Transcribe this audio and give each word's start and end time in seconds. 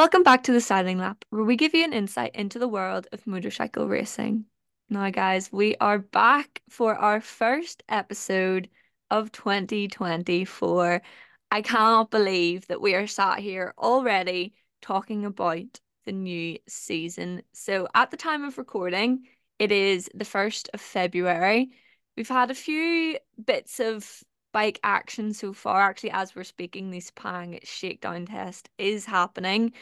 Welcome 0.00 0.22
back 0.22 0.44
to 0.44 0.52
the 0.52 0.62
Styling 0.62 0.96
Lab, 0.96 1.22
where 1.28 1.44
we 1.44 1.56
give 1.56 1.74
you 1.74 1.84
an 1.84 1.92
insight 1.92 2.34
into 2.34 2.58
the 2.58 2.66
world 2.66 3.06
of 3.12 3.26
motorcycle 3.26 3.86
racing. 3.86 4.46
Now, 4.88 5.10
guys, 5.10 5.52
we 5.52 5.76
are 5.76 5.98
back 5.98 6.62
for 6.70 6.94
our 6.94 7.20
first 7.20 7.82
episode 7.86 8.70
of 9.10 9.30
2024. 9.30 11.02
I 11.50 11.60
cannot 11.60 12.10
believe 12.10 12.66
that 12.68 12.80
we 12.80 12.94
are 12.94 13.06
sat 13.06 13.40
here 13.40 13.74
already 13.76 14.54
talking 14.80 15.26
about 15.26 15.78
the 16.06 16.12
new 16.12 16.56
season. 16.66 17.42
So, 17.52 17.86
at 17.94 18.10
the 18.10 18.16
time 18.16 18.42
of 18.44 18.56
recording, 18.56 19.26
it 19.58 19.70
is 19.70 20.08
the 20.14 20.24
1st 20.24 20.70
of 20.72 20.80
February. 20.80 21.72
We've 22.16 22.26
had 22.26 22.50
a 22.50 22.54
few 22.54 23.18
bits 23.44 23.80
of 23.80 24.24
bike 24.52 24.80
action 24.82 25.32
so 25.32 25.52
far. 25.52 25.80
Actually, 25.80 26.12
as 26.12 26.34
we're 26.34 26.44
speaking, 26.44 26.90
the 26.90 27.00
Sepang 27.00 27.58
shakedown 27.64 28.26
test 28.26 28.68
is 28.78 29.04
happening. 29.06 29.72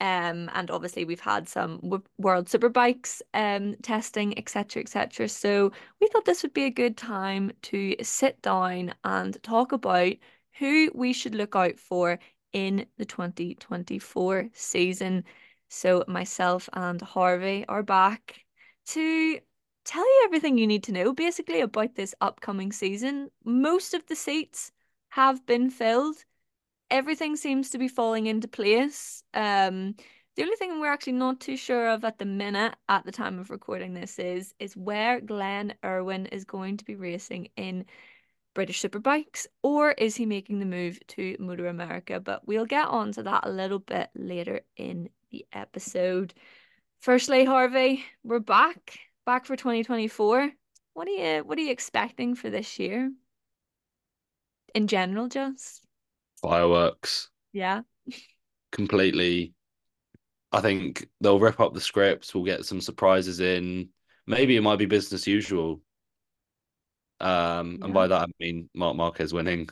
Um, 0.00 0.50
and 0.54 0.70
obviously 0.70 1.04
we've 1.04 1.20
had 1.20 1.48
some 1.48 1.76
w- 1.78 2.02
World 2.18 2.46
Superbikes 2.48 3.22
um 3.34 3.76
testing, 3.82 4.36
etc., 4.38 4.82
etc. 4.82 5.28
So 5.28 5.72
we 6.00 6.08
thought 6.08 6.24
this 6.24 6.42
would 6.42 6.54
be 6.54 6.64
a 6.64 6.70
good 6.70 6.96
time 6.96 7.52
to 7.62 7.94
sit 8.02 8.42
down 8.42 8.94
and 9.04 9.40
talk 9.42 9.72
about 9.72 10.14
who 10.58 10.90
we 10.94 11.12
should 11.12 11.34
look 11.34 11.54
out 11.56 11.78
for 11.78 12.18
in 12.52 12.86
the 12.98 13.04
2024 13.04 14.48
season. 14.52 15.24
So 15.68 16.04
myself 16.08 16.68
and 16.72 17.00
Harvey 17.00 17.64
are 17.68 17.82
back 17.82 18.44
to 18.88 19.38
tell 19.84 20.04
you 20.04 20.22
everything 20.24 20.58
you 20.58 20.66
need 20.66 20.84
to 20.84 20.92
know 20.92 21.12
basically 21.12 21.60
about 21.60 21.94
this 21.94 22.14
upcoming 22.20 22.72
season. 22.72 23.30
Most 23.44 23.94
of 23.94 24.06
the 24.06 24.16
seats 24.16 24.72
have 25.10 25.44
been 25.46 25.70
filled. 25.70 26.16
Everything 26.90 27.36
seems 27.36 27.70
to 27.70 27.78
be 27.78 27.88
falling 27.88 28.26
into 28.26 28.48
place. 28.48 29.22
Um, 29.34 29.94
the 30.36 30.42
only 30.42 30.56
thing 30.56 30.80
we're 30.80 30.92
actually 30.92 31.14
not 31.14 31.40
too 31.40 31.56
sure 31.56 31.90
of 31.90 32.04
at 32.04 32.18
the 32.18 32.24
minute, 32.24 32.74
at 32.88 33.04
the 33.04 33.12
time 33.12 33.38
of 33.38 33.50
recording 33.50 33.92
this, 33.94 34.18
is 34.18 34.54
is 34.58 34.76
where 34.76 35.20
Glenn 35.20 35.74
Irwin 35.84 36.26
is 36.26 36.44
going 36.44 36.78
to 36.78 36.84
be 36.84 36.94
racing 36.94 37.48
in 37.56 37.84
British 38.54 38.80
Superbikes, 38.80 39.46
or 39.62 39.92
is 39.92 40.16
he 40.16 40.26
making 40.26 40.58
the 40.58 40.66
move 40.66 40.98
to 41.08 41.36
MotoAmerica? 41.38 42.22
But 42.22 42.46
we'll 42.46 42.66
get 42.66 42.88
on 42.88 43.12
to 43.12 43.22
that 43.24 43.46
a 43.46 43.50
little 43.50 43.78
bit 43.78 44.10
later 44.14 44.60
in 44.76 45.10
the 45.30 45.44
episode. 45.52 46.34
Firstly, 47.00 47.44
Harvey, 47.44 48.04
we're 48.22 48.38
back 48.38 49.00
back 49.24 49.46
for 49.46 49.56
2024. 49.56 50.50
What 50.94 51.08
are 51.08 51.10
you 51.10 51.44
what 51.44 51.58
are 51.58 51.62
you 51.62 51.70
expecting 51.70 52.34
for 52.34 52.50
this 52.50 52.78
year? 52.78 53.10
In 54.74 54.86
general, 54.86 55.28
just 55.28 55.86
Fireworks. 56.40 57.30
yeah. 57.52 57.82
Completely. 58.72 59.54
I 60.50 60.60
think 60.60 61.08
they'll 61.20 61.38
rip 61.40 61.60
up 61.60 61.72
the 61.74 61.80
scripts. 61.80 62.34
We'll 62.34 62.44
get 62.44 62.64
some 62.64 62.80
surprises 62.80 63.40
in. 63.40 63.88
Maybe 64.26 64.56
it 64.56 64.62
might 64.62 64.78
be 64.78 64.86
business 64.86 65.26
usual. 65.26 65.80
Um, 67.20 67.78
and 67.82 67.94
by 67.94 68.08
that 68.08 68.22
I 68.22 68.26
mean 68.40 68.68
Marc 68.74 68.96
Marquez 68.96 69.32
winning. 69.32 69.68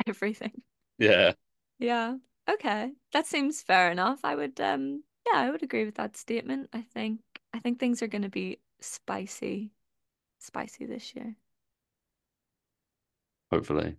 Everything. 0.06 0.62
Yeah. 0.98 1.32
Yeah. 1.78 2.16
Okay. 2.48 2.92
That 3.12 3.26
seems 3.26 3.62
fair 3.62 3.90
enough. 3.90 4.20
I 4.24 4.34
would 4.34 4.60
um 4.60 5.02
yeah, 5.26 5.40
I 5.40 5.50
would 5.50 5.62
agree 5.62 5.84
with 5.84 5.96
that 5.96 6.16
statement. 6.16 6.70
I 6.72 6.82
think 6.82 7.20
I 7.58 7.60
think 7.60 7.78
things 7.80 8.02
are 8.02 8.06
going 8.08 8.22
to 8.22 8.28
be 8.30 8.60
spicy 8.80 9.72
spicy 10.40 10.86
this 10.86 11.14
year. 11.16 11.36
Hopefully. 13.50 13.98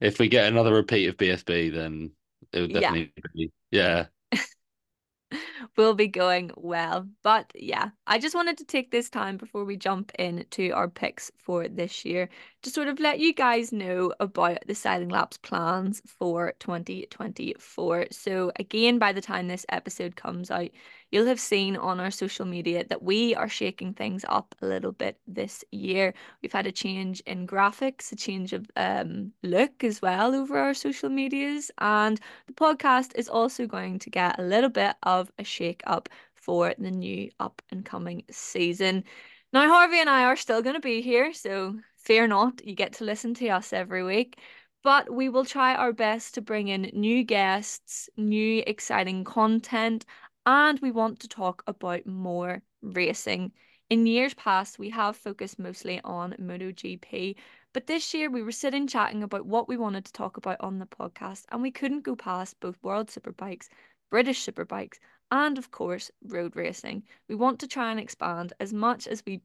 If 0.00 0.18
we 0.18 0.28
get 0.28 0.46
another 0.48 0.72
repeat 0.74 1.06
of 1.08 1.16
BSB, 1.16 1.68
then 1.68 2.12
it 2.52 2.60
would 2.60 2.72
Yeah. 2.72 2.80
definitely 2.80 3.12
be 3.34 3.52
yeah. 3.70 4.06
will 5.76 5.94
be 5.94 6.08
going 6.08 6.50
well. 6.56 7.08
But 7.22 7.50
yeah, 7.54 7.90
I 8.06 8.18
just 8.18 8.34
wanted 8.34 8.58
to 8.58 8.64
take 8.64 8.90
this 8.90 9.10
time 9.10 9.36
before 9.36 9.64
we 9.64 9.76
jump 9.76 10.12
into 10.18 10.70
our 10.72 10.88
picks 10.88 11.30
for 11.38 11.68
this 11.68 12.04
year 12.04 12.28
to 12.62 12.70
sort 12.70 12.88
of 12.88 13.00
let 13.00 13.18
you 13.20 13.32
guys 13.34 13.72
know 13.72 14.12
about 14.20 14.58
the 14.66 14.74
Styling 14.74 15.08
Labs 15.08 15.38
plans 15.38 16.02
for 16.06 16.54
2024. 16.60 18.06
So, 18.10 18.52
again, 18.56 18.98
by 18.98 19.12
the 19.12 19.20
time 19.20 19.48
this 19.48 19.66
episode 19.68 20.16
comes 20.16 20.50
out, 20.50 20.70
you'll 21.10 21.26
have 21.26 21.40
seen 21.40 21.76
on 21.76 22.00
our 22.00 22.10
social 22.10 22.46
media 22.46 22.84
that 22.88 23.02
we 23.02 23.34
are 23.34 23.48
shaking 23.48 23.92
things 23.94 24.24
up 24.28 24.54
a 24.62 24.66
little 24.66 24.92
bit 24.92 25.18
this 25.26 25.64
year. 25.70 26.14
We've 26.42 26.52
had 26.52 26.66
a 26.66 26.72
change 26.72 27.20
in 27.26 27.46
graphics, 27.46 28.12
a 28.12 28.16
change 28.16 28.52
of 28.52 28.66
um, 28.76 29.32
look 29.42 29.82
as 29.84 30.00
well 30.00 30.34
over 30.34 30.58
our 30.58 30.74
social 30.74 31.08
medias, 31.08 31.70
and 31.78 32.20
the 32.46 32.52
podcast 32.52 33.14
is 33.16 33.28
also 33.28 33.66
going 33.66 33.98
to 34.00 34.10
get 34.10 34.38
a 34.38 34.42
little 34.42 34.70
bit 34.70 34.96
of 35.02 35.30
a 35.38 35.44
shake 35.44 35.82
up 35.86 36.08
for 36.34 36.74
the 36.78 36.90
new 36.90 37.30
up 37.38 37.62
and 37.70 37.84
coming 37.84 38.24
season. 38.30 39.04
Now, 39.52 39.68
Harvey 39.68 40.00
and 40.00 40.08
I 40.08 40.24
are 40.24 40.36
still 40.36 40.62
going 40.62 40.76
to 40.76 40.80
be 40.80 41.02
here, 41.02 41.32
so 41.34 41.76
fear 41.96 42.26
not, 42.26 42.64
you 42.64 42.74
get 42.74 42.94
to 42.94 43.04
listen 43.04 43.34
to 43.34 43.48
us 43.48 43.72
every 43.72 44.04
week. 44.04 44.38
But 44.82 45.12
we 45.12 45.28
will 45.28 45.44
try 45.44 45.74
our 45.74 45.92
best 45.92 46.34
to 46.34 46.40
bring 46.40 46.68
in 46.68 46.90
new 46.94 47.22
guests, 47.22 48.08
new 48.16 48.62
exciting 48.66 49.24
content, 49.24 50.06
and 50.50 50.80
we 50.80 50.90
want 50.90 51.20
to 51.20 51.28
talk 51.28 51.62
about 51.68 52.04
more 52.06 52.60
racing. 52.82 53.52
In 53.88 54.04
years 54.04 54.34
past, 54.34 54.80
we 54.80 54.90
have 54.90 55.16
focused 55.16 55.60
mostly 55.60 56.00
on 56.02 56.34
MotoGP, 56.40 57.36
but 57.72 57.86
this 57.86 58.12
year 58.12 58.28
we 58.28 58.42
were 58.42 58.50
sitting 58.50 58.88
chatting 58.88 59.22
about 59.22 59.46
what 59.46 59.68
we 59.68 59.76
wanted 59.76 60.06
to 60.06 60.12
talk 60.12 60.36
about 60.38 60.56
on 60.58 60.80
the 60.80 60.86
podcast, 60.86 61.44
and 61.52 61.62
we 61.62 61.70
couldn't 61.70 62.02
go 62.02 62.16
past 62.16 62.58
both 62.58 62.82
World 62.82 63.10
Superbikes, 63.10 63.68
British 64.10 64.44
Superbikes, 64.44 64.98
and 65.30 65.56
of 65.56 65.70
course, 65.70 66.10
road 66.24 66.56
racing. 66.56 67.04
We 67.28 67.36
want 67.36 67.60
to 67.60 67.68
try 67.68 67.92
and 67.92 68.00
expand 68.00 68.52
as 68.58 68.72
much 68.72 69.06
as 69.06 69.22
we 69.24 69.42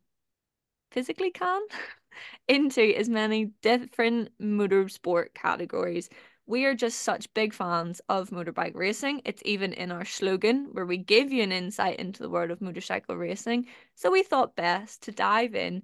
physically 0.89 1.29
can 1.29 1.61
into 2.47 2.81
as 2.97 3.09
many 3.09 3.51
different 3.61 4.35
motorsport 4.39 5.35
categories. 5.35 6.09
We 6.47 6.65
are 6.65 6.75
just 6.75 7.01
such 7.01 7.33
big 7.33 7.53
fans 7.53 8.01
of 8.07 8.29
motorbike 8.29 8.75
racing. 8.75 9.21
It's 9.25 9.41
even 9.45 9.73
in 9.73 9.91
our 9.91 10.05
slogan 10.05 10.69
where 10.73 10.85
we 10.85 10.97
give 10.97 11.31
you 11.31 11.41
an 11.41 11.51
insight 11.51 11.99
into 11.99 12.21
the 12.21 12.29
world 12.29 12.51
of 12.51 12.61
motorcycle 12.61 13.17
racing. 13.17 13.67
So 13.95 14.11
we 14.11 14.21
thought 14.23 14.55
best 14.55 15.01
to 15.03 15.11
dive 15.11 15.55
in 15.55 15.83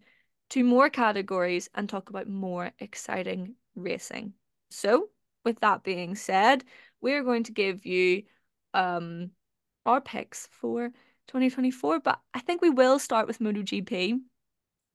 to 0.51 0.63
more 0.63 0.89
categories 0.89 1.69
and 1.73 1.89
talk 1.89 2.09
about 2.09 2.27
more 2.27 2.71
exciting 2.79 3.55
racing. 3.75 4.33
So, 4.69 5.09
with 5.43 5.59
that 5.61 5.83
being 5.83 6.15
said, 6.15 6.63
we're 7.01 7.23
going 7.23 7.43
to 7.45 7.51
give 7.51 7.85
you 7.85 8.23
um 8.73 9.31
our 9.85 10.01
picks 10.01 10.47
for 10.51 10.89
2024, 11.27 12.01
but 12.01 12.19
I 12.33 12.39
think 12.39 12.61
we 12.61 12.69
will 12.69 12.99
start 12.99 13.27
with 13.27 13.39
MotoGP 13.39 14.19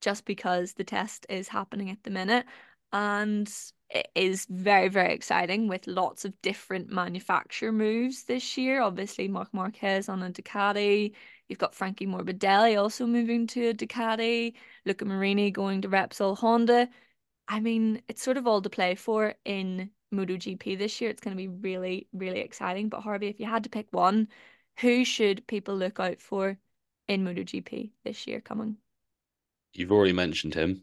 just 0.00 0.24
because 0.24 0.74
the 0.74 0.84
test 0.84 1.26
is 1.28 1.48
happening 1.48 1.90
at 1.90 2.02
the 2.04 2.10
minute 2.10 2.46
and 2.92 3.52
it 3.90 4.08
is 4.14 4.46
very, 4.50 4.88
very 4.88 5.12
exciting 5.14 5.68
with 5.68 5.86
lots 5.86 6.24
of 6.24 6.40
different 6.42 6.90
manufacturer 6.90 7.72
moves 7.72 8.24
this 8.24 8.56
year. 8.56 8.80
Obviously, 8.80 9.28
Marc 9.28 9.52
Marquez 9.54 10.08
on 10.08 10.22
a 10.22 10.30
Ducati. 10.30 11.12
You've 11.48 11.58
got 11.58 11.74
Frankie 11.74 12.06
Morbidelli 12.06 12.80
also 12.80 13.06
moving 13.06 13.46
to 13.48 13.68
a 13.68 13.74
Ducati. 13.74 14.54
Luca 14.84 15.04
Marini 15.04 15.50
going 15.50 15.82
to 15.82 15.88
Repsol 15.88 16.36
Honda. 16.36 16.88
I 17.48 17.60
mean, 17.60 18.02
it's 18.08 18.22
sort 18.22 18.36
of 18.36 18.46
all 18.46 18.60
to 18.62 18.70
play 18.70 18.96
for 18.96 19.34
in 19.44 19.90
MotoGP 20.12 20.78
this 20.78 21.00
year. 21.00 21.10
It's 21.10 21.20
going 21.20 21.36
to 21.36 21.40
be 21.40 21.48
really, 21.48 22.08
really 22.12 22.40
exciting. 22.40 22.88
But 22.88 23.02
Harvey, 23.02 23.28
if 23.28 23.38
you 23.38 23.46
had 23.46 23.64
to 23.64 23.70
pick 23.70 23.86
one, 23.92 24.28
who 24.80 25.04
should 25.04 25.46
people 25.46 25.76
look 25.76 26.00
out 26.00 26.20
for 26.20 26.58
in 27.06 27.24
MotoGP 27.24 27.92
this 28.04 28.26
year 28.26 28.40
coming? 28.40 28.78
You've 29.72 29.92
already 29.92 30.12
mentioned 30.12 30.54
him. 30.54 30.82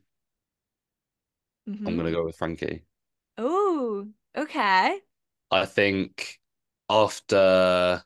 I'm 1.85 1.95
Mhm. 1.95 1.97
gonna 1.97 2.11
go 2.11 2.25
with 2.25 2.35
Frankie. 2.37 2.85
Oh, 3.37 4.11
okay. 4.35 5.03
I 5.51 5.65
think 5.65 6.39
after 6.89 8.03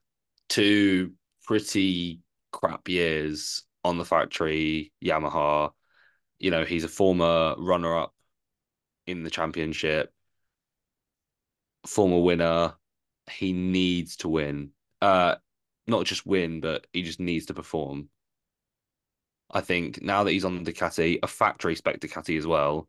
two 0.49 1.13
pretty 1.45 2.21
crap 2.51 2.87
years 2.89 3.63
on 3.83 3.97
the 3.97 4.05
factory 4.05 4.93
Yamaha, 5.03 5.71
you 6.39 6.51
know, 6.51 6.65
he's 6.65 6.83
a 6.85 6.89
former 6.89 7.55
runner-up 7.57 8.13
in 9.07 9.23
the 9.23 9.31
championship, 9.31 10.13
former 11.85 12.19
winner. 12.21 12.75
He 13.29 13.53
needs 13.53 14.17
to 14.17 14.29
win. 14.29 14.71
Uh, 15.01 15.35
not 15.87 16.05
just 16.05 16.25
win, 16.25 16.61
but 16.61 16.87
he 16.93 17.03
just 17.03 17.19
needs 17.19 17.47
to 17.47 17.53
perform. 17.53 18.09
I 19.51 19.59
think 19.61 20.01
now 20.01 20.23
that 20.23 20.31
he's 20.31 20.45
on 20.45 20.63
the 20.63 20.71
Ducati, 20.71 21.19
a 21.23 21.27
factory 21.27 21.75
spec 21.75 21.99
Ducati 21.99 22.37
as 22.37 22.47
well, 22.47 22.87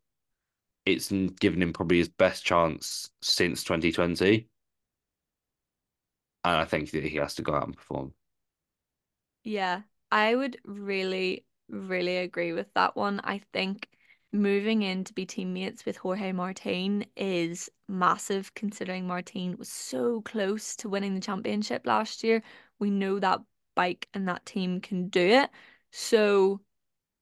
it's 0.89 1.13
given 1.41 1.63
him 1.63 1.73
probably 1.73 1.99
his 1.99 2.09
best 2.09 2.45
chance 2.45 3.11
since 3.23 3.65
2020. 3.65 4.49
And 6.45 6.57
I 6.57 6.65
think 6.65 6.91
that 6.93 7.05
he 7.05 7.17
has 7.17 7.35
to 7.37 7.43
go 7.43 7.55
out 7.55 7.67
and 7.67 7.77
perform. 7.77 8.15
Yeah, 9.45 9.83
I 10.11 10.35
would 10.35 10.59
really, 10.65 11.45
really 11.69 12.19
agree 12.19 12.53
with 12.53 12.73
that 12.75 12.97
one. 12.97 13.21
I 13.25 13.43
think 13.53 13.89
moving 14.33 14.83
in 14.83 15.05
to 15.05 15.15
be 15.15 15.27
teammates 15.27 15.85
with 15.85 15.97
Jorge 15.97 16.33
Martin 16.33 17.05
is 17.17 17.71
massive 17.89 18.55
considering 18.55 19.07
Martin 19.07 19.57
was 19.59 19.69
so 19.71 20.21
close 20.23 20.77
to 20.77 20.89
winning 20.89 21.15
the 21.15 21.21
championship 21.21 21.87
last 21.87 22.23
year. 22.23 22.43
We 22.79 22.91
know 22.91 23.19
that 23.21 23.41
bike 23.75 24.09
and 24.15 24.29
that 24.29 24.45
team 24.45 24.81
can 24.81 25.09
do 25.09 25.21
it. 25.27 25.51
So 25.93 26.61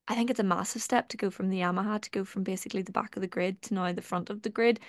I 0.09 0.15
think 0.15 0.31
it's 0.31 0.41
a 0.41 0.45
massive 0.45 0.83
step 0.83 1.09
to 1.09 1.17
go 1.17 1.31
from 1.31 1.51
the 1.51 1.61
Yamaha 1.61 2.01
to 2.01 2.11
go 2.11 2.25
from 2.25 2.45
basically 2.45 2.83
the 2.83 2.93
back 2.93 3.17
of 3.17 3.23
the 3.23 3.27
grid 3.27 3.61
to 3.63 3.75
now 3.75 3.93
the 3.93 4.03
front 4.03 4.31
of 4.31 4.43
the 4.43 4.51
grid. 4.51 4.81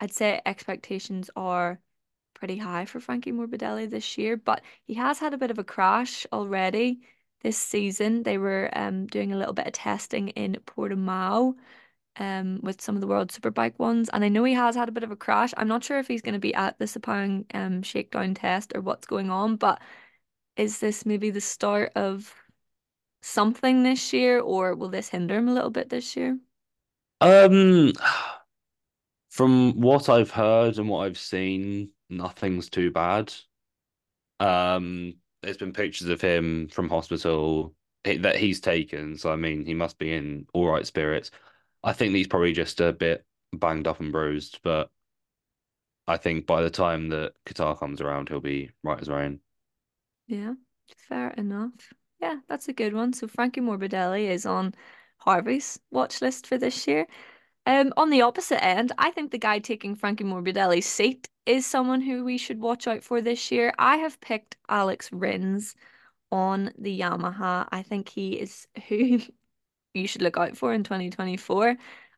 I'd 0.00 0.12
say 0.12 0.40
expectations 0.46 1.30
are 1.36 1.80
pretty 2.34 2.58
high 2.58 2.86
for 2.86 3.00
Frankie 3.00 3.32
Morbidelli 3.32 3.88
this 3.88 4.18
year, 4.18 4.36
but 4.36 4.62
he 4.84 4.94
has 4.94 5.18
had 5.18 5.34
a 5.34 5.38
bit 5.38 5.50
of 5.50 5.58
a 5.58 5.64
crash 5.64 6.26
already 6.32 7.00
this 7.42 7.58
season. 7.58 8.22
They 8.22 8.38
were 8.38 8.70
um, 8.72 9.06
doing 9.06 9.32
a 9.32 9.36
little 9.36 9.52
bit 9.54 9.66
of 9.66 9.72
testing 9.74 10.28
in 10.30 10.54
Portimao 10.66 11.54
um, 12.16 12.60
with 12.62 12.80
some 12.80 12.94
of 12.94 13.00
the 13.00 13.06
World 13.06 13.30
Superbike 13.30 13.78
ones, 13.78 14.08
and 14.10 14.24
I 14.24 14.28
know 14.28 14.44
he 14.44 14.54
has 14.54 14.74
had 14.76 14.88
a 14.88 14.92
bit 14.92 15.04
of 15.04 15.10
a 15.10 15.16
crash. 15.16 15.52
I'm 15.56 15.68
not 15.68 15.84
sure 15.84 15.98
if 15.98 16.08
he's 16.08 16.22
going 16.22 16.34
to 16.34 16.40
be 16.40 16.54
at 16.54 16.78
the 16.78 16.86
Sepang 16.86 17.44
um, 17.54 17.82
shakedown 17.82 18.34
test 18.34 18.72
or 18.74 18.80
what's 18.80 19.06
going 19.06 19.30
on, 19.30 19.56
but 19.56 19.80
is 20.56 20.80
this 20.80 21.06
maybe 21.06 21.30
the 21.30 21.40
start 21.40 21.92
of 21.96 22.34
something 23.22 23.82
this 23.82 24.12
year, 24.12 24.40
or 24.40 24.74
will 24.74 24.90
this 24.90 25.08
hinder 25.08 25.36
him 25.36 25.48
a 25.48 25.54
little 25.54 25.70
bit 25.70 25.88
this 25.88 26.16
year? 26.16 26.38
Um, 27.20 27.92
from 29.30 29.80
what 29.80 30.08
I've 30.08 30.30
heard 30.30 30.78
and 30.78 30.88
what 30.88 31.06
I've 31.06 31.18
seen, 31.18 31.90
nothing's 32.10 32.68
too 32.68 32.90
bad. 32.90 33.32
Um, 34.40 35.14
there's 35.42 35.56
been 35.56 35.72
pictures 35.72 36.08
of 36.08 36.20
him 36.20 36.68
from 36.68 36.88
hospital 36.88 37.74
that 38.04 38.36
he's 38.36 38.60
taken, 38.60 39.16
so 39.16 39.32
I 39.32 39.36
mean, 39.36 39.64
he 39.64 39.74
must 39.74 39.98
be 39.98 40.12
in 40.12 40.46
all 40.52 40.68
right 40.68 40.86
spirits. 40.86 41.30
I 41.84 41.92
think 41.92 42.14
he's 42.14 42.26
probably 42.26 42.52
just 42.52 42.80
a 42.80 42.92
bit 42.92 43.24
banged 43.52 43.86
up 43.86 44.00
and 44.00 44.12
bruised, 44.12 44.60
but 44.62 44.90
I 46.06 46.16
think 46.16 46.46
by 46.46 46.62
the 46.62 46.70
time 46.70 47.08
that 47.10 47.32
Qatar 47.46 47.78
comes 47.78 48.00
around, 48.00 48.28
he'll 48.28 48.40
be 48.40 48.70
right 48.82 49.00
as 49.00 49.08
rain. 49.08 49.40
Yeah, 50.26 50.54
fair 51.08 51.30
enough. 51.30 51.92
Yeah, 52.22 52.36
that's 52.48 52.68
a 52.68 52.72
good 52.72 52.94
one. 52.94 53.12
So 53.12 53.26
Frankie 53.26 53.60
Morbidelli 53.60 54.28
is 54.28 54.46
on 54.46 54.74
Harvey's 55.18 55.80
watch 55.90 56.20
list 56.22 56.46
for 56.46 56.56
this 56.58 56.86
year. 56.86 57.06
Um, 57.66 57.92
on 57.96 58.10
the 58.10 58.22
opposite 58.22 58.64
end, 58.64 58.92
I 58.98 59.10
think 59.12 59.30
the 59.32 59.38
guy 59.38 59.58
taking 59.60 59.96
Frankie 59.96 60.24
Morbidelli's 60.24 60.86
seat 60.86 61.28
is 61.46 61.66
someone 61.66 62.00
who 62.02 62.24
we 62.24 62.38
should 62.38 62.60
watch 62.60 62.86
out 62.88 63.04
for 63.04 63.20
this 63.20 63.52
year. 63.52 63.74
I 63.78 63.98
have 63.98 64.20
picked 64.20 64.56
Alex 64.68 65.12
Rins 65.12 65.74
on 66.32 66.72
the 66.78 66.98
Yamaha. 67.00 67.68
I 67.72 67.82
think 67.82 68.08
he 68.10 68.34
is 68.40 68.66
who 68.88 69.20
you 69.94 70.08
should 70.08 70.22
look 70.22 70.36
out 70.36 70.56
for 70.56 70.72
in 70.74 70.84
2024. 70.84 71.76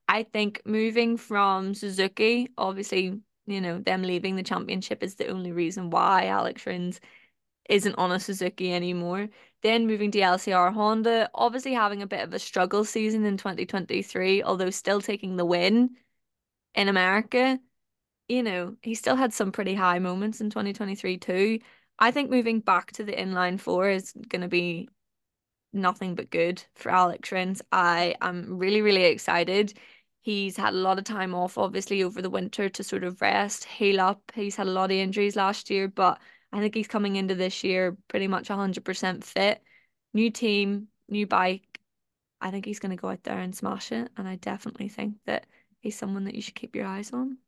I 0.08 0.22
think 0.24 0.62
moving 0.66 1.16
from 1.16 1.74
Suzuki, 1.74 2.50
obviously, 2.58 3.20
you 3.46 3.60
know, 3.60 3.78
them 3.80 4.02
leaving 4.02 4.36
the 4.36 4.42
championship 4.42 5.02
is 5.02 5.16
the 5.16 5.28
only 5.28 5.52
reason 5.52 5.90
why 5.90 6.26
Alex 6.26 6.66
Rins 6.66 7.00
isn't 7.68 7.94
on 7.96 8.12
a 8.12 8.20
Suzuki 8.20 8.72
anymore. 8.72 9.28
Then 9.64 9.88
moving 9.88 10.12
to 10.12 10.20
LCR 10.22 10.70
Honda, 10.72 11.30
obviously 11.34 11.74
having 11.74 12.02
a 12.02 12.06
bit 12.06 12.22
of 12.22 12.34
a 12.34 12.38
struggle 12.38 12.84
season 12.84 13.24
in 13.24 13.36
2023, 13.38 14.44
although 14.44 14.70
still 14.70 15.00
taking 15.02 15.36
the 15.36 15.44
win 15.46 15.96
in 16.74 16.88
America. 16.88 17.60
You 18.28 18.42
know, 18.42 18.76
he 18.82 18.94
still 18.94 19.16
had 19.16 19.34
some 19.34 19.52
pretty 19.52 19.74
high 19.74 19.98
moments 20.00 20.40
in 20.40 20.50
2023 20.50 21.18
too. 21.18 21.60
I 21.98 22.10
think 22.12 22.30
moving 22.30 22.60
back 22.60 22.92
to 22.94 23.04
the 23.04 23.12
inline 23.12 23.60
four 23.60 23.88
is 23.90 24.12
going 24.28 24.42
to 24.42 24.48
be 24.48 24.88
nothing 25.72 26.14
but 26.14 26.30
good 26.30 26.62
for 26.74 26.90
Alex 26.90 27.32
Rins. 27.32 27.62
I 27.72 28.14
am 28.20 28.58
really, 28.58 28.82
really 28.82 29.04
excited. 29.04 29.74
He's 30.22 30.56
had 30.56 30.74
a 30.74 30.78
lot 30.78 30.98
of 30.98 31.04
time 31.04 31.34
off, 31.34 31.58
obviously, 31.58 32.02
over 32.02 32.22
the 32.22 32.30
winter 32.30 32.68
to 32.68 32.84
sort 32.84 33.04
of 33.04 33.20
rest, 33.20 33.64
heal 33.64 34.00
up. 34.00 34.32
He's 34.34 34.56
had 34.56 34.66
a 34.68 34.70
lot 34.70 34.90
of 34.90 34.96
injuries 34.96 35.36
last 35.36 35.70
year, 35.70 35.88
but 35.88 36.20
I 36.54 36.60
think 36.60 36.74
he's 36.74 36.86
coming 36.86 37.16
into 37.16 37.34
this 37.34 37.64
year 37.64 37.96
pretty 38.06 38.28
much 38.28 38.48
100% 38.48 39.24
fit. 39.24 39.60
New 40.14 40.30
team, 40.30 40.86
new 41.08 41.26
bike. 41.26 41.80
I 42.40 42.52
think 42.52 42.64
he's 42.64 42.78
going 42.78 42.96
to 42.96 43.00
go 43.00 43.08
out 43.08 43.24
there 43.24 43.38
and 43.38 43.54
smash 43.54 43.90
it. 43.90 44.08
And 44.16 44.28
I 44.28 44.36
definitely 44.36 44.88
think 44.88 45.16
that 45.26 45.46
he's 45.80 45.98
someone 45.98 46.24
that 46.24 46.34
you 46.36 46.42
should 46.42 46.54
keep 46.54 46.76
your 46.76 46.86
eyes 46.86 47.12
on. 47.12 47.38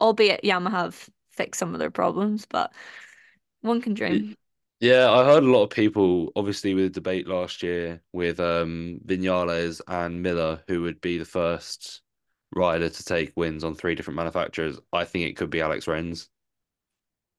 Albeit 0.00 0.44
Yamaha 0.44 0.70
have 0.70 1.10
fixed 1.32 1.58
some 1.58 1.74
of 1.74 1.80
their 1.80 1.90
problems, 1.90 2.46
but 2.46 2.72
one 3.62 3.80
can 3.80 3.94
dream. 3.94 4.36
Yeah, 4.80 5.10
I 5.10 5.24
heard 5.24 5.42
a 5.42 5.50
lot 5.50 5.64
of 5.64 5.70
people, 5.70 6.30
obviously, 6.36 6.74
with 6.74 6.84
the 6.84 6.90
debate 6.90 7.26
last 7.26 7.64
year 7.64 8.00
with 8.12 8.38
um, 8.38 9.00
Vinales 9.04 9.80
and 9.88 10.22
Miller, 10.22 10.62
who 10.68 10.82
would 10.82 11.00
be 11.00 11.18
the 11.18 11.24
first 11.24 12.02
rider 12.54 12.88
to 12.88 13.04
take 13.04 13.32
wins 13.36 13.64
on 13.64 13.74
three 13.74 13.96
different 13.96 14.16
manufacturers. 14.16 14.78
I 14.92 15.04
think 15.04 15.26
it 15.26 15.36
could 15.36 15.50
be 15.50 15.60
Alex 15.60 15.88
Rins. 15.88 16.28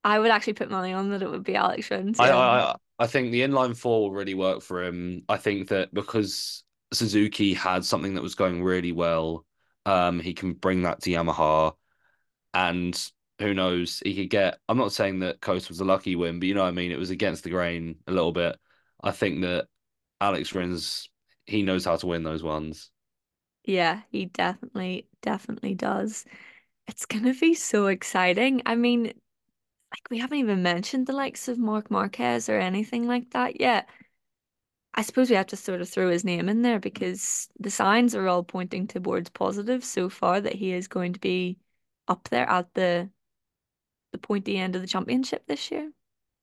I 0.03 0.19
would 0.19 0.31
actually 0.31 0.53
put 0.53 0.69
money 0.69 0.93
on 0.93 1.09
that 1.11 1.21
it 1.21 1.29
would 1.29 1.43
be 1.43 1.55
Alex 1.55 1.89
Rins. 1.89 2.19
I, 2.19 2.31
I 2.31 2.75
I 2.99 3.07
think 3.07 3.31
the 3.31 3.41
inline 3.41 3.75
four 3.75 4.01
will 4.01 4.11
really 4.11 4.33
work 4.33 4.61
for 4.61 4.83
him. 4.83 5.23
I 5.27 5.37
think 5.37 5.69
that 5.69 5.93
because 5.93 6.63
Suzuki 6.93 7.53
had 7.53 7.83
something 7.83 8.13
that 8.15 8.21
was 8.21 8.35
going 8.35 8.63
really 8.63 8.91
well, 8.91 9.45
um, 9.85 10.19
he 10.19 10.33
can 10.33 10.53
bring 10.53 10.83
that 10.83 11.01
to 11.01 11.09
Yamaha, 11.09 11.73
and 12.53 13.11
who 13.39 13.53
knows, 13.53 14.01
he 14.05 14.15
could 14.15 14.29
get. 14.29 14.59
I'm 14.69 14.77
not 14.77 14.93
saying 14.93 15.19
that 15.19 15.41
COTA 15.41 15.69
was 15.69 15.79
a 15.79 15.85
lucky 15.85 16.15
win, 16.15 16.39
but 16.39 16.47
you 16.47 16.53
know 16.53 16.61
what 16.63 16.69
I 16.69 16.71
mean. 16.71 16.91
It 16.91 16.99
was 16.99 17.09
against 17.09 17.43
the 17.43 17.49
grain 17.49 17.95
a 18.07 18.11
little 18.11 18.31
bit. 18.31 18.57
I 19.03 19.11
think 19.11 19.41
that 19.41 19.67
Alex 20.21 20.53
Rins, 20.53 21.09
he 21.45 21.63
knows 21.63 21.85
how 21.85 21.97
to 21.97 22.07
win 22.07 22.23
those 22.23 22.43
ones. 22.43 22.91
Yeah, 23.65 24.01
he 24.11 24.25
definitely, 24.25 25.07
definitely 25.21 25.75
does. 25.75 26.25
It's 26.87 27.05
gonna 27.05 27.33
be 27.33 27.53
so 27.55 27.87
exciting. 27.87 28.61
I 28.65 28.75
mean, 28.75 29.13
like 29.93 30.09
we 30.09 30.17
haven't 30.17 30.39
even 30.39 30.63
mentioned 30.63 31.07
the 31.07 31.13
likes 31.13 31.47
of 31.47 31.59
Marc 31.59 31.91
Marquez 31.91 32.49
or 32.49 32.57
anything 32.57 33.07
like 33.07 33.29
that 33.31 33.59
yet. 33.61 33.87
I 34.95 35.01
suppose 35.01 35.29
we 35.29 35.35
have 35.35 35.47
to 35.47 35.57
sort 35.57 35.81
of 35.81 35.89
throw 35.89 36.09
his 36.09 36.23
name 36.23 36.49
in 36.49 36.61
there 36.61 36.79
because 36.79 37.49
the 37.59 37.71
signs 37.71 38.15
are 38.15 38.27
all 38.27 38.43
pointing 38.43 38.87
towards 38.87 39.29
positive 39.29 39.83
so 39.83 40.09
far 40.09 40.41
that 40.41 40.53
he 40.53 40.71
is 40.71 40.87
going 40.87 41.13
to 41.13 41.19
be 41.19 41.57
up 42.07 42.29
there 42.29 42.47
at 42.49 42.73
the 42.73 43.09
the 44.11 44.17
pointy 44.19 44.57
end 44.57 44.75
of 44.75 44.81
the 44.81 44.87
championship 44.87 45.45
this 45.47 45.71
year. 45.71 45.91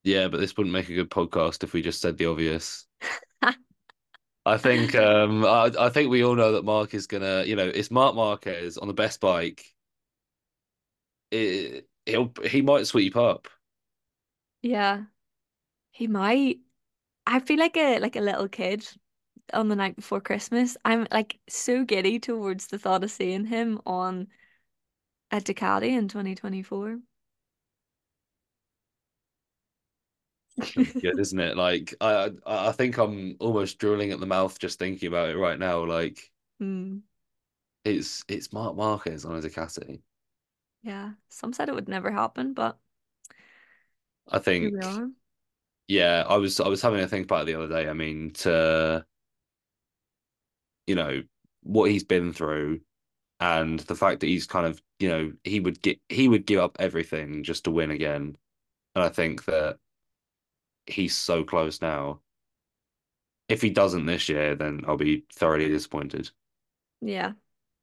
Yeah, 0.02 0.28
but 0.28 0.40
this 0.40 0.56
wouldn't 0.56 0.72
make 0.72 0.88
a 0.88 0.94
good 0.94 1.10
podcast 1.10 1.62
if 1.62 1.72
we 1.72 1.82
just 1.82 2.00
said 2.00 2.18
the 2.18 2.26
obvious. 2.26 2.86
I 4.46 4.56
think 4.56 4.94
um 4.94 5.44
I, 5.44 5.70
I 5.78 5.90
think 5.90 6.10
we 6.10 6.24
all 6.24 6.34
know 6.34 6.52
that 6.52 6.64
Mark 6.64 6.94
is 6.94 7.06
gonna, 7.06 7.44
you 7.44 7.56
know, 7.56 7.68
it's 7.68 7.90
Mark 7.90 8.14
Marquez 8.14 8.78
on 8.78 8.88
the 8.88 8.94
best 8.94 9.20
bike. 9.20 9.64
It, 11.30 11.89
he'll 12.10 12.32
he 12.44 12.62
might 12.62 12.86
sweep 12.86 13.16
up. 13.16 13.48
Yeah, 14.62 15.04
he 15.92 16.06
might. 16.06 16.58
I 17.26 17.40
feel 17.40 17.58
like 17.58 17.76
a 17.76 17.98
like 18.00 18.16
a 18.16 18.20
little 18.20 18.48
kid 18.48 18.86
on 19.52 19.68
the 19.68 19.76
night 19.76 19.96
before 19.96 20.20
Christmas. 20.20 20.76
I'm 20.84 21.06
like 21.10 21.38
so 21.48 21.84
giddy 21.84 22.18
towards 22.18 22.68
the 22.68 22.78
thought 22.78 23.04
of 23.04 23.10
seeing 23.10 23.44
him 23.46 23.80
on 23.86 24.28
a 25.30 25.40
Ducati 25.40 25.90
in 25.90 26.08
2024. 26.08 26.98
good, 30.74 31.18
isn't 31.18 31.40
it? 31.40 31.56
Like 31.56 31.94
I 32.00 32.30
I 32.46 32.72
think 32.72 32.98
I'm 32.98 33.36
almost 33.40 33.78
drooling 33.78 34.12
at 34.12 34.20
the 34.20 34.26
mouth 34.26 34.58
just 34.58 34.78
thinking 34.78 35.08
about 35.08 35.30
it 35.30 35.36
right 35.36 35.58
now. 35.58 35.84
Like 35.84 36.20
mm. 36.62 37.00
it's 37.84 38.24
it's 38.28 38.52
Marc 38.52 38.76
Marquez 38.76 39.24
on 39.24 39.36
a 39.36 39.40
Ducati. 39.40 40.00
Yeah, 40.82 41.14
some 41.30 41.52
said 41.54 41.68
it 41.70 41.74
would 41.74 41.88
never 41.88 42.10
happen, 42.10 42.52
but 42.54 42.78
I 44.28 44.38
think 44.38 44.86
yeah, 45.88 46.24
I 46.28 46.36
was 46.36 46.60
I 46.60 46.68
was 46.68 46.82
having 46.82 47.00
a 47.00 47.08
think 47.08 47.24
about 47.24 47.42
it 47.42 47.46
the 47.46 47.54
other 47.62 47.68
day. 47.68 47.88
I 47.88 47.92
mean, 47.92 48.32
to 48.34 49.04
you 50.86 50.94
know 50.94 51.22
what 51.62 51.90
he's 51.90 52.04
been 52.04 52.32
through, 52.32 52.80
and 53.40 53.80
the 53.80 53.96
fact 53.96 54.20
that 54.20 54.28
he's 54.28 54.46
kind 54.46 54.66
of 54.66 54.82
you 54.98 55.08
know 55.08 55.32
he 55.44 55.60
would 55.60 55.82
get 55.82 56.00
he 56.08 56.28
would 56.28 56.46
give 56.46 56.60
up 56.60 56.76
everything 56.80 57.44
just 57.44 57.64
to 57.64 57.70
win 57.70 57.90
again, 57.90 58.36
and 58.94 59.04
I 59.04 59.08
think 59.10 59.44
that 59.46 59.78
he's 60.86 61.16
so 61.16 61.42
close 61.44 61.80
now. 61.80 62.20
If 63.50 63.60
he 63.60 63.68
doesn't 63.68 64.06
this 64.06 64.30
year, 64.30 64.54
then 64.54 64.82
I'll 64.86 64.96
be 64.96 65.26
thoroughly 65.30 65.68
disappointed. 65.68 66.30
Yeah, 67.00 67.32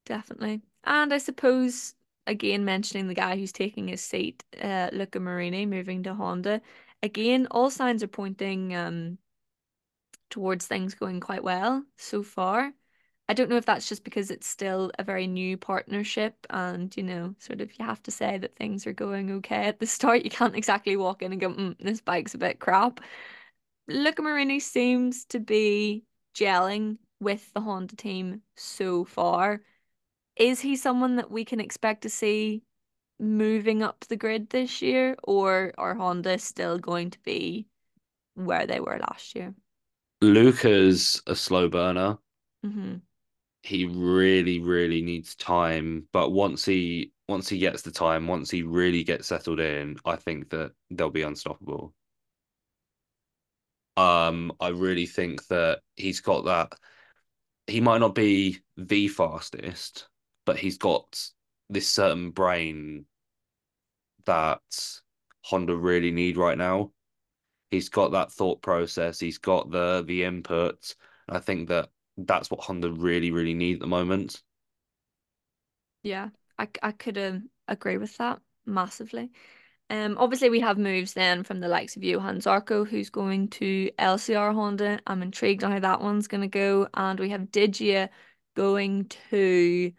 definitely. 0.04 0.62
And 0.84 1.12
I 1.14 1.18
suppose 1.18 1.94
again 2.28 2.64
mentioning 2.64 3.08
the 3.08 3.14
guy 3.14 3.36
who's 3.36 3.52
taking 3.52 3.88
his 3.88 4.02
seat, 4.02 4.44
uh, 4.62 4.90
Luca 4.92 5.20
Marini 5.20 5.66
moving 5.66 6.02
to 6.04 6.14
Honda. 6.14 6.60
Again, 7.02 7.48
all 7.50 7.70
signs 7.70 8.02
are 8.02 8.08
pointing 8.08 8.74
um 8.76 9.18
towards 10.30 10.66
things 10.66 10.94
going 10.94 11.20
quite 11.20 11.42
well 11.42 11.84
so 11.96 12.22
far. 12.22 12.72
I 13.30 13.34
don't 13.34 13.50
know 13.50 13.56
if 13.56 13.66
that's 13.66 13.88
just 13.88 14.04
because 14.04 14.30
it's 14.30 14.46
still 14.46 14.90
a 14.98 15.04
very 15.04 15.26
new 15.26 15.58
partnership 15.58 16.34
and, 16.48 16.94
you 16.96 17.02
know, 17.02 17.34
sort 17.38 17.60
of 17.60 17.78
you 17.78 17.84
have 17.84 18.02
to 18.04 18.10
say 18.10 18.38
that 18.38 18.56
things 18.56 18.86
are 18.86 18.94
going 18.94 19.30
okay 19.32 19.66
at 19.66 19.80
the 19.80 19.86
start. 19.86 20.22
You 20.24 20.30
can't 20.30 20.56
exactly 20.56 20.96
walk 20.96 21.22
in 21.22 21.32
and 21.32 21.40
go, 21.40 21.50
mm, 21.50 21.76
this 21.78 22.00
bike's 22.00 22.34
a 22.34 22.38
bit 22.38 22.58
crap. 22.58 23.00
Luca 23.88 24.22
Marini 24.22 24.60
seems 24.60 25.24
to 25.26 25.40
be 25.40 26.04
gelling 26.34 26.98
with 27.20 27.52
the 27.52 27.60
Honda 27.60 27.96
team 27.96 28.42
so 28.56 29.04
far 29.04 29.62
is 30.38 30.60
he 30.60 30.76
someone 30.76 31.16
that 31.16 31.30
we 31.30 31.44
can 31.44 31.60
expect 31.60 32.02
to 32.02 32.10
see 32.10 32.62
moving 33.18 33.82
up 33.82 34.00
the 34.08 34.16
grid 34.16 34.50
this 34.50 34.82
year, 34.82 35.16
or 35.24 35.74
are 35.78 35.94
Honda 35.96 36.38
still 36.38 36.78
going 36.78 37.10
to 37.12 37.20
be 37.20 37.68
where 38.34 38.66
they 38.66 38.80
were 38.80 38.98
last 39.00 39.34
year? 39.36 39.54
Luca's 40.22 41.20
a 41.26 41.34
slow 41.34 41.68
burner. 41.68 42.18
hmm 42.62 43.02
He 43.62 43.84
really, 43.84 44.58
really 44.58 45.00
needs 45.00 45.36
time, 45.36 46.08
but 46.12 46.30
once 46.30 46.64
he 46.64 47.12
once 47.28 47.48
he 47.48 47.58
gets 47.58 47.82
the 47.82 47.92
time, 47.92 48.26
once 48.26 48.50
he 48.50 48.62
really 48.64 49.04
gets 49.04 49.28
settled 49.28 49.60
in, 49.60 49.96
I 50.04 50.16
think 50.16 50.50
that 50.50 50.72
they'll 50.90 51.10
be 51.10 51.22
unstoppable. 51.22 51.94
Um, 53.96 54.52
I 54.60 54.68
really 54.68 55.06
think 55.06 55.46
that 55.48 55.80
he's 55.96 56.20
got 56.20 56.44
that. 56.44 56.72
He 57.66 57.80
might 57.80 57.98
not 57.98 58.14
be 58.14 58.60
the 58.76 59.08
fastest, 59.08 60.08
but 60.48 60.58
he's 60.58 60.78
got 60.78 61.22
this 61.68 61.86
certain 61.86 62.30
brain 62.30 63.04
that 64.24 64.62
Honda 65.44 65.76
really 65.76 66.10
need 66.10 66.38
right 66.38 66.56
now. 66.56 66.90
He's 67.70 67.90
got 67.90 68.12
that 68.12 68.32
thought 68.32 68.62
process. 68.62 69.20
He's 69.20 69.36
got 69.36 69.70
the 69.70 70.02
the 70.06 70.24
input. 70.24 70.94
I 71.28 71.40
think 71.40 71.68
that 71.68 71.90
that's 72.16 72.50
what 72.50 72.60
Honda 72.60 72.90
really, 72.90 73.30
really 73.30 73.52
need 73.52 73.74
at 73.74 73.80
the 73.80 73.86
moment. 73.86 74.42
Yeah, 76.02 76.30
I, 76.58 76.68
I 76.82 76.92
could 76.92 77.18
um, 77.18 77.50
agree 77.68 77.98
with 77.98 78.16
that 78.16 78.40
massively. 78.64 79.30
Um, 79.90 80.16
obviously 80.16 80.48
we 80.48 80.60
have 80.60 80.78
moves 80.78 81.12
then 81.12 81.42
from 81.42 81.60
the 81.60 81.68
likes 81.68 81.94
of 81.94 82.04
Johann 82.04 82.38
Zarco, 82.38 82.88
who's 82.88 83.10
going 83.10 83.48
to 83.48 83.90
LCR 83.98 84.54
Honda. 84.54 84.98
I'm 85.06 85.20
intrigued 85.20 85.62
on 85.62 85.72
how 85.72 85.80
that 85.80 86.00
one's 86.00 86.26
going 86.26 86.40
to 86.40 86.48
go. 86.48 86.88
And 86.94 87.20
we 87.20 87.28
have 87.28 87.50
Diggia 87.52 88.08
going 88.56 89.10
to 89.30 89.92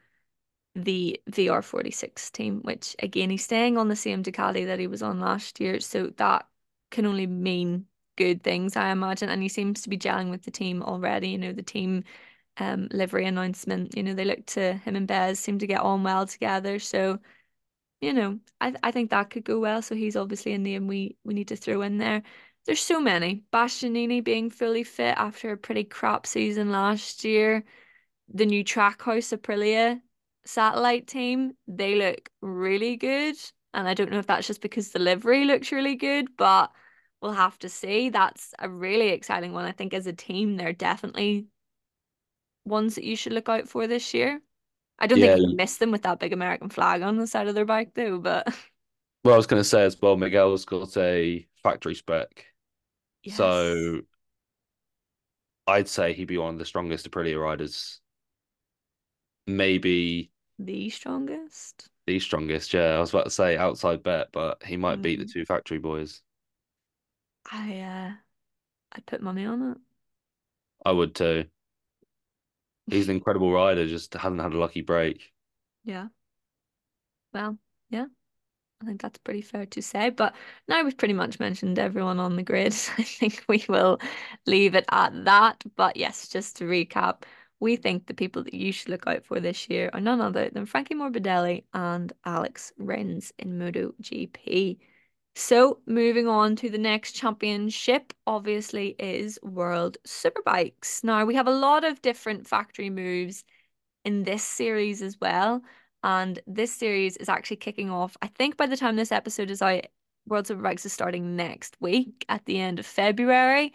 the 0.80 1.22
VR46 1.30 2.32
team, 2.32 2.62
which 2.62 2.96
again, 3.00 3.30
he's 3.30 3.44
staying 3.44 3.78
on 3.78 3.88
the 3.90 3.96
same 3.96 4.24
Ducati 4.24 4.66
that 4.66 4.80
he 4.80 4.88
was 4.88 5.04
on 5.04 5.20
last 5.20 5.60
year. 5.60 5.80
So 5.80 6.08
that 6.18 6.48
can 6.92 7.06
only 7.06 7.28
mean 7.28 7.86
good 8.18 8.44
things, 8.44 8.76
I 8.76 8.92
imagine. 8.92 9.30
And 9.30 9.42
he 9.42 9.50
seems 9.50 9.82
to 9.84 9.90
be 9.90 9.98
gelling 9.98 10.30
with 10.30 10.44
the 10.44 10.52
team 10.52 10.84
already. 10.84 11.30
You 11.30 11.38
know, 11.38 11.54
the 11.54 11.64
team 11.64 12.04
um 12.58 12.88
livery 12.92 13.26
announcement, 13.26 13.96
you 13.96 14.04
know, 14.04 14.14
they 14.14 14.26
look 14.26 14.46
to 14.48 14.74
him 14.74 14.96
and 14.96 15.08
Bez 15.08 15.40
seem 15.40 15.60
to 15.60 15.68
get 15.68 15.82
on 15.82 16.04
well 16.04 16.26
together. 16.28 16.80
So 16.80 17.20
you 18.02 18.14
know, 18.14 18.40
I 18.62 18.76
I 18.84 18.92
think 18.92 19.10
that 19.12 19.30
could 19.30 19.44
go 19.46 19.60
well. 19.60 19.82
So 19.82 19.96
he's 19.96 20.16
obviously 20.16 20.54
a 20.54 20.58
name 20.58 20.88
we 20.88 21.18
we 21.24 21.34
need 21.34 21.50
to 21.50 21.56
throw 21.56 21.82
in 21.82 21.98
there. 21.98 22.24
There's 22.66 22.82
so 22.82 23.00
many. 23.02 23.44
Bastianini 23.52 24.24
being 24.24 24.50
fully 24.50 24.84
fit 24.84 25.16
after 25.18 25.52
a 25.52 25.58
pretty 25.58 25.84
crap 25.86 26.28
season 26.28 26.72
last 26.72 27.24
year. 27.24 27.64
The 28.34 28.46
new 28.46 28.64
Trackhouse 28.64 29.36
Aprilia 29.38 30.02
satellite 30.46 31.08
team, 31.08 31.54
they 31.68 31.96
look 31.96 32.30
really 32.42 32.96
good. 32.98 33.36
And 33.74 33.88
I 33.88 33.94
don't 33.94 34.12
know 34.12 34.20
if 34.20 34.28
that's 34.28 34.48
just 34.48 34.62
because 34.62 34.92
the 34.92 35.00
livery 35.00 35.46
looks 35.46 35.72
really 35.72 35.96
good, 35.96 36.36
but 36.38 36.72
we'll 37.22 37.34
have 37.34 37.60
to 37.60 37.70
see. 37.70 38.10
That's 38.10 38.54
a 38.60 38.70
really 38.70 39.10
exciting 39.10 39.54
one. 39.54 39.66
I 39.66 39.72
think 39.72 39.94
as 39.94 40.08
a 40.08 40.14
team, 40.14 40.58
they're 40.58 40.74
definitely 40.74 41.48
ones 42.66 42.96
that 42.96 43.04
you 43.04 43.16
should 43.16 43.34
look 43.34 43.50
out 43.50 43.68
for 43.68 43.88
this 43.88 44.14
year. 44.14 44.42
I 45.00 45.08
don't 45.08 45.22
think 45.22 45.36
Yeah, 45.36 45.38
you 45.38 45.48
miss 45.56 45.78
them 45.78 45.92
with 45.92 46.04
that 46.04 46.20
big 46.20 46.34
American 46.34 46.70
flag 46.70 47.02
on 47.04 47.18
the 47.18 47.28
side 47.28 47.48
of 47.48 47.56
their 47.56 47.66
bike 47.66 47.94
though, 47.96 48.20
but 48.20 48.48
well, 49.24 49.34
I 49.34 49.38
was 49.38 49.48
going 49.48 49.60
to 49.60 49.68
say 49.68 49.84
as 49.84 50.00
well, 50.02 50.18
Miguel's 50.18 50.66
got 50.66 50.96
a 50.98 51.48
factory 51.64 51.96
spec, 51.96 52.46
yes, 53.24 53.76
so 53.90 54.02
I'd 55.68 55.88
say 55.88 56.14
he'd 56.14 56.26
be 56.26 56.38
one 56.38 56.54
of 56.54 56.60
the 56.60 56.66
strongest 56.66 57.10
Aprilia 57.10 57.40
riders, 57.42 58.02
maybe 59.58 60.32
the 60.60 60.92
strongest. 60.92 61.90
the 62.06 62.20
strongest. 62.20 62.74
Yeah, 62.74 62.96
I 62.96 63.00
was 63.00 63.12
about 63.12 63.26
to 63.26 63.30
say 63.30 63.58
outside 63.58 64.04
bet, 64.04 64.32
but 64.32 64.64
he 64.64 64.78
might 64.78 65.02
beat 65.02 65.20
the 65.20 65.26
Mm, 65.26 65.32
two 65.32 65.46
factory 65.46 65.80
boys. 65.80 66.22
I 67.52 67.82
uh 67.82 68.14
I'd 68.94 69.06
put 69.08 69.22
money 69.22 69.46
on 69.46 69.72
it. 69.74 69.78
I 70.86 70.92
would 70.92 71.16
too. 71.16 71.46
He's 72.92 73.10
an 73.10 73.16
incredible 73.16 73.52
rider, 73.52 73.88
just 73.88 74.14
hasn't 74.14 74.42
had 74.42 74.54
a 74.54 74.58
lucky 74.60 74.82
break. 74.82 75.34
Yeah. 75.84 76.10
Well, 77.34 77.58
yeah. 77.90 78.06
I 78.82 78.86
think 78.86 79.02
that's 79.02 79.20
pretty 79.20 79.42
fair 79.42 79.66
to 79.68 79.82
say. 79.82 80.10
But 80.12 80.36
now 80.68 80.84
we've 80.84 80.98
pretty 80.98 81.14
much 81.16 81.40
mentioned 81.40 81.80
everyone 81.80 82.20
on 82.20 82.36
the 82.38 82.44
grid. 82.44 82.74
I 82.98 83.04
think 83.04 83.44
we 83.50 83.66
will 83.70 84.00
leave 84.48 84.76
it 84.76 84.86
at 84.92 85.26
that. 85.26 85.64
But 85.78 85.98
yes, 85.98 86.28
just 86.30 86.58
to 86.58 86.66
recap, 86.66 87.24
we 87.60 87.76
think 87.76 88.08
the 88.08 88.14
people 88.14 88.44
that 88.44 88.54
you 88.54 88.72
should 88.72 88.90
look 88.90 89.06
out 89.08 89.26
for 89.26 89.40
this 89.40 89.70
year 89.70 89.90
are 89.94 90.00
none 90.00 90.22
other 90.22 90.50
than 90.50 90.66
Frankie 90.66 90.96
Morbidelli 90.96 91.64
and 91.74 92.14
Alex 92.26 92.72
Rins 92.78 93.34
in 93.38 93.60
MotoGP. 93.60 94.78
So 95.36 95.80
moving 95.86 96.28
on 96.28 96.56
to 96.58 96.70
the 96.70 96.78
next 96.78 97.14
championship, 97.14 98.14
obviously, 98.28 98.96
is 99.00 99.40
World 99.44 99.98
Superbikes. 100.06 101.04
Now 101.04 101.26
we 101.26 101.36
have 101.36 101.48
a 101.48 101.52
lot 101.52 101.84
of 101.84 102.02
different 102.02 102.48
factory 102.48 102.90
moves 102.90 103.44
in 104.06 104.24
this 104.24 104.44
series 104.44 105.02
as 105.02 105.20
well. 105.20 105.62
And 106.04 106.40
this 106.48 106.74
series 106.74 107.18
is 107.18 107.30
actually 107.30 107.58
kicking 107.58 107.90
off. 107.90 108.16
I 108.22 108.28
think 108.28 108.58
by 108.58 108.68
the 108.68 108.78
time 108.78 108.96
this 108.96 109.12
episode 109.12 109.52
is 109.52 109.62
out, 109.62 109.86
World 110.26 110.46
Superbikes 110.46 110.86
is 110.86 110.94
starting 110.94 111.36
next 111.36 111.76
week 111.80 112.26
at 112.30 112.46
the 112.46 112.60
end 112.60 112.80
of 112.80 112.86
February. 112.86 113.74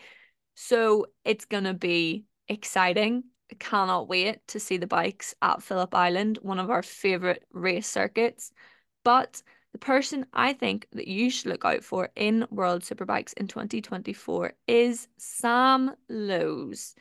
So 0.54 1.06
it's 1.24 1.44
gonna 1.44 1.74
be 1.74 2.24
exciting. 2.48 3.24
Cannot 3.54 4.08
wait 4.08 4.46
to 4.48 4.60
see 4.60 4.76
the 4.76 4.86
bikes 4.86 5.34
at 5.42 5.62
Phillip 5.62 5.94
Island, 5.94 6.38
one 6.42 6.58
of 6.58 6.70
our 6.70 6.82
favorite 6.82 7.44
race 7.52 7.86
circuits. 7.86 8.52
But 9.04 9.42
the 9.72 9.78
person 9.78 10.26
I 10.32 10.52
think 10.52 10.86
that 10.92 11.08
you 11.08 11.30
should 11.30 11.46
look 11.46 11.64
out 11.64 11.82
for 11.82 12.10
in 12.14 12.46
World 12.50 12.82
Superbikes 12.82 13.34
in 13.34 13.48
2024 13.48 14.52
is 14.68 15.08
Sam 15.18 15.92
Lowes. 16.08 16.94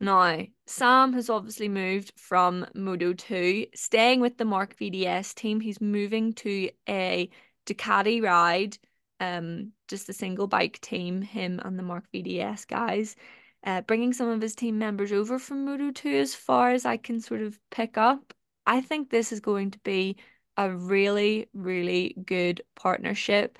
Now, 0.00 0.46
Sam 0.66 1.12
has 1.14 1.28
obviously 1.28 1.68
moved 1.68 2.12
from 2.16 2.66
Moto 2.74 3.12
2, 3.12 3.66
staying 3.74 4.20
with 4.20 4.38
the 4.38 4.44
Marc 4.44 4.76
VDS 4.78 5.34
team. 5.34 5.60
He's 5.60 5.80
moving 5.80 6.32
to 6.34 6.70
a 6.88 7.28
Ducati 7.66 8.22
ride, 8.22 8.78
um, 9.20 9.72
just 9.88 10.08
a 10.08 10.12
single 10.12 10.46
bike 10.46 10.80
team, 10.80 11.20
him 11.20 11.60
and 11.64 11.78
the 11.78 11.82
Marc 11.82 12.04
VDS 12.14 12.66
guys, 12.66 13.16
uh, 13.64 13.82
bringing 13.82 14.12
some 14.12 14.28
of 14.28 14.40
his 14.40 14.54
team 14.54 14.78
members 14.78 15.12
over 15.12 15.38
from 15.38 15.64
Moto 15.64 15.90
2 15.90 16.08
as 16.08 16.34
far 16.34 16.70
as 16.70 16.84
I 16.86 16.96
can 16.96 17.20
sort 17.20 17.42
of 17.42 17.58
pick 17.70 17.98
up. 17.98 18.34
I 18.66 18.80
think 18.80 19.10
this 19.10 19.32
is 19.32 19.40
going 19.40 19.70
to 19.72 19.78
be 19.80 20.16
a 20.56 20.70
really, 20.70 21.48
really 21.54 22.16
good 22.24 22.62
partnership 22.76 23.58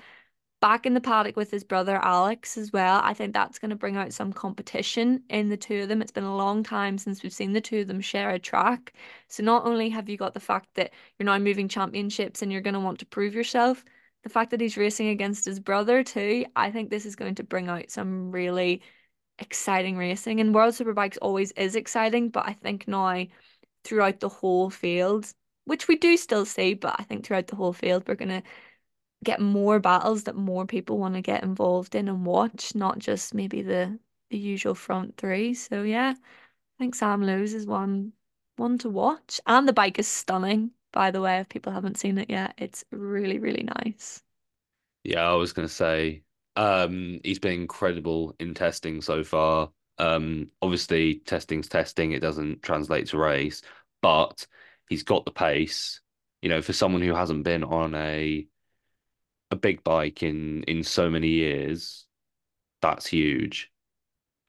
back 0.61 0.85
in 0.85 0.93
the 0.93 1.01
paddock 1.01 1.35
with 1.37 1.51
his 1.51 1.63
brother 1.63 1.97
Alex 2.03 2.57
as 2.57 2.71
well. 2.73 2.99
I 3.03 3.13
think 3.13 3.33
that's 3.33 3.59
going 3.59 3.69
to 3.69 3.75
bring 3.75 3.95
out 3.95 4.13
some 4.13 4.33
competition 4.33 5.23
in 5.29 5.49
the 5.49 5.57
two 5.57 5.83
of 5.83 5.89
them. 5.89 6.01
It's 6.01 6.11
been 6.11 6.23
a 6.23 6.35
long 6.35 6.63
time 6.63 6.97
since 6.97 7.23
we've 7.23 7.33
seen 7.33 7.53
the 7.53 7.61
two 7.61 7.79
of 7.79 7.87
them 7.87 8.01
share 8.01 8.31
a 8.31 8.39
track. 8.39 8.93
So 9.29 9.43
not 9.43 9.65
only 9.65 9.89
have 9.89 10.09
you 10.09 10.17
got 10.17 10.33
the 10.33 10.39
fact 10.39 10.67
that 10.75 10.91
you're 11.17 11.25
now 11.25 11.37
moving 11.39 11.69
championships 11.69 12.41
and 12.41 12.51
you're 12.51 12.61
going 12.61 12.73
to 12.73 12.79
want 12.79 12.99
to 12.99 13.05
prove 13.05 13.33
yourself, 13.33 13.85
the 14.23 14.29
fact 14.29 14.51
that 14.51 14.61
he's 14.61 14.77
racing 14.77 15.07
against 15.07 15.45
his 15.45 15.59
brother 15.59 16.03
too, 16.03 16.45
I 16.55 16.71
think 16.71 16.89
this 16.89 17.05
is 17.05 17.15
going 17.15 17.35
to 17.35 17.43
bring 17.43 17.69
out 17.69 17.89
some 17.89 18.31
really 18.31 18.81
exciting 19.41 19.97
racing. 19.97 20.39
And 20.39 20.53
World 20.53 20.73
Superbikes 20.73 21.17
always 21.21 21.51
is 21.53 21.75
exciting, 21.75 22.29
but 22.29 22.47
I 22.47 22.53
think 22.53 22.87
now 22.87 23.25
throughout 23.83 24.19
the 24.19 24.29
whole 24.29 24.69
field, 24.69 25.31
which 25.65 25.87
we 25.87 25.95
do 25.97 26.17
still 26.17 26.45
see, 26.45 26.73
but 26.73 26.95
I 26.99 27.03
think 27.03 27.25
throughout 27.25 27.47
the 27.47 27.55
whole 27.55 27.73
field, 27.73 28.07
we're 28.07 28.15
going 28.15 28.29
to 28.29 28.43
get 29.23 29.41
more 29.41 29.79
battles 29.79 30.23
that 30.23 30.35
more 30.35 30.65
people 30.65 30.97
want 30.97 31.15
to 31.15 31.21
get 31.21 31.43
involved 31.43 31.95
in 31.95 32.07
and 32.07 32.25
watch, 32.25 32.75
not 32.75 32.99
just 32.99 33.33
maybe 33.33 33.61
the 33.61 33.99
the 34.29 34.37
usual 34.37 34.75
front 34.75 35.17
three. 35.17 35.53
So 35.55 35.83
yeah, 35.83 36.13
I 36.15 36.77
think 36.77 36.95
Sam 36.95 37.21
Lowes 37.23 37.53
is 37.53 37.65
one 37.65 38.13
one 38.57 38.77
to 38.79 38.89
watch. 38.89 39.41
And 39.47 39.67
the 39.67 39.73
bike 39.73 39.99
is 39.99 40.07
stunning, 40.07 40.71
by 40.91 41.11
the 41.11 41.21
way, 41.21 41.39
if 41.39 41.49
people 41.49 41.73
haven't 41.73 41.97
seen 41.97 42.17
it 42.17 42.29
yet. 42.29 42.53
It's 42.57 42.85
really, 42.91 43.39
really 43.39 43.63
nice. 43.63 44.23
Yeah, 45.03 45.29
I 45.29 45.33
was 45.33 45.53
gonna 45.53 45.67
say, 45.67 46.23
um, 46.55 47.19
he's 47.23 47.39
been 47.39 47.53
incredible 47.61 48.35
in 48.39 48.53
testing 48.53 49.01
so 49.01 49.23
far. 49.23 49.71
Um, 49.97 50.49
obviously 50.61 51.15
testing's 51.25 51.67
testing, 51.67 52.11
it 52.11 52.21
doesn't 52.21 52.63
translate 52.63 53.07
to 53.07 53.17
race, 53.17 53.61
but 54.01 54.45
he's 54.89 55.03
got 55.03 55.25
the 55.25 55.31
pace. 55.31 56.01
You 56.41 56.49
know, 56.49 56.61
for 56.61 56.73
someone 56.73 57.01
who 57.01 57.13
hasn't 57.13 57.43
been 57.43 57.63
on 57.63 57.95
a 57.95 58.47
a 59.51 59.55
big 59.55 59.83
bike 59.83 60.23
in 60.23 60.63
in 60.63 60.83
so 60.83 61.09
many 61.09 61.27
years, 61.29 62.05
that's 62.81 63.07
huge. 63.07 63.71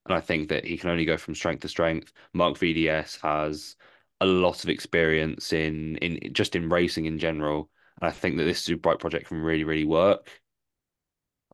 And 0.06 0.14
I 0.14 0.20
think 0.20 0.48
that 0.48 0.64
he 0.64 0.76
can 0.78 0.90
only 0.90 1.04
go 1.04 1.16
from 1.16 1.34
strength 1.34 1.60
to 1.62 1.68
strength. 1.68 2.12
Marc 2.32 2.56
VDS 2.56 3.20
has 3.22 3.76
a 4.20 4.26
lot 4.26 4.62
of 4.64 4.70
experience 4.70 5.52
in 5.52 5.96
in 5.96 6.32
just 6.32 6.56
in 6.56 6.68
racing 6.68 7.06
in 7.06 7.18
general. 7.18 7.70
And 8.00 8.08
I 8.08 8.12
think 8.12 8.36
that 8.36 8.44
this 8.44 8.66
Superbike 8.66 9.00
project 9.00 9.28
can 9.28 9.40
really, 9.40 9.64
really 9.64 9.84
work. 9.84 10.30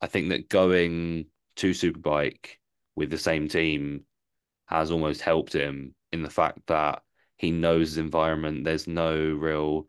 I 0.01 0.07
think 0.07 0.29
that 0.31 0.49
going 0.49 1.27
to 1.57 1.71
Superbike 1.71 2.59
with 2.95 3.11
the 3.11 3.19
same 3.19 3.49
team 3.49 4.05
has 4.67 4.91
almost 4.91 5.21
helped 5.21 5.53
him 5.53 5.95
in 6.13 6.23
the 6.23 6.31
fact 6.31 6.67
that 6.67 7.03
he 7.37 7.51
knows 7.51 7.91
his 7.91 7.99
environment. 7.99 8.65
There's 8.65 8.87
no 8.87 9.15
real 9.17 9.87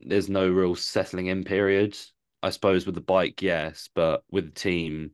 there's 0.00 0.28
no 0.28 0.48
real 0.48 0.74
settling 0.74 1.26
in 1.26 1.44
period. 1.44 1.96
I 2.42 2.50
suppose 2.50 2.86
with 2.86 2.94
the 2.94 3.00
bike, 3.02 3.42
yes, 3.42 3.90
but 3.94 4.24
with 4.30 4.46
the 4.46 4.60
team, 4.60 5.10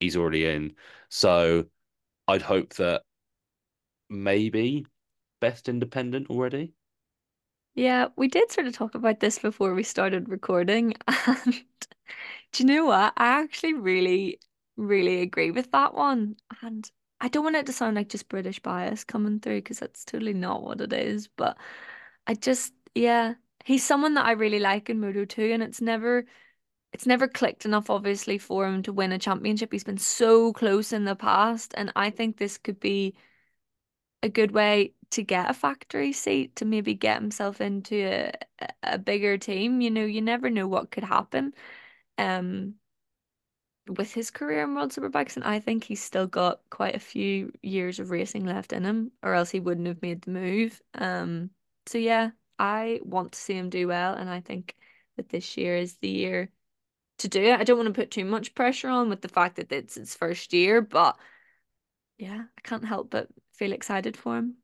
he's 0.00 0.16
already 0.16 0.46
in. 0.46 0.74
So 1.10 1.66
I'd 2.26 2.42
hope 2.42 2.74
that 2.74 3.02
maybe 4.08 4.86
best 5.40 5.68
independent 5.68 6.30
already. 6.30 6.72
Yeah, 7.74 8.08
we 8.16 8.28
did 8.28 8.50
sort 8.52 8.66
of 8.66 8.74
talk 8.74 8.94
about 8.94 9.20
this 9.20 9.38
before 9.38 9.74
we 9.74 9.82
started 9.82 10.28
recording, 10.28 10.94
and 11.08 11.64
do 12.52 12.62
you 12.62 12.66
know 12.66 12.86
what? 12.86 13.12
I 13.16 13.42
actually 13.42 13.74
really, 13.74 14.40
really 14.76 15.20
agree 15.22 15.50
with 15.50 15.70
that 15.72 15.94
one. 15.94 16.36
And 16.62 16.90
I 17.20 17.28
don't 17.28 17.44
want 17.44 17.56
it 17.56 17.66
to 17.66 17.72
sound 17.72 17.96
like 17.96 18.08
just 18.08 18.28
British 18.28 18.60
bias 18.60 19.04
coming 19.04 19.40
through 19.40 19.58
because 19.58 19.80
that's 19.80 20.04
totally 20.04 20.34
not 20.34 20.62
what 20.62 20.80
it 20.80 20.92
is. 20.92 21.28
But 21.28 21.58
I 22.26 22.34
just, 22.34 22.72
yeah, 22.94 23.34
he's 23.64 23.84
someone 23.84 24.14
that 24.14 24.26
I 24.26 24.32
really 24.32 24.60
like 24.60 24.90
in 24.90 25.00
Moto 25.00 25.24
2, 25.24 25.52
and 25.52 25.62
it's 25.62 25.80
never 25.80 26.26
it's 26.92 27.06
never 27.06 27.28
clicked 27.28 27.64
enough, 27.64 27.90
obviously, 27.90 28.38
for 28.38 28.66
him 28.66 28.82
to 28.84 28.92
win 28.92 29.12
a 29.12 29.18
championship. 29.18 29.72
He's 29.72 29.84
been 29.84 29.98
so 29.98 30.52
close 30.52 30.92
in 30.92 31.04
the 31.04 31.16
past, 31.16 31.74
and 31.76 31.92
I 31.96 32.10
think 32.10 32.36
this 32.38 32.58
could 32.58 32.80
be 32.80 33.14
a 34.24 34.28
good 34.28 34.52
way 34.52 34.94
to 35.10 35.22
get 35.22 35.50
a 35.50 35.54
factory 35.54 36.12
seat 36.12 36.56
to 36.56 36.64
maybe 36.64 36.94
get 36.94 37.20
himself 37.20 37.60
into 37.60 37.96
a, 38.60 38.66
a 38.82 38.98
bigger 38.98 39.38
team. 39.38 39.80
You 39.80 39.90
know, 39.90 40.04
you 40.04 40.22
never 40.22 40.50
know 40.50 40.66
what 40.66 40.90
could 40.90 41.04
happen 41.04 41.54
um 42.18 42.74
with 43.86 44.14
his 44.14 44.30
career 44.30 44.62
in 44.64 44.74
World 44.74 44.92
Superbikes, 44.92 45.36
and 45.36 45.44
I 45.44 45.60
think 45.60 45.84
he's 45.84 46.02
still 46.02 46.26
got 46.26 46.60
quite 46.70 46.94
a 46.94 47.00
few 47.00 47.52
years 47.62 48.00
of 48.00 48.10
racing 48.10 48.46
left 48.46 48.72
in 48.72 48.84
him, 48.84 49.12
or 49.22 49.34
else 49.34 49.50
he 49.50 49.60
wouldn't 49.60 49.86
have 49.86 50.00
made 50.02 50.22
the 50.22 50.30
move. 50.30 50.80
Um, 50.94 51.50
so 51.86 51.98
yeah, 51.98 52.30
I 52.58 53.00
want 53.02 53.32
to 53.32 53.38
see 53.38 53.54
him 53.54 53.68
do 53.68 53.86
well, 53.88 54.14
and 54.14 54.30
I 54.30 54.40
think 54.40 54.74
that 55.16 55.28
this 55.28 55.56
year 55.56 55.76
is 55.76 55.96
the 55.98 56.08
year 56.08 56.50
to 57.18 57.28
do 57.28 57.42
it. 57.42 57.60
I 57.60 57.64
don't 57.64 57.76
want 57.78 57.88
to 57.94 58.00
put 58.00 58.10
too 58.10 58.24
much 58.24 58.54
pressure 58.54 58.88
on 58.88 59.08
with 59.10 59.20
the 59.20 59.28
fact 59.28 59.56
that 59.56 59.70
it's 59.70 59.96
his 59.96 60.14
first 60.16 60.52
year, 60.54 60.80
but 60.80 61.18
yeah, 62.18 62.44
I 62.56 62.60
can't 62.62 62.84
help 62.84 63.10
but 63.10 63.28
feel 63.54 63.72
excited 63.72 64.16
for 64.16 64.36
him. 64.36 64.56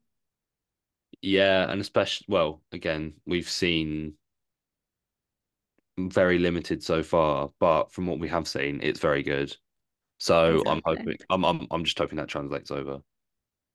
Yeah, 1.21 1.69
and 1.71 1.79
especially 1.81 2.25
well, 2.29 2.61
again, 2.71 3.15
we've 3.25 3.49
seen 3.49 4.17
very 5.97 6.39
limited 6.39 6.83
so 6.83 7.03
far, 7.03 7.51
but 7.59 7.91
from 7.91 8.07
what 8.07 8.19
we 8.19 8.27
have 8.29 8.47
seen, 8.47 8.79
it's 8.83 8.99
very 8.99 9.23
good. 9.23 9.55
So 10.19 10.63
I'm 10.67 10.81
hoping 10.85 11.17
I'm 11.29 11.45
I'm 11.45 11.67
I'm 11.71 11.83
just 11.85 11.99
hoping 11.99 12.17
that 12.17 12.29
translates 12.29 12.71
over. 12.71 13.01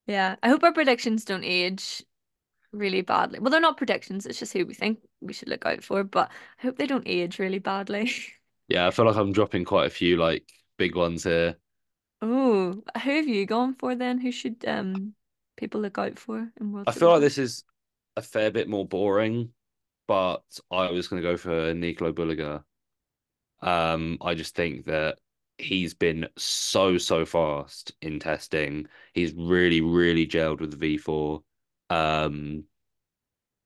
Yeah, 0.07 0.37
I 0.43 0.49
hope 0.49 0.63
our 0.65 0.73
predictions 0.73 1.25
don't 1.25 1.45
age 1.45 2.03
really 2.73 3.03
badly. 3.03 3.41
Well, 3.41 3.51
they're 3.51 3.61
not 3.61 3.77
predictions, 3.79 4.27
it's 4.27 4.39
just 4.41 4.53
who 4.55 4.67
we 4.67 4.75
think 4.75 5.01
we 5.21 5.33
should 5.35 5.49
look 5.49 5.67
out 5.67 5.85
for, 5.85 6.05
but 6.05 6.31
I 6.61 6.63
hope 6.63 6.79
they 6.79 6.87
don't 6.89 7.09
age 7.09 7.39
really 7.41 7.61
badly. 7.61 8.13
Yeah, 8.69 8.87
I 8.87 8.91
feel 8.91 9.05
like 9.07 9.17
I'm 9.17 9.33
dropping 9.33 9.65
quite 9.65 9.87
a 9.87 9.91
few 9.91 10.17
like 10.17 10.51
big 10.77 10.97
ones 10.97 11.25
here. 11.25 11.57
Oh, 12.23 12.83
who 13.03 13.11
have 13.11 13.29
you 13.29 13.47
gone 13.47 13.75
for 13.75 13.95
then? 13.95 14.19
Who 14.21 14.33
should 14.33 14.65
um 14.67 15.15
people 15.57 15.81
look 15.81 15.99
out 15.99 16.19
for 16.19 16.53
in 16.61 16.73
World 16.73 16.89
I 16.89 16.93
feel 16.93 17.11
like 17.11 17.21
this 17.21 17.39
is 17.39 17.65
a 18.17 18.23
fair 18.23 18.51
bit 18.51 18.69
more 18.69 18.87
boring, 18.87 19.53
but 20.07 20.43
I 20.71 20.91
was 20.91 21.09
going 21.09 21.23
to 21.23 21.29
go 21.29 21.37
for 21.37 21.75
Nicolo 21.75 22.13
Bulega. 22.13 22.65
Um, 23.61 24.19
I 24.21 24.35
just 24.35 24.55
think 24.55 24.87
that 24.87 25.19
he's 25.59 25.95
been 25.95 26.29
so, 26.37 26.99
so 26.99 27.25
fast 27.25 27.93
in 28.03 28.21
testing. 28.21 28.89
He's 29.15 29.33
really, 29.35 29.81
really 29.81 30.27
gelled 30.27 30.61
with 30.61 30.71
the 30.73 30.77
V4. 30.77 31.45
Um, 31.91 32.65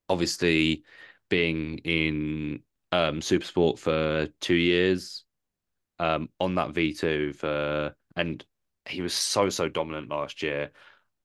obviously 0.08 0.84
being 1.28 1.78
in 1.78 2.62
um 2.92 3.20
Supersport 3.20 3.78
for 3.78 4.26
two 4.40 4.54
years, 4.54 5.24
um, 5.98 6.30
on 6.40 6.56
that 6.56 6.72
V2 6.72 7.32
for 7.32 7.94
and 8.16 8.44
he 8.86 9.02
was 9.02 9.14
so, 9.14 9.48
so 9.48 9.68
dominant 9.68 10.08
last 10.08 10.42
year. 10.42 10.70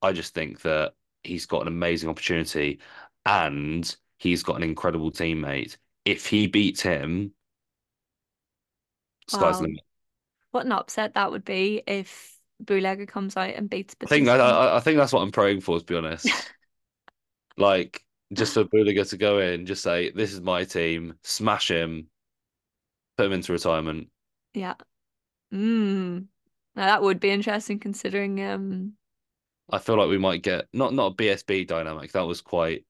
I 0.01 0.11
just 0.11 0.33
think 0.33 0.61
that 0.61 0.93
he's 1.23 1.45
got 1.45 1.61
an 1.61 1.67
amazing 1.67 2.09
opportunity 2.09 2.79
and 3.25 3.95
he's 4.17 4.43
got 4.43 4.57
an 4.57 4.63
incredible 4.63 5.11
teammate. 5.11 5.77
If 6.05 6.27
he 6.27 6.47
beats 6.47 6.81
him, 6.81 7.33
sky's 9.27 9.57
the 9.57 9.63
limit. 9.63 9.81
what 10.51 10.65
an 10.65 10.71
upset 10.71 11.15
that 11.15 11.31
would 11.31 11.45
be 11.45 11.81
if 11.87 12.37
Bulega 12.63 13.07
comes 13.07 13.35
out 13.35 13.55
and 13.55 13.69
beats 13.69 13.95
I 14.03 14.05
think 14.07 14.29
I, 14.29 14.77
I 14.77 14.79
think 14.79 14.97
that's 14.97 15.11
what 15.11 15.21
I'm 15.21 15.31
praying 15.31 15.61
for, 15.61 15.79
to 15.79 15.85
be 15.85 15.95
honest. 15.95 16.29
Like 17.57 18.03
just 18.33 18.53
for 18.53 18.65
Bulega 18.65 19.09
to 19.09 19.17
go 19.17 19.39
in, 19.39 19.65
just 19.65 19.81
say, 19.81 20.11
"This 20.11 20.33
is 20.33 20.41
my 20.41 20.65
team," 20.65 21.13
smash 21.23 21.71
him, 21.71 22.09
put 23.17 23.27
him 23.27 23.31
into 23.31 23.53
retirement. 23.53 24.09
Yeah. 24.53 24.75
Mm. 25.53 26.27
Now 26.75 26.85
that 26.87 27.01
would 27.01 27.19
be 27.19 27.29
interesting 27.31 27.79
considering 27.79 28.41
um 28.43 28.97
I 29.69 29.79
feel 29.79 29.97
like 29.97 30.09
we 30.09 30.17
might 30.17 30.43
get 30.43 30.67
not 30.73 30.93
not 30.93 31.13
a 31.13 31.15
BSB 31.15 31.65
dynamic. 31.65 32.11
That 32.11 32.27
was 32.27 32.41
quite 32.41 32.85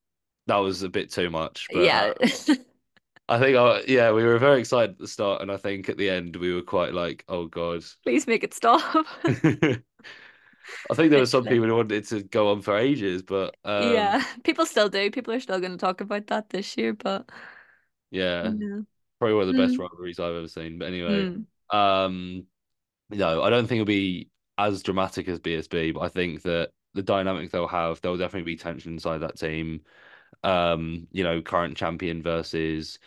that 0.47 0.57
was 0.57 0.83
a 0.83 0.89
bit 0.89 1.11
too 1.11 1.29
much, 1.29 1.69
but 1.73 1.83
yeah. 1.83 2.13
uh, 2.21 2.55
I 3.27 3.39
think 3.39 3.57
uh, 3.57 3.81
yeah, 3.87 4.11
we 4.11 4.23
were 4.23 4.37
very 4.37 4.59
excited 4.59 4.91
at 4.91 4.97
the 4.99 5.07
start, 5.07 5.41
and 5.41 5.51
I 5.51 5.57
think 5.57 5.89
at 5.89 5.97
the 5.97 6.09
end 6.09 6.35
we 6.35 6.53
were 6.53 6.61
quite 6.61 6.93
like, 6.93 7.23
"Oh 7.27 7.47
God." 7.47 7.83
Please 8.03 8.27
make 8.27 8.43
it 8.43 8.53
stop. 8.53 9.07
I 10.89 10.93
think 10.93 11.09
there 11.11 11.19
were 11.19 11.25
some 11.25 11.47
people 11.47 11.67
who 11.67 11.75
wanted 11.75 11.91
it 11.93 12.07
to 12.09 12.23
go 12.23 12.49
on 12.51 12.61
for 12.61 12.77
ages, 12.77 13.21
but 13.23 13.55
um, 13.65 13.93
Yeah. 13.93 14.23
People 14.43 14.65
still 14.65 14.89
do. 14.89 15.09
People 15.11 15.33
are 15.33 15.39
still 15.39 15.59
going 15.59 15.71
to 15.71 15.77
talk 15.77 16.01
about 16.01 16.27
that 16.27 16.49
this 16.49 16.77
year, 16.77 16.93
but 16.93 17.29
yeah, 18.11 18.53
no. 18.53 18.85
probably 19.19 19.35
one 19.35 19.43
of 19.43 19.47
the 19.47 19.53
best 19.55 19.77
Mm. 19.77 19.79
rivalries 19.79 20.19
I've 20.19 20.35
ever 20.35 20.47
seen. 20.47 20.79
But 20.79 20.87
anyway, 20.89 21.29
Mm. 21.29 21.45
um, 21.71 22.47
no, 23.09 23.43
I 23.43 23.49
don't 23.49 23.67
think 23.67 23.81
it'll 23.81 23.85
be 23.85 24.29
as 24.57 24.83
dramatic 24.83 25.27
as 25.27 25.39
BSB, 25.39 25.91
but 25.91 26.01
I 26.01 26.09
think 26.09 26.41
that 26.43 26.71
the 26.93 27.03
dynamic 27.03 27.51
they'll 27.51 27.67
have, 27.67 28.01
there'll 28.01 28.17
definitely 28.17 28.53
be 28.53 28.57
tension 28.57 28.93
inside 28.93 29.19
that 29.19 29.37
team. 29.37 29.81
Um, 30.43 31.07
you 31.11 31.23
know, 31.23 31.41
current 31.41 31.77
champion 31.77 32.23
versus 32.23 32.99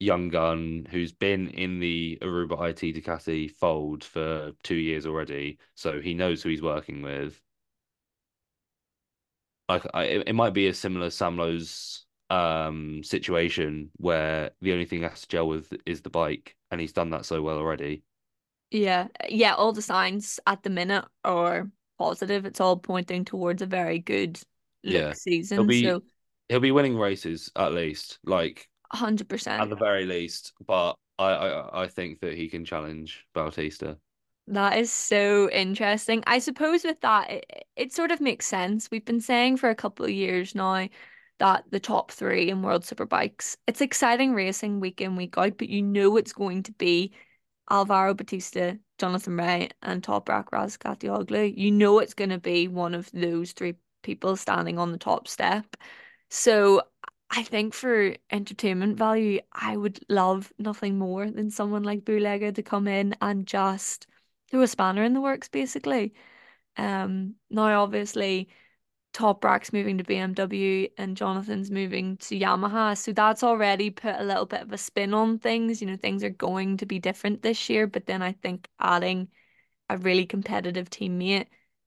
young 0.00 0.28
gun 0.30 0.86
who's 0.90 1.12
been 1.12 1.48
in 1.50 1.80
the 1.80 2.18
Aruba 2.22 2.60
IT 2.70 2.92
Ducati 2.92 3.50
fold 3.50 4.04
for 4.04 4.52
two 4.64 4.76
years 4.76 5.06
already, 5.06 5.58
so 5.74 6.00
he 6.00 6.14
knows 6.14 6.42
who 6.42 6.50
he's 6.50 6.62
working 6.62 7.02
with. 7.02 7.40
Like, 9.68 9.84
I, 9.94 10.04
it 10.04 10.34
might 10.34 10.54
be 10.54 10.68
a 10.68 10.74
similar 10.74 11.10
Sam 11.10 11.36
Lowes 11.36 12.02
um 12.28 13.04
situation 13.04 13.88
where 13.98 14.50
the 14.60 14.72
only 14.72 14.84
thing 14.84 14.98
he 14.98 15.04
has 15.04 15.20
to 15.20 15.28
gel 15.28 15.46
with 15.48 15.72
is 15.86 16.02
the 16.02 16.10
bike, 16.10 16.56
and 16.70 16.80
he's 16.80 16.92
done 16.92 17.10
that 17.10 17.26
so 17.26 17.42
well 17.42 17.58
already. 17.58 18.02
Yeah. 18.76 19.08
Yeah, 19.28 19.54
all 19.54 19.72
the 19.72 19.82
signs 19.82 20.38
at 20.46 20.62
the 20.62 20.70
minute 20.70 21.04
are 21.24 21.70
positive. 21.98 22.44
It's 22.46 22.60
all 22.60 22.76
pointing 22.76 23.24
towards 23.24 23.62
a 23.62 23.66
very 23.66 23.98
good 23.98 24.40
Yeah, 24.82 25.14
he'll 25.54 25.64
season. 25.64 25.64
be 25.64 25.94
So 25.94 26.02
he'll 26.48 26.60
be 26.60 26.70
winning 26.72 26.96
races 26.98 27.50
at 27.56 27.72
least, 27.72 28.18
like 28.24 28.68
at 28.92 28.98
100%. 28.98 29.66
At 29.66 29.70
the 29.70 29.76
very 29.76 30.06
least. 30.06 30.52
But 30.66 30.96
I 31.18 31.24
I, 31.32 31.82
I 31.84 31.88
think 31.88 32.20
that 32.20 32.34
he 32.34 32.48
can 32.48 32.64
challenge 32.64 33.26
Bautista. 33.34 33.98
That 34.48 34.78
is 34.78 34.92
so 34.92 35.50
interesting. 35.50 36.22
I 36.26 36.38
suppose 36.38 36.84
with 36.84 37.00
that, 37.00 37.30
it, 37.30 37.66
it 37.74 37.92
sort 37.92 38.12
of 38.12 38.20
makes 38.20 38.46
sense. 38.46 38.88
We've 38.90 39.04
been 39.04 39.20
saying 39.20 39.56
for 39.56 39.70
a 39.70 39.74
couple 39.74 40.04
of 40.06 40.12
years 40.12 40.54
now 40.54 40.88
that 41.38 41.64
the 41.70 41.80
top 41.80 42.12
three 42.12 42.48
in 42.50 42.62
World 42.62 42.82
Superbikes, 42.84 43.56
it's 43.66 43.80
exciting 43.80 44.34
racing 44.34 44.78
week 44.80 45.00
in, 45.00 45.16
week 45.16 45.36
out, 45.36 45.58
but 45.58 45.68
you 45.68 45.82
know 45.82 46.16
it's 46.16 46.32
going 46.32 46.62
to 46.64 46.72
be 46.72 47.12
Alvaro 47.70 48.14
Bautista, 48.14 48.78
Jonathan 48.98 49.36
Rea, 49.36 49.68
and 49.82 50.02
Toprak 50.02 50.50
Razgatlioglu. 50.50 51.56
You 51.56 51.70
know 51.70 51.98
it's 51.98 52.14
going 52.14 52.30
to 52.30 52.38
be 52.38 52.68
one 52.68 52.94
of 52.94 53.10
those 53.12 53.52
three 53.52 53.74
people 54.02 54.36
standing 54.36 54.78
on 54.78 54.92
the 54.92 54.98
top 54.98 55.28
step. 55.28 55.76
So 56.30 56.82
I 57.30 57.42
think 57.42 57.74
for 57.74 58.14
entertainment 58.30 58.96
value, 58.96 59.40
I 59.52 59.76
would 59.76 59.98
love 60.08 60.52
nothing 60.58 60.98
more 60.98 61.30
than 61.30 61.50
someone 61.50 61.82
like 61.82 62.04
Bulega 62.04 62.54
to 62.54 62.62
come 62.62 62.86
in 62.88 63.16
and 63.20 63.46
just 63.46 64.06
throw 64.50 64.62
a 64.62 64.66
spanner 64.68 65.02
in 65.02 65.12
the 65.12 65.20
works, 65.20 65.48
basically. 65.48 66.14
Um, 66.76 67.36
now 67.50 67.82
obviously 67.82 68.48
Toprak's 69.16 69.72
moving 69.72 69.96
to 69.96 70.04
BMW 70.04 70.90
and 70.98 71.16
Jonathan's 71.16 71.70
moving 71.70 72.18
to 72.18 72.38
Yamaha, 72.38 72.96
so 72.98 73.12
that's 73.12 73.42
already 73.42 73.88
put 73.88 74.14
a 74.18 74.24
little 74.24 74.44
bit 74.44 74.60
of 74.60 74.72
a 74.72 74.78
spin 74.78 75.14
on 75.14 75.38
things. 75.38 75.80
You 75.80 75.86
know, 75.88 75.96
things 75.96 76.22
are 76.22 76.28
going 76.28 76.76
to 76.78 76.86
be 76.86 76.98
different 76.98 77.40
this 77.40 77.70
year, 77.70 77.86
but 77.86 78.04
then 78.04 78.20
I 78.20 78.32
think 78.32 78.68
adding 78.78 79.28
a 79.88 79.96
really 79.96 80.26
competitive 80.26 80.90
teammate 80.90 81.46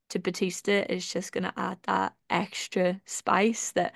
to 0.09 0.19
Bautista 0.19 0.91
is 0.91 1.07
just 1.07 1.31
going 1.31 1.43
to 1.43 1.53
add 1.55 1.77
that 1.83 2.15
extra 2.31 2.99
spice 3.05 3.71
that 3.73 3.93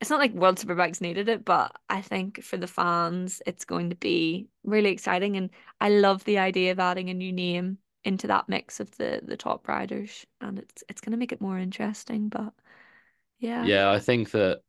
it's 0.00 0.10
not 0.10 0.20
like 0.20 0.34
World 0.34 0.58
Superbikes 0.58 1.00
needed 1.00 1.30
it, 1.30 1.46
but 1.46 1.74
I 1.88 2.02
think 2.02 2.42
for 2.42 2.58
the 2.58 2.66
fans, 2.66 3.40
it's 3.46 3.64
going 3.64 3.88
to 3.90 3.96
be 3.96 4.48
really 4.64 4.90
exciting. 4.90 5.36
And 5.38 5.48
I 5.80 5.88
love 5.88 6.24
the 6.24 6.36
idea 6.38 6.72
of 6.72 6.78
adding 6.78 7.08
a 7.08 7.14
new 7.14 7.32
name 7.32 7.78
into 8.04 8.26
that 8.26 8.48
mix 8.48 8.80
of 8.80 8.90
the 8.98 9.22
the 9.24 9.36
top 9.36 9.66
riders, 9.66 10.26
and 10.42 10.58
it's 10.58 10.84
it's 10.90 11.00
going 11.00 11.12
to 11.12 11.16
make 11.18 11.32
it 11.32 11.40
more 11.40 11.58
interesting. 11.58 12.28
But 12.28 12.52
yeah, 13.38 13.68
Yeah, 13.68 13.90
I 13.90 13.98
think 14.00 14.30
that 14.32 14.62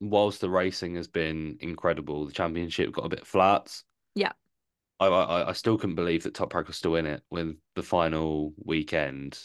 whilst 0.00 0.40
the 0.40 0.50
racing 0.50 0.96
has 0.96 1.08
been 1.08 1.58
incredible, 1.60 2.26
the 2.26 2.32
championship 2.32 2.92
got 2.92 3.06
a 3.06 3.08
bit 3.08 3.26
flat. 3.26 3.82
Yeah, 4.14 4.32
I 5.00 5.06
I, 5.06 5.48
I 5.50 5.52
still 5.52 5.76
couldn't 5.78 5.96
believe 5.96 6.22
that 6.22 6.32
Toprak 6.34 6.66
was 6.66 6.76
still 6.78 6.96
in 6.96 7.04
it 7.06 7.22
with 7.30 7.58
the 7.74 7.82
final 7.82 8.54
weekend. 8.64 9.38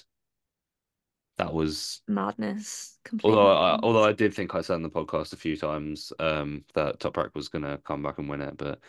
That 1.37 1.53
was 1.53 2.01
madness, 2.07 2.99
although 3.23 3.47
completely 3.47 3.51
I 3.51 3.79
although. 3.83 4.03
I 4.03 4.13
did 4.13 4.33
think 4.33 4.55
I 4.55 4.61
said 4.61 4.75
on 4.75 4.83
the 4.83 4.89
podcast 4.89 5.33
a 5.33 5.37
few 5.37 5.57
times 5.57 6.13
um 6.19 6.65
that 6.73 6.99
Toprak 6.99 7.33
was 7.35 7.49
gonna 7.49 7.77
come 7.79 8.03
back 8.03 8.19
and 8.19 8.29
win 8.29 8.41
it, 8.41 8.57
but 8.57 8.79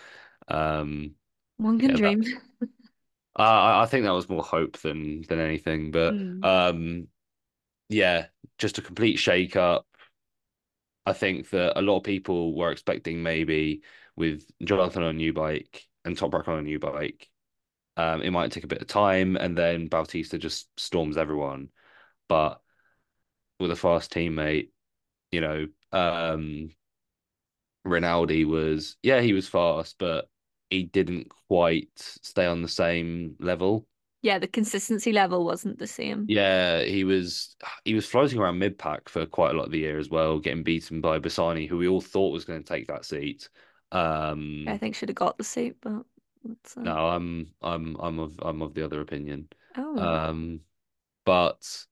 um 0.48 1.16
One 1.58 1.78
can 1.78 1.92
yeah 1.92 1.98
that 1.98 2.18
dream. 2.18 2.22
I 3.36 3.82
I 3.82 3.86
think 3.86 4.04
that 4.04 4.10
was 4.12 4.28
more 4.28 4.42
hope 4.42 4.78
than 4.78 5.22
than 5.22 5.38
anything, 5.40 5.90
but 5.90 6.20
Mm. 6.20 6.42
um 6.42 7.08
yeah, 7.88 8.28
just 8.58 8.78
a 8.78 8.82
complete 8.82 9.16
shake 9.16 9.56
up. 9.56 9.86
I 11.06 11.12
think 11.12 11.50
that 11.50 11.78
a 11.78 11.82
lot 11.82 11.98
of 11.98 12.02
people 12.02 12.54
were 12.54 12.70
expecting 12.70 13.22
maybe 13.22 13.82
with 14.16 14.44
Jonathan 14.62 15.02
on 15.04 15.10
a 15.10 15.12
new 15.14 15.32
bike 15.32 15.86
and 16.04 16.16
Toprak 16.16 16.48
on 16.48 16.58
a 16.58 16.62
new 16.62 16.78
bike, 16.78 17.28
um, 17.96 18.22
it 18.22 18.30
might 18.30 18.52
take 18.52 18.64
a 18.64 18.68
bit 18.68 18.82
of 18.82 18.88
time 18.88 19.36
and 19.36 19.56
then 19.56 19.86
Bautista 19.86 20.38
just 20.38 20.68
storms 20.76 21.16
everyone. 21.16 21.70
But 22.28 22.60
with 23.58 23.70
a 23.70 23.76
fast 23.76 24.12
teammate, 24.12 24.68
you 25.32 25.40
know, 25.40 25.66
um, 25.92 26.70
Rinaldi 27.84 28.44
was, 28.44 28.96
yeah, 29.02 29.20
he 29.20 29.32
was 29.32 29.48
fast, 29.48 29.96
but 29.98 30.28
he 30.70 30.84
didn't 30.84 31.30
quite 31.48 31.90
stay 31.96 32.46
on 32.46 32.62
the 32.62 32.68
same 32.68 33.36
level. 33.40 33.86
Yeah, 34.22 34.38
the 34.38 34.48
consistency 34.48 35.12
level 35.12 35.44
wasn't 35.44 35.78
the 35.78 35.86
same. 35.86 36.26
Yeah, 36.28 36.82
he 36.82 37.04
was 37.04 37.56
he 37.84 37.94
was 37.94 38.06
floating 38.06 38.38
around 38.38 38.58
mid 38.58 38.78
pack 38.78 39.08
for 39.08 39.26
quite 39.26 39.54
a 39.54 39.58
lot 39.58 39.66
of 39.66 39.72
the 39.72 39.78
year 39.78 39.98
as 39.98 40.10
well, 40.10 40.38
getting 40.38 40.62
beaten 40.62 41.00
by 41.00 41.18
Bassani, 41.18 41.68
who 41.68 41.78
we 41.78 41.88
all 41.88 42.00
thought 42.00 42.32
was 42.32 42.44
going 42.44 42.62
to 42.62 42.68
take 42.68 42.88
that 42.88 43.04
seat. 43.04 43.48
I 43.92 43.98
Um, 44.30 44.78
think 44.78 44.94
should 44.94 45.08
have 45.08 45.16
got 45.16 45.38
the 45.38 45.44
seat, 45.44 45.76
but 45.80 46.04
uh... 46.76 46.82
no, 46.82 47.08
I'm 47.08 47.54
I'm 47.62 47.96
I'm 48.00 48.18
of 48.18 48.38
I'm 48.42 48.62
of 48.62 48.74
the 48.74 48.84
other 48.84 49.00
opinion. 49.00 49.48
oh 49.76 49.96
Um, 49.96 50.60
but 51.24 51.86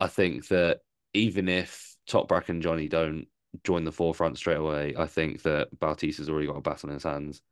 I 0.00 0.08
think 0.08 0.48
that 0.48 0.82
even 1.14 1.48
if 1.48 1.96
Toprak 2.08 2.48
and 2.50 2.62
Johnny 2.62 2.88
don't 2.88 3.28
join 3.64 3.84
the 3.84 3.92
forefront 3.92 4.38
straight 4.38 4.58
away, 4.58 4.94
I 4.98 5.06
think 5.06 5.42
that 5.42 5.78
Bautista's 5.78 6.30
already 6.30 6.48
got 6.48 6.56
a 6.58 6.60
bat 6.62 6.84
on 6.84 6.90
his 6.90 7.04
hands, 7.04 7.42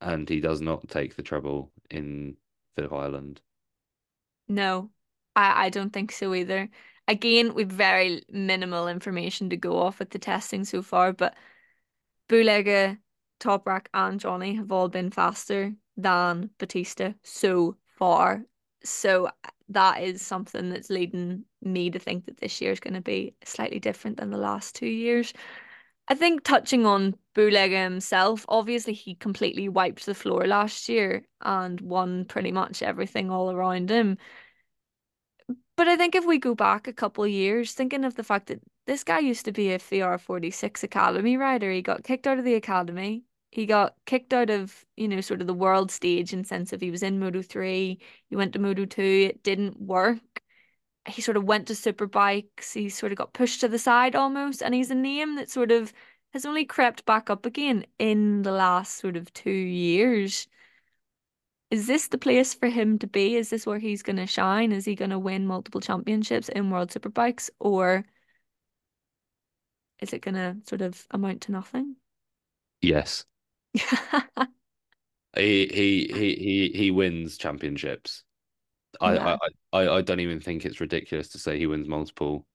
and 0.00 0.28
he 0.28 0.40
does 0.40 0.60
not 0.60 0.88
take 0.88 1.16
the 1.16 1.22
treble 1.22 1.72
in 1.90 2.36
Phillip 2.76 2.92
Island. 2.92 3.42
No, 4.48 4.90
I 5.36 5.66
I 5.66 5.68
don't 5.70 5.92
think 5.92 6.12
so 6.12 6.34
either. 6.34 6.68
Again, 7.08 7.54
we've 7.54 7.68
very 7.68 8.22
minimal 8.28 8.88
information 8.88 9.50
to 9.50 9.56
go 9.56 9.78
off 9.78 9.98
with 9.98 10.10
the 10.10 10.18
testing 10.18 10.64
so 10.64 10.82
far, 10.82 11.12
but 11.12 11.34
Bulega, 12.28 12.98
Toprak, 13.40 13.86
and 13.92 14.20
Johnny 14.20 14.54
have 14.56 14.72
all 14.72 14.88
been 14.88 15.10
faster 15.10 15.72
than 15.96 16.50
Bautista 16.58 17.14
so 17.22 17.76
far. 17.98 18.44
So 18.84 19.26
uh, 19.26 19.30
that 19.68 20.02
is 20.02 20.22
something 20.22 20.70
that's 20.70 20.90
leading 20.90 21.44
me 21.60 21.90
to 21.90 21.98
think 21.98 22.26
that 22.26 22.38
this 22.38 22.60
year 22.60 22.72
is 22.72 22.80
going 22.80 22.94
to 22.94 23.00
be 23.00 23.34
slightly 23.44 23.80
different 23.80 24.18
than 24.18 24.30
the 24.30 24.38
last 24.38 24.74
two 24.74 24.86
years. 24.86 25.32
I 26.08 26.14
think 26.14 26.42
touching 26.44 26.84
on 26.86 27.16
Bulega 27.34 27.82
himself, 27.84 28.44
obviously 28.48 28.92
he 28.92 29.14
completely 29.14 29.68
wiped 29.68 30.04
the 30.06 30.14
floor 30.14 30.46
last 30.46 30.88
year 30.88 31.24
and 31.40 31.80
won 31.80 32.24
pretty 32.26 32.52
much 32.52 32.82
everything 32.82 33.30
all 33.30 33.50
around 33.50 33.90
him. 33.90 34.18
But 35.76 35.88
I 35.88 35.96
think 35.96 36.14
if 36.14 36.24
we 36.26 36.38
go 36.38 36.54
back 36.54 36.86
a 36.86 36.92
couple 36.92 37.26
years, 37.26 37.72
thinking 37.74 38.04
of 38.04 38.14
the 38.14 38.24
fact 38.24 38.46
that 38.48 38.60
this 38.86 39.04
guy 39.04 39.18
used 39.20 39.44
to 39.46 39.52
be 39.52 39.72
a 39.72 39.78
VR46 39.78 40.82
Academy 40.82 41.36
rider, 41.36 41.70
he 41.70 41.82
got 41.82 42.04
kicked 42.04 42.26
out 42.26 42.38
of 42.38 42.44
the 42.44 42.54
academy. 42.54 43.24
He 43.50 43.66
got 43.66 43.94
kicked 44.06 44.32
out 44.32 44.50
of, 44.50 44.84
you 44.96 45.08
know, 45.08 45.20
sort 45.20 45.40
of 45.40 45.46
the 45.46 45.54
world 45.54 45.90
stage 45.90 46.32
in 46.32 46.44
sense 46.44 46.72
of 46.72 46.80
he 46.80 46.90
was 46.90 47.02
in 47.02 47.18
Moto 47.18 47.42
3, 47.42 47.98
he 48.28 48.36
went 48.36 48.52
to 48.54 48.58
Moto 48.58 48.84
2, 48.86 49.02
it 49.02 49.42
didn't 49.42 49.80
work. 49.80 50.41
He 51.06 51.20
sort 51.22 51.36
of 51.36 51.44
went 51.44 51.66
to 51.68 51.74
superbikes, 51.74 52.74
he 52.74 52.88
sort 52.88 53.12
of 53.12 53.18
got 53.18 53.32
pushed 53.32 53.60
to 53.60 53.68
the 53.68 53.78
side 53.78 54.14
almost, 54.14 54.62
and 54.62 54.74
he's 54.74 54.90
a 54.90 54.94
name 54.94 55.36
that 55.36 55.50
sort 55.50 55.72
of 55.72 55.92
has 56.32 56.46
only 56.46 56.64
crept 56.64 57.04
back 57.04 57.28
up 57.28 57.44
again 57.44 57.84
in 57.98 58.42
the 58.42 58.52
last 58.52 58.96
sort 58.98 59.16
of 59.16 59.32
two 59.32 59.50
years. 59.50 60.46
Is 61.70 61.86
this 61.86 62.08
the 62.08 62.18
place 62.18 62.54
for 62.54 62.68
him 62.68 62.98
to 62.98 63.06
be? 63.06 63.36
Is 63.36 63.50
this 63.50 63.66
where 63.66 63.78
he's 63.78 64.02
going 64.02 64.16
to 64.16 64.26
shine? 64.26 64.72
Is 64.72 64.84
he 64.84 64.94
going 64.94 65.10
to 65.10 65.18
win 65.18 65.46
multiple 65.46 65.80
championships 65.80 66.48
in 66.48 66.70
World 66.70 66.90
Superbikes, 66.90 67.50
or 67.58 68.04
is 70.00 70.12
it 70.12 70.20
going 70.20 70.34
to 70.34 70.56
sort 70.68 70.82
of 70.82 71.06
amount 71.10 71.42
to 71.42 71.52
nothing? 71.52 71.96
Yes, 72.80 73.24
he 73.74 75.66
he 75.66 76.10
he 76.12 76.34
he 76.36 76.72
he 76.74 76.90
wins 76.90 77.38
championships. 77.38 78.24
Yeah. 79.00 79.08
I 79.08 79.32
I 79.34 79.48
I 79.72 79.88
I 79.88 80.02
don't 80.02 80.20
even 80.20 80.40
think 80.40 80.64
it's 80.64 80.80
ridiculous 80.80 81.28
to 81.30 81.38
say 81.38 81.58
he 81.58 81.66
wins 81.66 81.88
multiple. 81.88 82.46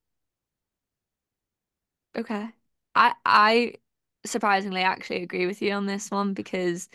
Okay. 2.16 2.50
I 2.96 3.14
I 3.26 3.74
surprisingly 4.26 4.82
actually 4.82 5.24
agree 5.24 5.46
with 5.46 5.62
you 5.62 5.72
on 5.74 5.86
this 5.86 6.12
one 6.12 6.34
because 6.34 6.90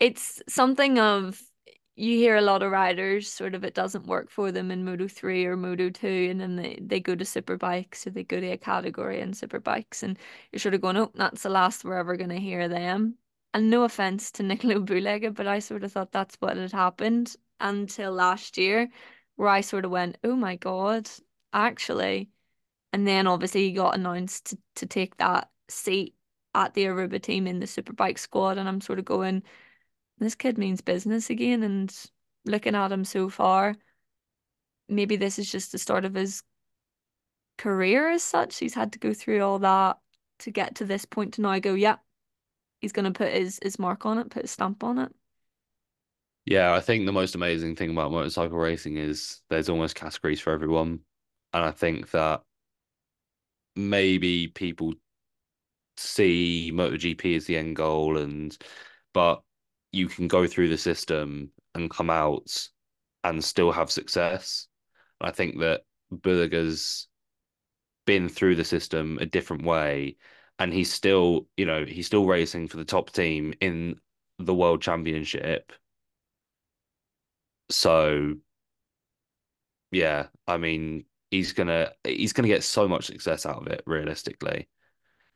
it's 0.00 0.42
something 0.48 0.98
of 0.98 1.42
you 1.96 2.16
hear 2.16 2.36
a 2.36 2.42
lot 2.42 2.62
of 2.62 2.72
riders 2.72 3.30
sort 3.30 3.54
of 3.54 3.64
it 3.64 3.74
doesn't 3.74 4.06
work 4.06 4.30
for 4.30 4.52
them 4.52 4.70
in 4.70 4.84
Moto 4.84 5.08
3 5.08 5.46
or 5.46 5.56
Moto 5.56 5.90
2 5.90 6.28
and 6.30 6.40
then 6.40 6.56
they, 6.56 6.78
they 6.82 7.00
go 7.00 7.14
to 7.16 7.24
superbikes 7.24 8.06
or 8.06 8.10
they 8.10 8.24
go 8.24 8.40
to 8.40 8.48
a 8.52 8.58
category 8.58 9.20
in 9.20 9.32
superbikes 9.32 10.02
and 10.02 10.18
you're 10.52 10.60
sort 10.60 10.74
of 10.74 10.80
going, 10.82 10.96
oh, 10.98 11.12
that's 11.14 11.42
the 11.44 11.50
last 11.50 11.84
we're 11.84 11.96
ever 11.98 12.16
going 12.16 12.30
to 12.30 12.40
hear 12.40 12.68
them. 12.68 13.16
And 13.54 13.70
no 13.70 13.84
offense 13.84 14.30
to 14.32 14.42
Nicolo 14.44 14.80
Bulega, 14.80 15.34
but 15.34 15.46
I 15.48 15.60
sort 15.60 15.84
of 15.84 15.92
thought 15.92 16.12
that's 16.12 16.36
what 16.36 16.56
had 16.56 16.72
happened 16.72 17.36
until 17.60 18.12
last 18.12 18.58
year 18.58 18.90
where 19.40 19.48
I 19.48 19.62
sort 19.62 19.86
of 19.86 19.90
went, 19.90 20.18
oh 20.22 20.36
my 20.36 20.56
God, 20.56 21.08
actually. 21.50 22.28
And 22.92 23.08
then 23.08 23.26
obviously 23.26 23.62
he 23.62 23.72
got 23.72 23.94
announced 23.94 24.50
to, 24.50 24.58
to 24.74 24.86
take 24.86 25.16
that 25.16 25.48
seat 25.66 26.14
at 26.54 26.74
the 26.74 26.84
Aruba 26.84 27.22
team 27.22 27.46
in 27.46 27.58
the 27.58 27.64
Superbike 27.64 28.18
squad. 28.18 28.58
And 28.58 28.68
I'm 28.68 28.82
sort 28.82 28.98
of 28.98 29.06
going, 29.06 29.42
this 30.18 30.34
kid 30.34 30.58
means 30.58 30.82
business 30.82 31.30
again. 31.30 31.62
And 31.62 31.90
looking 32.44 32.74
at 32.74 32.92
him 32.92 33.02
so 33.02 33.30
far, 33.30 33.76
maybe 34.90 35.16
this 35.16 35.38
is 35.38 35.50
just 35.50 35.72
the 35.72 35.78
start 35.78 36.04
of 36.04 36.12
his 36.12 36.42
career 37.56 38.10
as 38.10 38.22
such. 38.22 38.58
He's 38.58 38.74
had 38.74 38.92
to 38.92 38.98
go 38.98 39.14
through 39.14 39.40
all 39.40 39.60
that 39.60 39.96
to 40.40 40.50
get 40.50 40.74
to 40.74 40.84
this 40.84 41.06
point 41.06 41.32
to 41.34 41.40
now 41.40 41.58
go, 41.60 41.72
yeah, 41.72 41.96
he's 42.82 42.92
going 42.92 43.10
to 43.10 43.18
put 43.18 43.32
his, 43.32 43.58
his 43.62 43.78
mark 43.78 44.04
on 44.04 44.18
it, 44.18 44.28
put 44.28 44.42
his 44.42 44.50
stamp 44.50 44.84
on 44.84 44.98
it. 44.98 45.14
Yeah, 46.44 46.74
I 46.74 46.80
think 46.80 47.06
the 47.06 47.12
most 47.12 47.34
amazing 47.34 47.76
thing 47.76 47.90
about 47.90 48.10
motorcycle 48.12 48.58
racing 48.58 48.96
is 48.96 49.40
there's 49.50 49.68
almost 49.68 49.94
categories 49.94 50.40
for 50.40 50.52
everyone, 50.52 51.00
and 51.52 51.64
I 51.64 51.70
think 51.70 52.10
that 52.10 52.42
maybe 53.76 54.48
people 54.48 54.94
see 55.96 56.70
MotoGP 56.72 57.36
as 57.36 57.46
the 57.46 57.56
end 57.56 57.76
goal, 57.76 58.18
and 58.18 58.56
but 59.12 59.42
you 59.92 60.08
can 60.08 60.28
go 60.28 60.46
through 60.46 60.68
the 60.68 60.78
system 60.78 61.52
and 61.74 61.90
come 61.90 62.10
out 62.10 62.68
and 63.24 63.44
still 63.44 63.72
have 63.72 63.90
success. 63.90 64.68
I 65.20 65.30
think 65.32 65.60
that 65.60 65.82
Bulega's 66.12 67.08
been 68.06 68.28
through 68.28 68.56
the 68.56 68.64
system 68.64 69.18
a 69.20 69.26
different 69.26 69.64
way, 69.64 70.16
and 70.58 70.72
he's 70.72 70.92
still, 70.92 71.48
you 71.56 71.66
know, 71.66 71.84
he's 71.86 72.06
still 72.06 72.26
racing 72.26 72.68
for 72.68 72.76
the 72.78 72.84
top 72.84 73.10
team 73.12 73.54
in 73.60 74.00
the 74.38 74.54
World 74.54 74.82
Championship. 74.82 75.72
So 77.70 78.34
yeah, 79.90 80.28
I 80.46 80.56
mean, 80.56 81.04
he's 81.30 81.52
gonna 81.52 81.92
he's 82.04 82.32
gonna 82.32 82.48
get 82.48 82.64
so 82.64 82.88
much 82.88 83.06
success 83.06 83.46
out 83.46 83.58
of 83.62 83.66
it, 83.68 83.82
realistically. 83.86 84.68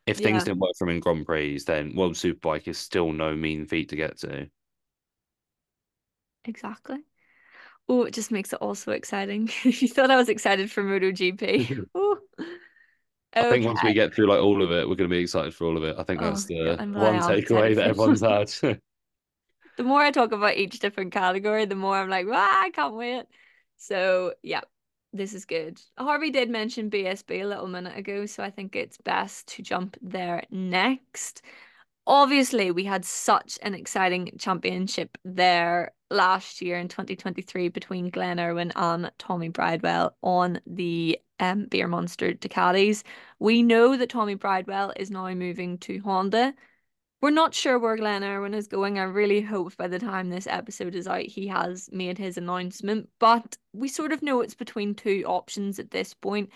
If 0.07 0.19
things 0.19 0.43
Yeah, 0.43 0.45
didn't 0.45 0.59
work 0.61 0.73
for 0.77 0.85
him 0.89 0.95
in 0.95 1.01
Grand 1.01 1.25
Prix, 1.25 1.59
then 1.67 1.95
World 1.95 2.15
Superbike 2.15 2.67
is 2.67 2.77
still 2.79 3.13
no 3.13 3.35
mean 3.35 3.67
feat 3.67 3.89
to 3.89 3.97
get 3.97 4.17
to. 4.19 4.49
exactly. 6.43 6.99
Oh, 7.89 8.03
it 8.03 8.13
just 8.13 8.31
makes 8.31 8.53
it 8.53 8.59
all 8.61 8.75
so 8.75 8.91
exciting. 8.93 9.49
if 9.65 9.81
You 9.83 9.89
thought 9.89 10.11
I 10.11 10.17
was 10.17 10.29
excited 10.29 10.71
for 10.71 10.83
MotoGP. 10.83 11.85
Ooh. 11.97 12.19
I 13.39 13.43
think 13.43 13.65
once 13.65 13.83
we 13.83 13.93
get 13.93 14.13
through 14.13 14.27
like 14.27 14.41
all 14.41 14.61
of 14.63 14.71
it, 14.71 14.87
we're 14.87 14.95
gonna 14.95 15.09
be 15.09 15.17
excited 15.19 15.53
for 15.53 15.65
all 15.67 15.77
of 15.77 15.83
it. 15.83 15.95
I 15.99 16.03
think 16.03 16.19
Oh, 16.19 16.21
that's 16.21 16.45
the 16.45 16.81
one 16.93 17.19
takeaway 17.21 17.75
that 17.75 17.87
everyone's 17.89 18.21
had. 18.21 18.51
The 19.77 19.83
more 19.83 20.01
I 20.01 20.11
talk 20.11 20.31
about 20.31 20.57
each 20.57 20.79
different 20.79 21.11
category, 21.11 21.65
the 21.65 21.75
more 21.75 21.97
I'm 21.97 22.09
like, 22.09 22.27
ah, 22.31 22.63
I 22.63 22.69
can't 22.71 22.95
wait. 22.95 23.25
So, 23.77 24.33
yeah, 24.41 24.61
this 25.13 25.33
is 25.33 25.45
good. 25.45 25.79
Harvey 25.97 26.29
did 26.29 26.49
mention 26.49 26.89
BSB 26.89 27.41
a 27.41 27.47
little 27.47 27.67
minute 27.67 27.97
ago, 27.97 28.25
so 28.25 28.43
I 28.43 28.51
think 28.51 28.75
it's 28.75 28.97
best 28.97 29.47
to 29.49 29.63
jump 29.63 29.97
there 30.01 30.43
next. 30.49 31.41
Obviously, 32.07 32.71
we 32.71 32.83
had 32.85 33.03
such 33.03 33.57
an 33.63 33.73
exciting 33.73 34.31
championship 34.37 35.17
there 35.25 35.91
last 36.11 36.61
year 36.61 36.77
in 36.77 36.87
2023 36.87 37.69
between 37.69 38.11
Glenn 38.11 38.39
Irwin 38.39 38.71
and 38.75 39.11
Tommy 39.17 39.49
Bridewell 39.49 40.11
on 40.21 40.59
the 40.67 41.19
um, 41.39 41.65
Beer 41.65 41.87
Monster 41.87 42.33
Ducatis. 42.33 43.03
We 43.39 43.63
know 43.63 43.97
that 43.97 44.09
Tommy 44.09 44.35
Bridewell 44.35 44.93
is 44.95 45.09
now 45.09 45.33
moving 45.33 45.79
to 45.79 45.99
Honda. 45.99 46.53
We're 47.21 47.31
not 47.31 47.53
sure 47.53 47.79
where 47.79 47.95
Glenn 47.95 48.23
Irwin 48.23 48.53
is 48.53 48.67
going. 48.67 48.99
I 48.99 49.03
really 49.03 49.41
hope 49.41 49.75
by 49.77 49.87
the 49.87 49.99
time 49.99 50.29
this 50.29 50.47
episode 50.47 50.95
is 50.95 51.07
out, 51.07 51.21
he 51.21 51.47
has 51.47 51.89
made 51.91 52.17
his 52.17 52.37
announcement. 52.37 53.09
But 53.19 53.57
we 53.73 53.87
sort 53.87 54.11
of 54.11 54.21
know 54.21 54.41
it's 54.41 54.53
between 54.53 54.93
two 54.93 55.23
options 55.25 55.79
at 55.79 55.91
this 55.91 56.13
point. 56.13 56.51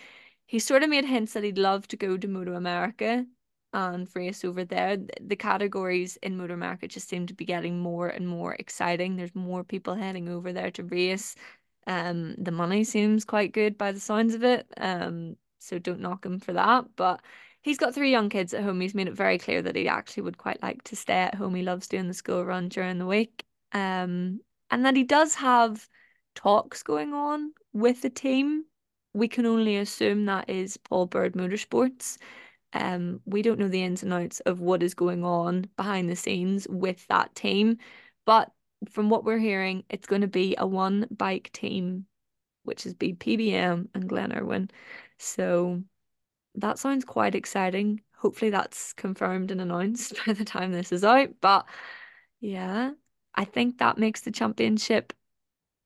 He 0.46 0.60
sort 0.60 0.84
of 0.84 0.90
made 0.90 1.06
hints 1.06 1.34
that 1.34 1.44
he'd 1.44 1.58
love 1.58 1.88
to 1.90 1.98
go 1.98 2.18
to 2.18 2.28
Moto 2.28 2.56
America 2.56 3.26
and 3.74 4.08
race 4.16 4.44
over 4.44 4.66
there. 4.66 4.98
The 5.22 5.36
categories 5.36 6.18
in 6.22 6.38
Moto 6.38 6.54
America 6.54 6.88
just 6.88 7.10
seem 7.10 7.28
to 7.28 7.34
be 7.34 7.46
getting 7.46 7.80
more 7.80 8.08
and 8.08 8.28
more 8.28 8.54
exciting. 8.56 9.16
There's 9.16 9.36
more 9.36 9.64
people 9.64 9.96
heading 9.96 10.30
over 10.30 10.52
there 10.54 10.72
to 10.72 10.84
race. 10.84 11.36
Um, 11.88 12.36
the 12.38 12.52
money 12.52 12.84
seems 12.84 13.26
quite 13.26 13.54
good 13.54 13.78
by 13.78 13.92
the 13.92 14.00
sounds 14.00 14.34
of 14.34 14.44
it. 14.44 14.68
Um, 14.78 15.36
so 15.60 15.80
don't 15.80 16.02
knock 16.02 16.26
him 16.26 16.40
for 16.40 16.54
that. 16.54 16.86
But 16.96 17.22
he's 17.62 17.78
got 17.78 17.94
three 17.94 18.12
young 18.12 18.30
kids 18.30 18.54
at 18.54 18.64
home. 18.64 18.80
He's 18.82 18.96
made 18.96 19.08
it 19.08 19.14
very 19.14 19.38
clear 19.38 19.62
that 19.62 19.76
he 19.76 19.88
actually 19.88 20.24
would 20.24 20.38
quite 20.38 20.62
like 20.62 20.84
to 20.86 20.96
stay 20.96 21.20
at 21.20 21.36
home. 21.36 21.56
He 21.56 21.64
loves 21.64 21.88
doing 21.88 22.08
the 22.08 22.14
school 22.14 22.46
run 22.46 22.70
during 22.70 23.00
the 23.00 23.06
week. 23.06 23.44
Um, 23.72 24.40
and 24.72 24.86
that 24.86 24.96
he 24.96 25.04
does 25.04 25.36
have 25.36 25.88
talks 26.36 26.84
going 26.84 27.14
on 27.14 27.54
with 27.74 28.02
the 28.02 28.10
team. 28.10 28.66
We 29.14 29.28
can 29.28 29.46
only 29.46 29.78
assume 29.78 30.26
that 30.26 30.50
is 30.50 30.78
Paul 30.78 31.08
Bird 31.08 31.34
Motorsports. 31.34 32.18
Um, 32.74 33.22
we 33.26 33.42
don't 33.42 33.60
know 33.60 33.68
the 33.68 33.84
ins 33.84 34.04
and 34.04 34.14
outs 34.14 34.40
of 34.42 34.62
what 34.62 34.84
is 34.84 34.94
going 34.94 35.24
on 35.24 35.66
behind 35.76 36.10
the 36.10 36.16
scenes 36.16 36.68
with 36.70 37.06
that 37.08 37.34
team, 37.34 37.78
but 38.26 38.52
from 38.90 39.10
what 39.10 39.24
we're 39.24 39.40
hearing, 39.40 39.84
it's 39.90 40.08
going 40.08 40.22
to 40.22 40.28
be 40.28 40.56
a 40.58 40.68
one 40.68 41.08
bike 41.10 41.50
team, 41.52 42.06
which 42.64 42.86
is 42.86 42.94
be 42.94 43.14
PBM 43.14 43.88
and 43.94 44.08
Glenn 44.08 44.32
Irwin. 44.32 44.70
So 45.18 45.84
that 46.56 46.80
sounds 46.80 47.06
quite 47.06 47.36
exciting. 47.36 48.02
Hopefully 48.18 48.52
that's 48.52 48.94
confirmed 48.94 49.52
and 49.52 49.62
announced 49.62 50.14
by 50.26 50.34
the 50.34 50.46
time 50.46 50.72
this 50.72 50.92
is 50.92 51.04
out. 51.04 51.30
But 51.42 51.66
yeah, 52.42 52.92
I 53.36 53.46
think 53.46 53.78
that 53.78 53.98
makes 53.98 54.22
the 54.22 54.32
championship 54.32 55.14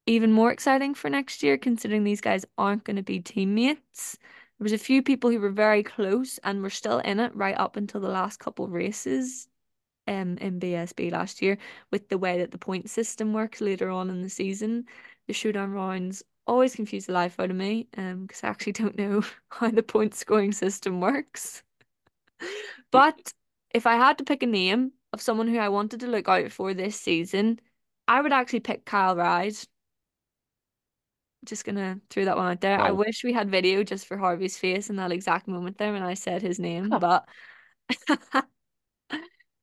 even 0.06 0.32
more 0.32 0.52
exciting 0.52 0.93
for 0.95 1.10
next 1.10 1.43
year, 1.43 1.58
considering 1.58 2.04
these 2.04 2.21
guys 2.21 2.45
aren't 2.58 2.84
going 2.84 2.97
to 2.97 3.04
be 3.04 3.19
teammates. 3.19 4.17
There 4.60 4.65
was 4.65 4.73
a 4.73 4.78
few 4.78 5.02
people 5.02 5.30
who 5.30 5.39
were 5.39 5.49
very 5.52 5.84
close 5.84 6.39
and 6.43 6.62
were 6.62 6.69
still 6.69 6.99
in 6.99 7.19
it 7.19 7.36
right 7.36 7.58
up 7.58 7.78
until 7.78 8.02
the 8.02 8.10
last 8.10 8.39
couple 8.39 8.67
races 8.67 9.47
um 10.08 10.38
in 10.39 10.60
BSB 10.60 11.12
last 11.12 11.41
year 11.41 11.58
with 11.91 12.10
the 12.10 12.17
way 12.17 12.38
that 12.39 12.52
the 12.52 12.58
point 12.58 12.89
system 12.89 13.32
works 13.34 13.62
later 13.62 13.89
on 13.89 14.10
in 14.10 14.21
the 14.21 14.30
season. 14.30 14.86
The 15.28 15.34
showdown 15.34 15.71
rounds 15.71 16.23
always 16.47 16.75
confuse 16.75 17.06
the 17.08 17.13
life 17.13 17.39
out 17.39 17.49
of 17.51 17.56
me 17.56 17.88
um 17.97 18.25
because 18.25 18.43
I 18.43 18.47
actually 18.49 18.73
don't 18.82 18.97
know 18.97 19.23
how 19.49 19.69
the 19.71 19.84
point 19.84 20.15
scoring 20.15 20.51
system 20.51 21.01
works. 21.01 21.63
But 22.91 23.34
if 23.71 23.86
I 23.86 23.95
had 23.95 24.17
to 24.19 24.23
pick 24.23 24.41
a 24.43 24.45
name 24.47 24.93
of 25.12 25.21
someone 25.21 25.47
who 25.49 25.58
I 25.60 25.67
wanted 25.69 25.99
to 26.01 26.08
look 26.08 26.27
out 26.29 26.51
for 26.51 26.73
this 26.73 26.99
season, 26.99 27.60
I 28.08 28.21
would 28.21 28.32
actually 28.34 28.62
pick 28.62 28.86
Kyle 28.86 29.15
Ryde 29.15 29.56
just 31.45 31.65
gonna 31.65 31.99
throw 32.10 32.25
that 32.25 32.38
one 32.38 32.47
out 32.51 32.62
there. 32.62 32.79
I 32.79 32.91
Oh, 32.91 32.93
wish 32.93 33.23
we 33.23 33.34
had 33.34 33.49
video 33.51 33.84
just 33.84 34.06
for 34.08 34.17
Harvey's 34.17 34.58
face 34.58 34.89
in 34.89 34.95
that 34.97 35.12
exact 35.12 35.47
moment 35.47 35.77
there 35.77 35.91
when 35.93 36.03
I 36.03 36.13
said 36.13 36.41
his 36.41 36.60
name, 36.60 36.97
but 36.97 37.27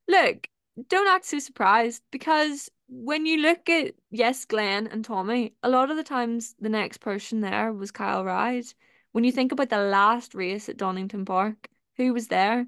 look, 0.09 0.47
don't 0.89 1.09
act 1.09 1.25
so 1.27 1.39
surprised 1.39 2.03
because 2.11 2.69
when 2.91 3.25
you 3.25 3.39
look 3.39 3.69
at 3.69 3.95
yes, 4.11 4.45
Glenn 4.45 4.89
and 4.89 5.05
Tommy, 5.05 5.55
a 5.63 5.71
lot 5.71 5.91
of 5.91 5.97
the 5.97 6.03
times 6.03 6.57
the 6.59 6.69
next 6.69 6.99
person 6.99 7.41
there 7.41 7.73
was 7.73 7.93
Kyle 7.93 8.25
Ryde. 8.25 8.67
When 9.13 9.23
you 9.25 9.31
think 9.33 9.53
about 9.53 9.71
the 9.71 9.79
last 9.79 10.35
race 10.35 10.69
at 10.69 10.77
Donington 10.77 11.25
Park, 11.25 11.69
who 11.97 12.13
was 12.13 12.29
there? 12.29 12.67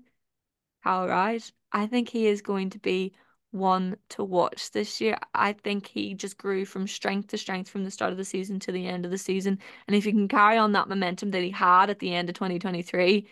Kyle 0.84 1.08
Ryde. 1.08 1.42
I 1.72 1.86
think 1.86 2.08
he 2.08 2.26
is 2.26 2.40
going 2.40 2.70
to 2.70 2.78
be 2.78 3.12
one 3.50 3.96
to 4.10 4.22
watch 4.22 4.70
this 4.70 5.00
year. 5.00 5.18
I 5.34 5.54
think 5.54 5.88
he 5.88 6.14
just 6.14 6.38
grew 6.38 6.64
from 6.64 6.86
strength 6.86 7.28
to 7.28 7.38
strength 7.38 7.68
from 7.68 7.84
the 7.84 7.90
start 7.90 8.12
of 8.12 8.18
the 8.18 8.24
season 8.24 8.60
to 8.60 8.72
the 8.72 8.86
end 8.86 9.04
of 9.04 9.10
the 9.10 9.18
season. 9.18 9.58
And 9.88 9.96
if 9.96 10.04
he 10.04 10.12
can 10.12 10.28
carry 10.28 10.56
on 10.56 10.72
that 10.72 10.88
momentum 10.88 11.32
that 11.32 11.42
he 11.42 11.50
had 11.50 11.90
at 11.90 11.98
the 11.98 12.14
end 12.14 12.28
of 12.28 12.36
2023, 12.36 13.26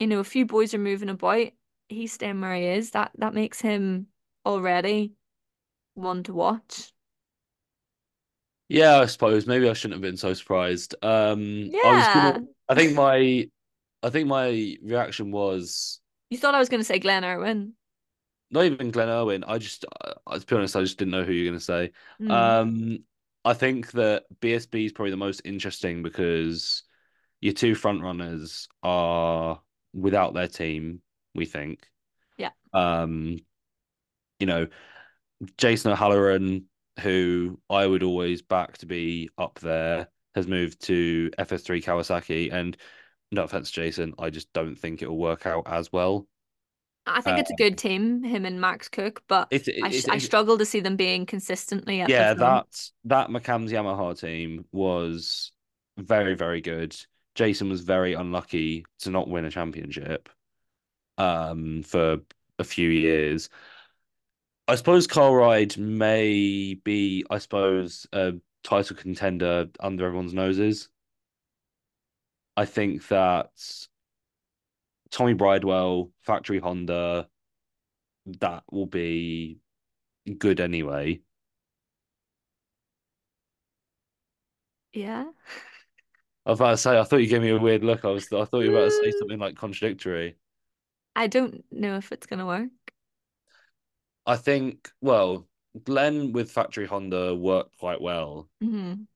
you 0.00 0.06
know, 0.06 0.20
a 0.20 0.24
few 0.24 0.46
boys 0.46 0.72
are 0.72 0.78
moving 0.78 1.10
about. 1.10 1.48
He's 1.88 2.12
staying 2.12 2.40
where 2.40 2.54
he 2.54 2.64
is. 2.64 2.92
That 2.92 3.12
that 3.18 3.34
makes 3.34 3.60
him 3.60 4.08
already 4.44 5.12
one 5.96 6.22
to 6.24 6.32
watch. 6.32 6.92
yeah, 8.68 8.98
I 8.98 9.06
suppose 9.06 9.46
maybe 9.46 9.68
I 9.68 9.72
shouldn't 9.74 9.94
have 9.94 10.02
been 10.02 10.16
so 10.16 10.34
surprised. 10.34 10.94
Um, 11.02 11.70
I 11.84 11.92
was 11.92 12.08
gonna. 12.08 12.32
Yeah. 12.32 12.38
I 12.68 12.74
think 12.74 12.94
my. 12.94 13.48
I 14.02 14.10
think 14.10 14.28
my 14.28 14.76
reaction 14.82 15.30
was 15.32 16.00
You 16.30 16.38
thought 16.38 16.54
I 16.54 16.58
was 16.58 16.68
going 16.68 16.80
to 16.80 16.84
say 16.84 16.98
Glenn 16.98 17.24
Irwin. 17.24 17.72
not 18.50 18.64
even 18.64 18.90
Glenn 18.90 19.08
Irwin. 19.08 19.44
I 19.44 19.58
just, 19.58 19.84
uh, 20.26 20.38
to 20.38 20.46
be 20.46 20.56
honest, 20.56 20.76
I 20.76 20.82
just 20.82 20.98
didn't 20.98 21.12
know 21.12 21.24
who 21.24 21.32
you're 21.32 21.50
gonna 21.50 21.60
say. 21.60 21.92
Mm, 22.20 22.30
Um, 22.30 22.98
I 23.44 23.54
think 23.54 23.90
that 23.92 24.24
BSB 24.40 24.86
is 24.86 24.92
probably 24.92 25.10
the 25.10 25.16
most 25.16 25.42
interesting 25.44 26.02
because 26.02 26.82
your 27.40 27.54
two 27.54 27.74
front 27.74 28.02
runners 28.02 28.68
are 28.82 29.60
without 29.92 30.34
their 30.34 30.48
team. 30.48 31.02
We 31.34 31.46
think. 31.46 31.88
yeah. 32.38 32.50
Um, 32.72 33.38
you 34.38 34.46
know, 34.46 34.68
Jason 35.58 35.92
O'Halloran, 35.92 36.66
who 37.00 37.60
I 37.68 37.86
would 37.86 38.02
always 38.02 38.42
back 38.42 38.78
to 38.78 38.86
be 38.86 39.30
up 39.38 39.58
there, 39.60 40.08
has 40.34 40.46
moved 40.46 40.80
to 40.82 41.30
FS3 41.38 41.82
Kawasaki. 41.82 42.52
And 42.52 42.76
no 43.32 43.44
offense, 43.44 43.70
Jason, 43.70 44.14
I 44.18 44.30
just 44.30 44.52
don't 44.52 44.76
think 44.76 45.02
it'll 45.02 45.18
work 45.18 45.46
out 45.46 45.64
as 45.66 45.92
well. 45.92 46.26
I 47.06 47.20
think 47.20 47.38
Uh, 47.38 47.40
it's 47.42 47.50
a 47.50 47.54
good 47.54 47.78
team, 47.78 48.24
him 48.24 48.44
and 48.44 48.60
Max 48.60 48.88
Cook, 48.88 49.22
but 49.28 49.48
it's, 49.50 49.68
I, 49.68 49.88
it's, 49.88 50.08
I 50.08 50.18
struggle 50.18 50.58
to 50.58 50.66
see 50.66 50.80
them 50.80 50.96
being 50.96 51.24
consistently 51.24 52.00
at 52.00 52.10
yeah, 52.10 52.34
that 52.34 52.90
that 53.04 53.28
McAMS 53.28 53.70
Yamaha 53.70 54.18
team 54.18 54.64
was 54.72 55.52
very, 55.96 56.34
very 56.34 56.60
good. 56.60 56.96
Jason 57.34 57.68
was 57.68 57.82
very 57.82 58.14
unlucky 58.14 58.84
to 59.00 59.10
not 59.10 59.28
win 59.28 59.44
a 59.44 59.50
championship 59.50 60.28
um 61.18 61.82
for 61.82 62.18
a 62.58 62.64
few 62.64 62.88
years. 62.90 63.48
I 64.68 64.74
suppose 64.76 65.06
Carl 65.06 65.34
Ryde 65.34 65.76
may 65.78 66.74
be, 66.74 67.24
I 67.30 67.38
suppose, 67.38 68.06
a 68.12 68.34
title 68.62 68.96
contender 68.96 69.68
under 69.80 70.06
everyone's 70.06 70.34
noses. 70.34 70.88
I 72.56 72.64
think 72.66 73.08
that 73.08 73.50
Tommy 75.10 75.34
Bridewell, 75.34 76.12
Factory 76.20 76.58
Honda, 76.60 77.28
that 78.26 78.64
will 78.70 78.86
be 78.86 79.58
good 80.38 80.60
anyway. 80.60 81.20
Yeah. 84.92 85.26
I 86.46 86.50
was 86.50 86.60
about 86.60 86.70
to 86.70 86.76
say, 86.78 86.98
I 86.98 87.04
thought 87.04 87.16
you 87.18 87.26
gave 87.28 87.42
me 87.42 87.50
a 87.50 87.58
weird 87.58 87.84
look. 87.84 88.04
I 88.04 88.08
was, 88.10 88.32
I 88.32 88.44
thought 88.44 88.60
you 88.60 88.70
were 88.70 88.78
about 88.78 88.84
to 88.86 88.90
say 88.92 89.10
Mm, 89.10 89.18
something 89.18 89.38
like 89.38 89.56
contradictory. 89.56 90.36
I 91.16 91.26
don't 91.26 91.64
know 91.72 91.96
if 91.96 92.12
it's 92.12 92.26
gonna 92.26 92.46
work. 92.46 92.70
I 94.26 94.36
think, 94.36 94.92
well, 95.00 95.48
Glenn 95.84 96.32
with 96.32 96.50
Factory 96.50 96.86
Honda 96.86 97.34
worked 97.34 97.78
quite 97.78 98.00
well. 98.00 98.48
hmm 98.60 99.06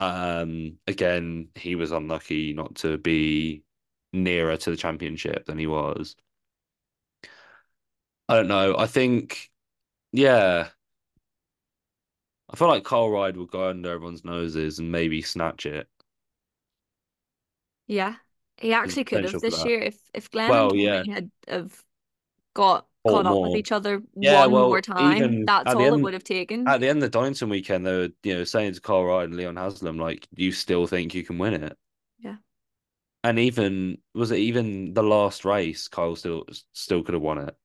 Um, 0.00 0.78
again, 0.86 1.48
he 1.54 1.74
was 1.76 1.92
unlucky 1.92 2.52
not 2.52 2.74
to 2.76 2.98
be 2.98 3.64
nearer 4.12 4.56
to 4.56 4.70
the 4.70 4.76
championship 4.76 5.46
than 5.46 5.58
he 5.58 5.66
was. 5.66 6.16
I 8.28 8.34
don't 8.36 8.48
know. 8.48 8.76
I 8.78 8.86
think, 8.86 9.50
yeah, 10.12 10.70
I 12.48 12.56
feel 12.56 12.68
like 12.68 12.84
Carl 12.84 13.10
Ryde 13.10 13.36
will 13.36 13.44
go 13.44 13.68
under 13.68 13.90
everyone's 13.92 14.24
noses 14.24 14.78
and 14.78 14.90
maybe 14.90 15.20
snatch 15.20 15.66
it. 15.66 15.90
Yeah. 17.86 18.16
He 18.58 18.72
actually 18.72 19.04
could 19.04 19.24
have 19.24 19.40
this 19.40 19.64
year 19.64 19.80
if 19.80 19.98
if 20.14 20.30
Glenn 20.30 20.70
Well, 20.70 20.74
yeah, 20.76 21.04
had 21.06 21.30
have 21.48 21.82
got 22.54 22.88
caught 23.06 23.26
up 23.26 23.40
with 23.40 23.54
each 23.56 23.72
other 23.72 24.02
Yeah, 24.14 24.46
one 24.46 24.62
more 24.62 24.80
time. 24.80 25.44
That's 25.44 25.74
all 25.74 25.94
it 25.94 26.00
would 26.00 26.14
have 26.14 26.24
taken. 26.24 26.66
at 26.68 26.80
the 26.80 26.88
end 26.88 26.98
of 26.98 27.02
the 27.02 27.18
Donington 27.18 27.48
weekend, 27.48 27.86
they 27.86 27.92
were, 27.92 28.08
you 28.22 28.34
know, 28.34 28.44
saying 28.44 28.74
to 28.74 28.80
Carl 28.80 29.04
Ryde 29.04 29.28
and 29.28 29.36
Leon 29.36 29.56
Haslam, 29.56 29.98
like, 29.98 30.26
you 30.34 30.52
still 30.52 30.86
think 30.86 31.14
you 31.14 31.22
can 31.22 31.38
win 31.38 31.54
it? 31.62 31.76
Yeah. 32.18 32.36
And 33.22 33.38
even 33.38 33.98
was 34.14 34.30
it 34.30 34.38
even 34.38 34.94
the 34.94 35.02
last 35.02 35.44
race, 35.44 35.88
Kyle 35.88 36.16
still 36.16 36.44
still 36.72 37.02
could 37.02 37.14
have 37.14 37.22
won 37.22 37.38
it 37.38 37.56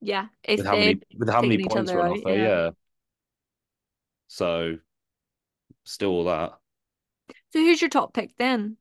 Yeah. 0.00 0.26
with 0.48 0.64
how 0.64 0.72
many 0.72 1.00
with 1.16 1.28
how 1.30 1.42
many 1.42 1.58
points 1.64 1.92
were 1.92 2.00
on 2.00 2.18
offer. 2.18 2.30
yeah. 2.30 2.36
Yeah, 2.36 2.70
so 4.28 4.78
still 5.84 6.10
all 6.10 6.24
that. 6.24 6.58
So 7.52 7.60
who's 7.60 7.80
your 7.80 7.90
top 7.90 8.14
pick 8.14 8.36
then? 8.36 8.76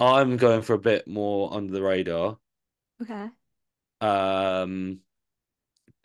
I'm 0.00 0.36
going 0.36 0.62
for 0.62 0.74
a 0.74 0.78
bit 0.78 1.06
more 1.08 1.52
under 1.54 1.72
the 1.72 1.82
radar. 1.82 2.38
Okay. 3.02 3.28
Um, 4.04 5.00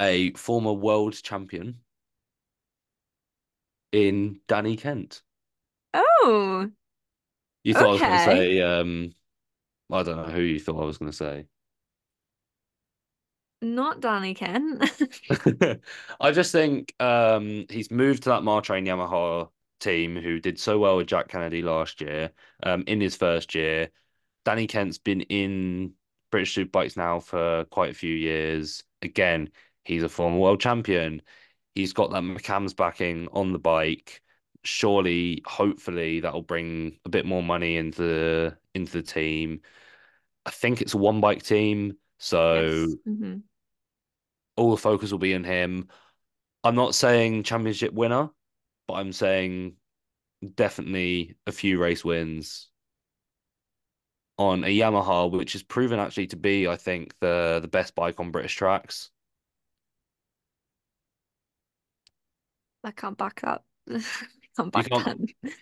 a 0.02 0.34
former 0.34 0.74
world 0.74 1.14
champion 1.24 1.80
in 3.92 4.42
Danny 4.48 4.76
Kent. 4.78 5.22
Oh, 5.94 6.72
You 7.64 7.74
thought 7.74 7.90
I 7.90 7.92
was 7.94 8.02
going 8.04 8.18
to 8.18 8.20
say, 8.20 8.62
um, 8.62 9.14
I 9.92 10.04
don't 10.04 10.18
know 10.18 10.34
who 10.34 10.42
you 10.42 10.60
thought 10.60 10.82
I 10.82 10.86
was 10.86 10.98
going 10.98 11.12
to 11.12 11.18
say. 11.18 11.48
not 13.62 14.00
Danny 14.02 14.34
Kent. 14.34 14.84
I 16.20 16.32
just 16.32 16.52
think 16.52 16.94
um, 17.00 17.66
he's 17.70 17.92
moved 17.92 18.24
to 18.24 18.30
that 18.30 18.44
Martrain 18.44 18.86
Yamaha 18.86 19.50
team 19.80 20.16
who 20.16 20.40
did 20.40 20.60
so 20.60 20.80
well 20.80 20.98
with 20.98 21.08
Jack 21.08 21.28
Kennedy 21.28 21.62
last 21.62 22.02
year. 22.02 22.32
Um, 22.64 22.84
in 22.88 23.00
his 23.02 23.16
first 23.16 23.54
year, 23.56 23.92
Danny 24.46 24.68
Kent's 24.68 24.98
been 24.98 25.22
in 25.22 25.94
British 26.32 26.56
Superbikes 26.56 26.98
now 26.98 27.20
for 27.20 27.66
quite 27.66 27.92
a 27.92 27.94
few 27.94 28.14
years. 28.16 28.84
Again, 29.02 29.50
he's 29.86 30.04
a 30.04 30.10
former 30.10 30.38
world 30.38 30.62
champion. 30.62 31.22
He's 31.76 31.94
got 31.94 32.12
that 32.12 32.24
McAMS 32.24 32.76
backing 32.76 33.28
on 33.34 33.54
the 33.54 33.60
bike. 33.60 34.22
Surely, 34.64 35.42
hopefully, 35.46 36.20
that'll 36.22 36.42
bring 36.44 37.00
a 37.06 37.10
bit 37.10 37.26
more 37.26 37.44
money 37.44 37.78
into 37.78 38.02
the 38.04 38.58
into 38.76 38.94
the 38.94 39.04
team. 39.04 39.62
I 40.46 40.52
think 40.52 40.82
it's 40.82 40.94
a 40.96 40.98
one 40.98 41.22
bike 41.22 41.44
team, 41.44 41.98
so 42.20 42.88
Yes. 42.88 42.98
hmm 43.06 43.40
all 44.56 44.72
the 44.72 44.78
focus 44.78 45.12
will 45.12 45.20
be 45.20 45.36
on 45.36 45.44
him. 45.44 45.90
I'm 46.64 46.76
not 46.76 46.96
saying 46.96 47.44
championship 47.44 47.94
winner, 47.94 48.30
but 48.88 48.96
I'm 48.96 49.14
saying 49.14 49.76
definitely 50.56 51.38
a 51.48 51.54
few 51.54 51.80
race 51.80 52.06
wins 52.06 52.69
on 54.40 54.64
a 54.66 54.68
Yamaha, 54.76 55.32
which 55.32 55.54
has 55.54 55.64
proven 55.64 56.00
actually 56.00 56.28
to 56.30 56.38
be, 56.38 56.68
I 56.68 56.78
think, 56.78 57.16
the 57.22 57.60
the 57.62 57.68
best 57.70 57.96
bike 57.96 58.20
on 58.20 58.32
British 58.32 58.56
tracks. 58.56 59.12
I 62.84 62.92
can't 62.92 63.18
back 63.18 63.42
that. 63.42 63.64
Can't 64.58 64.72
back 64.74 64.90
can't 64.90 65.06
that. 65.06 65.18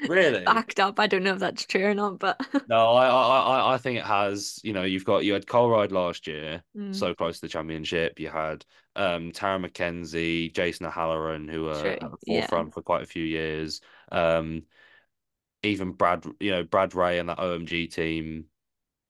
really. 0.08 0.56
Backed 0.56 0.80
up. 0.80 1.00
I 1.00 1.06
don't 1.08 1.24
know 1.24 1.34
if 1.34 1.40
that's 1.40 1.66
true 1.66 1.86
or 1.86 1.94
not, 1.94 2.18
but 2.20 2.40
No, 2.68 2.90
I 2.96 3.08
I 3.08 3.40
I 3.40 3.74
I 3.76 3.78
think 3.78 3.98
it 3.98 4.06
has. 4.06 4.60
You 4.64 4.74
know, 4.74 4.84
you've 4.84 5.06
got 5.06 5.24
you 5.24 5.34
had 5.34 5.48
Kyle 5.48 5.70
Ryde 5.70 5.92
last 5.92 6.28
year, 6.28 6.64
mm, 6.76 6.92
so 6.92 7.14
close 7.16 7.36
to 7.40 7.42
the 7.42 7.48
championship. 7.50 8.20
You 8.20 8.30
had 8.30 8.66
um 8.96 9.32
Tarran 9.32 9.62
Mackenzie, 9.62 10.50
Jason 10.50 10.86
O'Halloran, 10.86 11.48
who 11.48 11.64
were 11.64 11.96
true. 11.96 11.98
at 12.02 12.12
the 12.12 12.18
Yeah. 12.26 12.48
forefront 12.48 12.74
for 12.74 12.82
quite 12.82 13.04
a 13.04 13.06
few 13.06 13.24
years. 13.24 13.80
Um, 14.12 14.64
even 15.64 15.92
Brad, 15.94 16.26
you 16.40 16.52
know, 16.52 16.64
Brad 16.64 16.96
Ray 16.96 17.20
and 17.20 17.30
that 17.30 17.40
OMG 17.40 17.88
team 17.88 18.46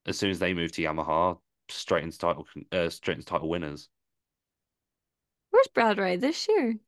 as 0.07 0.17
soon 0.17 0.31
as 0.31 0.39
they 0.39 0.53
moved 0.53 0.73
to 0.75 0.81
Yamaha, 0.81 1.39
straight 1.69 2.03
into 2.03 2.17
title, 2.17 2.47
uh, 2.71 2.89
straight 2.89 3.17
into 3.17 3.27
title 3.27 3.49
winners. 3.49 3.89
Where's 5.49 5.67
Brad 5.67 5.97
Ray 5.97 6.15
this 6.15 6.47
year? 6.47 6.79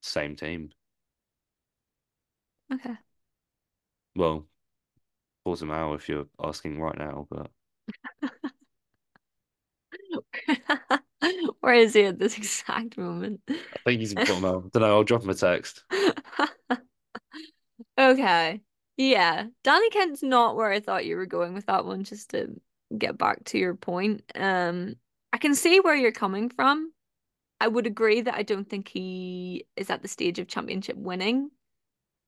Same 0.00 0.36
team. 0.36 0.70
Okay. 2.72 2.96
Well, 4.16 4.48
pause 5.44 5.62
him 5.62 5.70
out 5.72 5.94
if 5.94 6.08
you're 6.08 6.28
asking 6.40 6.80
right 6.80 6.98
now, 6.98 7.26
but 7.30 7.50
Where 11.60 11.74
is 11.74 11.94
he 11.94 12.04
at 12.04 12.18
this 12.18 12.36
exact 12.36 12.96
moment? 12.98 13.40
I 13.48 13.90
think 13.90 14.00
he's 14.00 14.14
got 14.14 14.26
them. 14.26 14.70
Don't 14.72 14.76
know. 14.76 14.96
I'll 14.96 15.04
drop 15.04 15.22
him 15.22 15.30
a 15.30 15.34
text. 15.34 15.84
Okay. 17.98 18.62
Yeah. 18.96 19.46
Danny 19.62 19.90
Kent's 19.90 20.22
not 20.22 20.56
where 20.56 20.70
I 20.70 20.80
thought 20.80 21.06
you 21.06 21.16
were 21.16 21.26
going 21.26 21.54
with 21.54 21.66
that 21.66 21.84
one, 21.84 22.04
just 22.04 22.30
to 22.30 22.48
get 22.96 23.18
back 23.18 23.44
to 23.46 23.58
your 23.58 23.74
point. 23.74 24.22
Um, 24.34 24.96
I 25.32 25.38
can 25.38 25.54
see 25.54 25.80
where 25.80 25.94
you're 25.94 26.12
coming 26.12 26.48
from. 26.48 26.92
I 27.60 27.68
would 27.68 27.86
agree 27.86 28.20
that 28.20 28.34
I 28.34 28.42
don't 28.42 28.68
think 28.68 28.88
he 28.88 29.66
is 29.76 29.90
at 29.90 30.02
the 30.02 30.08
stage 30.08 30.38
of 30.38 30.46
championship 30.46 30.96
winning, 30.96 31.50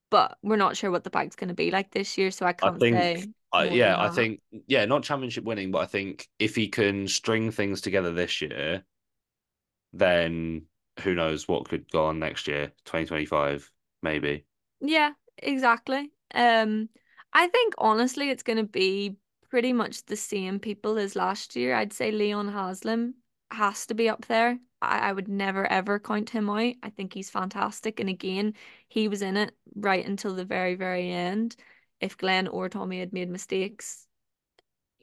but 0.09 0.37
we're 0.41 0.55
not 0.55 0.75
sure 0.75 0.91
what 0.91 1.03
the 1.03 1.09
bag's 1.09 1.35
going 1.35 1.49
to 1.49 1.53
be 1.53 1.71
like 1.71 1.91
this 1.91 2.17
year, 2.17 2.31
so 2.31 2.45
I 2.45 2.49
I 2.49 2.53
can't 2.53 2.79
think, 2.79 2.97
say 2.97 3.27
uh, 3.53 3.67
yeah, 3.71 3.99
I 3.99 4.09
think, 4.09 4.41
yeah, 4.67 4.85
not 4.85 5.03
championship 5.03 5.43
winning, 5.43 5.71
but 5.71 5.79
I 5.79 5.85
think 5.85 6.27
if 6.39 6.55
he 6.55 6.67
can 6.67 7.07
string 7.07 7.51
things 7.51 7.81
together 7.81 8.11
this 8.11 8.41
year, 8.41 8.83
then 9.93 10.63
who 11.01 11.15
knows 11.15 11.47
what 11.47 11.67
could 11.67 11.89
go 11.91 12.05
on 12.05 12.19
next 12.19 12.47
year, 12.47 12.71
2025, 12.85 13.71
maybe. 14.01 14.45
Yeah, 14.81 15.11
exactly. 15.37 16.11
Um, 16.33 16.89
I 17.33 17.47
think 17.47 17.73
honestly 17.77 18.29
it's 18.29 18.43
going 18.43 18.57
to 18.57 18.63
be 18.63 19.17
pretty 19.49 19.73
much 19.73 20.05
the 20.05 20.15
same 20.15 20.59
people 20.59 20.97
as 20.97 21.15
last 21.15 21.55
year. 21.55 21.75
I'd 21.75 21.93
say 21.93 22.11
Leon 22.11 22.49
Haslam 22.49 23.15
has 23.51 23.85
to 23.87 23.93
be 23.95 24.09
up 24.09 24.25
there. 24.25 24.59
I, 24.81 25.09
I 25.09 25.13
would 25.13 25.27
never 25.27 25.65
ever 25.65 25.99
count 25.99 26.29
him 26.29 26.49
out. 26.49 26.75
I 26.83 26.89
think 26.89 27.13
he's 27.13 27.29
fantastic. 27.29 27.99
And 27.99 28.09
again, 28.09 28.53
he 28.87 29.07
was 29.07 29.21
in 29.21 29.37
it 29.37 29.55
right 29.75 30.05
until 30.05 30.35
the 30.35 30.45
very, 30.45 30.75
very 30.75 31.11
end. 31.11 31.55
If 31.99 32.17
Glenn 32.17 32.47
or 32.47 32.69
Tommy 32.69 32.99
had 32.99 33.11
made 33.13 33.29
mistakes, 33.29 34.07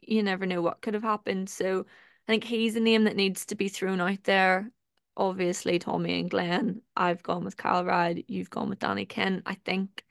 you 0.01 0.23
never 0.23 0.45
know 0.45 0.61
what 0.61 0.81
could 0.81 0.93
have 0.93 1.03
happened. 1.03 1.49
So 1.49 1.85
I 2.27 2.31
think 2.31 2.43
he's 2.43 2.75
a 2.75 2.79
name 2.79 3.03
that 3.03 3.15
needs 3.15 3.45
to 3.47 3.55
be 3.55 3.69
thrown 3.69 4.01
out 4.01 4.23
there. 4.23 4.71
Obviously, 5.15 5.79
Tommy 5.79 6.19
and 6.19 6.29
Glenn. 6.29 6.81
I've 6.95 7.23
gone 7.23 7.43
with 7.43 7.57
Kyle 7.57 7.83
Ryde. 7.85 8.23
You've 8.27 8.49
gone 8.49 8.69
with 8.69 8.79
Danny 8.79 9.05
Ken. 9.05 9.43
I 9.45 9.55
think 9.55 10.03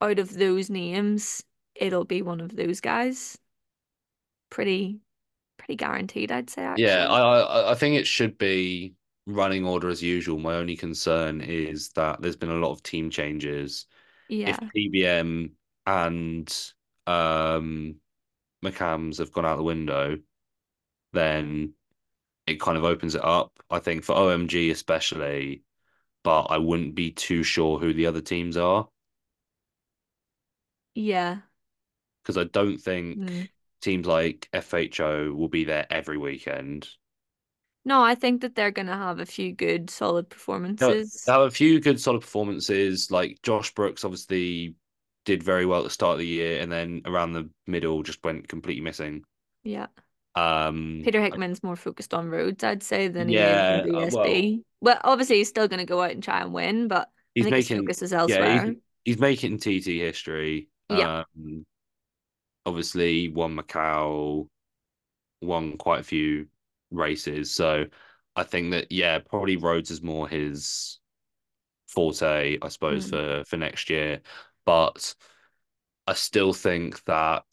out 0.00 0.18
of 0.18 0.34
those 0.34 0.70
names, 0.70 1.44
it'll 1.74 2.04
be 2.04 2.22
one 2.22 2.40
of 2.40 2.56
those 2.56 2.80
guys. 2.80 3.38
Pretty, 4.50 5.00
pretty 5.58 5.76
guaranteed, 5.76 6.32
I'd 6.32 6.50
say, 6.50 6.64
Yeah. 6.74 7.06
I, 7.08 7.40
I 7.40 7.72
I 7.72 7.74
think 7.74 7.96
it 7.96 8.06
should 8.06 8.38
be 8.38 8.94
running 9.26 9.64
order 9.64 9.88
as 9.88 10.02
usual. 10.02 10.38
My 10.38 10.54
only 10.54 10.76
concern 10.76 11.40
is 11.40 11.90
that 11.90 12.20
there's 12.22 12.36
been 12.36 12.50
a 12.50 12.54
lot 12.54 12.72
of 12.72 12.82
team 12.82 13.10
changes. 13.10 13.86
Yeah. 14.28 14.58
If 14.58 14.60
PBM 14.74 15.52
and 15.86 16.72
um 17.06 17.96
McAMS 18.64 19.18
have 19.18 19.32
gone 19.32 19.46
out 19.46 19.56
the 19.58 19.62
window, 19.64 20.18
then 21.12 21.74
it 22.46 22.60
kind 22.60 22.78
of 22.78 22.84
opens 22.84 23.14
it 23.16 23.24
up. 23.24 23.52
I 23.70 23.80
think 23.80 24.04
for 24.04 24.16
OMG 24.16 24.70
especially, 24.70 25.64
but 26.24 26.44
I 26.44 26.58
wouldn't 26.58 26.94
be 26.96 27.12
too 27.12 27.42
sure 27.44 27.78
who 27.80 27.94
the 27.94 28.06
other 28.06 28.22
teams 28.22 28.56
are 28.58 28.88
Yeah. 30.98 31.42
because 32.22 32.36
I 32.38 32.44
don't 32.44 32.78
think 32.78 33.18
Mm. 33.18 33.48
teams 33.80 34.06
like 34.06 34.48
FHO 34.52 35.32
will 35.34 35.48
be 35.48 35.64
there 35.64 35.86
every 35.90 36.18
weekend. 36.18 36.88
No, 37.84 38.02
I 38.02 38.14
think 38.14 38.42
that 38.42 38.54
they're 38.54 38.70
gonna 38.70 38.96
have 38.96 39.18
a 39.18 39.26
few 39.26 39.52
good, 39.52 39.88
solid 39.90 40.28
performances. 40.28 41.24
have 41.26 41.42
a 41.42 41.50
few 41.50 41.80
good 41.80 42.00
solid 42.00 42.20
performances. 42.20 43.10
Like 43.10 43.40
Josh 43.42 43.72
Brookes 43.74 44.04
obviously 44.04 44.74
did 45.24 45.42
very 45.42 45.66
well 45.66 45.80
at 45.80 45.84
the 45.84 45.90
start 45.90 46.14
of 46.14 46.18
the 46.18 46.26
year, 46.26 46.60
and 46.60 46.70
then 46.70 47.02
around 47.06 47.32
the 47.32 47.50
middle 47.66 48.02
just 48.02 48.22
went 48.24 48.48
completely 48.48 48.82
missing. 48.82 49.24
Yeah. 49.62 49.88
Um, 50.34 51.00
Peter 51.04 51.20
Hickman's 51.20 51.62
more 51.62 51.76
focused 51.76 52.14
on 52.14 52.28
roads, 52.28 52.62
I'd 52.62 52.82
say, 52.82 53.08
than 53.08 53.28
he 53.28 53.34
is 53.36 53.40
yeah, 53.40 53.82
uh, 53.94 54.08
well, 54.10 54.24
Well, 54.80 55.00
obviously 55.04 55.36
he's 55.36 55.48
still 55.48 55.68
gonna 55.68 55.84
go 55.86 56.02
out 56.02 56.12
and 56.12 56.22
try 56.22 56.40
and 56.40 56.52
win, 56.52 56.88
but 56.88 57.08
I 57.08 57.10
he's 57.34 57.44
think 57.44 57.56
his 57.56 57.66
making 57.66 57.78
focus 57.80 58.02
is 58.02 58.12
yeah 58.12 58.20
elsewhere. 58.20 58.66
he's 58.66 58.76
he's 59.04 59.18
making 59.18 59.58
TT 59.58 59.98
history. 60.00 60.68
Yeah. 60.90 61.24
Um, 61.36 61.66
obviously 62.66 63.28
won 63.28 63.56
Macau, 63.56 64.48
won 65.40 65.76
quite 65.76 66.00
a 66.00 66.04
few 66.04 66.48
races. 66.90 67.50
So 67.52 67.86
I 68.36 68.44
think 68.44 68.72
that 68.72 68.90
yeah, 68.92 69.18
probably 69.18 69.56
roads 69.56 69.90
is 69.90 70.02
more 70.02 70.28
his 70.28 71.00
forte, 71.88 72.58
I 72.60 72.68
suppose, 72.68 73.06
Mm. 73.06 73.10
for 73.10 73.44
for 73.44 73.56
next 73.56 73.90
year. 73.90 74.20
But 74.64 75.14
I 76.06 76.14
still 76.14 76.52
think 76.52 77.04
that 77.04 77.44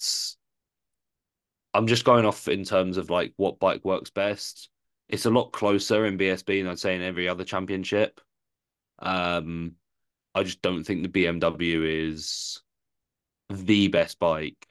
I'm 1.74 1.88
just 1.88 2.06
going 2.06 2.26
off 2.26 2.48
in 2.48 2.64
terms 2.64 2.98
of 2.98 3.10
like 3.10 3.34
what 3.38 3.60
bike 3.60 3.84
works 3.84 4.10
best. 4.10 4.70
It's 5.10 5.26
a 5.26 5.30
lot 5.30 5.52
closer 5.52 6.06
in 6.06 6.18
BSB 6.18 6.62
than 6.62 6.72
I'd 6.72 6.80
say 6.80 6.96
in 6.96 7.02
every 7.02 7.28
other 7.28 7.44
championship. 7.44 8.22
Um, 9.00 9.74
I 10.36 10.44
just 10.44 10.62
don't 10.62 10.84
think 10.84 11.04
the 11.04 11.10
BMW 11.10 12.10
is 12.12 12.62
the 13.50 13.88
best 13.90 14.20
bike 14.20 14.68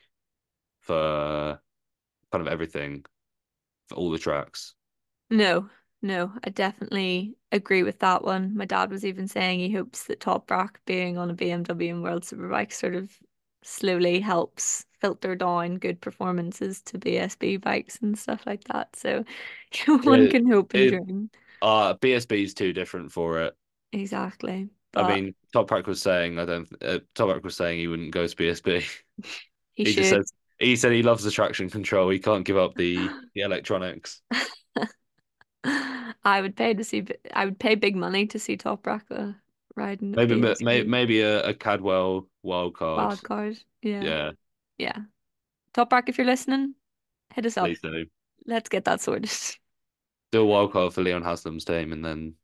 for 0.82 1.60
kind 2.32 2.46
of 2.46 2.52
everything 2.52 3.04
for 3.88 3.96
all 3.96 4.10
the 4.10 4.18
tracks. 4.18 4.74
No, 5.30 5.68
no, 6.02 6.32
I 6.44 6.50
definitely 6.50 7.36
agree 7.52 7.82
with 7.82 7.98
that 8.00 8.22
one. 8.24 8.56
My 8.56 8.64
dad 8.64 8.90
was 8.90 9.04
even 9.04 9.28
saying 9.28 9.58
he 9.60 9.72
hopes 9.72 10.04
that 10.04 10.20
Toprak 10.20 10.76
being 10.86 11.18
on 11.18 11.30
a 11.30 11.34
BMW 11.34 11.94
and 11.94 12.02
World 12.02 12.22
Superbike 12.24 12.72
sort 12.72 12.94
of 12.94 13.18
slowly 13.62 14.20
helps 14.20 14.86
filter 15.00 15.34
down 15.34 15.76
good 15.78 16.00
performances 16.00 16.82
to 16.82 16.98
BSB 16.98 17.56
bikes 17.56 17.98
and 18.02 18.18
stuff 18.18 18.46
like 18.46 18.64
that. 18.64 18.96
So 18.96 19.24
one 20.04 20.28
It, 20.28 20.28
can 20.28 20.50
hope 20.50 20.74
and 20.74 20.88
it 20.88 20.88
dream. 20.88 21.30
uh 21.62 21.94
BSB 21.94 22.44
is 22.44 22.54
too 22.54 22.72
different 22.72 23.12
for 23.12 23.40
it. 23.42 23.56
Exactly. 23.92 24.68
I 24.96 25.02
But 25.02 25.08
mean, 25.14 25.34
Toprak 25.54 25.86
was 25.86 26.00
saying 26.00 26.38
I 26.38 26.44
don't. 26.44 26.68
Uh, 26.82 27.00
Toprak 27.14 27.42
was 27.42 27.56
saying 27.56 27.78
he 27.78 27.88
wouldn't 27.88 28.12
go 28.12 28.26
to 28.26 28.36
BSB. 28.36 28.84
he 29.74 29.84
He 29.84 29.92
just 29.92 30.10
says 30.10 30.32
he 30.58 30.76
said 30.76 30.92
he 30.92 31.02
loves 31.02 31.24
the 31.24 31.30
traction 31.30 31.68
control. 31.70 32.08
He 32.10 32.18
can't 32.18 32.44
give 32.44 32.56
up 32.56 32.74
the 32.76 32.96
the 33.34 33.42
electronics. 33.42 34.22
I 35.64 36.40
would 36.40 36.56
pay 36.56 36.74
to 36.74 36.84
see, 36.84 37.04
I 37.32 37.44
would 37.44 37.58
pay 37.58 37.74
big 37.74 37.96
money 37.96 38.26
to 38.28 38.38
see 38.38 38.56
Toprak 38.56 39.02
uh, 39.10 39.32
riding 39.76 40.12
Maybe 40.14 40.36
maybe 40.60 40.88
maybe 40.88 41.20
a, 41.20 41.48
a 41.48 41.54
Cadwell 41.54 42.28
wild 42.42 42.76
card. 42.76 42.98
Wild 42.98 43.22
card. 43.22 43.58
Yeah. 43.82 44.04
Yeah. 44.04 44.32
Yeah. 44.78 44.98
Toprak, 45.74 46.08
if 46.08 46.18
you're 46.18 46.26
listening, 46.26 46.74
hit 47.34 47.46
us 47.46 47.56
up. 47.56 47.66
Please 47.66 47.80
do. 47.80 48.06
Let's 48.46 48.68
get 48.68 48.84
that 48.86 49.00
sorted. 49.00 49.30
Do 50.32 50.42
a 50.42 50.46
wild 50.46 50.72
card 50.72 50.92
for 50.92 51.02
Leon 51.02 51.22
Haslam's 51.22 51.64
team 51.64 51.92
and 51.92 52.04
then 52.04 52.34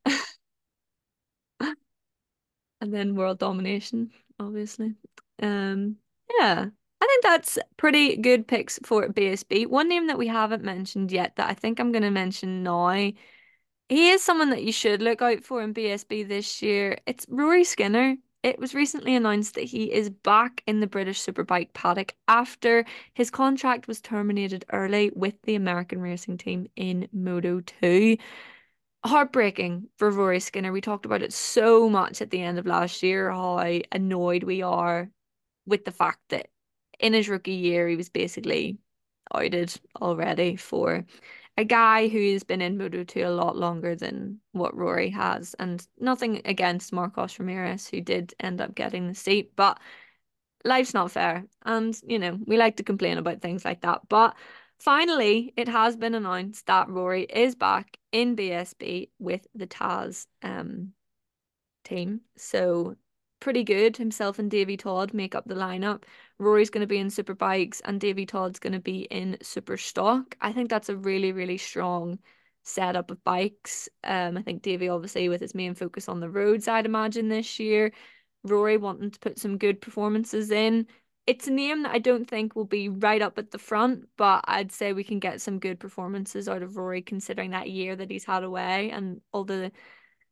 and 2.81 2.93
then 2.93 3.15
world 3.15 3.39
domination, 3.39 4.11
obviously. 4.39 4.95
Um, 5.43 5.97
yeah, 6.39 6.67
I 7.01 7.07
think 7.07 7.23
that's 7.23 7.59
pretty 7.77 8.17
good 8.17 8.47
picks 8.47 8.79
for 8.85 9.09
BSB. 9.09 9.67
One 9.67 9.89
name 9.89 10.07
that 10.09 10.19
we 10.19 10.27
haven't 10.27 10.65
mentioned 10.65 11.13
yet 11.13 11.37
that 11.37 11.49
I 11.49 11.55
think 11.55 11.79
I'm 11.81 11.93
going 11.93 12.03
to 12.03 12.11
mention 12.11 12.63
now. 12.63 12.91
He 13.89 14.11
is 14.11 14.23
someone 14.23 14.51
that 14.51 14.63
you 14.63 14.73
should 14.73 15.03
look 15.03 15.21
out 15.21 15.43
for 15.45 15.63
in 15.63 15.75
BSB 15.75 16.29
this 16.29 16.63
year. 16.63 16.99
It's 17.07 17.27
Rory 17.29 17.65
Skinner. 17.65 18.17
It 18.43 18.59
was 18.59 18.75
recently 18.75 19.15
announced 19.15 19.55
that 19.55 19.65
he 19.65 19.93
is 19.93 20.09
back 20.09 20.63
in 20.67 20.81
the 20.81 20.87
British 20.87 21.21
Superbike 21.21 21.75
paddock 21.75 22.15
after 22.29 22.87
his 23.13 23.31
contract 23.31 23.87
was 23.89 24.01
terminated 24.01 24.65
early 24.73 25.11
with 25.15 25.35
the 25.43 25.57
American 25.57 26.01
racing 26.01 26.39
team 26.39 26.69
in 26.77 27.09
Moto 27.13 27.61
2 27.61 28.17
heartbreaking 29.05 29.89
for 29.97 30.11
Rory 30.11 30.41
Skinner. 30.41 30.73
We 30.73 30.81
talked 30.81 31.07
about 31.07 31.23
it 31.23 31.33
so 31.33 31.89
much 31.89 32.21
at 32.21 32.31
the 32.31 32.41
end 32.41 32.59
of 32.59 32.67
last 32.67 33.03
year, 33.03 33.31
how 33.31 33.59
annoyed 33.93 34.43
we 34.43 34.63
are 34.63 35.11
with 35.67 35.85
the 35.85 35.93
fact 35.93 36.21
that 36.31 36.49
in 36.99 37.13
his 37.13 37.29
rookie 37.29 37.53
year 37.53 37.89
he 37.89 37.97
was 37.97 38.09
basically 38.09 38.79
outed 39.33 39.73
already 40.01 40.57
for 40.57 41.05
a 41.57 41.65
guy 41.65 42.09
who's 42.09 42.43
been 42.43 42.63
in 42.63 42.79
Moto 42.79 43.05
2 43.05 43.21
a 43.21 43.29
lot 43.29 43.57
longer 43.57 43.95
than 43.95 44.41
what 44.53 44.77
Rory 44.77 45.11
has. 45.11 45.55
And 45.59 45.87
nothing 45.99 46.43
against 46.45 46.93
Marcos 46.93 47.39
Ramirez, 47.39 47.89
who 47.89 48.01
did 48.01 48.35
end 48.41 48.61
up 48.61 48.75
getting 48.75 49.09
the 49.09 49.15
seat, 49.15 49.53
but 49.57 49.79
life's 50.65 50.95
not 50.95 51.11
fair. 51.11 51.45
And, 51.65 51.99
you 52.07 52.19
know, 52.19 52.39
we 52.47 52.57
like 52.57 52.77
to 52.77 52.83
complain 52.83 53.19
about 53.19 53.41
things 53.41 53.65
like 53.65 53.83
that. 53.83 54.09
But 54.09 54.37
Finally, 54.81 55.53
it 55.59 55.69
has 55.69 55.95
been 55.95 56.15
announced 56.15 56.67
that 56.67 56.89
Rory 56.89 57.25
is 57.25 57.55
back 57.55 57.99
in 58.13 58.35
BSB 58.35 59.11
with 59.19 59.47
the 59.55 59.67
TAS 59.67 60.27
um, 60.43 60.93
team. 61.85 62.23
So 62.39 62.97
pretty 63.41 63.63
good. 63.63 63.99
Himself 63.99 64.39
and 64.39 64.51
Davy 64.51 64.79
Todd 64.79 65.13
make 65.13 65.35
up 65.35 65.45
the 65.47 65.55
lineup. 65.55 66.05
Rory's 66.39 66.71
going 66.71 66.81
to 66.81 66.87
be 66.87 66.99
in 66.99 67.11
super 67.11 67.35
bikes 67.35 67.81
and 67.85 68.01
Davy 68.01 68.25
Todd's 68.25 68.59
going 68.59 68.73
to 68.73 68.81
be 68.81 69.03
in 69.03 69.37
super 69.43 69.77
stock. 69.77 70.35
I 70.41 70.53
think 70.53 70.71
that's 70.71 70.89
a 70.89 70.97
really, 70.97 71.33
really 71.33 71.59
strong 71.59 72.19
setup 72.63 73.11
of 73.11 73.23
bikes. 73.23 73.87
Um, 74.03 74.39
I 74.39 74.43
think 74.43 74.63
Davy 74.63 74.89
obviously 74.89 75.29
with 75.29 75.43
his 75.43 75.55
main 75.55 75.75
focus 75.75 76.09
on 76.09 76.21
the 76.21 76.31
roads, 76.31 76.69
I'd 76.69 76.87
imagine 76.87 77.29
this 77.29 77.61
year. 77.61 77.93
Rory 78.45 78.79
wanting 78.79 79.11
to 79.11 79.21
put 79.21 79.39
some 79.39 79.59
good 79.59 79.83
performances 79.83 80.51
in 80.51 80.87
it's 81.31 81.47
a 81.47 81.53
name 81.53 81.85
that 81.85 81.93
I 81.95 82.01
don't 82.01 82.29
think 82.29 82.57
will 82.57 82.65
be 82.65 82.89
right 82.89 83.23
up 83.23 83.39
at 83.39 83.53
the 83.53 83.59
front, 83.59 84.09
but 84.17 84.45
I'd 84.49 84.73
say 84.73 84.93
we 84.93 85.05
can 85.05 85.21
get 85.21 85.41
some 85.41 85.61
good 85.61 85.79
performances 85.79 86.49
out 86.49 86.63
of 86.63 86.77
Rory 86.77 87.03
considering 87.03 87.51
that 87.53 87.71
year 87.71 87.95
that 87.95 88.11
he's 88.11 88.25
had 88.25 88.43
away 88.43 88.91
and 88.91 89.21
all 89.33 89.45
the 89.45 89.71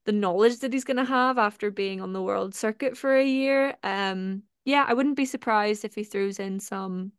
the 0.07 0.13
knowledge 0.13 0.61
that 0.61 0.73
he's 0.73 0.85
going 0.85 0.97
to 0.97 1.05
have 1.05 1.39
after 1.39 1.71
being 1.71 2.01
on 2.01 2.13
the 2.13 2.23
world 2.23 2.55
circuit 2.55 2.97
for 2.97 3.17
a 3.17 3.25
year. 3.25 3.77
Um 3.85 4.43
yeah, 4.65 4.85
I 4.89 4.95
wouldn't 4.95 5.17
be 5.17 5.25
surprised 5.25 5.85
if 5.85 5.95
he 5.95 6.03
throws 6.03 6.41
in 6.41 6.59
some 6.59 7.13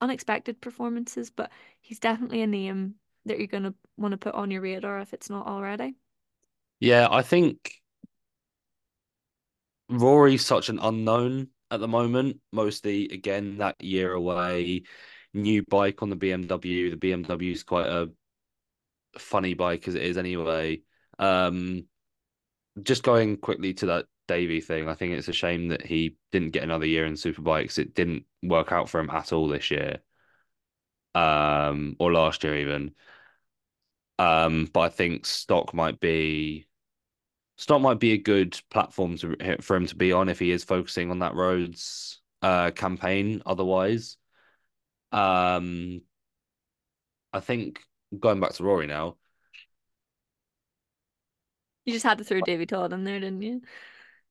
unexpected 0.00 0.60
performances, 0.60 1.30
but 1.30 1.52
he's 1.80 1.98
definitely 1.98 2.40
a 2.40 2.46
name 2.46 2.94
that 3.26 3.38
you're 3.38 3.46
going 3.46 3.64
to 3.64 3.74
want 3.96 4.12
to 4.12 4.18
put 4.18 4.34
on 4.34 4.50
your 4.50 4.62
radar 4.62 5.00
if 5.00 5.12
it's 5.12 5.28
not 5.30 5.46
already. 5.46 5.94
Yeah, 6.80 7.08
I 7.10 7.22
think 7.22 7.82
Rory's 9.88 10.44
such 10.44 10.68
an 10.68 10.78
unknown 10.80 11.48
at 11.76 11.80
the 11.80 11.88
moment. 11.88 12.40
Mostly, 12.52 13.08
again, 13.08 13.58
that 13.58 13.82
year 13.82 14.12
away, 14.12 14.82
new 15.32 15.62
bike 15.62 16.02
on 16.02 16.10
the 16.10 16.16
BMW. 16.16 16.90
The 16.90 16.96
BMW 16.96 17.52
is 17.52 17.62
quite 17.62 17.86
a 17.86 18.10
funny 19.18 19.54
bike 19.54 19.86
as 19.86 19.94
it 19.94 20.02
is 20.02 20.18
anyway. 20.18 20.82
Um, 21.18 21.84
just 22.82 23.02
going 23.02 23.36
quickly 23.36 23.74
to 23.74 23.86
that 23.86 24.06
Davy 24.28 24.60
thing, 24.60 24.88
I 24.88 24.94
think 24.94 25.12
it's 25.12 25.28
a 25.28 25.32
shame 25.32 25.68
that 25.68 25.86
he 25.86 26.16
didn't 26.32 26.50
get 26.50 26.64
another 26.64 26.86
year 26.86 27.06
in 27.06 27.14
Superbikes. 27.14 27.78
It 27.78 27.94
didn't 27.94 28.24
work 28.42 28.72
out 28.72 28.88
for 28.88 28.98
him 28.98 29.10
at 29.10 29.32
all 29.32 29.46
this 29.48 29.70
year, 29.70 29.98
um, 31.14 31.94
or 32.00 32.12
last 32.12 32.42
year 32.42 32.56
even. 32.58 32.94
Um, 34.18 34.68
but 34.72 34.80
I 34.80 34.88
think 34.88 35.26
stock 35.26 35.74
might 35.74 36.00
be 36.00 36.66
Stock 37.56 37.80
might 37.80 37.98
be 37.98 38.12
a 38.12 38.18
good 38.18 38.58
platform 38.70 39.16
to, 39.18 39.58
for 39.60 39.76
him 39.76 39.86
to 39.86 39.96
be 39.96 40.12
on 40.12 40.28
if 40.28 40.38
he 40.38 40.50
is 40.50 40.64
focusing 40.64 41.10
on 41.10 41.20
that 41.20 41.34
roads 41.34 42.20
uh, 42.42 42.70
campaign. 42.70 43.42
Otherwise, 43.46 44.18
um, 45.12 46.02
I 47.32 47.40
think 47.40 47.80
going 48.18 48.40
back 48.40 48.52
to 48.54 48.64
Rory 48.64 48.86
now. 48.86 49.16
You 51.84 51.92
just 51.92 52.04
had 52.04 52.18
to 52.18 52.24
throw 52.24 52.40
Davy 52.40 52.66
Todd 52.66 52.92
in 52.92 53.04
there, 53.04 53.20
didn't 53.20 53.42
you? 53.42 53.62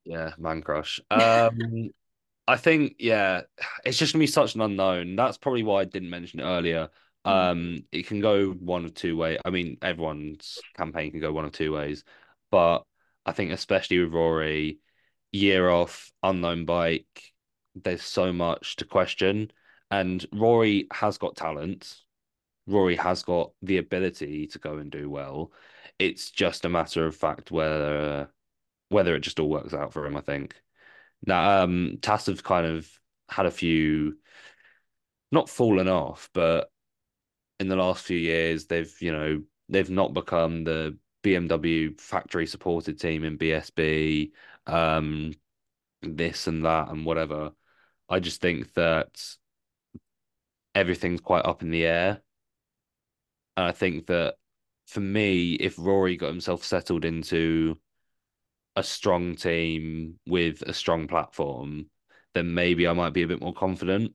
Yeah, 0.03 0.33
man 0.37 0.61
crush. 0.61 0.99
Um, 1.09 1.89
I 2.47 2.57
think 2.57 2.97
yeah, 2.99 3.41
it's 3.83 3.97
just 3.97 4.13
gonna 4.13 4.21
be 4.21 4.27
such 4.27 4.55
an 4.55 4.61
unknown. 4.61 5.15
That's 5.15 5.37
probably 5.37 5.63
why 5.63 5.81
I 5.81 5.85
didn't 5.85 6.09
mention 6.11 6.41
it 6.41 6.43
earlier. 6.43 6.89
Mm. 7.25 7.31
Um, 7.31 7.85
it 7.91 8.05
can 8.05 8.19
go 8.19 8.51
one 8.51 8.85
of 8.85 8.93
two 8.93 9.17
ways. 9.17 9.39
I 9.43 9.49
mean, 9.49 9.77
everyone's 9.81 10.59
campaign 10.77 11.09
can 11.11 11.21
go 11.21 11.33
one 11.33 11.45
of 11.45 11.53
two 11.53 11.73
ways, 11.73 12.03
but 12.51 12.83
I 13.25 13.31
think 13.31 13.51
especially 13.51 13.99
with 13.99 14.13
Rory, 14.13 14.79
year 15.31 15.69
off, 15.69 16.11
unknown 16.23 16.65
bike, 16.65 17.33
there's 17.75 18.03
so 18.03 18.31
much 18.31 18.77
to 18.77 18.85
question. 18.85 19.51
And 19.91 20.25
Rory 20.33 20.87
has 20.91 21.17
got 21.17 21.35
talent. 21.35 21.95
Rory 22.67 22.95
has 22.95 23.23
got 23.23 23.51
the 23.61 23.77
ability 23.77 24.47
to 24.47 24.59
go 24.59 24.77
and 24.77 24.91
do 24.91 25.09
well. 25.09 25.51
It's 25.99 26.31
just 26.31 26.65
a 26.65 26.69
matter 26.69 27.05
of 27.05 27.15
fact 27.15 27.51
whether 27.51 28.29
whether 28.89 29.15
it 29.15 29.21
just 29.21 29.39
all 29.39 29.49
works 29.49 29.73
out 29.73 29.93
for 29.93 30.05
him, 30.05 30.15
I 30.15 30.21
think. 30.21 30.55
Now, 31.25 31.63
um, 31.63 31.97
TAS 32.01 32.27
have 32.27 32.43
kind 32.43 32.67
of 32.67 32.87
had 33.29 33.45
a 33.45 33.51
few 33.51 34.17
not 35.31 35.49
fallen 35.49 35.87
off, 35.87 36.29
but 36.33 36.69
in 37.59 37.67
the 37.67 37.75
last 37.75 38.05
few 38.05 38.17
years, 38.17 38.67
they've, 38.67 38.93
you 39.01 39.11
know, 39.11 39.41
they've 39.69 39.89
not 39.89 40.13
become 40.13 40.63
the 40.63 40.97
BMW 41.25 41.99
factory 41.99 42.45
supported 42.45 42.99
team 42.99 43.23
in 43.23 43.37
BSB, 43.37 44.31
um, 44.67 45.33
this 46.03 46.45
and 46.45 46.63
that 46.65 46.89
and 46.89 47.03
whatever. 47.03 47.51
I 48.07 48.19
just 48.19 48.41
think 48.41 48.73
that 48.75 49.35
everything's 50.75 51.21
quite 51.21 51.45
up 51.45 51.63
in 51.63 51.71
the 51.71 51.85
air. 51.85 52.21
And 53.57 53.65
I 53.65 53.71
think 53.71 54.05
that 54.07 54.35
for 54.85 54.99
me, 54.99 55.53
if 55.53 55.79
Rory 55.79 56.15
got 56.15 56.27
himself 56.27 56.63
settled 56.63 57.05
into 57.05 57.79
a 58.75 58.83
strong 58.83 59.35
team 59.35 60.19
with 60.27 60.61
a 60.61 60.73
strong 60.73 61.07
platform, 61.07 61.89
then 62.35 62.53
maybe 62.53 62.87
I 62.87 62.93
might 62.93 63.13
be 63.13 63.23
a 63.23 63.27
bit 63.27 63.41
more 63.41 63.53
confident. 63.53 64.13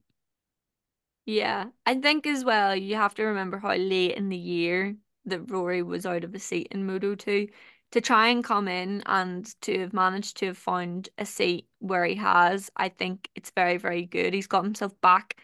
Yeah, 1.27 1.67
I 1.87 1.95
think 1.95 2.27
as 2.27 2.45
well, 2.45 2.77
you 2.77 2.95
have 2.97 3.15
to 3.15 3.25
remember 3.25 3.59
how 3.59 3.75
late 3.75 4.17
in 4.17 4.29
the 4.29 4.37
year 4.37 4.97
that 5.31 5.51
Rory 5.51 5.83
was 5.83 6.07
out 6.07 6.25
of 6.25 6.35
a 6.35 6.39
seat 6.39 6.69
in 6.71 6.87
Moto 6.87 7.15
2 7.15 7.49
to 7.93 8.01
try 8.01 8.29
and 8.29 8.45
come 8.45 8.69
in 8.69 9.03
and 9.07 9.47
to 9.63 9.81
have 9.81 9.93
managed 9.93 10.37
to 10.39 10.47
have 10.47 10.59
found 10.59 11.09
a 11.19 11.27
seat 11.27 11.67
where 11.81 12.05
he 12.05 12.15
has, 12.17 12.71
I 12.77 12.89
think 12.89 13.29
it's 13.35 13.51
very, 13.51 13.79
very 13.79 14.07
good. 14.07 14.33
He's 14.33 14.47
got 14.47 14.65
himself 14.65 14.99
back 15.01 15.41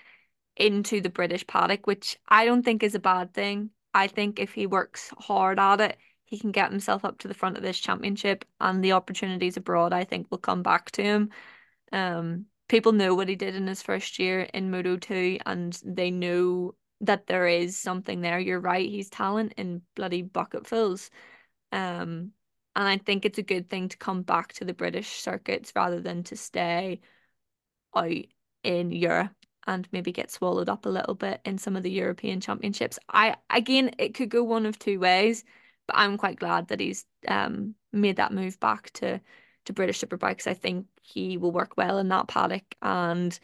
into 0.56 1.00
the 1.00 1.10
British 1.10 1.46
paddock, 1.46 1.86
which 1.86 2.18
I 2.28 2.44
don't 2.44 2.62
think 2.62 2.82
is 2.82 2.94
a 2.94 3.00
bad 3.00 3.34
thing. 3.34 3.70
I 3.94 4.06
think 4.06 4.38
if 4.38 4.52
he 4.52 4.66
works 4.66 5.12
hard 5.18 5.58
at 5.58 5.80
it, 5.80 5.98
he 6.24 6.38
can 6.38 6.52
get 6.52 6.70
himself 6.70 7.04
up 7.04 7.18
to 7.18 7.28
the 7.28 7.34
front 7.34 7.56
of 7.56 7.62
this 7.62 7.78
championship 7.78 8.44
and 8.60 8.82
the 8.82 8.92
opportunities 8.92 9.56
abroad 9.56 9.92
I 9.92 10.04
think 10.04 10.26
will 10.30 10.38
come 10.38 10.62
back 10.62 10.90
to 10.92 11.02
him. 11.02 11.30
Um 11.92 12.46
people 12.68 12.92
know 12.92 13.14
what 13.14 13.28
he 13.28 13.36
did 13.36 13.54
in 13.54 13.66
his 13.66 13.82
first 13.82 14.18
year 14.18 14.40
in 14.52 14.70
Moto 14.70 14.96
2 14.96 15.38
and 15.46 15.80
they 15.84 16.10
know 16.10 16.74
that 17.02 17.26
there 17.26 17.46
is 17.46 17.76
something 17.76 18.20
there. 18.20 18.38
You're 18.38 18.60
right, 18.60 18.88
he's 18.88 19.10
talent 19.10 19.54
in 19.56 19.82
bloody 19.94 20.22
bucketfuls. 20.22 21.10
Um, 21.72 22.32
and 22.74 22.88
I 22.88 22.98
think 22.98 23.24
it's 23.24 23.38
a 23.38 23.42
good 23.42 23.68
thing 23.70 23.88
to 23.88 23.96
come 23.96 24.22
back 24.22 24.52
to 24.54 24.64
the 24.64 24.74
British 24.74 25.08
circuits 25.20 25.72
rather 25.74 26.00
than 26.00 26.22
to 26.24 26.36
stay 26.36 27.00
out 27.94 28.24
in 28.62 28.92
Europe 28.92 29.32
and 29.66 29.88
maybe 29.92 30.12
get 30.12 30.30
swallowed 30.30 30.68
up 30.68 30.86
a 30.86 30.90
little 30.90 31.14
bit 31.14 31.40
in 31.44 31.58
some 31.58 31.76
of 31.76 31.82
the 31.82 31.90
European 31.90 32.40
championships. 32.40 32.98
I 33.08 33.36
again 33.50 33.90
it 33.98 34.14
could 34.14 34.28
go 34.28 34.42
one 34.44 34.66
of 34.66 34.78
two 34.78 35.00
ways, 35.00 35.44
but 35.86 35.96
I'm 35.96 36.18
quite 36.18 36.38
glad 36.38 36.68
that 36.68 36.80
he's 36.80 37.04
um 37.28 37.74
made 37.92 38.16
that 38.16 38.32
move 38.32 38.60
back 38.60 38.90
to 38.94 39.20
to 39.64 39.72
British 39.72 40.00
Superbikes. 40.00 40.46
I 40.46 40.54
think 40.54 40.86
he 41.02 41.36
will 41.38 41.52
work 41.52 41.76
well 41.76 41.98
in 41.98 42.08
that 42.08 42.28
paddock 42.28 42.64
and 42.82 43.38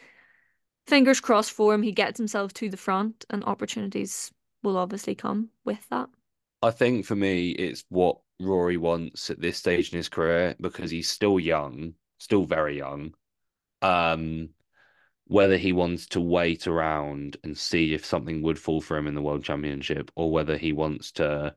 fingers 0.86 1.20
crossed 1.20 1.52
for 1.52 1.74
him. 1.74 1.82
He 1.82 1.92
gets 1.92 2.18
himself 2.18 2.52
to 2.54 2.68
the 2.68 2.76
front, 2.76 3.24
and 3.30 3.44
opportunities 3.44 4.30
will 4.62 4.76
obviously 4.76 5.14
come 5.14 5.50
with 5.64 5.88
that. 5.90 6.08
I 6.62 6.70
think 6.70 7.06
for 7.06 7.16
me, 7.16 7.50
it's 7.50 7.84
what 7.88 8.18
Rory 8.40 8.76
wants 8.76 9.30
at 9.30 9.40
this 9.40 9.58
stage 9.58 9.92
in 9.92 9.96
his 9.96 10.08
career 10.08 10.54
because 10.60 10.90
he's 10.90 11.08
still 11.08 11.40
young, 11.40 11.94
still 12.18 12.44
very 12.44 12.76
young. 12.76 13.14
Um, 13.80 14.50
whether 15.26 15.56
he 15.56 15.72
wants 15.72 16.06
to 16.08 16.20
wait 16.20 16.66
around 16.66 17.36
and 17.42 17.56
see 17.56 17.94
if 17.94 18.04
something 18.04 18.42
would 18.42 18.58
fall 18.58 18.80
for 18.80 18.96
him 18.96 19.06
in 19.06 19.14
the 19.14 19.22
World 19.22 19.44
Championship, 19.44 20.10
or 20.14 20.30
whether 20.30 20.56
he 20.56 20.72
wants 20.72 21.12
to 21.12 21.54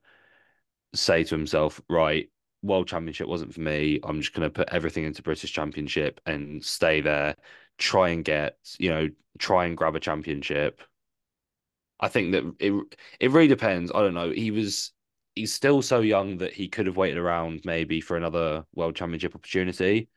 say 0.94 1.24
to 1.24 1.36
himself, 1.36 1.82
right, 1.90 2.30
World 2.64 2.88
Championship 2.88 3.28
wasn't 3.28 3.54
for 3.54 3.62
me. 3.62 4.00
I'm 4.04 4.22
just 4.22 4.34
going 4.34 4.48
to 4.48 4.54
put 4.54 4.70
everything 4.72 5.04
into 5.04 5.22
British 5.22 5.52
Championship 5.52 6.22
and 6.26 6.64
stay 6.64 7.02
there, 7.02 7.36
try 7.78 8.10
and 8.10 8.24
get, 8.24 8.58
you 8.80 8.90
know, 8.90 9.10
try 9.38 9.66
and 9.66 9.78
grab 9.78 9.96
a 9.96 10.00
championship. 10.00 10.82
I 12.00 12.10
think 12.10 12.34
that 12.34 12.56
it 12.60 12.74
it 13.20 13.32
really 13.32 13.48
depends. 13.48 13.92
I 13.94 14.02
don't 14.02 14.14
know. 14.14 14.32
He 14.32 14.52
was 14.52 14.92
he's 15.36 15.54
still 15.54 15.82
so 15.82 16.00
young 16.02 16.38
that 16.38 16.54
he 16.54 16.68
could 16.68 16.88
have 16.88 16.98
waited 16.98 17.18
around 17.18 17.62
maybe 17.66 18.02
for 18.02 18.18
another 18.18 18.66
World 18.74 18.96
Championship 18.96 19.36
opportunity. 19.36 20.10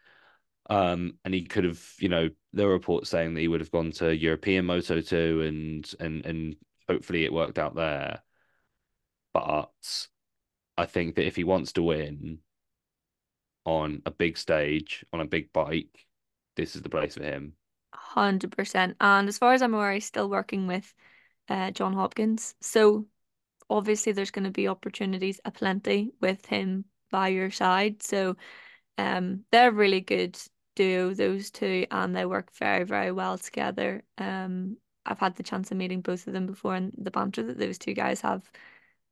Um, 0.70 1.18
and 1.24 1.34
he 1.34 1.44
could 1.44 1.64
have, 1.64 1.82
you 1.98 2.08
know, 2.08 2.30
there 2.52 2.66
were 2.66 2.74
reports 2.74 3.10
saying 3.10 3.34
that 3.34 3.40
he 3.40 3.48
would 3.48 3.60
have 3.60 3.70
gone 3.70 3.92
to 3.92 4.14
European 4.16 4.66
Moto 4.66 5.00
2 5.00 5.42
and 5.42 5.94
and 6.00 6.26
and 6.26 6.56
hopefully 6.88 7.24
it 7.24 7.32
worked 7.32 7.58
out 7.58 7.74
there. 7.74 8.22
But 9.32 9.72
I 10.78 10.86
think 10.86 11.16
that 11.16 11.26
if 11.26 11.36
he 11.36 11.44
wants 11.44 11.72
to 11.72 11.82
win 11.82 12.40
on 13.64 14.02
a 14.06 14.10
big 14.10 14.38
stage, 14.38 15.04
on 15.12 15.20
a 15.20 15.26
big 15.26 15.52
bike, 15.52 16.07
this 16.58 16.76
is 16.76 16.82
the 16.82 16.90
place 16.90 17.14
for 17.14 17.22
him. 17.22 17.54
100%. 17.94 18.94
And 19.00 19.28
as 19.28 19.38
far 19.38 19.54
as 19.54 19.62
I'm 19.62 19.74
aware, 19.74 19.92
he's 19.92 20.04
still 20.04 20.28
working 20.28 20.66
with 20.66 20.92
uh, 21.48 21.70
John 21.70 21.94
Hopkins. 21.94 22.54
So 22.60 23.06
obviously 23.70 24.12
there's 24.12 24.30
going 24.30 24.44
to 24.44 24.50
be 24.50 24.68
opportunities 24.68 25.40
aplenty 25.44 26.12
with 26.20 26.44
him 26.46 26.84
by 27.10 27.28
your 27.28 27.50
side. 27.50 28.02
So 28.02 28.36
um, 28.98 29.44
they're 29.50 29.70
a 29.70 29.72
really 29.72 30.00
good 30.00 30.38
duo, 30.76 31.14
those 31.14 31.50
two, 31.50 31.86
and 31.90 32.14
they 32.14 32.26
work 32.26 32.52
very, 32.54 32.84
very 32.84 33.12
well 33.12 33.38
together. 33.38 34.02
Um, 34.18 34.76
I've 35.06 35.18
had 35.18 35.36
the 35.36 35.42
chance 35.42 35.70
of 35.70 35.76
meeting 35.76 36.02
both 36.02 36.26
of 36.26 36.32
them 36.32 36.46
before, 36.46 36.74
and 36.74 36.92
the 36.98 37.10
banter 37.10 37.42
that 37.44 37.58
those 37.58 37.78
two 37.78 37.94
guys 37.94 38.20
have 38.20 38.50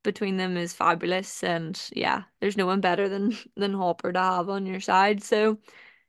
between 0.03 0.37
them 0.37 0.57
is 0.57 0.75
fabulous. 0.75 1.43
And 1.43 1.81
yeah, 1.95 2.25
there's 2.41 2.57
no 2.57 2.67
one 2.67 2.81
better 2.81 3.09
than 3.09 3.37
than 3.57 3.73
Hopper 3.75 4.13
to 4.13 4.21
have 4.21 4.49
on 4.49 4.67
your 4.67 4.81
side. 4.81 5.23
So 5.23 5.59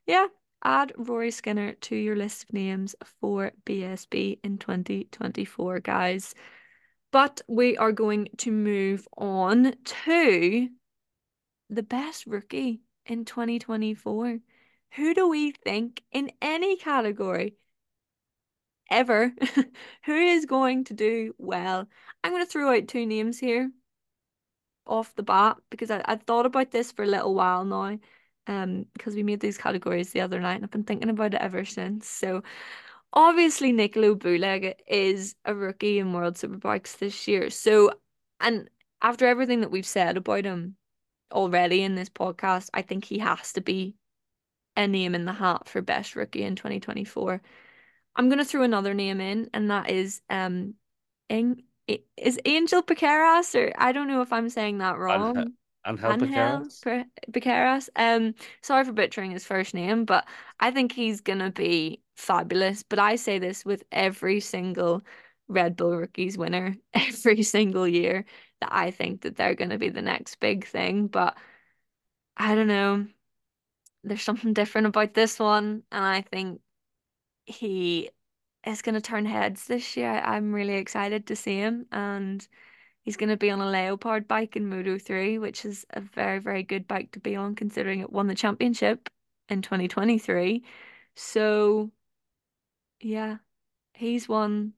yeah, 0.06 0.26
add 0.64 0.92
Rory 0.96 1.30
Skinner 1.30 1.72
to 1.72 1.96
your 1.96 2.16
list 2.16 2.44
of 2.44 2.52
names 2.52 2.94
for 3.20 3.52
BSB 3.64 4.40
in 4.42 4.58
2024, 4.58 5.80
guys. 5.80 6.34
But 7.10 7.40
we 7.48 7.76
are 7.76 7.92
going 7.92 8.28
to 8.38 8.50
move 8.50 9.08
on 9.16 9.74
to 9.84 10.68
the 11.70 11.82
best 11.82 12.26
rookie 12.26 12.80
in 13.06 13.24
2024. 13.24 14.38
Who 14.94 15.14
do 15.14 15.28
we 15.28 15.52
think 15.52 16.02
in 16.12 16.30
any 16.40 16.76
category 16.76 17.56
ever 18.90 19.32
who 20.04 20.14
is 20.14 20.46
going 20.46 20.84
to 20.84 20.94
do 20.94 21.34
well? 21.38 21.88
I'm 22.22 22.32
going 22.32 22.44
to 22.44 22.50
throw 22.50 22.76
out 22.76 22.88
two 22.88 23.06
names 23.06 23.38
here 23.38 23.70
off 24.86 25.14
the 25.14 25.22
bat 25.22 25.58
because 25.70 25.90
I, 25.90 26.02
I 26.04 26.16
thought 26.16 26.46
about 26.46 26.70
this 26.70 26.92
for 26.92 27.04
a 27.04 27.08
little 27.08 27.34
while 27.34 27.64
now. 27.64 27.98
Um, 28.48 28.86
because 28.94 29.14
we 29.14 29.22
made 29.22 29.40
these 29.40 29.58
categories 29.58 30.10
the 30.10 30.22
other 30.22 30.40
night 30.40 30.54
and 30.54 30.64
I've 30.64 30.70
been 30.70 30.84
thinking 30.84 31.10
about 31.10 31.34
it 31.34 31.40
ever 31.40 31.64
since. 31.64 32.08
So 32.08 32.42
obviously 33.12 33.72
Nicolo 33.72 34.14
Bulega 34.14 34.74
is 34.86 35.34
a 35.44 35.54
rookie 35.54 35.98
in 35.98 36.12
World 36.12 36.34
Superbikes 36.36 36.98
this 36.98 37.28
year. 37.28 37.50
So 37.50 37.92
and 38.40 38.70
after 39.02 39.26
everything 39.26 39.60
that 39.60 39.70
we've 39.70 39.86
said 39.86 40.16
about 40.16 40.44
him 40.44 40.76
already 41.30 41.82
in 41.82 41.94
this 41.94 42.08
podcast, 42.08 42.70
I 42.72 42.82
think 42.82 43.04
he 43.04 43.18
has 43.18 43.52
to 43.52 43.60
be 43.60 43.96
a 44.76 44.88
name 44.88 45.14
in 45.14 45.24
the 45.24 45.32
hat 45.32 45.68
for 45.68 45.82
best 45.82 46.16
rookie 46.16 46.42
in 46.42 46.56
2024. 46.56 47.42
I'm 48.16 48.28
gonna 48.28 48.44
throw 48.44 48.62
another 48.62 48.94
name 48.94 49.20
in, 49.20 49.50
and 49.52 49.70
that 49.70 49.90
is 49.90 50.22
um 50.30 50.74
is 52.16 52.38
Angel 52.44 52.82
Piqueras, 52.82 53.54
or 53.54 53.72
I 53.76 53.92
don't 53.92 54.08
know 54.08 54.22
if 54.22 54.32
I'm 54.32 54.48
saying 54.48 54.78
that 54.78 54.98
wrong. 54.98 55.54
Angel 55.88 56.28
Piqueras. 56.28 56.82
Piqueras. 57.32 57.88
Um, 57.96 58.34
sorry 58.62 58.84
for 58.84 58.92
butchering 58.92 59.30
his 59.30 59.44
first 59.44 59.74
name, 59.74 60.04
but 60.04 60.26
I 60.60 60.70
think 60.70 60.92
he's 60.92 61.20
gonna 61.20 61.50
be 61.50 62.02
fabulous. 62.16 62.82
But 62.82 62.98
I 62.98 63.16
say 63.16 63.38
this 63.38 63.64
with 63.64 63.84
every 63.92 64.40
single 64.40 65.02
Red 65.48 65.76
Bull 65.76 65.96
Rookies 65.96 66.36
winner 66.38 66.76
every 66.94 67.42
single 67.42 67.88
year 67.88 68.24
that 68.60 68.70
I 68.72 68.90
think 68.90 69.22
that 69.22 69.36
they're 69.36 69.54
gonna 69.54 69.78
be 69.78 69.88
the 69.90 70.02
next 70.02 70.40
big 70.40 70.66
thing. 70.66 71.06
But 71.08 71.36
I 72.36 72.54
don't 72.54 72.68
know. 72.68 73.06
There's 74.04 74.22
something 74.22 74.52
different 74.52 74.86
about 74.86 75.14
this 75.14 75.38
one, 75.38 75.82
and 75.92 76.04
I 76.04 76.22
think 76.22 76.60
he 77.46 78.10
is 78.66 78.82
going 78.82 78.94
to 78.94 79.00
turn 79.00 79.26
heads 79.26 79.66
this 79.66 79.96
year. 79.96 80.12
I'm 80.12 80.52
really 80.52 80.74
excited 80.74 81.26
to 81.28 81.36
see 81.36 81.56
him, 81.56 81.86
and 81.92 82.46
he's 83.08 83.16
going 83.16 83.30
to 83.30 83.36
be 83.38 83.50
on 83.50 83.60
a 83.62 83.66
Leopard 83.70 84.28
bike 84.28 84.54
in 84.54 84.68
Moto 84.68 84.98
3, 84.98 85.38
which 85.38 85.64
is 85.64 85.86
a 85.90 86.00
very, 86.00 86.38
very 86.40 86.62
good 86.62 86.86
bike 86.86 87.10
to 87.12 87.20
be 87.20 87.34
on 87.36 87.54
considering 87.54 88.00
it 88.00 88.12
won 88.12 88.26
the 88.26 88.34
championship 88.34 89.08
in 89.48 89.62
2023. 89.62 90.62
So, 91.16 91.90
yeah, 93.00 93.38
he's 93.94 94.28
one 94.28 94.74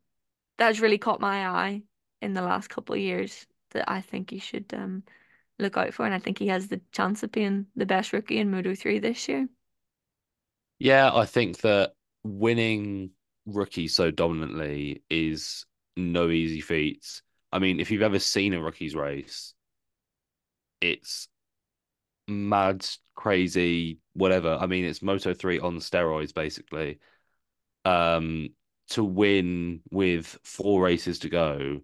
that's 0.58 0.80
really 0.80 0.98
caught 0.98 1.20
my 1.20 1.48
eye 1.48 1.82
in 2.22 2.34
the 2.34 2.42
last 2.42 2.68
couple 2.68 2.94
of 2.94 3.00
years 3.02 3.46
that 3.72 3.90
I 3.90 4.00
think 4.02 4.30
he 4.30 4.38
should 4.38 4.72
um 4.74 5.04
look 5.58 5.76
out 5.76 5.94
for, 5.94 6.06
and 6.06 6.14
I 6.14 6.20
think 6.20 6.38
he 6.38 6.48
has 6.48 6.68
the 6.68 6.80
chance 6.92 7.22
of 7.22 7.32
being 7.32 7.66
the 7.76 7.86
best 7.86 8.12
rookie 8.12 8.38
in 8.38 8.50
Moto 8.50 8.74
3 8.74 9.00
this 9.00 9.28
year. 9.28 9.48
Yeah, 10.78 11.10
I 11.14 11.26
think 11.26 11.58
that 11.58 11.94
winning 12.24 13.10
rookie 13.46 13.88
so 13.88 14.10
dominantly 14.10 15.02
is 15.10 15.66
no 15.96 16.30
easy 16.30 16.60
feat. 16.60 17.22
I 17.52 17.58
mean, 17.58 17.80
if 17.80 17.90
you've 17.90 18.02
ever 18.02 18.18
seen 18.18 18.54
a 18.54 18.60
rookies 18.60 18.94
race, 18.94 19.54
it's 20.80 21.28
mad, 22.28 22.86
crazy, 23.14 23.98
whatever. 24.14 24.56
I 24.60 24.66
mean, 24.66 24.84
it's 24.84 25.02
Moto 25.02 25.34
3 25.34 25.58
on 25.60 25.78
steroids, 25.78 26.32
basically. 26.32 26.98
Um, 27.84 28.50
to 28.90 29.04
win 29.04 29.80
with 29.90 30.38
four 30.42 30.82
races 30.82 31.20
to 31.20 31.28
go 31.28 31.80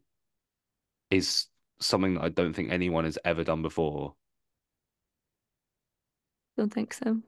is 1.11 1.47
something 1.81 2.14
that 2.14 2.25
I 2.25 2.29
don't 2.29 2.53
think 2.53 2.71
anyone 2.71 3.05
has 3.05 3.19
ever 3.25 3.45
done 3.45 3.62
before. 3.62 4.14
Don't 6.57 6.73
think 6.73 6.95
so. 6.95 7.21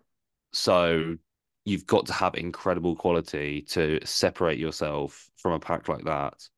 So 0.53 1.17
you've 1.65 1.87
got 1.87 2.07
to 2.07 2.13
have 2.15 2.35
incredible 2.35 2.97
quality 2.97 3.63
to 3.69 4.05
separate 4.05 4.59
yourself 4.59 5.31
from 5.37 5.53
a 5.53 5.61
pack 5.61 5.89
like 5.89 6.05
that 6.05 6.49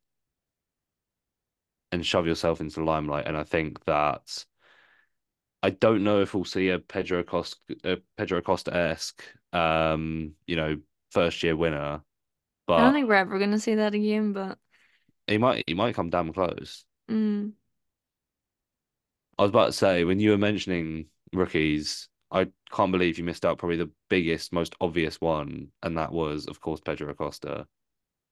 and 1.93 2.05
shove 2.05 2.26
yourself 2.26 2.61
into 2.61 2.80
the 2.80 2.86
limelight. 2.86 3.26
And 3.26 3.36
I 3.36 3.45
think 3.45 3.84
that 3.84 4.45
I 5.62 5.70
don't 5.70 6.05
know 6.05 6.20
if 6.20 6.34
we'll 6.34 6.45
see 6.45 6.70
a 6.70 6.78
Pedro 6.78 7.20
Acosta, 7.20 7.59
a 7.84 7.99
Pedro 8.16 8.38
Acosta 8.38 8.74
esque, 8.74 9.22
um, 9.53 10.32
you 10.47 10.57
know, 10.57 10.76
first 11.11 11.43
year 11.43 11.57
winner. 11.57 12.03
But 12.66 12.74
I 12.74 12.84
don't 12.84 12.95
think 12.95 13.09
we're 13.09 13.14
ever 13.14 13.38
going 13.38 13.51
to 13.51 13.59
see 13.59 13.74
that 13.74 13.95
again. 13.95 14.32
But 14.32 14.59
he 15.26 15.38
might, 15.38 15.64
he 15.66 15.74
might 15.74 15.95
come 15.95 16.11
damn 16.11 16.32
close. 16.32 16.84
Mm. 17.11 17.53
I 19.38 19.43
was 19.43 19.51
about 19.51 19.66
to 19.66 19.72
say 19.72 20.05
when 20.05 20.20
you 20.20 20.30
were 20.30 20.38
mentioning 20.38 21.07
rookies, 21.32 22.09
I 22.30 22.49
can't 22.70 22.93
believe 22.93 23.18
you 23.18 23.24
missed 23.24 23.45
out 23.45 23.59
probably 23.59 23.78
the 23.78 23.91
biggest, 24.09 24.53
most 24.53 24.74
obvious 24.80 25.20
one, 25.20 25.68
and 25.82 25.99
that 25.99 26.12
was, 26.12 26.47
of 26.47 26.61
course, 26.61 26.80
Pedro 26.80 27.11
Acosta. 27.11 27.66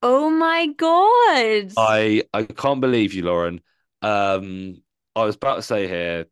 Oh 0.02 0.28
my 0.28 0.66
god! 0.66 1.72
I 1.76 2.24
I 2.34 2.44
can't 2.44 2.80
believe 2.80 3.14
you, 3.14 3.22
Lauren. 3.24 3.60
Um, 4.02 4.82
I 5.16 5.24
was 5.24 5.36
about 5.36 5.56
to 5.56 5.62
say 5.62 5.86
here 5.88 6.26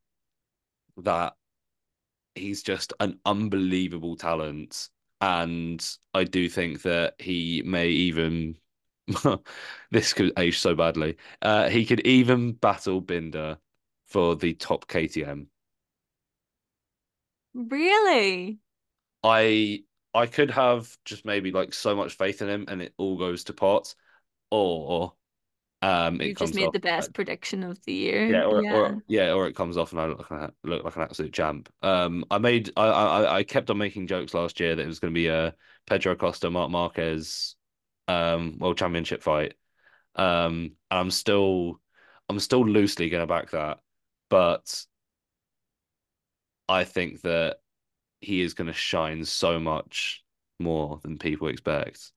that 0.99 1.35
he's 2.35 2.63
just 2.63 2.93
an 3.01 3.19
unbelievable 3.25 4.17
talent, 4.17 4.89
and 5.21 5.85
I 6.15 6.25
do 6.25 6.49
think 6.49 6.83
that 6.83 7.15
he 7.21 7.63
may 7.65 7.89
even 7.89 8.59
this 9.91 10.13
could 10.13 10.33
age 10.39 10.59
so 10.59 10.75
badly. 10.75 11.17
Uh, 11.43 11.69
he 11.69 11.85
could 11.87 12.01
even 12.07 12.53
battle 12.53 13.01
Binder 13.01 13.59
for 14.07 14.37
the 14.37 14.55
top 14.55 14.89
KTM. 14.89 15.49
Really? 17.55 18.61
I 19.23 19.85
I 20.17 20.27
could 20.27 20.51
have 20.53 20.97
just 21.05 21.25
maybe 21.25 21.53
like 21.53 21.75
so 21.75 21.97
much 21.97 22.15
faith 22.17 22.43
in 22.43 22.49
him 22.49 22.67
and 22.69 22.83
it 22.83 22.95
all 22.99 23.19
goes 23.19 23.45
to 23.45 23.53
pot, 23.53 23.95
or 24.51 25.15
um 25.83 26.21
it 26.21 26.35
You 26.35 26.35
just 26.37 26.55
made 26.55 26.73
the 26.73 26.79
best 26.81 27.15
prediction 27.15 27.63
of 27.63 27.83
the 27.85 27.93
year. 27.95 28.27
yeah, 28.27 28.45
or 28.45 28.65
Yeah. 28.65 28.71
or 28.71 28.99
yeah, 29.07 29.33
or 29.33 29.47
it 29.47 29.55
comes 29.57 29.77
off 29.77 29.93
and 29.93 30.01
I 30.01 30.07
look 30.07 30.31
like, 30.31 30.51
look 30.65 30.85
like 30.85 30.97
an 30.97 31.03
absolute 31.03 31.33
champ. 31.33 31.69
Um, 31.83 32.25
I 32.31 32.39
made 32.39 32.71
I 32.77 32.87
I 32.89 33.37
I 33.39 33.43
kept 33.45 33.71
on 33.71 33.79
making 33.79 34.07
jokes 34.09 34.35
last 34.35 34.59
year 34.61 34.75
that 34.75 34.83
it 34.83 34.87
was 34.87 34.99
going 35.01 35.13
to 35.13 35.19
be 35.19 35.29
a 35.29 35.55
Pedro 35.87 36.13
Acosta 36.13 36.51
Marc 36.51 36.71
Marquez 36.71 37.55
um 38.09 38.59
world 38.59 38.79
championship 38.79 39.23
fight. 39.23 39.55
Um, 40.17 40.73
and 40.91 41.01
I'm 41.01 41.11
still 41.13 41.81
I'm 42.29 42.41
still 42.41 42.67
loosely 42.67 43.11
going 43.11 43.23
to 43.23 43.29
back 43.29 43.51
that, 43.53 43.81
but 44.31 44.87
I 46.69 46.85
think 46.85 47.23
that 47.23 47.59
he 48.27 48.41
is 48.41 48.55
going 48.55 48.67
to 48.67 48.73
shine 48.73 49.25
so 49.25 49.61
much 49.61 50.25
more 50.59 50.99
than 51.03 51.17
people 51.17 51.47
expect. 51.47 52.11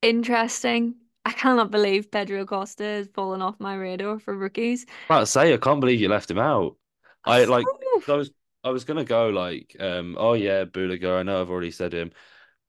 Interesting. 0.00 0.94
I 1.26 1.32
cannot 1.32 1.70
believe 1.70 2.10
Pedro 2.10 2.40
Acosta 2.40 2.82
has 2.82 3.08
fallen 3.14 3.42
off 3.42 3.60
my 3.60 3.76
radar 3.76 4.18
for 4.18 4.34
rookies. 4.34 4.86
I 5.10 5.20
to 5.20 5.26
say, 5.26 5.52
I 5.52 5.58
can't 5.58 5.80
believe 5.80 6.00
you 6.00 6.08
left 6.08 6.30
him 6.30 6.38
out. 6.38 6.76
I 7.24 7.44
like 7.44 7.66
I 8.08 8.14
was 8.14 8.30
I 8.64 8.70
was 8.70 8.84
gonna 8.84 9.04
go 9.04 9.28
like 9.28 9.76
um 9.78 10.16
oh 10.18 10.32
yeah, 10.32 10.64
Bulega, 10.64 11.20
I 11.20 11.22
know 11.22 11.40
I've 11.40 11.50
already 11.50 11.70
said 11.70 11.92
him. 11.92 12.10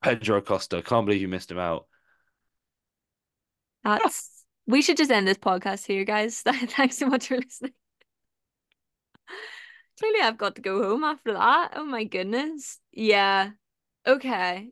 Pedro 0.03 0.37
Acosta, 0.37 0.81
can't 0.83 1.05
believe 1.05 1.21
you 1.21 1.29
missed 1.29 1.49
him 1.49 1.57
out. 1.57 1.87
That's 3.83 4.43
we 4.67 4.81
should 4.81 4.97
just 4.97 5.09
end 5.09 5.27
this 5.27 5.37
podcast 5.37 5.87
here, 5.87 6.03
guys. 6.03 6.41
Thanks 6.47 6.97
so 6.97 7.07
much 7.07 7.27
for 7.29 7.37
listening. 7.37 7.73
Clearly, 10.03 10.19
I've 10.21 10.37
got 10.37 10.55
to 10.55 10.61
go 10.61 10.83
home 10.83 11.05
after 11.05 11.31
that. 11.31 11.75
Oh 11.77 11.85
my 11.85 12.03
goodness. 12.03 12.81
Yeah. 12.91 13.51
Okay. 14.05 14.71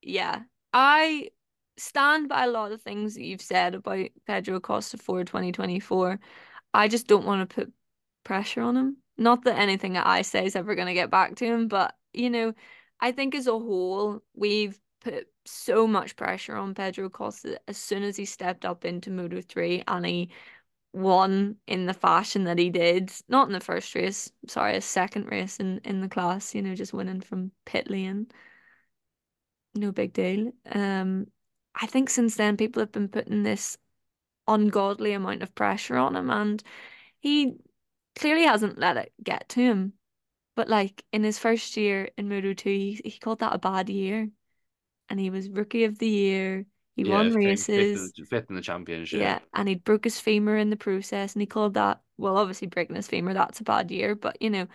Yeah. 0.00 0.44
I 0.72 1.32
stand 1.76 2.30
by 2.30 2.44
a 2.44 2.50
lot 2.50 2.72
of 2.72 2.80
things 2.80 3.14
that 3.14 3.24
you've 3.24 3.42
said 3.42 3.74
about 3.74 4.08
Pedro 4.26 4.56
Acosta 4.56 4.96
for 4.96 5.22
2024. 5.22 6.18
I 6.72 6.88
just 6.88 7.06
don't 7.08 7.26
want 7.26 7.46
to 7.46 7.54
put 7.54 7.74
pressure 8.24 8.62
on 8.62 8.74
him. 8.74 8.96
Not 9.18 9.44
that 9.44 9.58
anything 9.58 9.92
that 9.94 10.06
I 10.06 10.22
say 10.22 10.46
is 10.46 10.56
ever 10.56 10.74
going 10.74 10.88
to 10.88 10.94
get 10.94 11.10
back 11.10 11.36
to 11.36 11.44
him, 11.44 11.68
but 11.68 11.94
you 12.14 12.30
know, 12.30 12.54
I 13.00 13.12
think 13.12 13.34
as 13.34 13.46
a 13.46 13.50
whole, 13.50 14.22
we've 14.34 14.80
put 15.02 15.26
so 15.44 15.86
much 15.86 16.16
pressure 16.16 16.56
on 16.56 16.72
Pedro 16.74 17.04
Acosta 17.04 17.60
as 17.68 17.76
soon 17.76 18.02
as 18.02 18.16
he 18.16 18.24
stepped 18.24 18.64
up 18.64 18.86
into 18.86 19.10
Moto 19.10 19.42
3 19.42 19.84
and 19.86 20.06
he 20.06 20.30
won 20.92 21.56
in 21.66 21.86
the 21.86 21.94
fashion 21.94 22.44
that 22.44 22.58
he 22.58 22.70
did. 22.70 23.12
Not 23.28 23.46
in 23.46 23.52
the 23.52 23.60
first 23.60 23.94
race, 23.94 24.30
sorry, 24.48 24.76
a 24.76 24.80
second 24.80 25.26
race 25.30 25.58
in, 25.58 25.78
in 25.84 26.00
the 26.00 26.08
class, 26.08 26.54
you 26.54 26.62
know, 26.62 26.74
just 26.74 26.92
winning 26.92 27.20
from 27.20 27.52
pit 27.64 27.90
lane. 27.90 28.26
No 29.74 29.92
big 29.92 30.12
deal. 30.12 30.52
Um, 30.70 31.26
I 31.74 31.86
think 31.86 32.10
since 32.10 32.36
then 32.36 32.56
people 32.56 32.80
have 32.80 32.92
been 32.92 33.08
putting 33.08 33.42
this 33.42 33.78
ungodly 34.46 35.12
amount 35.12 35.42
of 35.42 35.54
pressure 35.54 35.96
on 35.96 36.16
him 36.16 36.30
and 36.30 36.62
he 37.20 37.56
clearly 38.16 38.44
hasn't 38.44 38.78
let 38.78 38.96
it 38.96 39.12
get 39.22 39.48
to 39.50 39.60
him. 39.60 39.94
But 40.54 40.68
like 40.68 41.04
in 41.12 41.24
his 41.24 41.38
first 41.38 41.76
year 41.76 42.10
in 42.18 42.28
Moto 42.28 42.52
2, 42.52 42.68
he, 42.68 43.00
he 43.04 43.18
called 43.18 43.40
that 43.40 43.54
a 43.54 43.58
bad 43.58 43.88
year. 43.88 44.28
And 45.08 45.18
he 45.18 45.30
was 45.30 45.48
rookie 45.48 45.84
of 45.84 45.98
the 45.98 46.08
year. 46.08 46.66
He 46.96 47.04
Yeah, 47.04 47.30
won 47.30 47.30
fifth, 47.30 47.68
fifth 47.74 47.96
in 47.96 48.02
races. 48.02 48.14
the, 48.16 48.24
fifth 48.24 48.50
in 48.50 48.56
the 48.56 48.62
championship. 48.62 49.10
Yeah, 49.10 49.40
and 49.52 49.68
he 49.68 49.74
broke 49.76 50.04
his 50.04 50.18
femur 50.20 50.56
in 50.56 50.70
the 50.70 50.76
process, 50.76 51.34
and 51.34 51.42
he 51.42 51.46
called 51.46 51.74
that, 51.74 52.02
well, 52.16 52.38
obviously 52.38 52.66
breaking 52.68 52.96
his 52.96 53.08
femur, 53.08 53.34
that's 53.34 53.60
a 53.60 53.64
bad 53.64 53.90
year, 53.90 54.14
but 54.14 54.40
you 54.40 54.48
know, 54.50 54.68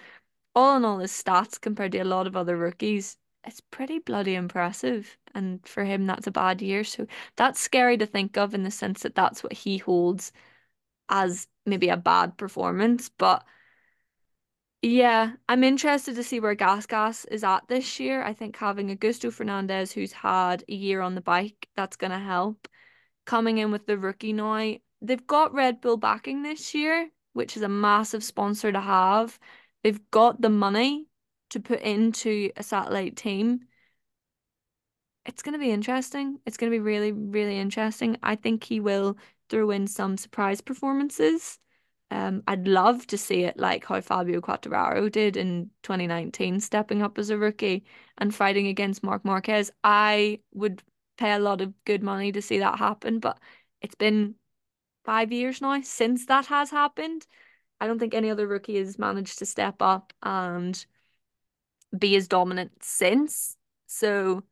all 0.55 0.77
in 0.77 0.85
all, 0.85 0.99
his 0.99 1.11
stats 1.11 1.59
compared 1.61 1.93
to 1.93 1.99
a 1.99 2.05
lot 2.05 2.27
of 2.27 2.35
other 2.37 2.57
rookies, 2.57 3.17
it's 3.45 3.61
pretty 3.61 3.99
bloody 3.99 4.35
impressive. 4.35 5.17
And 5.35 5.65
for 5.67 5.85
him, 5.85 6.05
that's 6.07 6.27
a 6.27 6.31
bad 6.31 6.61
year. 6.61 6.83
So 6.83 7.07
that's 7.37 7.59
scary 7.61 7.97
to 7.97 8.05
think 8.07 8.37
of 8.37 8.53
in 8.55 8.63
the 8.63 8.71
sense 8.71 9.03
that 9.03 9.15
that's 9.15 9.43
what 9.43 9.53
he 9.53 9.77
holds 9.79 10.31
as 11.09 11.47
maybe 11.65 11.89
a 11.89 11.97
bad 11.97 12.37
performance. 12.37 13.09
But 13.09 13.45
yeah, 14.81 15.33
I'm 15.49 15.63
interested 15.63 16.15
to 16.15 16.23
see 16.23 16.39
where 16.39 16.55
Gas 16.55 16.85
Gas 16.85 17.25
is 17.25 17.43
at 17.43 17.67
this 17.67 17.99
year. 17.99 18.23
I 18.23 18.33
think 18.33 18.55
having 18.57 18.95
Augusto 18.95 19.33
Fernandez, 19.33 19.91
who's 19.91 20.11
had 20.11 20.63
a 20.69 20.73
year 20.73 21.01
on 21.01 21.15
the 21.15 21.21
bike, 21.21 21.67
that's 21.75 21.97
going 21.97 22.11
to 22.11 22.19
help 22.19 22.67
coming 23.25 23.57
in 23.57 23.71
with 23.71 23.85
the 23.85 23.97
rookie 23.97 24.33
now. 24.33 24.75
They've 25.01 25.27
got 25.27 25.53
Red 25.53 25.81
Bull 25.81 25.97
backing 25.97 26.41
this 26.43 26.73
year, 26.73 27.09
which 27.33 27.57
is 27.57 27.63
a 27.63 27.69
massive 27.69 28.23
sponsor 28.23 28.71
to 28.71 28.79
have. 28.79 29.37
They've 29.83 29.99
got 30.11 30.41
the 30.41 30.49
money 30.49 31.07
to 31.51 31.59
put 31.59 31.81
into 31.81 32.51
a 32.55 32.63
satellite 32.63 33.15
team. 33.15 33.61
It's 35.25 35.43
going 35.43 35.53
to 35.53 35.59
be 35.59 35.71
interesting. 35.71 36.39
It's 36.45 36.57
going 36.57 36.71
to 36.71 36.75
be 36.75 36.81
really, 36.81 37.11
really 37.11 37.57
interesting. 37.57 38.17
I 38.23 38.35
think 38.35 38.63
he 38.63 38.79
will 38.79 39.17
throw 39.49 39.71
in 39.71 39.87
some 39.87 40.17
surprise 40.17 40.61
performances. 40.61 41.59
Um, 42.09 42.43
I'd 42.47 42.67
love 42.67 43.05
to 43.07 43.17
see 43.17 43.43
it 43.43 43.57
like 43.57 43.85
how 43.85 43.99
Fabio 43.99 44.39
Quartararo 44.39 45.11
did 45.11 45.35
in 45.35 45.69
2019, 45.83 46.59
stepping 46.59 47.01
up 47.01 47.17
as 47.17 47.29
a 47.29 47.37
rookie 47.37 47.85
and 48.17 48.33
fighting 48.33 48.67
against 48.67 49.03
Marc 49.03 49.25
Marquez. 49.25 49.71
I 49.83 50.39
would 50.53 50.81
pay 51.17 51.33
a 51.33 51.39
lot 51.39 51.61
of 51.61 51.73
good 51.83 52.03
money 52.03 52.31
to 52.31 52.41
see 52.41 52.59
that 52.59 52.79
happen, 52.79 53.19
but 53.19 53.39
it's 53.81 53.95
been 53.95 54.35
five 55.05 55.31
years 55.31 55.61
now 55.61 55.81
since 55.81 56.25
that 56.27 56.45
has 56.47 56.69
happened. 56.69 57.25
I 57.79 57.87
don't 57.87 57.99
think 57.99 58.13
any 58.13 58.29
other 58.29 58.47
rookie 58.47 58.77
has 58.77 58.97
managed 58.97 59.39
to 59.39 59.45
step 59.45 59.81
up 59.81 60.13
and 60.23 60.85
be 61.97 62.15
as 62.15 62.27
dominant 62.27 62.83
since. 62.83 63.55
So 63.87 64.43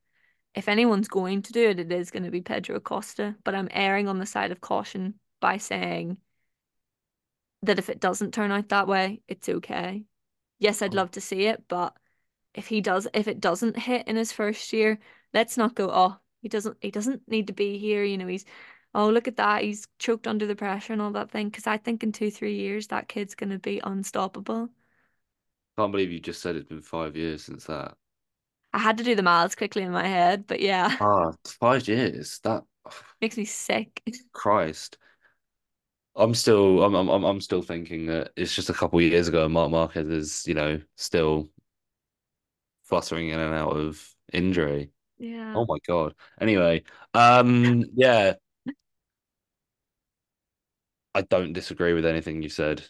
if 0.53 0.67
anyone's 0.67 1.07
going 1.07 1.41
to 1.43 1.53
do 1.53 1.69
it, 1.69 1.79
it 1.79 1.91
is 1.91 2.11
going 2.11 2.23
to 2.23 2.31
be 2.31 2.41
Pedro 2.41 2.77
Acosta. 2.77 3.35
But 3.43 3.55
I'm 3.55 3.69
erring 3.71 4.07
on 4.07 4.19
the 4.19 4.25
side 4.25 4.51
of 4.51 4.61
caution 4.61 5.15
by 5.41 5.57
saying 5.57 6.17
that 7.67 7.79
if 7.79 7.89
it 7.89 7.99
doesn't 7.99 8.33
turn 8.33 8.51
out 8.51 8.69
that 8.69 8.87
way, 8.87 9.21
it's 9.27 9.49
okay. 9.49 10.05
Yes, 10.59 10.81
I'd 10.81 10.93
love 10.93 11.11
to 11.11 11.21
see 11.21 11.45
it, 11.47 11.67
but 11.67 11.95
if 12.53 12.67
he 12.67 12.81
does, 12.81 13.07
if 13.13 13.27
it 13.27 13.39
doesn't 13.41 13.77
hit 13.77 14.07
in 14.07 14.15
his 14.17 14.31
first 14.33 14.73
year, 14.73 14.99
let's 15.33 15.57
not 15.57 15.75
go, 15.75 15.89
oh, 15.91 16.17
he 16.41 16.49
doesn't, 16.49 16.77
he 16.81 16.91
doesn't 16.91 17.27
need 17.29 17.47
to 17.47 17.53
be 17.53 17.77
here. 17.79 18.03
You 18.03 18.17
know, 18.17 18.27
he's, 18.27 18.45
oh, 18.95 19.09
look 19.09 19.27
at 19.27 19.37
that. 19.37 19.63
He's 19.63 19.87
choked 19.99 20.27
under 20.27 20.47
the 20.47 20.55
pressure 20.55 20.93
and 20.93 21.01
all 21.01 21.11
that 21.13 21.31
thing. 21.31 21.49
Because 21.49 21.67
I 21.67 21.77
think 21.77 22.03
in 22.03 22.11
two, 22.13 22.31
three 22.31 22.55
years, 22.57 22.87
that 22.87 23.07
kid's 23.09 23.35
going 23.35 23.51
to 23.51 23.59
be 23.59 23.81
unstoppable. 23.83 24.69
Can't 25.77 25.91
believe 25.91 26.11
you 26.11 26.19
just 26.19 26.41
said 26.41 26.55
it's 26.57 26.67
been 26.67 26.81
five 26.81 27.15
years 27.15 27.43
since 27.45 27.65
that. 27.65 27.95
I 28.73 28.79
had 28.79 28.97
to 28.99 29.03
do 29.03 29.15
the 29.15 29.23
maths 29.23 29.55
quickly 29.55 29.81
in 29.83 29.91
my 29.91 30.07
head, 30.07 30.45
but 30.47 30.59
yeah, 30.59 30.97
Ah, 30.99 31.31
five 31.45 31.87
years. 31.87 32.39
That 32.43 32.63
makes 33.21 33.37
me 33.37 33.45
sick. 33.45 34.01
Christ. 34.33 34.97
I'm 36.15 36.33
still 36.33 36.83
I'm 36.83 36.95
I'm 36.95 37.23
I'm 37.23 37.41
still 37.41 37.61
thinking 37.61 38.05
that 38.07 38.31
it's 38.35 38.55
just 38.55 38.69
a 38.69 38.73
couple 38.73 38.99
of 38.99 39.05
years 39.05 39.27
ago 39.27 39.49
Marc 39.49 39.71
Marquez 39.71 40.07
is, 40.07 40.47
you 40.47 40.53
know, 40.53 40.79
still 40.95 41.49
fluttering 42.83 43.29
in 43.29 43.39
and 43.39 43.53
out 43.53 43.75
of 43.75 44.15
injury. 44.31 44.91
Yeah. 45.17 45.53
Oh 45.55 45.65
my 45.67 45.77
God. 45.87 46.15
Anyway, 46.39 46.83
um 47.13 47.83
yeah, 47.95 48.33
I 51.13 51.21
don't 51.21 51.53
disagree 51.53 51.93
with 51.93 52.05
anything 52.05 52.41
you 52.41 52.49
said. 52.49 52.83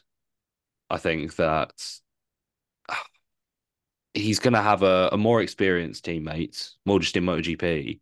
I 0.89 0.97
think 0.97 1.36
that 1.38 1.73
he's 4.13 4.39
gonna 4.39 4.61
have 4.61 4.84
a, 4.84 5.09
a 5.11 5.17
more 5.17 5.41
experienced 5.41 6.05
teammate, 6.05 6.71
more 6.86 6.99
just 6.99 7.17
in 7.17 7.23
MotoGP. 7.26 7.99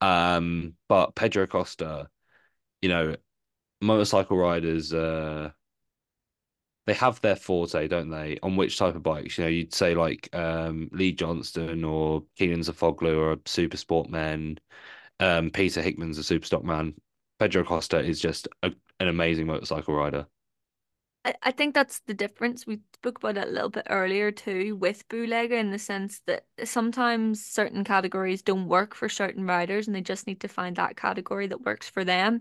Um, 0.00 0.74
but 0.88 1.14
Pedro 1.14 1.44
Acosta, 1.44 2.08
you 2.82 2.88
know, 2.88 3.16
motorcycle 3.84 4.36
riders, 4.36 4.92
uh, 4.92 5.50
they 6.86 6.94
have 6.94 7.20
their 7.20 7.36
forte, 7.36 7.88
don't 7.88 8.10
they? 8.10 8.38
On 8.42 8.56
which 8.56 8.78
type 8.78 8.94
of 8.94 9.02
bikes? 9.02 9.38
You 9.38 9.44
know, 9.44 9.50
you'd 9.50 9.74
say 9.74 9.94
like 9.94 10.28
um, 10.34 10.88
Lee 10.92 11.12
Johnston 11.12 11.84
or 11.84 12.24
Keelan 12.38 12.58
Zafoglu 12.58 13.16
or 13.16 13.32
a 13.32 13.38
super 13.46 13.76
sportman. 13.76 14.58
Um, 15.20 15.50
Peter 15.50 15.80
Hickman's 15.80 16.18
a 16.18 16.24
super 16.24 16.46
stockman. 16.46 16.94
Pedro 17.38 17.62
Acosta 17.62 18.00
is 18.00 18.20
just 18.20 18.48
a, 18.62 18.72
an 19.00 19.08
amazing 19.08 19.46
motorcycle 19.46 19.94
rider. 19.94 20.26
I, 21.24 21.34
I 21.42 21.50
think 21.52 21.74
that's 21.74 22.00
the 22.00 22.14
difference. 22.14 22.66
We 22.66 22.80
spoke 22.94 23.18
about 23.18 23.38
it 23.38 23.48
a 23.48 23.50
little 23.50 23.70
bit 23.70 23.86
earlier 23.88 24.30
too 24.30 24.76
with 24.76 25.08
Bulega 25.08 25.52
in 25.52 25.70
the 25.70 25.78
sense 25.78 26.20
that 26.26 26.44
sometimes 26.64 27.44
certain 27.44 27.84
categories 27.84 28.42
don't 28.42 28.68
work 28.68 28.94
for 28.94 29.08
certain 29.08 29.46
riders 29.46 29.86
and 29.86 29.96
they 29.96 30.02
just 30.02 30.26
need 30.26 30.40
to 30.40 30.48
find 30.48 30.76
that 30.76 30.96
category 30.96 31.46
that 31.46 31.62
works 31.62 31.88
for 31.88 32.04
them. 32.04 32.40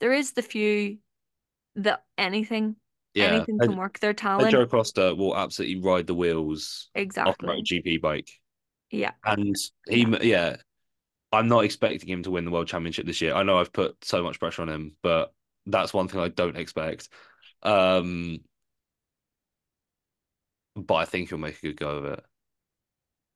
There 0.00 0.12
is 0.12 0.32
the 0.32 0.42
few 0.42 0.98
that 1.76 2.04
anything, 2.18 2.76
Yeah, 3.14 3.26
anything 3.26 3.60
can 3.60 3.76
work. 3.76 3.98
Their 4.00 4.14
Pedro 4.38 4.66
talent. 4.66 4.70
Costa 4.70 5.14
will 5.14 5.36
absolutely 5.36 5.80
ride 5.82 6.06
the 6.06 6.14
wheels 6.14 6.90
off 7.24 7.36
a 7.40 7.42
Exactly. 7.42 7.48
MotoGP 7.48 8.00
bike, 8.00 8.30
Yeah. 8.90 9.12
and 9.24 9.56
he, 9.88 10.02
Yeah. 10.02 10.18
yeah, 10.22 10.56
I'm 11.32 11.48
not 11.48 11.64
expecting 11.64 12.08
him 12.08 12.22
to 12.24 12.30
win 12.32 12.44
the 12.44 12.50
World 12.52 12.68
Championship 12.68 13.06
this 13.06 13.20
year. 13.20 13.34
I 13.34 13.42
know 13.44 13.58
I've 13.58 13.72
put 13.72 14.04
so 14.04 14.22
much 14.22 14.40
pressure 14.40 14.62
on 14.62 14.68
him, 14.70 14.96
but 15.02 15.34
that's 15.66 15.94
one 15.94 16.08
thing 16.08 16.20
I 16.20 16.28
don't 16.28 16.56
expect. 16.56 17.08
Um, 17.62 18.40
but 20.76 20.94
I 20.94 21.04
think 21.04 21.28
he'll 21.28 21.38
make 21.38 21.58
a 21.58 21.62
good 21.62 21.76
go 21.76 21.88
of 21.98 22.04
it. 22.06 22.24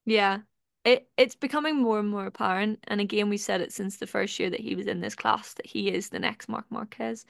Yeah. 0.04 0.42
It 0.84 1.08
it's 1.16 1.34
becoming 1.34 1.76
more 1.82 1.98
and 1.98 2.08
more 2.10 2.26
apparent. 2.26 2.80
And 2.88 3.00
again, 3.00 3.28
we 3.30 3.38
said 3.38 3.60
it 3.60 3.72
since 3.72 3.96
the 3.96 4.06
first 4.06 4.38
year 4.38 4.50
that 4.50 4.60
he 4.60 4.74
was 4.74 4.86
in 4.86 5.00
this 5.00 5.14
class 5.14 5.54
that 5.54 5.66
he 5.66 5.90
is 5.90 6.10
the 6.10 6.18
next 6.18 6.48
Marc 6.48 6.66
Marquez. 6.70 7.24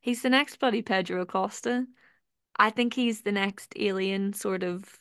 He's 0.00 0.22
the 0.22 0.30
next 0.30 0.56
bloody 0.60 0.82
Pedro 0.82 1.22
Acosta. 1.22 1.86
I 2.56 2.70
think 2.70 2.94
he's 2.94 3.22
the 3.22 3.32
next 3.32 3.72
alien 3.76 4.32
sort 4.32 4.62
of 4.62 4.98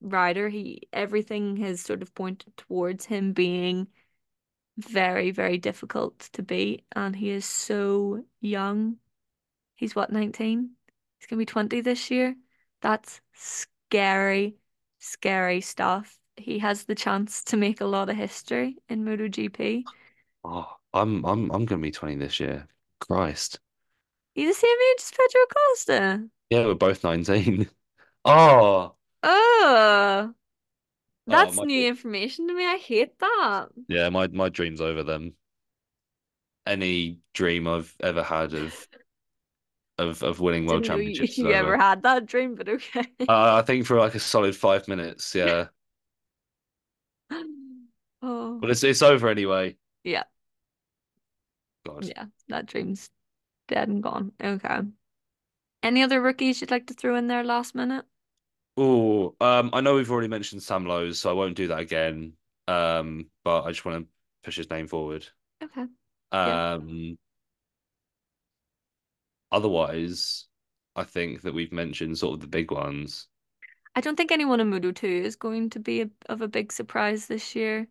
rider. 0.00 0.48
He 0.48 0.88
everything 0.92 1.56
has 1.58 1.80
sort 1.80 2.02
of 2.02 2.14
pointed 2.14 2.56
towards 2.56 3.06
him 3.06 3.32
being 3.32 3.88
very, 4.76 5.30
very 5.30 5.58
difficult 5.58 6.18
to 6.32 6.42
beat, 6.42 6.84
and 6.96 7.14
he 7.16 7.30
is 7.30 7.44
so 7.44 8.24
young. 8.40 8.98
He's 9.76 9.94
what, 9.94 10.12
19? 10.12 10.70
He's 11.18 11.26
gonna 11.26 11.38
be 11.40 11.46
20 11.46 11.80
this 11.80 12.10
year. 12.10 12.36
That's 12.80 13.20
scary, 13.34 14.56
scary 14.98 15.60
stuff. 15.60 16.18
He 16.36 16.60
has 16.60 16.84
the 16.84 16.94
chance 16.94 17.42
to 17.44 17.56
make 17.56 17.80
a 17.80 17.86
lot 17.86 18.08
of 18.08 18.16
history 18.16 18.78
in 18.88 19.04
MotoGP. 19.04 19.84
Oh, 20.44 20.76
I'm 20.94 21.24
I'm 21.26 21.50
I'm 21.50 21.66
gonna 21.66 21.82
be 21.82 21.90
20 21.90 22.16
this 22.16 22.40
year. 22.40 22.66
Christ. 23.00 23.60
You 24.36 24.46
the 24.46 24.54
same 24.54 24.76
age 24.92 25.00
as 25.00 25.10
Pedro 25.10 25.42
Acosta? 25.42 26.28
Yeah, 26.50 26.66
we're 26.66 26.74
both 26.74 27.04
19. 27.04 27.68
Oh, 28.26 28.96
Oh, 29.24 30.34
oh 31.30 31.30
that's 31.30 31.56
my 31.56 31.64
new 31.64 31.88
information 31.88 32.48
to 32.48 32.54
me. 32.54 32.66
I 32.66 32.76
hate 32.76 33.18
that. 33.18 33.68
yeah, 33.88 34.08
my 34.08 34.26
my 34.28 34.48
dream's 34.48 34.80
over 34.80 35.02
then. 35.02 35.34
Any 36.66 37.20
dream 37.32 37.66
I've 37.66 37.94
ever 38.00 38.22
had 38.22 38.52
of 38.54 38.86
of 39.98 40.22
of 40.22 40.40
winning 40.40 40.66
world 40.66 40.84
know 40.84 40.98
you, 40.98 41.12
championships 41.14 41.36
you 41.38 41.52
ever 41.52 41.76
had 41.76 42.02
that 42.02 42.26
dream, 42.26 42.54
but 42.54 42.68
okay. 42.68 43.06
Uh, 43.28 43.56
I 43.56 43.62
think 43.62 43.86
for 43.86 43.98
like 43.98 44.14
a 44.14 44.20
solid 44.20 44.54
five 44.56 44.86
minutes, 44.88 45.34
yeah. 45.34 45.68
Oh, 48.54 48.60
But 48.60 48.70
it's 48.70 48.82
it's 48.84 49.02
over 49.02 49.28
anyway. 49.28 49.76
yeah, 50.04 50.24
God. 51.86 52.04
yeah, 52.06 52.26
that 52.48 52.66
dream's 52.66 53.10
dead 53.68 53.88
and 53.88 54.02
gone. 54.02 54.32
Okay. 54.42 54.80
Any 55.84 56.02
other 56.02 56.20
rookies 56.20 56.60
you'd 56.60 56.72
like 56.72 56.88
to 56.88 56.94
throw 56.94 57.14
in 57.14 57.28
there 57.28 57.44
last 57.44 57.76
minute? 57.76 58.06
Oh, 58.76 59.36
um, 59.40 59.70
I 59.72 59.80
know 59.80 59.94
we've 59.94 60.10
already 60.10 60.28
mentioned 60.28 60.62
Sam 60.62 60.84
Lowes, 60.86 61.20
so 61.20 61.30
I 61.30 61.32
won't 61.32 61.56
do 61.56 61.68
that 61.68 61.78
again. 61.78 62.36
Um, 62.66 63.30
but 63.44 63.62
I 63.62 63.70
just 63.70 63.84
want 63.84 64.04
to 64.06 64.10
push 64.42 64.56
his 64.56 64.70
name 64.70 64.86
forward. 64.88 65.26
Okay. 65.62 65.86
Yeah. 66.44 66.60
Um, 66.76 67.18
otherwise, 69.50 70.48
I 70.96 71.04
think 71.04 71.42
that 71.42 71.54
we've 71.54 71.72
mentioned 71.72 72.18
sort 72.18 72.34
of 72.34 72.40
the 72.40 72.46
big 72.46 72.70
ones. 72.70 73.28
I 73.96 74.00
don't 74.00 74.14
think 74.16 74.30
anyone 74.30 74.60
in 74.60 74.70
Moto 74.70 74.92
2 74.92 75.08
is 75.08 75.34
going 75.36 75.68
to 75.70 75.80
be 75.80 76.00
a, 76.02 76.10
of 76.26 76.40
a 76.40 76.46
big 76.48 76.70
surprise 76.72 77.26
this 77.26 77.56
year. 77.56 77.88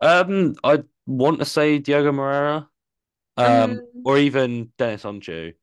Um, 0.00 0.54
I 0.64 0.84
want 1.06 1.38
to 1.40 1.44
say 1.44 1.78
Diogo 1.78 2.12
Moreira, 2.12 2.68
um, 3.36 3.82
Um, 3.82 4.04
or 4.04 4.18
even 4.18 4.72
Deniz 4.78 5.04
Öncü. 5.04 5.54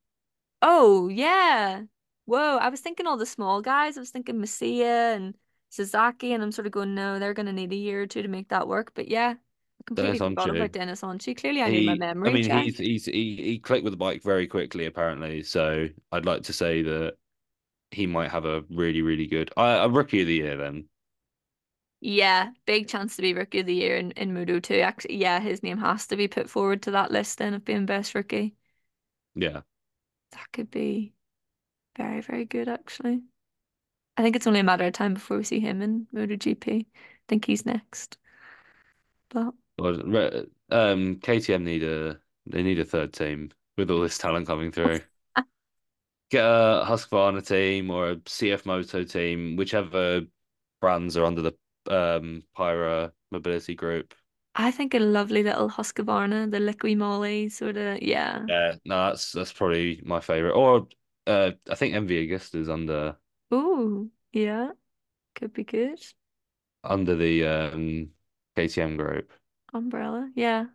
oh, 0.62 1.08
yeah. 1.08 1.82
Whoa, 2.26 2.56
I 2.58 2.68
was 2.68 2.80
thinking 2.80 3.06
all 3.06 3.16
the 3.16 3.26
small 3.26 3.60
guys. 3.62 3.96
I 3.96 4.00
was 4.00 4.10
thinking 4.10 4.36
Masia 4.36 5.14
and 5.16 5.36
Sasaki, 5.70 6.32
and 6.32 6.42
I'm 6.42 6.52
sort 6.52 6.66
of 6.66 6.72
going, 6.72 6.94
no, 6.94 7.18
they're 7.18 7.34
going 7.34 7.46
to 7.46 7.52
need 7.52 7.72
a 7.72 7.76
year 7.76 8.02
or 8.02 8.06
two 8.06 8.22
to 8.22 8.28
make 8.28 8.48
that 8.48 8.68
work. 8.68 8.94
But 8.94 9.08
yeah, 9.08 9.30
I 9.32 9.82
Dennis 9.94 10.18
completely 10.18 10.20
forgot 10.20 10.50
about 10.50 10.72
Deniz 10.72 11.02
Öncü. 11.02 11.36
Clearly, 11.36 11.62
I 11.62 11.70
need 11.70 11.84
my 11.84 11.94
He, 11.94 12.04
I 12.24 12.30
memory 12.30 12.30
mean, 12.30 12.50
he's 12.50 12.78
he's 12.78 13.04
he, 13.06 13.36
he 13.36 13.58
clicked 13.58 13.84
with 13.84 13.92
the 13.92 13.96
bike 13.96 14.22
very 14.22 14.46
quickly, 14.46 14.86
apparently. 14.86 15.42
So 15.42 15.88
I'd 16.10 16.26
like 16.26 16.42
to 16.44 16.52
say 16.52 16.82
that 16.82 17.16
he 17.92 18.06
might 18.06 18.30
have 18.32 18.44
a 18.46 18.62
really, 18.70 19.02
really 19.02 19.26
good 19.28 19.52
uh, 19.56 19.80
a 19.84 19.90
rookie 19.90 20.22
of 20.22 20.28
the 20.28 20.34
year 20.36 20.56
then. 20.56 20.88
Yeah, 22.04 22.50
big 22.66 22.88
chance 22.88 23.14
to 23.14 23.22
be 23.22 23.32
rookie 23.32 23.60
of 23.60 23.66
the 23.66 23.74
year 23.76 23.96
in, 23.96 24.10
in 24.12 24.34
Moto 24.34 24.58
2. 24.58 24.80
Actually, 24.80 25.18
yeah, 25.18 25.38
his 25.38 25.62
name 25.62 25.78
has 25.78 26.08
to 26.08 26.16
be 26.16 26.26
put 26.26 26.50
forward 26.50 26.82
to 26.82 26.90
that 26.90 27.12
list 27.12 27.38
then 27.38 27.54
of 27.54 27.64
being 27.64 27.86
best 27.86 28.16
rookie. 28.16 28.56
Yeah. 29.36 29.60
That 30.32 30.50
could 30.52 30.68
be 30.68 31.12
very, 31.96 32.20
very 32.20 32.44
good, 32.44 32.68
actually. 32.68 33.22
I 34.16 34.22
think 34.22 34.34
it's 34.34 34.48
only 34.48 34.58
a 34.58 34.64
matter 34.64 34.84
of 34.84 34.94
time 34.94 35.14
before 35.14 35.36
we 35.36 35.44
see 35.44 35.60
him 35.60 35.80
in 35.80 36.08
MotoGP. 36.12 36.80
I 36.80 36.84
think 37.28 37.44
he's 37.44 37.64
next. 37.64 38.18
But 39.30 39.54
Well, 39.78 39.94
um, 40.70 41.20
KTM 41.20 41.62
need 41.62 41.84
a 41.84 42.18
they 42.46 42.64
need 42.64 42.80
a 42.80 42.84
third 42.84 43.12
team 43.12 43.52
with 43.78 43.92
all 43.92 44.00
this 44.00 44.18
talent 44.18 44.48
coming 44.48 44.72
through. 44.72 44.98
Get 46.30 46.44
a 46.44 46.84
Husqvarna 46.84 47.46
team 47.46 47.92
or 47.92 48.10
a 48.10 48.16
CF 48.16 48.66
Moto 48.66 49.04
team, 49.04 49.54
whichever 49.54 50.22
brands 50.80 51.16
are 51.16 51.24
under 51.24 51.42
the 51.42 51.54
um 51.88 52.42
Pierer 52.56 53.12
Mobility 53.30 53.74
Group. 53.74 54.14
I 54.54 54.70
think 54.70 54.94
a 54.94 54.98
lovely 54.98 55.42
little 55.42 55.68
Husqvarna, 55.68 56.50
the 56.50 56.56
Liqui 56.58 56.96
Moly 56.96 57.50
sort 57.50 57.76
of, 57.76 58.00
yeah. 58.02 58.48
Yeah, 58.48 58.76
no, 58.84 59.08
that's 59.10 59.32
that's 59.32 59.52
probably 59.52 60.00
my 60.04 60.20
favorite. 60.20 60.52
Or 60.54 60.88
uh, 61.26 61.52
I 61.70 61.74
think 61.74 61.94
MV 61.94 62.28
Agusta's 62.28 62.68
under 62.68 63.16
Ooh, 63.54 64.10
yeah, 64.32 64.72
could 65.34 65.52
be 65.54 65.64
good. 65.64 66.00
under 66.84 67.16
the 67.16 67.44
um 67.46 68.10
KTM 68.56 68.96
group. 68.96 69.30
Umbrella, 69.74 70.30
yeah. 70.34 70.66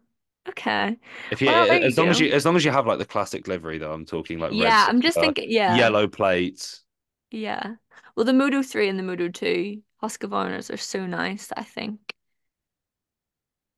Okay. 0.50 1.00
If 1.30 1.42
you 1.42 1.48
Well, 1.48 1.68
there 1.68 1.80
you 1.82 1.88
as 1.88 1.98
long 1.98 2.10
as 2.10 2.20
you 2.20 2.32
as 2.32 2.46
long 2.46 2.56
as 2.56 2.64
you 2.66 2.72
have 2.72 2.88
like 2.88 3.00
the 3.00 3.06
classic 3.06 3.48
livery 3.48 3.78
though, 3.78 3.94
I'm 3.94 4.06
talking 4.06 4.40
like 4.40 4.54
red 4.54 4.76
Yeah, 4.76 4.86
I'm 4.90 5.02
just 5.02 5.20
thinking, 5.20 5.50
yeah, 5.52 5.90
yellow 5.90 6.08
plates. 6.08 6.84
yeah. 7.32 7.76
Well, 8.16 8.26
the 8.26 8.34
Moto 8.34 8.62
3 8.64 8.90
and 8.90 8.98
the 9.00 9.04
Moto 9.04 9.30
2 9.30 9.84
Husqvarnas 10.02 10.74
are 10.74 10.78
so 10.78 11.06
nice 11.06 11.52
I 11.56 11.64
think 11.64 12.16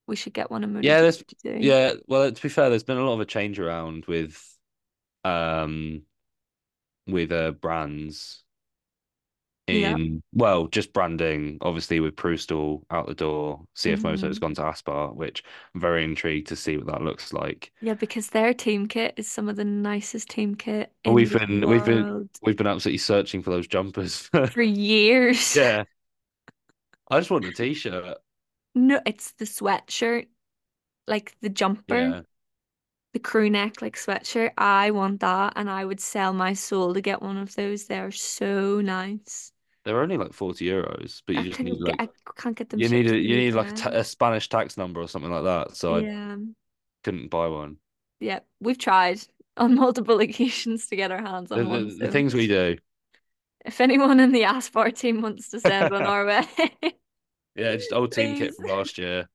we 0.08 0.16
should 0.16 0.34
get 0.34 0.52
one 0.52 0.64
of 0.64 0.76
in 0.76 0.82
Yeah, 0.82 1.02
there's 1.02 1.24
yeah. 1.58 1.94
Well, 2.08 2.32
to 2.32 2.42
be 2.42 2.50
fair, 2.50 2.70
there's 2.70 2.84
been 2.84 2.98
a 2.98 3.04
lot 3.04 3.14
of 3.16 3.20
a 3.22 3.26
change 3.26 3.60
around 3.60 4.06
with 4.06 4.42
um 5.26 6.04
with 7.08 7.32
uh 7.32 7.52
brands 7.52 8.44
Yeah. 9.68 9.98
in 9.98 10.24
well, 10.34 10.68
just 10.68 10.94
branding. 10.94 11.58
Obviously, 11.62 12.00
with 12.00 12.16
Prüstel 12.16 12.84
out 12.90 13.08
the 13.08 13.14
door, 13.14 13.66
CF 13.76 14.04
Moto's 14.04 14.40
hmm 14.40 14.40
gone 14.40 14.56
to 14.56 14.66
Aspar, 14.66 15.10
which 15.14 15.44
I'm 15.76 15.82
very 15.82 16.04
intrigued 16.04 16.48
to 16.48 16.56
see 16.56 16.78
what 16.78 16.88
that 16.88 17.02
looks 17.02 17.34
like. 17.34 17.72
Yeah, 17.82 17.94
because 17.94 18.30
their 18.30 18.54
team 18.54 18.88
kit 18.88 19.14
is 19.18 19.30
some 19.30 19.48
of 19.50 19.56
the 19.56 19.66
nicest 19.66 20.30
team 20.30 20.56
kit 20.56 20.94
in 21.04 21.16
we've 21.16 21.32
been 21.32 21.68
we've 21.68 21.84
been 21.86 22.06
we've 22.42 22.56
been 22.58 22.68
absolutely 22.68 22.98
searching 23.00 23.42
for 23.42 23.50
those 23.52 23.68
jumpers. 23.68 24.30
for 24.44 24.62
years. 24.62 25.58
Yeah, 25.58 25.86
I 27.12 27.20
just 27.20 27.30
want 27.32 27.46
a 27.46 27.52
t-shirt. 27.52 28.18
No, 28.76 29.00
it's 29.06 29.32
the 29.34 29.46
sweatshirt, 29.46 30.28
like 31.08 31.38
the 31.42 31.50
jumper, 31.50 32.16
Yeah, 32.16 32.22
the 33.14 33.20
crew 33.20 33.50
neck, 33.50 33.82
like 33.82 33.96
sweatshirt. 33.98 34.54
I 34.58 34.92
want 34.92 35.22
that, 35.22 35.54
and 35.56 35.70
I 35.70 35.86
would 35.86 36.00
sell 36.00 36.34
my 36.34 36.54
soul 36.54 36.94
to 36.96 37.02
get 37.02 37.22
one 37.22 37.38
of 37.38 37.56
those. 37.56 37.88
They're 37.88 38.12
so 38.12 38.82
nice. 38.82 39.52
they're 39.84 40.02
only 40.02 40.18
like 40.18 40.34
40 40.34 40.66
euros, 40.66 41.22
but 41.26 41.36
I 41.36 41.44
you 41.44 41.50
just 41.50 41.64
need 41.64 41.80
get, 41.84 41.96
like 42.00 42.10
I 42.28 42.32
can't 42.36 42.56
get 42.58 42.70
them 42.70 42.82
you 42.82 42.90
need 42.90 43.10
a 43.12 43.18
you 43.18 43.36
need 43.38 43.54
like 43.54 43.70
a, 43.70 43.74
ta 43.74 43.90
a 43.92 44.04
Spanish 44.04 44.50
tax 44.50 44.78
number 44.78 45.02
or 45.02 45.08
something 45.08 45.32
like 45.32 45.44
that. 45.44 45.76
So 45.76 45.96
I 45.98 46.06
couldn't 47.04 47.30
buy 47.30 47.48
one. 47.48 47.78
yeah, 48.20 48.40
we've 48.60 48.78
tried 48.78 49.20
on 49.58 49.76
multiple 49.76 50.20
occasions 50.20 50.88
to 50.88 50.96
get 50.96 51.12
our 51.12 51.22
hands 51.22 51.52
The, 51.54 51.62
on 51.62 51.70
one. 51.70 51.88
the, 51.88 51.96
the 52.02 52.08
things 52.08 52.34
we 52.34 52.48
do. 52.48 52.78
If 53.66 53.82
anyone 53.82 54.20
in 54.20 54.32
the 54.32 54.44
Aspar 54.44 54.92
team 54.92 55.22
wants 55.22 55.50
to 55.50 55.60
send 55.60 55.92
one 55.92 56.04
our 56.04 56.26
way, 56.26 56.48
Yeah, 57.56 57.76
just 57.76 57.94
old 57.94 58.12
team 58.12 58.38
kit 58.38 58.56
from 58.56 58.68
last 58.68 58.98
year. 58.98 59.28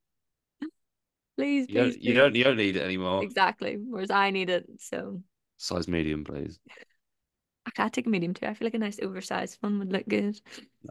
please, 1.37 1.67
You 1.69 1.75
don't 1.75 1.93
please, 1.93 1.97
you 2.01 2.15
don't 2.15 2.35
you 2.35 2.45
don't 2.45 2.57
need 2.57 2.77
it 2.77 2.83
anymore. 2.83 3.23
Exactly. 3.23 3.77
Whereas 3.77 4.11
I 4.11 4.31
need 4.31 4.51
it, 4.51 4.67
so 4.79 5.23
Size 5.57 5.89
medium, 5.89 6.25
please. 6.25 6.59
I 7.67 7.71
can't 7.71 7.93
take 7.93 8.07
a 8.07 8.11
medium 8.11 8.35
too. 8.35 8.47
I 8.47 8.55
feel 8.55 8.67
like 8.67 8.75
a 8.75 8.79
nice 8.79 9.01
oversized 9.01 9.59
one 9.61 9.79
would 9.79 9.93
look 9.93 10.07
good. 10.07 10.39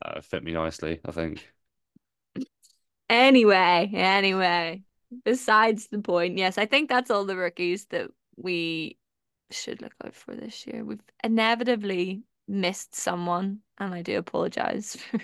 Uh, 0.01 0.21
fit 0.21 0.43
me 0.43 0.51
nicely, 0.53 0.99
I 1.05 1.11
think. 1.11 1.53
Anyway, 3.09 3.91
anyway, 3.93 4.83
besides 5.23 5.87
the 5.87 5.99
point, 5.99 6.37
yes, 6.37 6.57
I 6.57 6.65
think 6.65 6.89
that's 6.89 7.11
all 7.11 7.25
the 7.25 7.35
rookies 7.37 7.85
that 7.87 8.09
we 8.35 8.97
should 9.51 9.81
look 9.81 9.93
out 10.03 10.15
for 10.15 10.35
this 10.35 10.65
year. 10.65 10.83
We've 10.83 11.01
inevitably 11.23 12.23
missed 12.47 12.95
someone, 12.95 13.59
and 13.77 13.93
I 13.93 14.01
do 14.01 14.17
apologize 14.17 14.95
for 15.11 15.19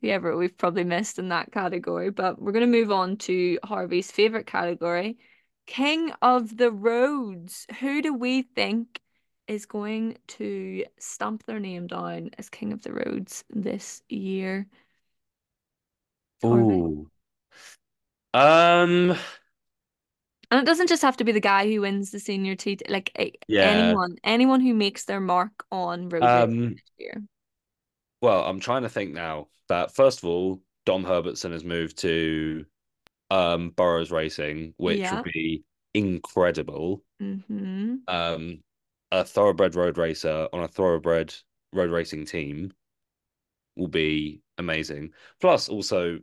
whoever 0.00 0.36
we've 0.36 0.56
probably 0.56 0.84
missed 0.84 1.18
in 1.18 1.28
that 1.30 1.52
category. 1.52 2.10
But 2.10 2.40
we're 2.40 2.52
going 2.52 2.70
to 2.70 2.78
move 2.78 2.92
on 2.92 3.16
to 3.18 3.58
Harvey's 3.64 4.10
favorite 4.10 4.46
category, 4.46 5.18
King 5.66 6.12
of 6.22 6.56
the 6.56 6.70
Roads. 6.70 7.66
Who 7.80 8.02
do 8.02 8.14
we 8.14 8.42
think 8.42 9.00
is 9.46 9.66
going 9.66 10.18
to 10.28 10.84
stamp 10.98 11.44
their 11.44 11.58
name 11.60 11.86
down 11.86 12.30
as 12.38 12.50
King 12.50 12.72
of 12.72 12.82
the 12.82 12.92
Roads 12.92 13.44
this 13.50 14.02
year? 14.08 14.66
Oh. 16.42 17.06
Um, 18.34 19.16
And 20.50 20.60
it 20.60 20.66
doesn't 20.66 20.88
just 20.88 21.02
have 21.02 21.16
to 21.18 21.24
be 21.24 21.32
the 21.32 21.40
guy 21.40 21.70
who 21.70 21.82
wins 21.82 22.10
the 22.10 22.18
senior 22.20 22.54
T, 22.56 22.78
like 22.88 23.12
yeah. 23.48 23.62
anyone, 23.64 24.16
anyone 24.24 24.60
who 24.60 24.72
makes 24.74 25.04
their 25.04 25.20
mark 25.20 25.64
on 25.70 26.08
road 26.08 26.22
racing 26.22 26.28
Um, 26.28 26.68
this 26.74 26.82
year. 26.98 27.22
well, 28.20 28.44
I'm 28.44 28.60
trying 28.60 28.82
to 28.82 28.88
think 28.88 29.12
now 29.12 29.48
that 29.68 29.94
first 29.94 30.18
of 30.18 30.24
all, 30.24 30.62
Dom 30.86 31.04
Herbertson 31.04 31.52
has 31.52 31.64
moved 31.64 31.98
to 31.98 32.64
um 33.30 33.70
Burrows 33.70 34.10
Racing, 34.10 34.74
which 34.78 34.98
Yeah. 35.00 35.22
be 35.22 35.64
incredible. 35.94 37.02
Mm-hmm. 37.22 37.96
Um, 38.08 38.62
a 39.12 39.24
thoroughbred 39.24 39.74
road 39.74 39.98
racer 39.98 40.48
on 40.52 40.62
a 40.62 40.68
thoroughbred 40.68 41.34
road 41.72 41.90
racing 41.90 42.26
team 42.26 42.72
will 43.76 43.88
be 43.88 44.40
amazing. 44.58 45.12
Plus, 45.40 45.68
also 45.68 46.18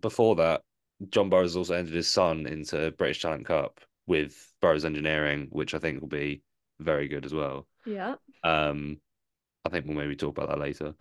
before 0.00 0.36
that, 0.36 0.62
John 1.08 1.30
Burrows 1.30 1.56
also 1.56 1.74
entered 1.74 1.94
his 1.94 2.08
son 2.08 2.46
into 2.46 2.90
British 2.92 3.22
Talent 3.22 3.46
Cup 3.46 3.80
with 4.06 4.52
Burrows 4.60 4.84
Engineering, 4.84 5.48
which 5.50 5.74
I 5.74 5.78
think 5.78 6.00
will 6.00 6.08
be 6.08 6.42
very 6.78 7.08
good 7.08 7.24
as 7.24 7.32
well. 7.32 7.66
Yeah. 7.86 8.16
Um, 8.44 9.00
I 9.64 9.70
think 9.70 9.86
we'll 9.86 9.96
maybe 9.96 10.16
talk 10.16 10.36
about 10.36 10.48
that 10.48 10.60
later. 10.60 10.94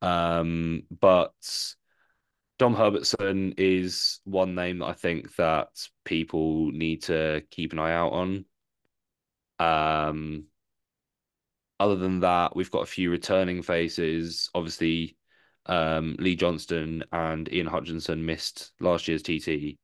Um, 0.00 0.84
but 1.00 1.32
Dom 2.58 2.74
Herbertson 2.74 3.54
is 3.56 4.20
one 4.24 4.54
name 4.54 4.78
that 4.78 4.86
I 4.86 4.92
think 4.92 5.34
that 5.36 5.68
people 6.04 6.70
need 6.72 7.04
to 7.04 7.42
keep 7.50 7.72
an 7.72 7.78
eye 7.78 7.92
out 7.92 8.12
on. 8.12 8.44
Um, 9.60 10.44
other 11.80 11.96
than 11.96 12.20
that, 12.20 12.56
we've 12.56 12.70
got 12.70 12.82
a 12.82 12.86
few 12.86 13.10
returning 13.10 13.62
faces. 13.62 14.50
Obviously, 14.54 15.16
um, 15.68 16.16
Lee 16.18 16.36
Johnston 16.36 17.04
and 17.12 17.52
Ian 17.52 17.66
Hutchinson 17.66 18.24
missed 18.24 18.72
last 18.80 19.06
year's 19.06 19.22
TT 19.22 19.78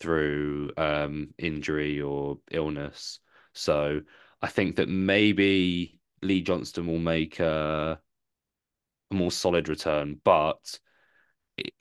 through 0.00 0.70
um, 0.76 1.34
injury 1.38 2.00
or 2.00 2.38
illness. 2.50 3.20
So 3.52 4.00
I 4.42 4.48
think 4.48 4.76
that 4.76 4.88
maybe 4.88 5.98
Lee 6.22 6.42
Johnston 6.42 6.86
will 6.86 6.98
make 6.98 7.38
a, 7.38 8.00
a 9.10 9.14
more 9.14 9.30
solid 9.30 9.68
return, 9.68 10.20
but 10.24 10.78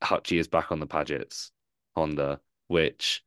Hutchie 0.03 0.39
is 0.39 0.47
back 0.47 0.71
on 0.71 0.79
the 0.79 0.87
Padgetts 0.87 1.51
Honda, 1.95 2.39
which 2.67 3.23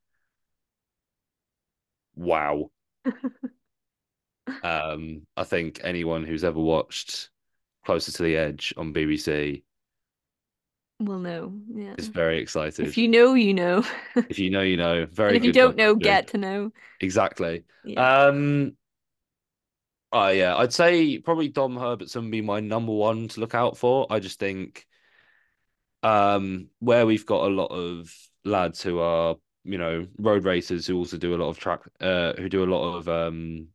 wow. 2.14 2.70
um, 4.62 5.26
I 5.36 5.44
think 5.44 5.80
anyone 5.82 6.24
who's 6.24 6.44
ever 6.44 6.60
watched 6.60 7.30
Closer 7.84 8.12
to 8.12 8.22
the 8.22 8.36
Edge 8.36 8.74
on 8.76 8.92
BBC 8.92 9.62
will 10.98 11.18
know. 11.18 11.52
Yeah. 11.74 11.94
It's 11.98 12.06
very 12.08 12.38
excited. 12.38 12.86
If 12.86 12.96
you 12.96 13.08
know, 13.08 13.34
you 13.34 13.54
know. 13.54 13.84
if 14.14 14.38
you 14.38 14.50
know, 14.50 14.62
you 14.62 14.76
know. 14.76 15.06
Very 15.12 15.30
and 15.30 15.36
if 15.36 15.44
you 15.44 15.52
don't 15.52 15.76
know, 15.76 15.94
get 15.94 16.28
to 16.28 16.38
know. 16.38 16.72
Exactly. 17.00 17.64
Yeah. 17.84 18.26
Um 18.26 18.76
Oh 20.12 20.28
yeah, 20.28 20.56
I'd 20.56 20.72
say 20.72 21.18
probably 21.18 21.48
Dom 21.48 21.76
Herbertson 21.76 22.22
would 22.22 22.30
be 22.30 22.40
my 22.40 22.60
number 22.60 22.92
one 22.92 23.28
to 23.28 23.40
look 23.40 23.54
out 23.54 23.76
for. 23.76 24.06
I 24.08 24.20
just 24.20 24.38
think 24.38 24.86
um 26.02 26.68
where 26.78 27.06
we've 27.06 27.26
got 27.26 27.46
a 27.46 27.54
lot 27.54 27.66
of 27.66 28.10
lads 28.44 28.82
who 28.82 29.00
are, 29.00 29.36
you 29.64 29.78
know, 29.78 30.06
road 30.18 30.44
racers 30.44 30.86
who 30.86 30.96
also 30.96 31.18
do 31.18 31.34
a 31.34 31.36
lot 31.36 31.48
of 31.48 31.58
track 31.58 31.80
uh 32.00 32.32
who 32.34 32.48
do 32.48 32.64
a 32.64 32.72
lot 32.72 32.96
of 32.96 33.08
um 33.08 33.68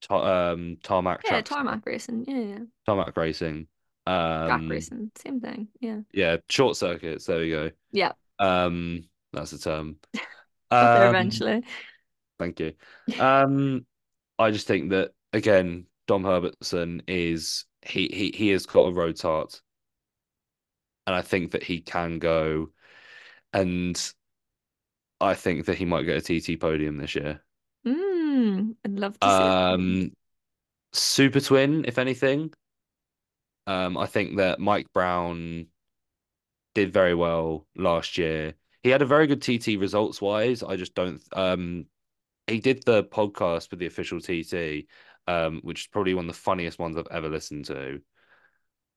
ta- 0.00 0.52
um 0.52 0.78
tarmac 0.82 1.20
Yeah, 1.24 1.42
tarmac 1.42 1.84
racing. 1.86 2.24
Yeah, 2.26 2.40
yeah. 2.40 2.64
Tarmac 2.86 3.16
racing. 3.16 3.68
Um 4.10 4.68
racing, 4.68 5.10
same 5.16 5.40
thing. 5.40 5.68
Yeah. 5.80 6.00
Yeah, 6.12 6.38
short 6.48 6.76
circuits, 6.76 7.26
there 7.26 7.38
we 7.38 7.50
go. 7.50 7.70
Yeah. 7.92 8.12
Um 8.38 9.04
that's 9.32 9.52
the 9.52 9.58
term. 9.58 9.96
um, 10.70 11.14
eventually. 11.14 11.62
Thank 12.38 12.60
you. 12.60 12.74
Um 13.20 13.86
I 14.38 14.50
just 14.50 14.66
think 14.66 14.90
that 14.90 15.12
again, 15.32 15.86
Dom 16.06 16.24
Herbertson 16.24 17.02
is 17.06 17.66
he 17.82 18.08
he 18.12 18.32
he 18.36 18.48
has 18.50 18.66
got 18.66 18.88
a 18.88 18.92
road 18.92 19.20
heart, 19.20 19.60
and 21.06 21.14
I 21.14 21.22
think 21.22 21.52
that 21.52 21.62
he 21.62 21.80
can 21.80 22.18
go, 22.18 22.70
and 23.52 24.12
I 25.20 25.34
think 25.34 25.66
that 25.66 25.76
he 25.78 25.84
might 25.84 26.04
get 26.04 26.16
a 26.16 26.20
TT 26.20 26.56
podium 26.56 26.96
this 26.96 27.14
year. 27.14 27.42
Mm, 27.86 28.76
I'd 28.84 28.98
love 28.98 29.18
to 29.20 29.30
see. 29.30 29.44
Um, 29.44 30.12
Super 30.92 31.40
Twin, 31.40 31.84
if 31.86 31.98
anything. 31.98 32.52
Um, 33.70 33.96
I 33.96 34.06
think 34.06 34.38
that 34.38 34.58
Mike 34.58 34.92
Brown 34.92 35.66
did 36.74 36.92
very 36.92 37.14
well 37.14 37.68
last 37.76 38.18
year. 38.18 38.54
He 38.82 38.90
had 38.90 39.00
a 39.00 39.06
very 39.06 39.28
good 39.28 39.40
TT 39.42 39.78
results 39.78 40.20
wise. 40.20 40.64
I 40.64 40.74
just 40.74 40.92
don't. 40.96 41.22
Um, 41.32 41.86
he 42.48 42.58
did 42.58 42.82
the 42.84 43.04
podcast 43.04 43.70
with 43.70 43.78
the 43.78 43.86
official 43.86 44.20
TT, 44.20 44.88
um, 45.28 45.60
which 45.62 45.82
is 45.82 45.86
probably 45.86 46.14
one 46.14 46.24
of 46.28 46.34
the 46.34 46.40
funniest 46.40 46.80
ones 46.80 46.96
I've 46.96 47.06
ever 47.12 47.28
listened 47.28 47.66
to. 47.66 48.00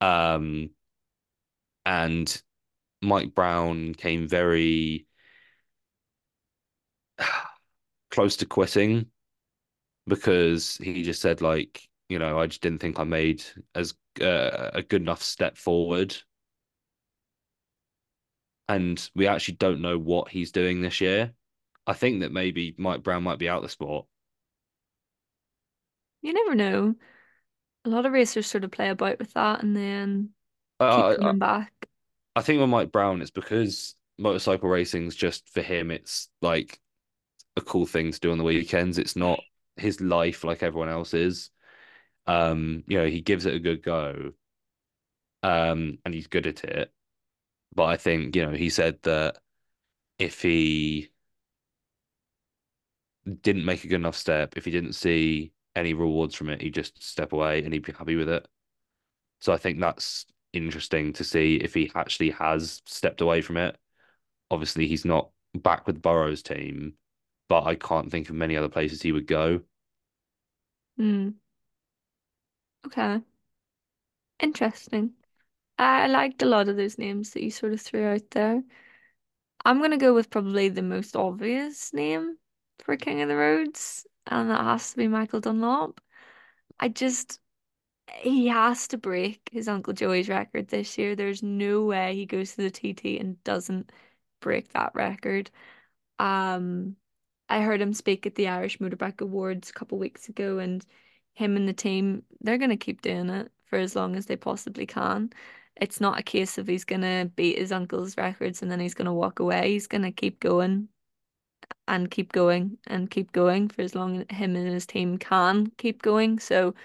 Um, 0.01 0.71
and 1.85 2.41
Mike 2.99 3.35
Brown 3.35 3.93
came 3.93 4.27
very 4.27 5.05
close 8.09 8.37
to 8.37 8.47
quitting 8.47 9.05
because 10.07 10.77
he 10.77 11.03
just 11.03 11.21
said 11.21 11.41
like, 11.41 11.87
you 12.09 12.19
know, 12.19 12.39
I 12.39 12.47
just 12.47 12.61
didn't 12.61 12.79
think 12.79 12.99
I 12.99 13.03
made 13.03 13.43
as 13.75 13.93
uh, 14.21 14.71
a 14.73 14.83
good 14.83 15.01
enough 15.01 15.23
step 15.23 15.57
forward. 15.57 16.15
And 18.69 19.09
we 19.15 19.27
actually 19.27 19.55
don't 19.55 19.81
know 19.81 19.97
what 19.97 20.29
he's 20.29 20.51
doing 20.51 20.81
this 20.81 21.01
year. 21.01 21.33
I 21.85 21.93
think 21.93 22.21
that 22.21 22.31
maybe 22.31 22.73
Mike 22.77 23.03
Brown 23.03 23.23
might 23.23 23.39
be 23.39 23.49
out 23.49 23.57
of 23.57 23.63
the 23.63 23.69
sport 23.69 24.05
you 26.23 26.33
never 26.33 26.55
know. 26.55 26.95
A 27.85 27.89
lot 27.89 28.05
of 28.07 28.13
racers 28.13 28.47
sort 28.47 28.63
of 28.63 28.71
play 28.71 28.89
about 28.89 29.19
with 29.19 29.33
that 29.33 29.61
and 29.61 29.75
then 29.75 30.29
uh, 30.79 31.09
keep 31.09 31.19
coming 31.19 31.43
I, 31.43 31.45
back. 31.45 31.73
I 32.35 32.41
think 32.41 32.59
with 32.61 32.69
Mike 32.69 32.91
Brown, 32.91 33.21
it's 33.21 33.29
because 33.29 33.95
motorcycle 34.17 34.69
racing's 34.69 35.15
just 35.15 35.47
for 35.49 35.61
him. 35.61 35.91
It's 35.91 36.29
like 36.41 36.79
a 37.57 37.61
cool 37.61 37.85
thing 37.85 38.11
to 38.11 38.19
do 38.19 38.31
on 38.31 38.37
the 38.37 38.43
weekends. 38.43 38.97
It's 38.97 39.17
not 39.17 39.39
his 39.75 39.99
life 40.01 40.43
like 40.43 40.63
everyone 40.63 40.89
else 40.89 41.13
is. 41.13 41.51
Um, 42.25 42.83
you 42.87 42.97
know, 42.97 43.05
he 43.05 43.21
gives 43.21 43.45
it 43.45 43.55
a 43.55 43.59
good 43.59 43.83
go. 43.83 44.33
Um, 45.41 45.97
and 46.05 46.13
he's 46.13 46.27
good 46.27 46.47
at 46.47 46.63
it. 46.63 46.93
But 47.75 47.85
I 47.85 47.97
think, 47.97 48.35
you 48.35 48.45
know, 48.45 48.53
he 48.53 48.69
said 48.69 48.99
that 49.03 49.39
if 50.19 50.41
he 50.41 51.09
didn't 53.41 53.65
make 53.65 53.83
a 53.83 53.87
good 53.87 53.95
enough 53.95 54.15
step, 54.15 54.55
if 54.57 54.65
he 54.65 54.71
didn't 54.71 54.93
see 54.93 55.53
any 55.75 55.93
rewards 55.93 56.35
from 56.35 56.49
it. 56.49 56.61
He'd 56.61 56.73
just 56.73 57.01
step 57.03 57.33
away 57.33 57.63
and 57.63 57.73
he'd 57.73 57.85
be 57.85 57.91
happy 57.91 58.15
with 58.15 58.29
it. 58.29 58.47
So 59.39 59.53
I 59.53 59.57
think 59.57 59.79
that's 59.79 60.25
interesting 60.53 61.13
to 61.13 61.23
see 61.23 61.55
if 61.55 61.73
he 61.73 61.91
actually 61.95 62.31
has 62.31 62.81
stepped 62.85 63.21
away 63.21 63.41
from 63.41 63.57
it. 63.57 63.77
Obviously, 64.51 64.87
he's 64.87 65.05
not 65.05 65.31
back 65.55 65.87
with 65.87 66.01
Burrows' 66.01 66.43
team, 66.43 66.93
but 67.49 67.63
I 67.63 67.75
can't 67.75 68.11
think 68.11 68.29
of 68.29 68.35
many 68.35 68.55
other 68.55 68.69
places 68.69 69.01
he 69.01 69.11
would 69.11 69.27
go. 69.27 69.61
Hmm. 70.97 71.29
Okay. 72.85 73.21
Interesting. 74.39 75.15
I 75.79 76.07
liked 76.07 76.41
a 76.43 76.47
lot 76.47 76.69
of 76.69 76.77
those 76.77 76.97
names 76.99 77.31
that 77.33 77.43
you 77.43 77.51
sort 77.51 77.73
of 77.73 77.81
threw 77.81 78.05
out 78.05 78.31
there. 78.31 78.63
I'm 79.65 79.81
gonna 79.81 79.97
go 79.97 80.13
with 80.13 80.29
probably 80.29 80.69
the 80.69 80.81
most 80.81 81.15
obvious 81.15 81.93
name 81.93 82.37
for 82.79 82.97
King 82.97 83.21
of 83.21 83.29
the 83.29 83.35
Roads, 83.35 84.05
and 84.27 84.49
that 84.49 84.63
has 84.63 84.91
to 84.91 84.97
be 84.97 85.07
Michael 85.07 85.39
Dunlop. 85.41 86.01
I 86.79 86.89
just 86.89 87.41
he 88.09 88.47
has 88.49 88.87
to 88.89 88.97
break 88.99 89.49
his 89.51 89.67
Uncle 89.69 89.93
Joey's 89.93 90.29
record 90.29 90.69
this 90.69 90.97
year. 90.97 91.15
There's 91.15 91.43
no 91.43 91.85
way 91.85 92.15
he 92.15 92.25
goes 92.27 92.51
to 92.53 92.63
the 92.63 92.71
TT 92.71 93.19
and 93.19 93.43
doesn't 93.45 93.91
break 94.41 94.73
that 94.73 94.93
record. 94.95 95.51
Um, 96.19 96.97
I 97.49 97.61
heard 97.61 97.81
him 97.81 97.93
speak 97.93 98.25
at 98.27 98.35
the 98.35 98.47
Irish 98.49 98.79
Motorbike 98.79 99.21
Awards 99.21 99.69
a 99.69 99.73
couple 99.73 99.97
weeks 99.99 100.29
ago, 100.29 100.59
and 100.59 100.85
him 101.33 101.55
and 101.55 101.67
the 101.67 101.73
team, 101.73 102.23
they're 102.41 102.57
gonna 102.57 102.77
keep 102.77 103.01
doing 103.01 103.29
it 103.29 103.51
for 103.65 103.77
as 103.79 103.95
long 103.95 104.15
as 104.15 104.25
they 104.27 104.35
possibly 104.35 104.85
can. 104.85 105.31
It's 105.75 105.99
not 105.99 106.19
a 106.19 106.23
case 106.23 106.57
of 106.57 106.67
he's 106.67 106.85
gonna 106.85 107.25
beat 107.35 107.57
his 107.57 107.71
uncle's 107.71 108.17
records 108.17 108.61
and 108.61 108.71
then 108.71 108.79
he's 108.79 108.93
gonna 108.93 109.13
walk 109.13 109.39
away. 109.39 109.71
He's 109.71 109.87
gonna 109.87 110.11
keep 110.11 110.39
going 110.39 110.89
and 111.87 112.09
keep 112.09 112.31
going 112.31 112.77
and 112.87 113.09
keep 113.09 113.31
going 113.31 113.69
for 113.69 113.81
as 113.81 113.95
long 113.95 114.17
as 114.17 114.37
him 114.37 114.55
and 114.55 114.67
his 114.67 114.85
team 114.85 115.17
can 115.17 115.71
keep 115.77 116.01
going. 116.01 116.39
So 116.39 116.75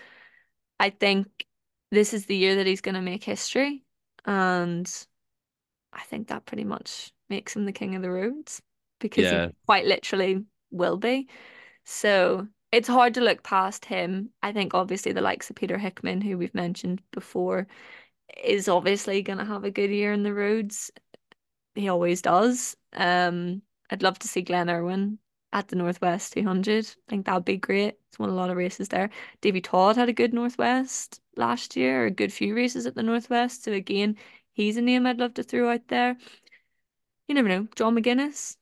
I 0.81 0.91
think 0.91 1.47
this 1.91 2.13
is 2.13 2.27
the 2.27 2.37
year 2.37 2.57
that 2.57 2.67
he's 2.67 2.81
going 2.81 2.95
to 2.95 3.01
make 3.01 3.25
history. 3.25 3.85
And 4.25 4.91
I 5.93 6.03
think 6.03 6.29
that 6.29 6.47
pretty 6.47 6.65
much 6.65 7.13
makes 7.31 7.55
him 7.55 7.65
the 7.65 7.73
king 7.73 7.95
of 7.95 8.03
the 8.03 8.11
roads 8.11 8.61
because 9.01 9.25
yeah. 9.25 9.47
he 9.47 9.53
quite 9.67 9.87
literally 9.87 10.45
will 10.71 10.97
be. 10.97 11.29
So 11.85 12.47
it's 12.73 12.89
hard 12.89 13.15
to 13.15 13.21
look 13.21 13.43
past 13.43 13.85
him. 13.85 14.31
I 14.43 14.53
think 14.53 14.75
obviously 14.75 15.13
the 15.13 15.21
likes 15.21 15.51
of 15.51 15.57
Peter 15.57 15.79
Hickman, 15.79 16.21
who 16.21 16.37
we've 16.39 16.55
mentioned 16.55 17.03
before, 17.13 17.67
is 18.43 18.69
obviously 18.69 19.23
going 19.23 19.39
to 19.39 19.45
have 19.45 19.65
a 19.65 19.71
good 19.71 19.91
year 19.91 20.13
in 20.13 20.23
the 20.23 20.35
roads. 20.35 20.91
He 21.75 21.89
always 21.89 22.23
does. 22.23 22.77
Um, 22.93 23.63
I'd 23.91 24.03
love 24.03 24.19
to 24.21 24.29
see 24.29 24.43
Glenn 24.43 24.71
Irwin 24.71 25.19
at 25.53 25.69
the 25.69 25.77
Northwest 25.77 26.35
200. 26.35 26.87
I 26.87 27.11
think 27.11 27.27
that'd 27.27 27.45
be 27.45 27.57
great. 27.57 27.95
It's 28.09 28.19
won 28.19 28.29
a 28.31 28.35
lot 28.35 28.51
of 28.51 28.57
races 28.57 28.89
there. 28.89 29.11
Davy 29.41 29.61
Todd 29.61 29.97
had 29.97 30.09
a 30.09 30.13
good 30.13 30.35
Northwest 30.35 31.21
last 31.37 31.77
year, 31.77 32.07
a 32.07 32.11
good 32.11 32.33
few 32.33 32.55
races 32.55 32.87
at 32.87 32.95
the 32.95 33.03
Northwest. 33.03 33.65
So 33.65 33.73
again, 33.73 34.17
he's 34.53 34.77
a 34.77 34.83
name 34.83 35.07
I'd 35.07 35.19
love 35.19 35.35
to 35.35 35.43
throw 35.43 35.71
out 35.71 35.89
there. 35.89 36.17
You 37.29 37.35
never 37.35 37.49
know. 37.49 37.69
John 37.77 37.95
McGuinness. 37.97 38.57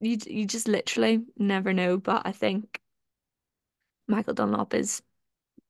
You 0.00 0.16
you 0.26 0.46
just 0.46 0.66
literally 0.66 1.24
never 1.36 1.72
know. 1.72 1.98
But 1.98 2.22
I 2.24 2.32
think 2.32 2.79
Michael 4.10 4.34
Dunlop 4.34 4.74
is 4.74 5.02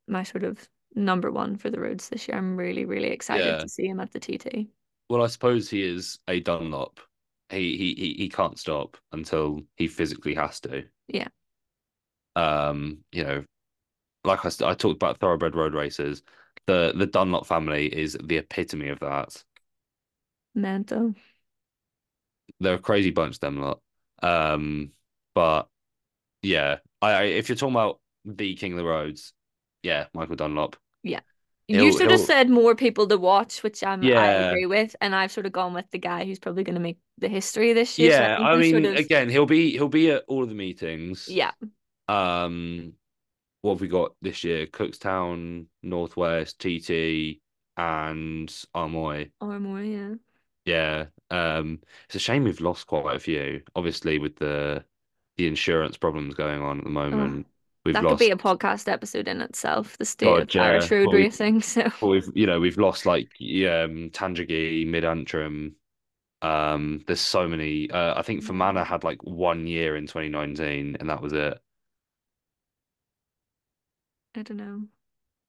my 0.09 0.23
sort 0.23 0.45
of 0.45 0.69
number 0.95 1.31
one 1.31 1.57
for 1.57 1.71
the 1.71 1.81
roads 1.81 2.09
this 2.09 2.27
year. 2.27 2.37
I'm 2.37 2.57
really, 2.57 2.85
really 2.85 3.09
excited 3.09 3.47
yeah. 3.47 3.59
to 3.59 3.69
see 3.69 3.87
him 3.87 4.01
at 4.01 4.13
the 4.13 4.21
TT. 4.21 4.69
Well, 5.09 5.23
I 5.23 5.27
suppose 5.29 5.69
he 5.69 5.83
is 5.83 6.19
a 6.27 6.41
Dunlop 6.41 7.01
he 7.51 7.77
he 7.77 7.95
he 7.95 8.15
he 8.15 8.29
can't 8.29 8.59
stop 8.59 8.97
until 9.13 9.63
he 9.77 9.89
physically 9.89 10.35
has 10.35 10.61
to. 10.61 10.85
Yeah. 11.09 11.29
Um, 12.37 12.99
you 13.13 13.25
know, 13.25 13.45
like 14.25 14.45
I 14.45 14.49
I 14.65 14.75
talked 14.75 14.97
about 14.97 15.19
thoroughbred 15.19 15.55
road 15.55 15.75
races. 15.75 16.23
The 16.67 16.93
the 16.95 17.07
Dunlop 17.07 17.47
family 17.47 17.87
is 17.87 18.17
the 18.23 18.37
epitome 18.37 18.89
of 18.89 19.01
that. 19.01 19.43
Mental. 20.55 21.15
they're 22.59 22.75
a 22.75 22.79
crazy 22.79 23.11
bunch, 23.11 23.39
them 23.39 23.61
lot. 23.61 23.81
Um, 24.23 24.93
but 25.35 25.69
yeah, 26.43 26.79
I, 27.01 27.11
I 27.13 27.23
if 27.25 27.49
you're 27.49 27.57
talking 27.57 27.75
about 27.75 28.01
the 28.25 28.55
king 28.57 28.73
of 28.73 28.79
the 28.79 28.85
roads, 28.85 29.33
yeah, 29.83 30.07
Michael 30.15 30.37
Dunlop. 30.37 30.77
Yeah. 31.03 31.21
You 31.69 31.93
He'll 31.93 31.93
sort 31.93 32.11
of 32.11 32.19
he'll 32.19 32.21
said 32.21 32.51
more 32.51 32.75
people 32.75 33.07
to 33.09 33.17
watch, 33.19 33.63
which 33.63 33.83
um 33.85 34.11
I 34.13 34.29
agree 34.31 34.67
with, 34.67 34.97
and 35.01 35.15
I've 35.15 35.31
sort 35.33 35.47
of 35.47 35.53
gone 35.53 35.73
with 35.75 35.89
the 35.91 35.99
guy 35.99 36.25
who's 36.25 36.39
probably 36.41 36.65
going 36.65 36.75
to 36.75 36.81
make 36.81 36.99
the 37.19 37.29
history 37.29 37.73
this 37.73 37.99
year. 37.99 38.11
So 38.11 38.25
I 38.25 38.29
Yeah, 38.29 38.39
I 38.41 38.57
we 38.57 38.63
sort 38.65 38.85
mean, 38.85 38.87
of 38.87 38.97
again, 38.97 39.29
he'll 39.29 39.47
be 39.47 39.73
he'll 39.73 39.89
be 39.89 40.11
at 40.11 40.25
all 40.29 40.43
of 40.43 40.49
the 40.49 40.55
meetings. 40.55 41.37
yeah, 41.37 41.53
Um, 42.09 42.95
what 43.63 43.75
have 43.75 43.81
we 43.83 43.89
got 43.89 44.15
this 44.23 44.45
year? 44.45 44.67
Cookstown, 44.69 45.69
Northwest, 45.83 46.61
TT, 46.61 47.43
and 47.77 48.51
Armoy. 48.75 49.33
or 49.41 49.59
more, 49.61 49.83
yeah. 49.83 50.15
Yeah. 50.65 51.07
Um, 51.31 51.81
it's 52.07 52.17
a 52.17 52.19
shame 52.19 52.45
we've 52.45 52.61
lost 52.61 52.87
quite 52.87 53.17
a 53.17 53.21
few. 53.21 53.63
Obviously, 53.75 54.19
with 54.19 54.37
the 54.37 54.85
the 55.37 55.47
insurance 55.47 55.97
problems 55.97 56.35
going 56.35 56.61
on 56.63 56.79
at 56.79 56.85
the 56.85 56.91
Oh, 57.13 57.31
moment, 57.31 57.47
we've 57.85 57.95
that 57.95 58.07
could 58.07 58.19
be 58.19 58.31
a 58.31 58.37
podcast 58.37 58.89
episode 58.89 59.29
in 59.29 59.41
itself, 59.41 59.97
the 59.99 60.05
state 60.05 60.39
of 60.39 60.49
God, 60.49 60.55
yeah. 60.55 60.65
Irish 60.65 60.91
road 60.91 61.13
we've 61.13 61.39
racing. 61.41 61.63
So 61.63 61.91
we've 62.03 62.29
you 62.35 62.47
know 62.47 62.61
we've 62.61 62.79
lost 62.79 63.07
like 63.07 63.29
um, 63.41 64.11
Tandragee, 64.11 64.87
Mid 64.87 65.05
Antrim. 65.05 65.77
Um, 66.43 67.03
there's 67.07 67.21
so 67.21 67.49
many. 67.49 67.91
Uh, 67.91 68.19
I 68.19 68.23
think 68.23 68.43
Fermanagh 68.45 68.85
had 68.85 69.05
like 69.05 69.23
one 69.23 69.67
year 69.67 69.97
in 69.97 70.07
2019, 70.07 70.97
and 71.01 71.11
that 71.11 71.23
was 71.23 71.33
it. 71.33 71.59
I 74.35 74.43
don't 74.43 74.57
know. 74.57 74.83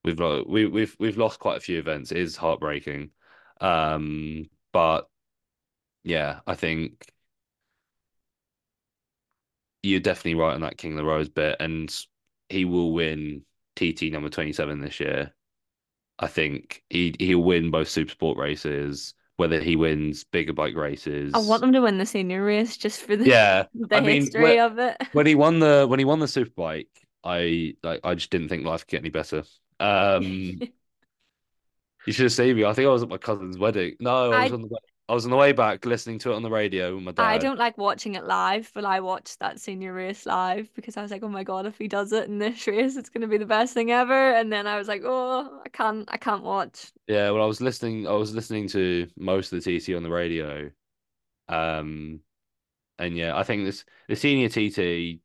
We've 0.03 0.19
lo- 0.19 0.45
we 0.47 0.65
we've 0.65 0.95
we've 0.99 1.17
lost 1.17 1.39
quite 1.39 1.57
a 1.57 1.61
few 1.61 1.79
events. 1.79 2.11
It 2.11 2.17
is 2.17 2.35
heartbreaking. 2.35 3.11
Um, 3.59 4.49
but 4.71 5.07
yeah, 6.03 6.39
I 6.47 6.55
think 6.55 7.05
you're 9.83 9.99
definitely 9.99 10.35
right 10.35 10.53
on 10.53 10.61
that 10.61 10.77
King 10.77 10.91
of 10.91 10.97
the 10.97 11.05
Rose 11.05 11.29
bit, 11.29 11.57
and 11.59 11.93
he 12.51 12.65
will 12.65 12.93
win 12.93 13.45
TT 13.75 14.09
number 14.11 14.29
27 14.29 14.81
this 14.81 14.99
year. 14.99 15.33
I 16.19 16.27
think 16.27 16.83
he 16.89 17.15
he'll 17.19 17.43
win 17.43 17.71
both 17.71 17.89
super 17.89 18.11
sport 18.11 18.37
races, 18.37 19.13
whether 19.37 19.61
he 19.61 19.75
wins 19.77 20.23
bigger 20.25 20.53
bike 20.53 20.75
races. 20.75 21.33
I 21.33 21.39
want 21.39 21.61
them 21.61 21.71
to 21.73 21.81
win 21.81 21.97
the 21.97 22.05
senior 22.05 22.43
race 22.43 22.77
just 22.77 23.01
for 23.01 23.15
the 23.15 23.33
Yeah, 23.33 23.67
the 23.73 23.99
I 23.99 24.01
mean, 24.01 24.35
history 24.39 24.59
of 24.59 24.79
it. 24.79 24.97
when 25.11 25.25
he 25.25 25.35
won 25.35 25.59
the 25.59 25.85
when 25.89 25.99
he 25.99 26.05
won 26.05 26.19
the 26.19 26.27
super 26.27 26.51
bike, 26.55 26.89
I 27.23 27.75
like 27.83 28.01
I 28.03 28.15
just 28.15 28.31
didn't 28.31 28.49
think 28.49 28.65
life 28.65 28.81
could 28.81 28.91
get 28.91 29.01
any 29.01 29.09
better. 29.09 29.43
Um, 29.79 30.65
You 32.05 32.13
should 32.13 32.23
have 32.23 32.31
seen 32.33 32.55
me. 32.55 32.65
I 32.65 32.73
think 32.73 32.87
I 32.87 32.91
was 32.91 33.03
at 33.03 33.09
my 33.09 33.17
cousin's 33.17 33.57
wedding. 33.57 33.95
No, 33.99 34.33
I 34.33 34.39
was 34.39 34.51
I 34.51 34.51
on 34.51 34.61
the 34.61 34.67
way, 34.67 34.79
I 35.11 35.13
was 35.13 35.25
on 35.25 35.31
the 35.31 35.35
way 35.35 35.51
back 35.51 35.85
listening 35.85 36.19
to 36.19 36.31
it 36.31 36.35
on 36.35 36.41
the 36.41 36.49
radio 36.49 36.95
with 36.95 37.03
my 37.03 37.11
dad. 37.11 37.25
I 37.25 37.37
don't 37.37 37.59
like 37.59 37.77
watching 37.77 38.15
it 38.15 38.23
live, 38.23 38.71
but 38.73 38.85
I 38.85 39.01
watched 39.01 39.39
that 39.39 39.59
senior 39.59 39.91
race 39.91 40.25
live 40.25 40.73
because 40.73 40.95
I 40.95 41.01
was 41.01 41.11
like, 41.11 41.21
oh 41.21 41.27
my 41.27 41.43
God, 41.43 41.65
if 41.65 41.77
he 41.77 41.89
does 41.89 42.13
it 42.13 42.29
in 42.29 42.37
this 42.37 42.65
race, 42.67 42.95
it's 42.95 43.09
gonna 43.09 43.27
be 43.27 43.37
the 43.37 43.45
best 43.45 43.73
thing 43.73 43.91
ever. 43.91 44.31
And 44.31 44.53
then 44.53 44.67
I 44.67 44.77
was 44.77 44.87
like, 44.87 45.01
oh, 45.03 45.61
I 45.65 45.67
can't, 45.67 46.07
I 46.09 46.15
can't 46.15 46.43
watch. 46.43 46.93
Yeah, 47.07 47.29
well, 47.31 47.43
I 47.43 47.45
was 47.45 47.59
listening. 47.59 48.07
I 48.07 48.13
was 48.13 48.33
listening 48.33 48.69
to 48.69 49.05
most 49.17 49.51
of 49.51 49.61
the 49.61 49.79
TT 49.79 49.97
on 49.97 50.03
the 50.03 50.09
radio. 50.09 50.71
Um, 51.49 52.21
and 52.97 53.17
yeah, 53.17 53.35
I 53.35 53.43
think 53.43 53.65
this 53.65 53.83
the 54.07 54.15
senior 54.15 54.47
TT 54.47 55.19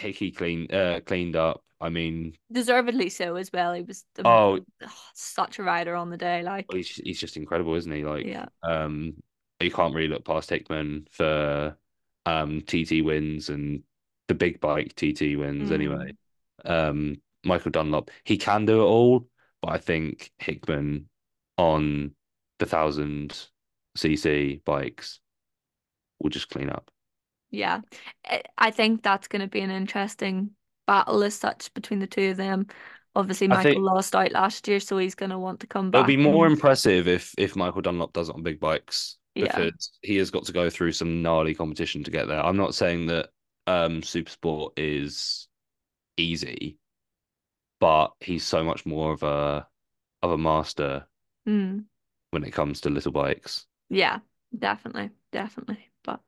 Hickey 0.00 0.30
clean 0.30 0.72
uh 0.72 1.00
cleaned 1.04 1.36
up. 1.36 1.62
I 1.80 1.90
mean, 1.90 2.34
Deservedly 2.50 3.08
so 3.08 3.36
as 3.36 3.52
well. 3.52 3.72
He 3.72 3.82
was 3.82 4.04
the, 4.14 4.26
oh, 4.26 4.58
oh, 4.82 4.88
such 5.14 5.58
a 5.58 5.62
rider 5.62 5.94
on 5.94 6.10
the 6.10 6.16
day. 6.16 6.42
Like, 6.42 6.66
he's 6.72 6.88
he's 6.96 7.20
just 7.20 7.36
incredible, 7.36 7.74
isn't 7.74 7.92
he? 7.92 8.04
Like, 8.04 8.26
yeah. 8.26 8.46
um, 8.62 9.14
you 9.60 9.70
can't 9.70 9.94
really 9.94 10.08
look 10.08 10.24
past 10.24 10.50
Hickman 10.50 11.06
for 11.10 11.76
um 12.26 12.62
TT 12.62 13.02
wins 13.04 13.48
and 13.48 13.82
the 14.26 14.34
big 14.34 14.60
bike 14.60 14.94
TT 14.94 15.36
wins 15.38 15.70
anyway. 15.70 16.12
Mm, 16.66 16.88
Um, 16.90 17.22
Michael 17.44 17.70
Dunlop, 17.70 18.10
he 18.24 18.36
can 18.36 18.66
do 18.66 18.80
it 18.80 18.84
all, 18.84 19.28
but 19.62 19.70
I 19.70 19.78
think 19.78 20.32
Hickman 20.38 21.08
on 21.56 22.12
the 22.58 22.66
thousand 22.66 23.46
cc 23.96 24.62
bikes 24.64 25.20
will 26.20 26.30
just 26.30 26.50
clean 26.50 26.68
up. 26.70 26.90
Yeah. 27.50 27.80
I 28.56 28.70
think 28.70 29.02
that's 29.02 29.28
gonna 29.28 29.48
be 29.48 29.60
an 29.60 29.70
interesting 29.70 30.50
battle 30.86 31.22
as 31.22 31.34
such 31.34 31.72
between 31.74 31.98
the 32.00 32.06
two 32.06 32.30
of 32.30 32.36
them. 32.36 32.66
Obviously, 33.14 33.48
Michael 33.48 33.82
lost 33.82 34.14
out 34.14 34.32
last 34.32 34.68
year, 34.68 34.80
so 34.80 34.98
he's 34.98 35.14
gonna 35.14 35.38
want 35.38 35.60
to 35.60 35.66
come 35.66 35.90
back. 35.90 36.00
it'll 36.00 36.06
be 36.06 36.16
more 36.16 36.46
and 36.46 36.54
impressive 36.54 37.08
if 37.08 37.34
if 37.38 37.56
Michael 37.56 37.82
Dunlop 37.82 38.12
does 38.12 38.28
it 38.28 38.34
on 38.34 38.42
big 38.42 38.60
bikes 38.60 39.16
yeah. 39.34 39.44
because 39.44 39.92
he 40.02 40.16
has 40.16 40.30
got 40.30 40.44
to 40.44 40.52
go 40.52 40.70
through 40.70 40.92
some 40.92 41.22
gnarly 41.22 41.54
competition 41.54 42.04
to 42.04 42.10
get 42.10 42.28
there. 42.28 42.44
I'm 42.44 42.56
not 42.56 42.74
saying 42.74 43.06
that 43.06 43.30
um 43.66 44.02
super 44.02 44.30
sport 44.30 44.78
is 44.78 45.48
easy, 46.16 46.78
but 47.80 48.12
he's 48.20 48.44
so 48.44 48.62
much 48.62 48.86
more 48.86 49.12
of 49.12 49.22
a 49.22 49.66
of 50.22 50.30
a 50.32 50.38
master 50.38 51.06
Mm. 51.46 51.84
when 52.30 52.44
it 52.44 52.52
comes 52.52 52.82
to 52.82 52.90
little 52.90 53.12
bikes. 53.12 53.66
Yeah, 53.88 54.18
definitely, 54.56 55.10
definitely. 55.32 55.90
But 56.04 56.20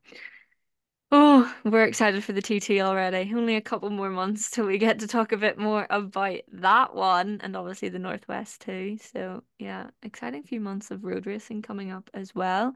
oh, 1.12 1.54
we're 1.64 1.84
excited 1.84 2.22
for 2.24 2.32
the 2.32 2.42
TT 2.42 2.80
already. 2.80 3.32
Only 3.34 3.56
a 3.56 3.60
couple 3.60 3.90
more 3.90 4.10
months 4.10 4.50
till 4.50 4.66
we 4.66 4.78
get 4.78 5.00
to 5.00 5.06
talk 5.08 5.32
a 5.32 5.36
bit 5.36 5.58
more 5.58 5.86
about 5.90 6.40
that 6.52 6.94
one 6.94 7.40
and 7.42 7.56
obviously 7.56 7.88
the 7.88 7.98
Northwest 7.98 8.62
too. 8.62 8.98
So 8.98 9.42
yeah, 9.58 9.90
exciting 10.02 10.42
few 10.44 10.60
months 10.60 10.90
of 10.90 11.04
road 11.04 11.26
racing 11.26 11.62
coming 11.62 11.90
up 11.90 12.10
as 12.14 12.34
well. 12.34 12.74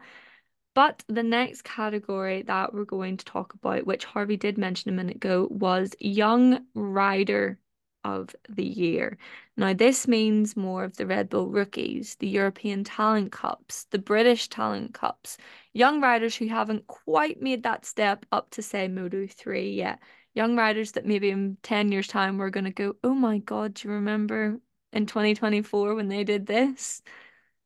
But 0.75 1.05
the 1.09 1.23
next 1.23 1.63
category 1.63 2.43
that 2.43 2.75
we're 2.75 2.85
going 2.85 3.17
to 3.19 3.25
talk 3.25 3.55
about, 3.55 3.87
which 3.87 4.05
Harvey 4.05 4.37
did 4.37 4.59
mention 4.59 4.91
a 4.91 4.93
minute 4.93 5.17
ago, 5.17 5.47
was 5.51 5.95
Young 6.01 6.67
Rider 6.75 7.59
of 8.05 8.35
the 8.49 8.65
Year. 8.65 9.19
Now, 9.57 9.73
this 9.73 10.07
means 10.07 10.57
more 10.57 10.85
of 10.85 10.97
the 10.97 11.07
Red 11.07 11.29
Bull 11.29 11.49
rookies, 11.49 12.17
the 12.17 12.29
European 12.29 12.85
Talent 12.85 13.33
Cups, 13.33 13.85
the 13.91 13.99
British 13.99 14.49
Talent 14.49 14.95
Cups, 14.95 15.39
young 15.73 16.01
riders 16.01 16.37
who 16.37 16.49
haven't 16.49 16.87
quite 16.87 17.41
made 17.43 17.63
that 17.63 17.87
step 17.87 18.27
up 18.33 18.51
to, 18.51 18.63
say, 18.63 18.89
Moto 18.89 19.27
3 19.27 19.71
yet. 19.71 20.01
Young 20.35 20.57
riders 20.57 20.93
that 20.93 21.07
maybe 21.07 21.31
in 21.31 21.57
10 21.63 21.93
years' 21.93 22.09
time 22.09 22.39
we're 22.39 22.51
going 22.51 22.65
to 22.65 22.71
go, 22.71 22.97
oh 23.05 23.15
my 23.15 23.39
God, 23.39 23.75
do 23.75 23.89
you 23.89 23.95
remember 23.95 24.59
in 24.93 25.07
2024 25.07 25.95
when 25.95 26.09
they 26.09 26.25
did 26.25 26.47
this? 26.47 27.03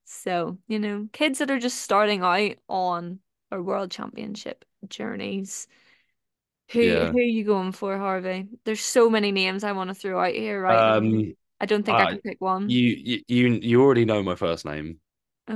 So, 0.05 0.59
you 0.69 0.79
know, 0.79 1.09
kids 1.13 1.39
that 1.39 1.51
are 1.51 1.59
just 1.59 1.83
starting 1.83 2.23
out 2.23 2.57
on 2.69 3.21
our 3.51 3.63
world 3.63 3.91
championship 3.91 4.65
journeys. 4.89 5.67
Who 6.73 6.81
Yeah. 6.81 7.11
who 7.11 7.19
are 7.19 7.21
you 7.23 7.45
going 7.45 7.73
for, 7.73 7.97
Harvey? 7.99 8.49
There's 8.65 8.81
so 8.83 9.09
many 9.11 9.33
names 9.33 9.65
I 9.65 9.73
want 9.73 9.89
to 9.89 9.95
throw 9.95 10.21
out 10.23 10.35
here 10.35 10.61
right. 10.63 10.95
Um, 10.97 11.35
I 11.61 11.67
don't 11.67 11.85
think 11.85 12.01
I 12.01 12.05
uh, 12.05 12.07
can 12.07 12.21
pick 12.21 12.41
one. 12.41 12.69
you 12.71 13.23
you 13.29 13.49
you 13.63 13.83
already 13.83 14.05
know 14.05 14.23
my 14.23 14.35
first 14.35 14.65
name, 14.65 15.01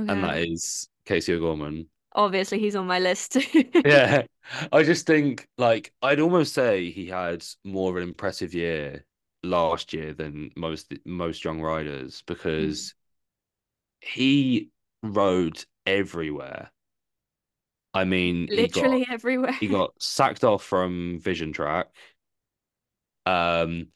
and 0.07 0.23
that 0.23 0.37
is 0.39 0.89
Casey 1.05 1.33
O'Gorman. 1.33 1.87
Obviously, 2.15 2.59
he's 2.59 2.75
on 2.75 2.87
my 2.87 2.99
list. 2.99 3.37
Yeah, 3.85 4.23
I 4.71 4.83
just 4.83 5.05
think 5.07 5.47
like 5.57 5.93
I'd 6.01 6.19
almost 6.19 6.53
say 6.53 6.89
he 6.91 7.07
had 7.07 7.45
more 7.63 7.89
of 7.91 7.97
an 7.97 8.03
impressive 8.03 8.53
year 8.53 9.05
last 9.43 9.93
year 9.93 10.13
than 10.13 10.51
most 10.55 10.93
most 11.05 11.43
young 11.43 11.59
riders 11.61 12.21
Mm. 12.21 12.25
because 12.25 12.93
he 14.01 14.69
rode 15.01 15.65
everywhere. 15.85 16.71
I 17.93 18.05
mean, 18.05 18.47
he 18.49 18.67
got 18.67 18.75
Literally 18.75 19.07
everywhere. 19.09 19.51
he 19.53 19.67
got 19.67 19.93
sacked 20.01 20.43
off 20.43 20.63
from 20.63 21.19
Vision 21.19 21.53
Track. 21.53 21.87
Um, 23.25 23.87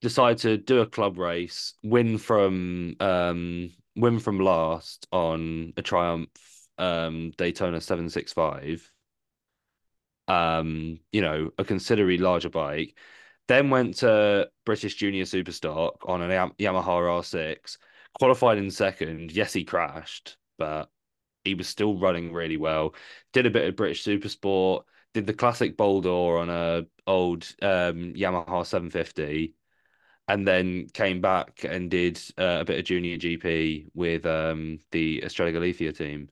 decided 0.00 0.38
to 0.38 0.56
do 0.58 0.80
a 0.80 0.86
club 0.86 1.18
race, 1.18 1.74
win 1.82 2.18
from 2.18 2.96
um 3.00 3.70
win 3.96 4.18
from 4.18 4.38
last 4.40 5.06
on 5.12 5.72
a 5.76 5.82
Triumph 5.82 6.30
um 6.78 7.32
Daytona 7.36 7.80
765. 7.80 8.90
Um, 10.28 11.00
you 11.10 11.20
know, 11.20 11.50
a 11.58 11.64
considerably 11.64 12.18
larger 12.18 12.48
bike. 12.48 12.96
Then 13.48 13.70
went 13.70 13.96
to 13.98 14.48
British 14.64 14.94
Junior 14.94 15.24
Superstock 15.24 16.08
on 16.08 16.22
an 16.22 16.30
Yam- 16.30 16.52
Yamaha 16.58 16.86
R6, 16.86 17.76
qualified 18.14 18.58
in 18.58 18.70
second. 18.70 19.32
Yes, 19.32 19.52
he 19.52 19.64
crashed, 19.64 20.36
but 20.58 20.88
he 21.44 21.54
was 21.54 21.68
still 21.68 21.98
running 21.98 22.32
really 22.32 22.56
well. 22.56 22.94
Did 23.32 23.46
a 23.46 23.50
bit 23.50 23.68
of 23.68 23.76
British 23.76 24.04
Supersport, 24.04 24.84
did 25.14 25.26
the 25.26 25.34
classic 25.34 25.76
Bol 25.76 26.00
d'Or 26.00 26.38
on 26.38 26.48
a 26.50 26.86
old 27.06 27.44
um, 27.62 28.14
Yamaha 28.14 28.64
750 28.64 29.54
and 30.28 30.46
then 30.46 30.86
came 30.94 31.20
back 31.20 31.64
and 31.64 31.90
did 31.90 32.20
uh, 32.38 32.58
a 32.60 32.64
bit 32.64 32.78
of 32.78 32.84
junior 32.84 33.16
GP 33.16 33.88
with 33.94 34.24
um, 34.24 34.78
the 34.92 35.22
Estrella 35.22 35.52
Galicia 35.52 35.92
team. 35.92 36.28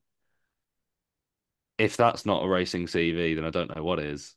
If 1.78 1.96
that's 1.96 2.24
not 2.24 2.44
a 2.44 2.48
racing 2.48 2.86
CV, 2.86 3.34
then 3.34 3.44
I 3.44 3.50
don't 3.50 3.74
know 3.74 3.82
what 3.82 3.98
is. 3.98 4.36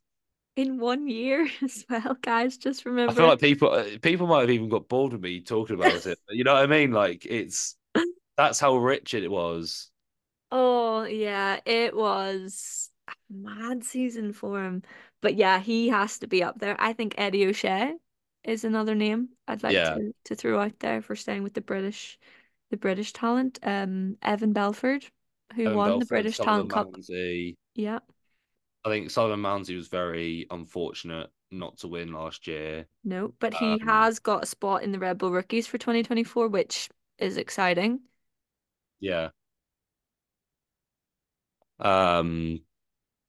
In 0.56 0.80
one 0.80 1.08
year 1.08 1.48
as 1.62 1.86
well, 1.90 2.18
guys. 2.22 2.58
Just 2.58 2.86
remember. 2.86 3.12
I 3.12 3.16
feel 3.16 3.28
like 3.28 3.40
people 3.40 3.72
uh, 3.72 3.86
people 4.02 4.28
might 4.28 4.42
have 4.42 4.50
even 4.50 4.70
got 4.70 4.88
bored 4.88 5.14
of 5.14 5.22
me 5.22 5.42
talking 5.42 5.76
about 5.76 6.06
it. 6.06 6.20
You 6.30 6.44
know 6.44 6.54
what 6.54 6.64
I 6.64 6.68
mean? 6.68 6.92
Like 6.92 7.26
it's 7.26 7.76
that's 8.38 8.60
how 8.60 8.78
rich 8.78 9.14
it 9.14 9.30
was. 9.30 9.92
Oh, 10.54 11.04
yeah, 11.04 11.60
it 11.66 11.96
was. 11.96 12.92
a 13.10 13.14
mad 13.30 13.84
season 13.84 14.34
for 14.34 14.64
him. 14.64 14.84
But 15.22 15.36
yeah, 15.36 15.60
he 15.60 15.90
has 15.90 16.20
to 16.20 16.28
be 16.28 16.44
up 16.44 16.60
there. 16.60 16.76
I 16.80 16.94
think 16.94 17.16
Eddie 17.18 17.46
O'Shea 17.48 17.96
is 18.44 18.64
another 18.64 18.96
name 18.96 19.30
I'd 19.48 19.64
like 19.64 19.84
Yeah, 19.84 19.94
to 19.94 20.14
to 20.26 20.36
throw 20.36 20.60
out 20.62 20.80
there 20.80 21.02
for 21.02 21.16
staying 21.16 21.44
with 21.44 21.54
the 21.56 21.62
British 21.62 22.20
the 22.72 22.78
British 22.78 23.14
talent. 23.14 23.60
Um, 23.64 24.18
Evan 24.22 24.54
Belford, 24.54 25.06
who 25.56 25.72
Owen 25.72 25.74
won 25.74 26.00
the 26.00 26.06
British 26.06 26.40
Sullivan 26.40 26.42
Talent 26.42 26.70
Cup. 26.70 26.98
Yeah, 27.76 28.00
I 28.86 28.90
think 28.90 29.12
Sullivan 29.12 29.42
Mounsey 29.42 29.76
was 29.76 29.88
very 29.88 30.46
unfortunate 30.50 31.30
not 31.52 31.78
to 31.80 31.88
win 31.88 32.14
last 32.14 32.48
year. 32.48 32.88
no, 33.04 33.34
but 33.40 33.56
he 33.56 33.80
Um, 33.80 33.80
has 33.80 34.20
got 34.20 34.44
a 34.44 34.48
spot 34.48 34.84
in 34.84 34.92
the 34.92 35.00
Red 35.00 35.18
Bull 35.18 35.32
rookies 35.32 35.68
for 35.68 35.78
2024, 35.78 36.48
which 36.48 36.90
is 37.18 37.38
exciting. 37.38 38.02
yeah. 39.00 39.30
Um, 41.80 42.62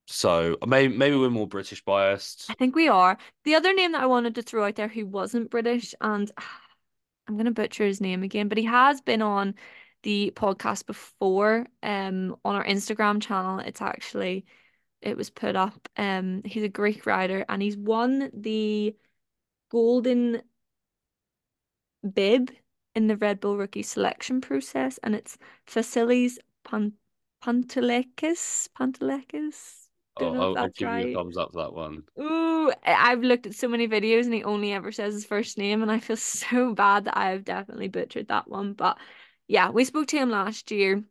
so 0.07 0.57
maybe 0.65 0.95
maybe 0.95 1.15
we're 1.15 1.29
more 1.29 1.47
British 1.47 1.83
biased. 1.83 2.45
I 2.49 2.53
think 2.53 2.75
we 2.75 2.87
are. 2.87 3.17
The 3.43 3.55
other 3.55 3.73
name 3.73 3.93
that 3.93 4.03
I 4.03 4.07
wanted 4.07 4.35
to 4.35 4.41
throw 4.41 4.65
out 4.65 4.75
there 4.75 4.87
who 4.87 5.05
wasn't 5.05 5.49
British, 5.49 5.95
and 6.01 6.31
I'm 7.27 7.37
gonna 7.37 7.51
butcher 7.51 7.85
his 7.85 8.01
name 8.01 8.23
again, 8.23 8.47
but 8.47 8.57
he 8.57 8.65
has 8.65 9.01
been 9.01 9.21
on 9.21 9.55
the 10.03 10.31
podcast 10.35 10.85
before, 10.85 11.65
um, 11.81 12.35
on 12.45 12.55
our 12.55 12.65
Instagram 12.65 13.19
channel. 13.21 13.59
It's 13.59 13.81
actually 13.81 14.45
it 15.01 15.17
was 15.17 15.29
put 15.29 15.55
up. 15.55 15.87
Um, 15.97 16.41
he's 16.45 16.63
a 16.63 16.69
Greek 16.69 17.05
rider 17.05 17.45
and 17.47 17.61
he's 17.61 17.77
won 17.77 18.31
the 18.33 18.95
golden 19.71 20.41
bib 22.13 22.51
in 22.95 23.07
the 23.07 23.17
Red 23.17 23.39
Bull 23.39 23.57
rookie 23.57 23.83
selection 23.83 24.41
process, 24.41 24.99
and 25.03 25.15
it's 25.15 25.37
Vasilis 25.67 26.37
Pan 26.63 26.93
Pantelakis. 27.45 28.69
Pantelakis. 28.79 29.87
Don't 30.17 30.37
I'll, 30.37 30.57
I'll, 30.57 30.69
give 30.69 30.89
you 30.89 31.09
a 31.09 31.13
thumbs 31.13 31.37
up 31.37 31.51
for 31.51 31.63
that 31.63 31.73
one. 31.73 32.03
Ooh, 32.19 32.71
I- 32.85 33.11
I've 33.11 33.21
looked 33.21 33.45
at 33.45 33.53
so 33.53 33.67
many 33.67 33.87
videos 33.87 34.23
and 34.25 34.33
he 34.33 34.43
only 34.43 34.71
ever 34.71 34.91
says 34.91 35.13
his 35.13 35.25
first 35.25 35.57
name, 35.57 35.81
and 35.81 35.91
I 35.91 35.99
feel 35.99 36.17
so 36.17 36.73
bad 36.73 37.05
that 37.05 37.17
I've 37.17 37.43
definitely 37.43 37.89
butchered 37.89 38.29
that 38.29 38.49
one. 38.49 38.73
But 38.73 38.97
yeah, 39.47 39.69
we 39.69 39.85
spoke 39.85 40.07
to 40.07 40.17
him 40.17 40.31
last 40.31 40.71
year. 40.71 41.03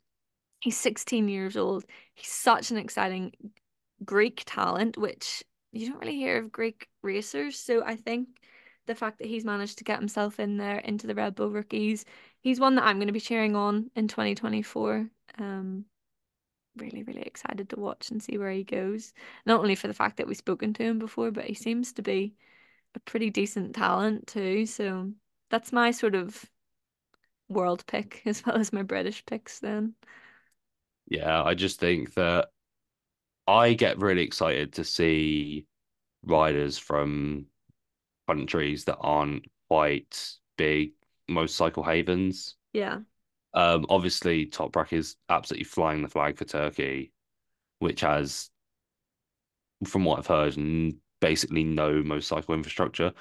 He's 0.61 0.79
16 0.79 1.29
years 1.29 1.57
old. 1.57 1.85
He's 2.15 2.33
such 2.33 2.71
an 2.71 2.79
exciting 2.79 3.33
Greek 4.05 4.43
talent, 4.47 4.97
which 4.97 5.45
you 5.73 5.89
don't 5.89 6.01
really 6.01 6.17
hear 6.17 6.39
of 6.39 6.51
Greek 6.51 6.89
racers. 7.03 7.59
So 7.59 7.85
I 7.85 7.97
think 7.97 8.29
the 8.87 8.95
fact 8.95 9.19
that 9.19 9.29
he's 9.29 9.45
managed 9.45 9.79
to 9.79 9.85
get 9.85 9.99
himself 9.99 10.41
in 10.41 10.57
there 10.57 10.79
into 10.79 11.07
the 11.07 11.15
Red 11.15 11.35
Bull 11.35 11.51
rookies, 11.51 12.05
he's 12.41 12.59
one 12.59 12.75
that 12.77 12.85
I'm 12.85 12.97
going 12.97 13.09
to 13.09 13.13
be 13.13 13.21
cheering 13.21 13.55
on 13.55 13.91
in 13.95 14.09
2024. 14.09 15.09
Um, 15.39 15.85
really, 16.77 17.03
really 17.03 17.23
excited 17.23 17.69
to 17.71 17.81
watch 17.81 18.11
and 18.11 18.23
see 18.23 18.39
where 18.39 18.51
he 18.51 18.65
goes. 18.65 19.13
Not 19.47 19.61
only 19.61 19.75
for 19.75 19.89
the 19.89 19.95
fact 19.95 20.17
that 20.19 20.27
we've 20.27 20.37
spoken 20.37 20.73
to 20.75 20.83
him 20.83 20.99
before, 20.99 21.31
but 21.31 21.45
he 21.45 21.55
seems 21.55 21.93
to 21.95 22.03
be 22.03 22.35
a 22.95 23.01
pretty 23.01 23.31
decent 23.31 23.75
talent 23.77 24.27
too. 24.29 24.67
So 24.67 25.13
that's 25.51 25.73
my 25.73 25.91
sort 25.93 26.15
of 26.15 26.45
world 27.49 27.87
pick 27.87 28.23
as 28.27 28.45
well 28.45 28.57
as 28.57 28.73
my 28.73 28.83
British 28.83 29.25
picks 29.27 29.61
then. 29.61 29.95
Yeah, 31.09 31.43
I 31.43 31.55
just 31.55 31.81
think 31.81 32.15
that 32.15 32.49
I 33.47 33.75
get 33.75 33.99
really 33.99 34.23
excited 34.23 34.75
to 34.75 34.85
see 34.85 35.67
riders 36.25 36.79
from 36.79 37.47
countries 38.29 38.85
that 38.87 38.99
aren't 38.99 39.47
quite 39.69 40.37
big 40.57 40.93
motorcycle 41.29 41.83
havens. 41.85 42.57
Yeah. 42.73 43.01
Um, 43.55 43.87
obviously, 43.89 44.47
Toprak 44.47 44.93
is 44.93 45.17
absolutely 45.29 45.65
flying 45.65 46.03
the 46.03 46.09
flag 46.09 46.37
for 46.37 46.45
Turkey, 46.45 47.13
which 47.81 48.01
has, 48.03 48.51
from 49.87 50.05
what 50.05 50.19
I've 50.19 50.27
heard, 50.27 50.59
n- 50.59 50.99
basically 51.21 51.65
no 51.65 52.03
motorcycle 52.03 52.55
infrastructure. 52.55 53.13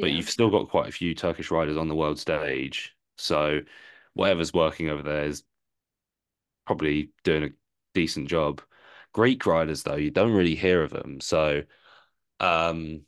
But 0.00 0.10
Yeah. 0.10 0.16
you've 0.16 0.30
still 0.30 0.50
got 0.50 0.68
quite 0.68 0.88
a 0.88 0.92
few 0.92 1.14
Turkish 1.14 1.50
riders 1.50 1.76
on 1.76 1.88
the 1.88 1.94
world 1.96 2.18
stage. 2.18 2.94
So 3.16 3.62
whatever's 4.14 4.52
working 4.52 4.90
over 4.90 5.02
there 5.02 5.24
is 5.24 5.44
probably 6.66 7.10
doing 7.24 7.44
a 7.44 7.48
decent 7.94 8.28
job. 8.28 8.60
Greek 9.12 9.44
riders, 9.46 9.82
though, 9.82 9.96
you 9.96 10.10
don't 10.10 10.32
really 10.32 10.54
hear 10.54 10.82
of 10.82 10.90
them. 10.90 11.20
So 11.20 11.62
um, 12.40 13.02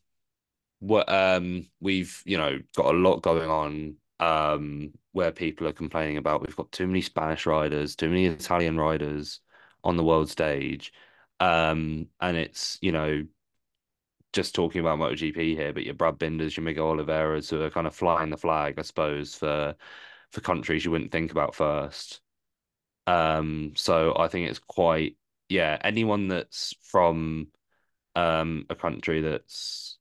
what 0.80 1.08
um 1.12 1.68
we've 1.80 2.22
you 2.26 2.38
know 2.38 2.58
got 2.76 2.94
a 2.94 2.98
lot 2.98 3.22
going 3.22 3.50
on 3.50 3.96
um 4.20 4.92
where 5.12 5.32
people 5.32 5.68
are 5.68 5.72
complaining 5.72 6.18
about 6.18 6.42
we've 6.42 6.56
got 6.56 6.72
too 6.72 6.86
many 6.86 7.00
Spanish 7.02 7.46
riders, 7.46 7.96
too 7.96 8.08
many 8.08 8.26
Italian 8.26 8.78
riders 8.78 9.40
on 9.84 9.96
the 9.96 10.04
world 10.04 10.30
stage. 10.30 10.92
Um 11.40 12.08
and 12.20 12.36
it's 12.36 12.78
you 12.82 12.92
know 12.92 13.24
just 14.32 14.54
talking 14.54 14.80
about 14.80 14.98
MotoGP 14.98 15.56
here, 15.56 15.72
but 15.72 15.84
your 15.84 15.94
Brad 15.94 16.18
Binders, 16.18 16.56
your 16.56 16.64
Miguel 16.64 16.88
Oliveira's 16.88 17.50
who 17.50 17.62
are 17.62 17.70
kind 17.70 17.86
of 17.86 17.94
flying 17.94 18.30
the 18.30 18.36
flag, 18.36 18.74
I 18.78 18.82
suppose, 18.82 19.34
for 19.34 19.74
for 20.32 20.40
countries 20.40 20.84
you 20.84 20.90
wouldn't 20.92 21.12
think 21.12 21.32
about 21.32 21.54
first. 21.54 22.20
Um 23.06 23.74
so 23.76 24.14
I 24.18 24.28
think 24.28 24.50
it's 24.50 24.60
quite 24.60 25.16
yeah, 25.48 25.78
anyone 25.82 26.28
that's 26.28 26.74
from 26.82 27.48
um 28.16 28.66
a 28.70 28.76
country 28.76 29.22
that's 29.22 29.98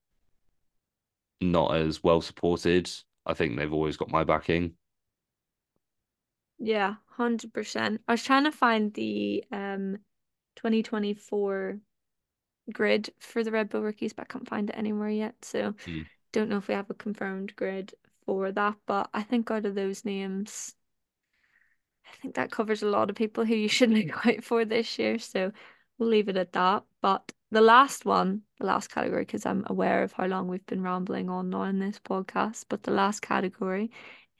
not 1.41 1.75
as 1.75 2.03
well 2.03 2.21
supported. 2.21 2.89
I 3.29 3.33
think 3.33 3.55
they've 3.57 3.73
always 3.73 3.97
got 3.97 4.09
my 4.09 4.23
backing. 4.25 4.75
Yeah, 6.59 6.87
100%. 6.89 8.01
I 8.07 8.13
was 8.13 8.23
trying 8.23 8.43
to 8.43 8.51
find 8.51 8.93
the 8.93 9.43
um 9.51 9.97
2024 10.55 11.79
grid 12.73 13.13
for 13.19 13.43
the 13.43 13.51
Red 13.51 13.69
Bull 13.69 13.81
rookies, 13.83 14.13
but 14.13 14.23
I 14.23 14.33
can't 14.33 14.49
find 14.49 14.69
it 14.69 14.77
anywhere 14.77 15.09
yet. 15.09 15.45
So 15.45 15.75
Mm. 15.87 16.05
don't 16.33 16.49
know 16.49 16.57
if 16.57 16.67
we 16.69 16.75
have 16.75 16.89
a 16.89 16.95
confirmed 16.95 17.55
grid 17.55 17.95
for 18.25 18.51
that. 18.53 18.77
But 18.87 19.09
I 19.13 19.23
think 19.23 19.51
out 19.51 19.65
of 19.65 19.75
those 19.75 20.05
names, 20.05 20.75
I 22.05 22.15
think 22.21 22.35
that 22.35 22.51
covers 22.51 22.83
a 22.83 22.87
lot 22.89 23.09
of 23.09 23.15
people 23.15 23.45
who 23.45 23.55
you 23.55 23.69
should 23.69 23.89
look 23.91 24.25
out 24.27 24.43
for 24.43 24.65
this 24.65 24.99
year. 24.99 25.17
So 25.19 25.51
we'll 25.97 26.09
leave 26.09 26.29
it 26.29 26.37
at 26.37 26.53
that. 26.53 26.83
But 27.01 27.31
the 27.51 27.61
last 27.61 28.05
one, 28.05 28.41
the 28.59 28.65
last 28.65 28.89
category, 28.91 29.23
because 29.23 29.45
I'm 29.45 29.63
aware 29.67 30.03
of 30.03 30.13
how 30.13 30.25
long 30.27 30.47
we've 30.47 30.65
been 30.65 30.83
rambling 30.83 31.29
on 31.29 31.49
now 31.49 31.63
in 31.63 31.79
this 31.79 31.99
podcast, 31.99 32.65
but 32.69 32.83
the 32.83 32.91
last 32.91 33.21
category 33.21 33.91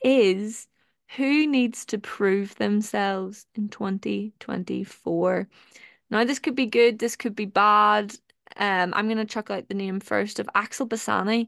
is 0.04 0.68
who 1.16 1.48
needs 1.48 1.86
to 1.86 1.98
prove 1.98 2.56
themselves 2.56 3.46
in 3.56 3.70
2024. 3.70 5.48
Now, 6.12 6.24
this 6.24 6.40
could 6.40 6.56
be 6.56 6.68
good, 6.68 7.00
this 7.00 7.16
could 7.16 7.36
be 7.36 7.46
bad. 7.46 8.16
Um, 8.58 8.94
I'm 8.96 9.08
gonna 9.08 9.26
chuck 9.26 9.50
out 9.50 9.68
the 9.68 9.76
name 9.76 10.00
first 10.00 10.40
of 10.40 10.50
Axel 10.56 10.88
Bassani. 10.88 11.48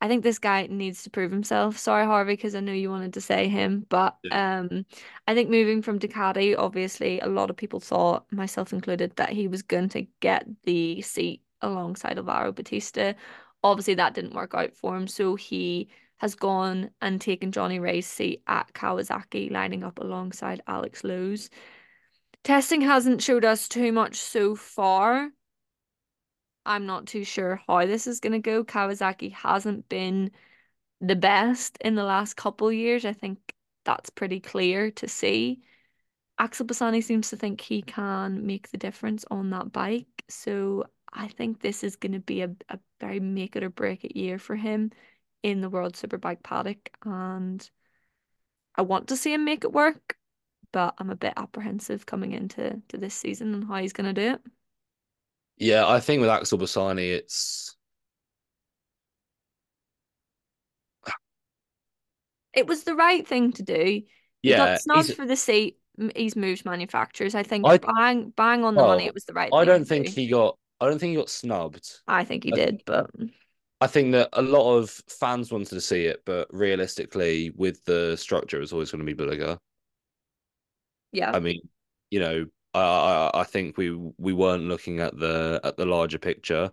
I 0.00 0.08
think 0.08 0.22
this 0.22 0.38
guy 0.38 0.66
needs 0.70 1.02
to 1.02 1.10
prove 1.10 1.30
himself. 1.30 1.76
Sorry, 1.76 2.06
Harvey, 2.06 2.32
because 2.32 2.54
I 2.54 2.60
know 2.60 2.72
you 2.72 2.88
wanted 2.88 3.12
to 3.14 3.20
say 3.20 3.48
him, 3.48 3.84
but 3.88 4.16
Yeah. 4.22 4.60
um, 4.60 4.86
I 5.26 5.34
think 5.34 5.50
moving 5.50 5.82
from 5.82 5.98
Ducati, 5.98 6.54
obviously, 6.56 7.20
a 7.20 7.26
lot 7.26 7.50
of 7.50 7.56
people 7.56 7.80
thought, 7.80 8.24
myself 8.32 8.72
included, 8.72 9.14
that 9.16 9.30
he 9.30 9.46
was 9.46 9.62
going 9.62 9.90
to 9.90 10.06
get 10.20 10.46
the 10.64 11.02
seat 11.02 11.42
alongside 11.60 12.16
Alvaro 12.16 12.52
Bautista. 12.52 13.14
Obviously, 13.62 13.94
that 13.94 14.14
didn't 14.14 14.34
work 14.34 14.54
out 14.54 14.74
for 14.74 14.96
him, 14.96 15.06
so 15.06 15.34
he 15.34 15.90
has 16.16 16.34
gone 16.34 16.90
and 17.02 17.20
taken 17.20 17.52
Johnny 17.52 17.78
Rea's 17.78 18.06
seat 18.06 18.42
at 18.46 18.72
Kawasaki, 18.72 19.50
lining 19.50 19.84
up 19.84 19.98
alongside 19.98 20.62
Alex 20.66 21.04
Lowes. 21.04 21.50
Testing 22.42 22.80
hasn't 22.80 23.22
showed 23.22 23.44
us 23.44 23.68
too 23.68 23.92
much 23.92 24.16
so 24.16 24.54
far. 24.54 25.30
I'm 26.66 26.86
not 26.86 27.06
too 27.06 27.24
sure 27.24 27.60
how 27.66 27.86
this 27.86 28.06
is 28.06 28.20
going 28.20 28.32
to 28.32 28.38
go. 28.38 28.64
Kawasaki 28.64 29.32
hasn't 29.32 29.88
been 29.88 30.30
the 31.00 31.16
best 31.16 31.78
in 31.80 31.94
the 31.94 32.04
last 32.04 32.34
couple 32.36 32.70
years. 32.72 33.04
I 33.04 33.12
think 33.12 33.38
that's 33.84 34.10
pretty 34.10 34.40
clear 34.40 34.90
to 34.92 35.08
see. 35.08 35.62
Axel 36.38 36.66
Bassani 36.66 37.02
seems 37.02 37.30
to 37.30 37.36
think 37.36 37.60
he 37.60 37.82
can 37.82 38.46
make 38.46 38.70
the 38.70 38.78
difference 38.78 39.24
on 39.30 39.50
that 39.50 39.72
bike. 39.72 40.24
So 40.28 40.84
I 41.12 41.28
think 41.28 41.60
this 41.60 41.82
is 41.84 41.96
going 41.96 42.12
to 42.12 42.20
be 42.20 42.42
a, 42.42 42.50
a 42.68 42.78
very 43.00 43.20
make 43.20 43.56
it 43.56 43.64
or 43.64 43.70
break 43.70 44.04
it 44.04 44.16
year 44.16 44.38
for 44.38 44.56
him 44.56 44.90
in 45.42 45.60
the 45.60 45.70
World 45.70 45.94
Superbike 45.94 46.42
paddock. 46.42 46.90
And 47.04 47.68
I 48.76 48.82
want 48.82 49.08
to 49.08 49.16
see 49.16 49.32
him 49.34 49.44
make 49.44 49.64
it 49.64 49.72
work, 49.72 50.16
but 50.72 50.94
I'm 50.98 51.10
a 51.10 51.16
bit 51.16 51.34
apprehensive 51.36 52.06
coming 52.06 52.32
into 52.32 52.80
to 52.88 52.96
this 52.98 53.14
season 53.14 53.54
and 53.54 53.64
how 53.64 53.76
he's 53.76 53.92
going 53.92 54.14
to 54.14 54.20
do 54.20 54.34
it. 54.34 54.40
Yeah, 55.60 55.86
I 55.86 56.00
think 56.00 56.20
with 56.22 56.30
Axel 56.30 56.58
Bassani, 56.58 57.10
it's 57.12 57.76
It 62.52 62.66
was 62.66 62.84
the 62.84 62.94
right 62.94 63.26
thing 63.26 63.52
to 63.52 63.62
do. 63.62 64.02
He 64.42 64.54
got 64.54 64.68
yeah, 64.68 64.78
snubbed 64.78 65.08
he's 65.08 65.16
for 65.16 65.26
the 65.26 65.36
seat. 65.36 65.78
He's 66.16 66.34
moved 66.34 66.64
manufacturers. 66.64 67.34
I 67.34 67.42
think 67.42 67.66
I 67.66 67.78
bang 67.78 68.30
bang 68.30 68.64
on 68.64 68.74
the 68.76 68.82
money. 68.82 69.06
It 69.06 69.14
was 69.14 69.24
the 69.24 69.34
right 69.34 69.52
I 69.52 69.58
thing 69.58 69.66
don't 69.66 69.84
think 69.84 70.06
do. 70.06 70.12
he 70.14 70.28
got 70.28 70.58
I 70.80 70.88
don't 70.88 70.98
think 70.98 71.10
he 71.10 71.16
got 71.16 71.28
snubbed. 71.30 72.00
I 72.08 72.24
think 72.24 72.44
he 72.44 72.52
I 72.52 72.56
did, 72.56 72.82
but 72.86 73.10
I 73.80 73.86
think 73.86 74.12
that 74.12 74.28
a 74.34 74.42
lot 74.42 74.76
of 74.76 74.90
fans 75.08 75.50
wanted 75.52 75.70
to 75.70 75.80
see 75.80 76.04
it, 76.06 76.22
but 76.26 76.48
realistically, 76.52 77.50
with 77.56 77.84
the 77.84 78.16
structure, 78.16 78.58
it 78.58 78.60
was 78.60 78.72
always 78.72 78.90
going 78.90 79.04
to 79.04 79.14
be 79.14 79.20
Bulega. 79.20 79.58
yeah, 81.12 81.32
I 81.32 81.40
mean, 81.40 81.60
you 82.10 82.20
know, 82.20 82.46
I, 82.78 83.30
I 83.34 83.44
think 83.44 83.76
we 83.76 83.90
we 84.18 84.32
weren't 84.32 84.64
looking 84.64 85.00
at 85.00 85.18
the 85.18 85.60
at 85.64 85.76
the 85.76 85.86
larger 85.86 86.18
picture. 86.18 86.70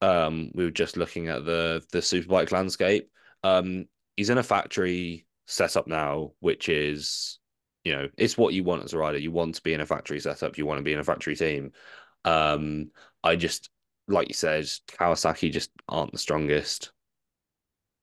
Um, 0.00 0.50
we 0.54 0.64
were 0.64 0.70
just 0.70 0.96
looking 0.96 1.28
at 1.28 1.44
the 1.44 1.84
the 1.92 1.98
superbike 1.98 2.52
landscape. 2.52 3.10
Um, 3.42 3.86
he's 4.16 4.30
in 4.30 4.38
a 4.38 4.42
factory 4.42 5.26
setup 5.46 5.86
now, 5.86 6.32
which 6.40 6.68
is, 6.68 7.38
you 7.84 7.92
know, 7.92 8.08
it's 8.16 8.36
what 8.36 8.54
you 8.54 8.64
want 8.64 8.84
as 8.84 8.92
a 8.92 8.98
rider. 8.98 9.18
You 9.18 9.32
want 9.32 9.54
to 9.56 9.62
be 9.62 9.74
in 9.74 9.80
a 9.80 9.86
factory 9.86 10.20
setup. 10.20 10.58
You 10.58 10.66
want 10.66 10.78
to 10.78 10.84
be 10.84 10.92
in 10.92 11.00
a 11.00 11.04
factory 11.04 11.36
team. 11.36 11.72
Um, 12.24 12.90
I 13.24 13.36
just, 13.36 13.70
like 14.06 14.28
you 14.28 14.34
said, 14.34 14.64
Kawasaki 14.88 15.50
just 15.50 15.70
aren't 15.88 16.12
the 16.12 16.18
strongest 16.18 16.92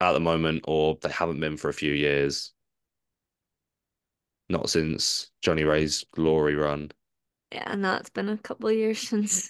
at 0.01 0.13
the 0.13 0.19
moment, 0.19 0.65
or 0.67 0.97
they 1.01 1.09
haven't 1.09 1.39
been 1.39 1.57
for 1.57 1.69
a 1.69 1.73
few 1.73 1.93
years. 1.93 2.54
Not 4.49 4.69
since 4.71 5.29
Johnny 5.41 5.63
Rea's 5.63 6.03
glory 6.11 6.55
run. 6.55 6.91
Yeah, 7.51 7.63
and 7.67 7.83
that's 7.83 8.09
been 8.09 8.29
a 8.29 8.37
couple 8.37 8.69
of 8.69 8.75
years 8.75 8.99
since. 9.09 9.49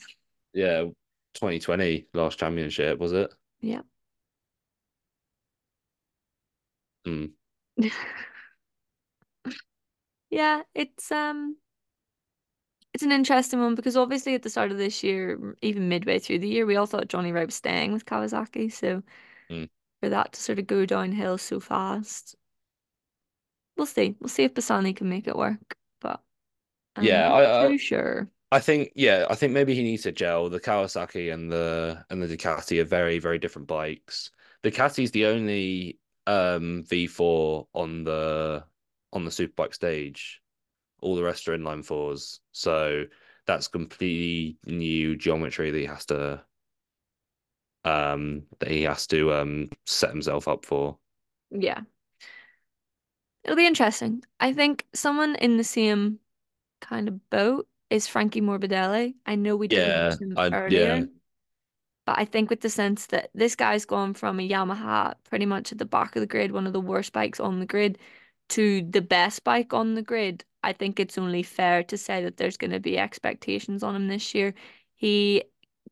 Yeah, 0.54 0.86
2020 1.34 2.08
last 2.14 2.40
championship, 2.40 3.00
was 3.00 3.12
it? 3.14 3.32
Yeah. 3.62 3.82
Hmm. 7.06 7.26
Yeah, 10.30 10.64
it's 10.74 11.12
um 11.12 11.58
it's 12.94 13.04
an 13.04 13.12
interesting 13.12 13.60
one 13.60 13.76
because 13.76 13.98
obviously 13.98 14.36
at 14.36 14.44
the 14.44 14.50
start 14.50 14.72
of 14.72 14.78
this 14.78 15.04
year, 15.04 15.56
even 15.62 15.90
midway 15.90 16.18
through 16.20 16.40
the 16.40 16.48
year, 16.48 16.66
we 16.66 16.78
all 16.78 16.86
thought 16.86 17.10
Johnny 17.10 17.32
Ray 17.32 17.46
was 17.46 17.56
staying 17.56 17.92
with 17.92 18.06
Kawasaki. 18.06 18.72
So 18.72 19.04
Hmm. 19.50 19.66
for 20.02 20.10
that 20.10 20.34
to 20.34 20.42
sort 20.42 20.60
of 20.60 20.68
go 20.68 20.86
downhill 20.86 21.38
so 21.38 21.60
fast, 21.60 22.36
we'll 23.78 23.86
see. 23.88 24.16
We'll 24.20 24.30
see 24.30 24.44
if 24.44 24.54
Bassani 24.54 24.96
can 24.96 25.10
make 25.10 25.28
it 25.28 25.36
work, 25.36 25.78
but 26.02 26.24
I'm 26.96 27.10
Yeah, 27.10 27.30
not 27.30 27.32
I, 27.32 27.68
I 27.68 27.74
sure. 27.80 28.30
I 28.52 28.60
think 28.60 28.94
yeah, 28.96 29.28
I 29.30 29.36
think 29.36 29.54
maybe 29.54 29.76
he 29.76 29.84
needs 29.84 30.04
to 30.04 30.12
gel. 30.12 30.50
The 30.50 30.60
Kawasaki 30.62 31.34
and 31.34 31.52
the 31.52 32.06
and 32.10 32.22
the 32.24 32.28
Ducati 32.38 32.82
are 32.82 32.86
very, 32.86 33.20
very 33.20 33.40
different 33.40 33.68
bikes. 33.68 34.32
The 34.64 34.72
Ducati's 34.72 35.12
the 35.12 35.28
only 35.28 36.00
um 36.28 36.84
V4 36.86 37.68
on 37.74 38.04
the 38.06 38.66
on 39.14 39.26
the 39.26 39.32
superbike 39.32 39.74
stage. 39.76 40.42
All 41.02 41.16
the 41.16 41.24
rest 41.24 41.48
are 41.50 41.58
inline 41.58 41.86
fours. 41.86 42.42
So 42.54 43.06
that's 43.48 43.68
completely 43.70 44.60
new 44.68 45.16
geometry 45.18 45.72
that 45.72 45.80
he 45.80 45.86
has 45.86 46.06
to 46.08 46.46
um 47.84 48.44
that 48.60 48.72
he 48.72 48.84
has 48.84 49.06
to 49.08 49.34
um 49.34 49.70
set 49.86 50.10
himself 50.10 50.48
up 50.48 50.66
for. 50.66 50.98
Yeah, 51.52 51.82
it'll 53.46 53.58
be 53.58 53.68
interesting. 53.68 54.24
I 54.42 54.54
think 54.54 54.88
someone 54.96 55.36
in 55.38 55.58
the 55.58 55.66
same 55.66 56.22
kind 56.82 57.08
of 57.10 57.30
boat 57.32 57.68
is 57.90 58.08
Frankie 58.08 58.42
Morbidelli. 58.42 59.16
I 59.26 59.36
know 59.36 59.56
we 59.58 59.68
didn't 59.70 59.94
Yeah, 59.94 59.96
mention 59.96 60.38
I 60.38 60.52
earlier. 60.52 60.66
yeah. 60.66 61.06
But 62.06 62.20
I 62.20 62.26
think 62.26 62.50
with 62.50 62.62
the 62.62 62.70
sense 62.70 63.08
that 63.08 63.32
this 63.34 63.56
guy's 63.56 63.86
gone 63.86 64.14
from 64.14 64.40
a 64.40 64.48
Yamaha 64.48 65.16
pretty 65.26 65.46
much 65.46 65.72
at 65.72 65.80
the 65.80 65.86
back 65.86 66.16
of 66.16 66.22
the 66.22 66.28
grid, 66.28 66.52
one 66.52 66.68
of 66.68 66.74
the 66.74 66.82
worst 66.82 67.14
bikes 67.14 67.40
on 67.40 67.60
the 67.60 67.66
grid, 67.66 67.98
to 68.50 68.84
the 68.84 69.02
best 69.02 69.44
bike 69.44 69.74
on 69.74 69.96
the 69.96 70.04
grid, 70.04 70.46
I 70.64 70.74
think 70.74 71.00
it's 71.00 71.18
only 71.18 71.42
fair 71.44 71.84
to 71.86 71.98
say 71.98 72.24
that 72.24 72.38
there's 72.38 72.58
going 72.58 72.72
to 72.72 72.80
be 72.80 72.98
expectations 72.98 73.82
on 73.84 73.96
him 73.96 74.08
this 74.08 74.36
year. 74.36 74.54
He 74.96 75.44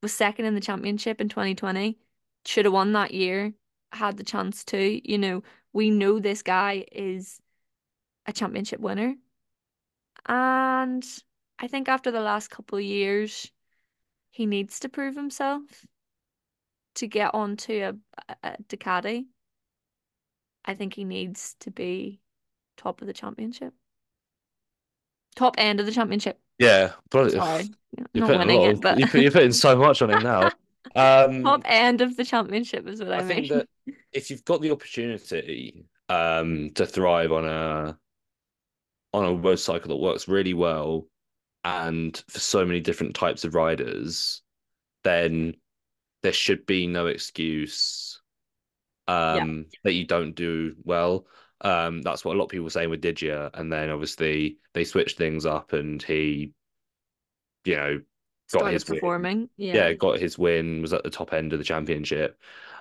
was 0.01 0.13
second 0.13 0.45
in 0.45 0.55
the 0.55 0.61
championship 0.61 1.19
in 1.21 1.29
2020, 1.29 1.97
should 2.45 2.65
have 2.65 2.73
won 2.73 2.93
that 2.93 3.13
year, 3.13 3.53
had 3.93 4.17
the 4.17 4.23
chance 4.23 4.63
to. 4.65 5.09
You 5.09 5.17
know, 5.17 5.43
we 5.73 5.89
know 5.89 6.19
this 6.19 6.41
guy 6.43 6.85
is 6.91 7.39
a 8.25 8.33
championship 8.33 8.79
winner. 8.81 9.15
And 10.25 11.05
I 11.59 11.67
think 11.69 11.87
after 11.87 12.11
the 12.11 12.19
last 12.19 12.49
couple 12.49 12.77
of 12.77 12.83
years, 12.83 13.49
he 14.31 14.45
needs 14.47 14.79
to 14.81 14.89
prove 14.89 15.15
himself. 15.15 15.85
to 16.95 17.07
get 17.07 17.33
onto 17.33 17.73
a, 18.27 18.35
a 18.43 18.57
Ducati, 18.63 19.25
I 20.65 20.73
think 20.75 20.93
he 20.95 21.05
needs 21.05 21.55
to 21.61 21.71
be 21.71 22.19
top 22.77 23.01
of 23.01 23.07
the 23.07 23.13
championship. 23.13 23.73
Top 25.35 25.55
end 25.57 25.79
of 25.79 25.85
the 25.85 25.91
championship. 25.91 26.39
Yeah, 26.59 26.93
but 27.09 27.33
Sorry. 27.33 27.75
you're 28.13 28.21
Not 28.21 28.27
putting 28.27 28.39
winning 28.39 28.61
it, 28.63 28.81
but 28.81 28.99
you 28.99 29.07
put, 29.07 29.21
you're 29.21 29.31
putting 29.31 29.53
so 29.53 29.75
much 29.77 30.01
on 30.01 30.11
him 30.11 30.23
now. 30.23 30.51
Um 30.95 31.43
top 31.43 31.61
end 31.65 32.01
of 32.01 32.17
the 32.17 32.25
championship 32.25 32.87
is 32.87 32.99
what 32.99 33.11
I 33.13 33.19
I 33.19 33.23
think 33.23 33.47
mean. 33.47 33.49
that 33.49 33.67
if 34.11 34.29
you've 34.29 34.45
got 34.45 34.61
the 34.61 34.71
opportunity 34.71 35.85
um 36.09 36.71
to 36.75 36.85
thrive 36.85 37.31
on 37.31 37.45
a 37.45 37.97
on 39.13 39.25
a 39.25 39.33
motorcycle 39.33 39.89
that 39.89 39.97
works 39.97 40.27
really 40.27 40.53
well 40.53 41.07
and 41.65 42.23
for 42.29 42.39
so 42.39 42.65
many 42.65 42.79
different 42.81 43.15
types 43.15 43.43
of 43.45 43.55
riders, 43.55 44.41
then 45.03 45.55
there 46.23 46.33
should 46.33 46.65
be 46.65 46.87
no 46.87 47.07
excuse 47.07 48.21
Yeah. 49.29 49.45
um 49.45 49.67
that 49.83 49.93
you 49.93 50.05
don't 50.05 50.33
do 50.35 50.75
well. 50.83 51.27
Um 51.61 52.01
that's 52.01 52.25
what 52.25 52.35
a 52.35 52.39
lot 52.39 52.45
of 52.45 52.51
people 52.51 52.65
were 52.65 52.69
saying 52.69 52.89
with 52.89 53.01
Diggia, 53.03 53.49
and 53.53 53.71
then 53.71 53.89
obviously 53.89 54.59
they 54.73 54.83
switched 54.85 55.17
things 55.17 55.45
up 55.45 55.73
and 55.73 56.01
he, 56.03 56.53
you 57.65 57.75
know, 57.75 58.01
got 58.51 58.59
Started 58.59 58.73
his 58.73 58.87
win. 58.87 59.01
performing. 59.01 59.49
Yeah. 59.57 59.73
Yeah, 59.73 59.93
got 59.93 60.19
his 60.19 60.37
win, 60.37 60.81
was 60.81 60.93
at 60.93 61.03
the 61.03 61.09
top 61.09 61.33
end 61.33 61.53
of 61.53 61.59
the 61.59 61.65
championship. 61.65 62.39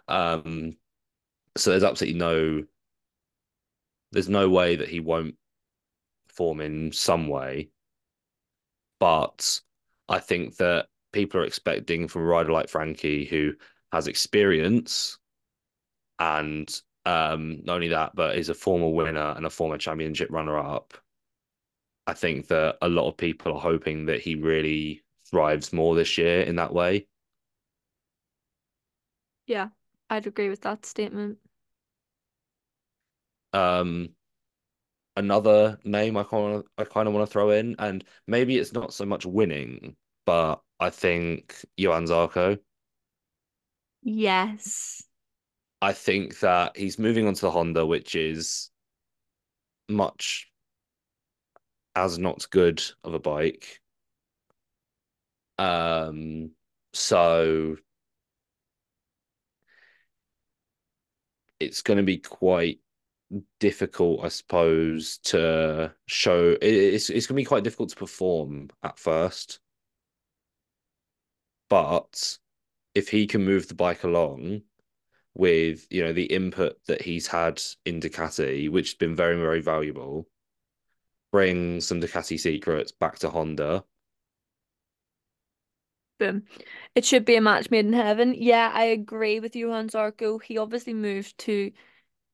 Um 0.09 0.77
so 1.57 1.71
there's 1.71 1.85
absolutely 1.85 2.19
no 2.21 2.65
there's 4.13 4.29
no 4.29 4.49
way 4.49 4.77
that 4.77 4.89
he 4.89 5.01
won't 5.01 5.37
perform 6.33 6.61
in 6.61 6.93
some 6.93 7.29
way. 7.29 7.71
But 8.99 9.61
I 10.09 10.19
think 10.19 10.57
that 10.57 10.87
people 11.13 11.41
are 11.41 11.45
expecting 11.45 12.09
from 12.09 12.23
a 12.23 12.27
rider 12.27 12.53
like 12.53 12.69
Frankie, 12.69 13.25
who 13.25 13.53
has 13.93 14.07
experience 14.07 15.19
and 16.19 16.69
um, 17.05 17.61
not 17.65 17.75
only 17.75 17.89
that, 17.89 18.15
but 18.15 18.37
is 18.37 18.49
a 18.49 18.55
former 18.55 18.89
winner 18.89 19.35
and 19.37 19.45
a 19.45 19.51
former 19.51 19.77
championship 19.77 20.31
runner 20.31 20.59
up. 20.59 20.95
I 22.07 22.15
think 22.15 22.49
that 22.49 22.79
a 22.83 22.89
lot 22.89 23.09
of 23.09 23.17
people 23.17 23.53
are 23.53 23.61
hoping 23.61 24.07
that 24.07 24.21
he 24.21 24.35
really 24.35 25.05
thrives 25.31 25.73
more 25.73 25.95
this 25.95 26.19
year 26.19 26.43
in 26.43 26.57
that 26.57 26.73
way. 26.73 27.07
Yeah. 29.47 29.69
I'd 30.11 30.27
agree 30.27 30.49
with 30.49 30.61
that 30.63 30.85
statement. 30.85 31.39
Um, 33.53 34.11
another 35.17 35.79
name 35.85 36.17
I 36.17 36.23
kind 36.25 36.57
of 36.57 36.65
I 36.79 36.85
kind 36.85 37.09
of 37.09 37.15
want 37.15 37.27
to 37.27 37.33
throw 37.33 37.51
in, 37.51 37.77
and 37.79 38.05
maybe 38.27 38.59
it's 38.59 38.73
not 38.73 38.93
so 38.93 39.05
much 39.05 39.27
winning, 39.27 39.97
but 40.27 40.61
I 40.81 40.91
think 40.91 41.65
Johan 41.77 42.07
Zarco. 42.07 42.59
Yes. 44.03 45.03
I 45.81 45.93
think 45.93 46.41
that 46.41 46.77
he's 46.77 46.99
moving 46.99 47.27
on 47.27 47.35
to 47.35 47.41
the 47.41 47.51
Honda, 47.51 47.85
which 47.85 48.15
is 48.15 48.71
much 49.89 50.49
as 51.95 52.19
not 52.19 52.49
good 52.51 52.83
of 53.05 53.15
a 53.15 53.19
bike. 53.19 53.81
Um, 55.59 56.53
so 56.93 57.77
it's 61.61 61.83
going 61.83 61.99
to 61.99 62.03
be 62.03 62.19
quite 62.19 62.81
difficult, 63.61 64.25
I 64.25 64.29
suppose, 64.29 65.19
to 65.25 65.95
show. 66.07 66.57
It's 66.61 67.11
it's 67.11 67.27
going 67.27 67.37
to 67.37 67.41
be 67.41 67.45
quite 67.45 67.65
difficult 67.65 67.91
to 67.91 67.97
perform 67.97 68.71
at 68.83 68.99
first, 68.99 69.61
but 71.69 72.39
if 72.95 73.09
he 73.09 73.27
can 73.27 73.45
move 73.45 73.69
the 73.69 73.75
bike 73.75 74.05
along 74.05 74.63
with 75.35 75.87
you 75.91 76.03
know 76.03 76.13
the 76.13 76.27
input 76.27 76.77
that 76.87 77.03
he's 77.03 77.27
had 77.27 77.63
in 77.87 78.01
Ducati, 78.01 78.69
which 78.71 78.91
has 78.91 78.95
been 78.95 79.17
very 79.17 79.37
very 79.37 79.61
valuable, 79.61 80.29
bring 81.33 81.81
some 81.81 82.01
Ducati 82.01 82.39
secrets 82.39 82.93
back 82.93 83.19
to 83.21 83.31
Honda. 83.31 83.85
Boom. 86.19 86.45
It 86.95 87.05
should 87.05 87.25
be 87.25 87.37
a 87.37 87.41
match 87.41 87.71
made 87.71 87.87
in 87.87 87.93
heaven. 87.95 88.35
Yeah, 88.37 88.71
I 88.73 88.85
agree 88.85 89.41
with 89.41 89.57
Johan 89.57 89.89
Zarco. 89.89 90.41
He 90.41 90.57
obviously 90.59 90.95
moved 90.95 91.37
to 91.39 91.73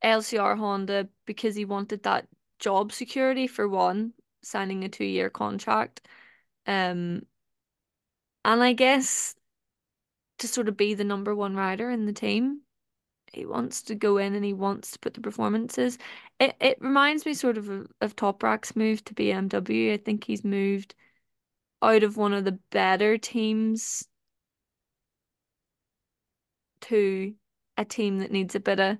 LCR 0.03 0.57
Honda 0.57 1.09
because 1.27 1.55
he 1.57 1.65
wanted 1.65 2.03
that 2.03 2.29
job 2.59 2.93
security 2.93 3.47
for 3.47 3.69
one, 3.69 4.13
signing 4.43 4.85
a 4.85 4.89
two-year 4.89 5.31
contract. 5.31 6.07
Um, 6.67 7.23
and 8.45 8.63
I 8.63 8.73
guess 8.73 9.35
to 10.39 10.49
sort 10.49 10.69
of 10.69 10.77
be 10.77 10.95
the 10.95 11.05
number 11.05 11.35
one 11.35 11.57
rider 11.57 11.91
in 11.91 12.07
the 12.07 12.13
team, 12.13 12.63
he 13.33 13.45
wants 13.45 13.83
to 13.83 13.95
go 13.95 14.17
in 14.19 14.35
and 14.35 14.45
he 14.45 14.53
wants 14.53 14.93
to 14.93 14.99
put 14.99 15.15
the 15.15 15.21
performances. 15.21 15.99
It 16.41 16.57
it 16.61 16.79
reminds 16.81 17.27
me 17.27 17.35
sort 17.35 17.59
of 17.59 17.69
of, 17.69 17.89
of 18.01 18.17
Toprak's 18.17 18.77
move 18.77 19.05
to 19.07 19.15
BMW. 19.15 19.93
I 19.93 19.97
think 19.99 20.25
he's 20.25 20.45
moved 20.45 20.95
out 21.83 22.03
of 22.03 22.17
one 22.17 22.33
of 22.35 22.45
the 22.45 22.59
better 22.71 23.19
teams 23.19 24.09
to 26.81 27.35
a 27.77 27.85
team 27.85 28.19
that 28.19 28.31
needs 28.33 28.55
a 28.55 28.61
bit 28.61 28.81
of 28.81 28.99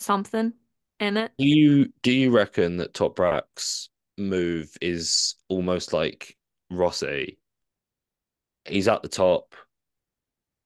something 0.00 0.52
in 0.98 1.16
it. 1.16 1.32
Do 1.38 1.46
you 1.46 1.92
do 2.02 2.12
you 2.12 2.30
reckon 2.30 2.76
that 2.78 2.92
Toprak's 2.94 3.88
move 4.18 4.76
is 4.80 5.36
almost 5.48 5.92
like 5.92 6.36
Rossi, 6.70 7.38
he's 8.64 8.88
at 8.88 9.02
the 9.02 9.08
top 9.08 9.54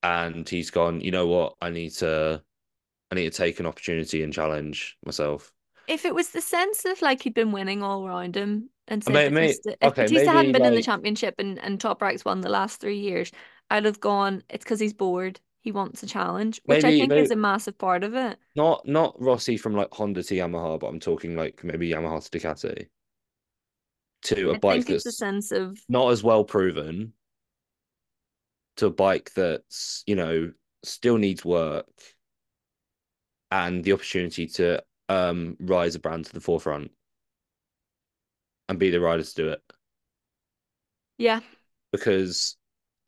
and 0.02 0.48
he's 0.48 0.70
gone, 0.70 1.00
you 1.00 1.10
know 1.10 1.26
what? 1.26 1.54
I 1.60 1.70
need 1.70 1.90
to 1.96 2.42
I 3.10 3.14
need 3.14 3.32
to 3.32 3.36
take 3.38 3.60
an 3.60 3.66
opportunity 3.66 4.22
and 4.22 4.32
challenge 4.32 4.96
myself. 5.04 5.52
If 5.86 6.04
it 6.04 6.14
was 6.14 6.30
the 6.30 6.40
sense 6.40 6.84
of 6.84 7.00
like 7.02 7.22
he'd 7.22 7.34
been 7.34 7.52
winning 7.52 7.82
all 7.82 8.06
around 8.06 8.36
him 8.36 8.70
and 8.88 9.02
Uh, 9.06 9.12
said 9.12 9.12
Mate, 9.12 9.32
mate, 9.32 9.60
Bautista, 9.64 9.76
if 9.80 9.92
okay, 9.92 10.02
Bautista 10.02 10.32
hadn't 10.32 10.52
maybe 10.52 10.52
been 10.52 10.64
in 10.64 10.74
the 10.74 10.82
championship 10.82 11.34
and, 11.38 11.58
and 11.58 11.78
Toprak's 11.78 12.24
won 12.24 12.40
the 12.40 12.48
last 12.50 12.80
three 12.80 12.98
years, 12.98 13.30
I'd 13.70 13.84
have 13.84 14.00
gone, 14.00 14.42
it's 14.48 14.64
because 14.64 14.80
he's 14.80 14.94
bored. 14.94 15.40
He 15.64 15.72
wants 15.72 16.00
a 16.04 16.06
challenge, 16.06 16.62
which 16.66 16.84
I 16.84 16.92
maybe 16.92 16.92
think 16.92 17.16
is 17.16 17.32
a 17.32 17.36
massive 17.36 17.76
part 17.76 18.04
of 18.04 18.14
it. 18.14 18.38
not 18.56 18.84
not 18.86 19.20
Rossi 19.20 19.56
from 19.56 19.74
like 19.74 19.92
Honda 19.94 20.22
to 20.24 20.34
Yamaha, 20.34 20.78
but 20.80 20.88
I'm 20.88 20.98
talking 21.00 21.36
like 21.36 21.62
maybe 21.64 21.90
Yamaha 21.90 22.28
to 22.28 22.38
Ducati 22.38 22.88
to 24.22 24.50
a 24.50 24.54
I 24.54 24.58
bike 24.58 24.86
think 24.86 24.88
it's 24.90 25.04
a 25.06 25.12
that's 25.12 25.12
sense 25.12 25.52
of, 25.52 25.78
not 25.88 26.10
as 26.12 26.22
well 26.22 26.44
proven 26.44 27.14
to 28.76 28.86
a 28.86 28.90
bike 28.90 29.32
that's, 29.34 30.02
you 30.06 30.16
know, 30.16 30.52
still 30.82 31.16
needs 31.18 31.44
work 31.44 31.86
and 33.50 33.84
the 33.84 33.92
opportunity 33.92 34.46
to 34.46 34.82
um 35.08 35.56
rise 35.60 35.94
a 35.94 35.98
brand 35.98 36.24
to 36.26 36.32
the 36.32 36.40
forefront 36.40 36.90
and 38.68 38.78
be 38.78 38.90
the 38.90 39.00
rider 39.00 39.22
to 39.22 39.34
do 39.34 39.48
it. 39.48 39.62
yeah, 41.18 41.40
Because 41.92 42.56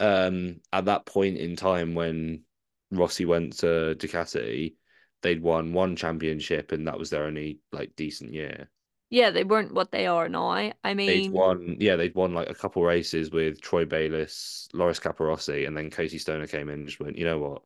um 0.01 0.61
at 0.73 0.87
that 0.87 1.07
point 1.07 1.39
in 1.39 1.57
time 1.57 1.95
when 1.95 2.45
Rossi 2.91 3.25
went 3.25 3.59
to 3.59 3.95
Ducati, 3.99 4.75
they'd 5.23 5.43
won 5.43 5.73
one 5.73 5.97
championship 5.97 6.73
and 6.73 6.87
that 6.87 6.99
was 6.99 7.11
their 7.11 7.25
only 7.25 7.61
like 7.73 7.97
decent 7.97 8.33
year. 8.33 8.71
yeah, 9.11 9.31
they 9.31 9.45
weren't 9.45 9.73
what 9.75 9.93
they 9.93 10.07
are 10.07 10.29
now. 10.29 10.49
I 10.51 10.73
mean, 10.95 11.07
They'd 11.07 11.31
won, 11.31 11.77
yeah, 11.79 11.97
they'd 11.97 12.15
won 12.15 12.35
like 12.35 12.51
a 12.51 12.55
couple 12.55 12.83
races 12.83 13.31
with 13.31 13.61
Troy 13.61 13.85
Bayliss, 13.85 14.69
Loris 14.73 14.99
Capirossi, 15.01 15.67
and 15.67 15.77
then 15.77 15.91
Casey 15.91 16.19
Stoner 16.19 16.47
came 16.47 16.69
in 16.69 16.81
and 16.81 16.87
just 16.87 17.01
went, 17.01 17.17
you 17.17 17.25
know 17.25 17.39
what? 17.39 17.63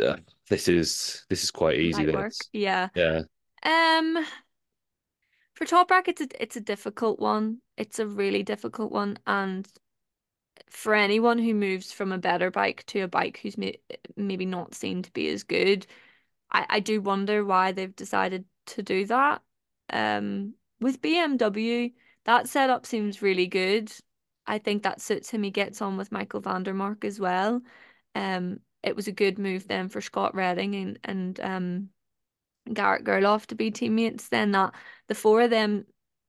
Uh, 0.00 0.16
this 0.48 0.68
is 0.68 1.24
this 1.28 1.42
is 1.42 1.50
quite 1.50 1.78
easy. 1.78 2.06
This, 2.06 2.38
Yeah. 2.52 2.88
yeah, 2.94 3.22
Um, 3.64 4.24
for 5.54 5.66
Toprak, 5.66 6.08
it's 6.08 6.20
a 6.20 6.28
it's 6.42 6.56
a 6.56 6.60
difficult 6.60 7.20
one. 7.20 7.58
It's 7.76 7.98
a 7.98 8.06
really 8.06 8.42
difficult 8.42 8.92
one, 8.92 9.18
and 9.26 9.68
for 10.70 10.94
anyone 10.94 11.38
who 11.38 11.54
moves 11.54 11.92
from 11.92 12.12
a 12.12 12.18
better 12.18 12.50
bike 12.50 12.84
to 12.86 13.00
a 13.00 13.08
bike 13.08 13.38
who's 13.42 13.58
may 13.58 13.78
maybe 14.16 14.46
not 14.46 14.74
seen 14.74 15.02
to 15.02 15.10
be 15.12 15.28
as 15.28 15.44
good, 15.44 15.86
I 16.50 16.66
I 16.68 16.80
do 16.80 17.00
wonder 17.00 17.44
why 17.44 17.72
they've 17.72 17.94
decided 17.94 18.44
to 18.66 18.82
do 18.82 19.06
that. 19.06 19.42
Um, 19.90 20.54
with 20.80 21.00
BMW, 21.02 21.92
that 22.24 22.48
setup 22.48 22.86
seems 22.86 23.22
really 23.22 23.46
good. 23.46 23.92
I 24.46 24.58
think 24.58 24.82
that 24.82 25.00
suits 25.00 25.30
him. 25.30 25.42
He 25.44 25.50
gets 25.50 25.82
on 25.82 25.96
with 25.96 26.12
Michael 26.12 26.40
van 26.40 26.62
der 26.64 26.74
Mark 26.74 27.04
as 27.04 27.20
well. 27.20 27.62
Um, 28.14 28.60
it 28.82 28.96
was 28.96 29.08
a 29.08 29.12
good 29.12 29.38
move 29.38 29.68
then 29.68 29.88
for 29.88 30.00
Scott 30.00 30.34
Redding 30.34 30.74
and 30.76 30.98
and 31.04 31.40
um. 31.40 31.90
Garrett 32.72 33.04
Gerloff 33.04 33.46
to 33.46 33.54
be 33.56 33.70
teammates, 33.72 34.28
then 34.28 34.52
that 34.52 34.74
the 35.08 35.14
four 35.16 35.42
of 35.42 35.50
them 35.50 35.84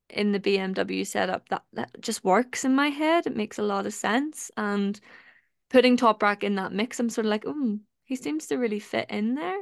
in 0.09 0.31
the 0.31 0.39
BMW 0.39 1.05
setup 1.05 1.49
that 1.49 1.63
that 1.73 2.01
just 2.01 2.23
works 2.23 2.65
in 2.65 2.75
my 2.75 2.87
head. 2.89 3.27
It 3.27 3.35
makes 3.35 3.59
a 3.59 3.63
lot 3.63 3.85
of 3.85 3.93
sense. 3.93 4.51
And 4.57 4.99
putting 5.69 5.97
Toprak 5.97 6.43
in 6.43 6.55
that 6.55 6.73
mix, 6.73 6.99
I'm 6.99 7.09
sort 7.09 7.25
of 7.25 7.31
like, 7.31 7.45
oh, 7.47 7.79
he 8.05 8.15
seems 8.15 8.47
to 8.47 8.57
really 8.57 8.79
fit 8.79 9.09
in 9.09 9.35
there. 9.35 9.61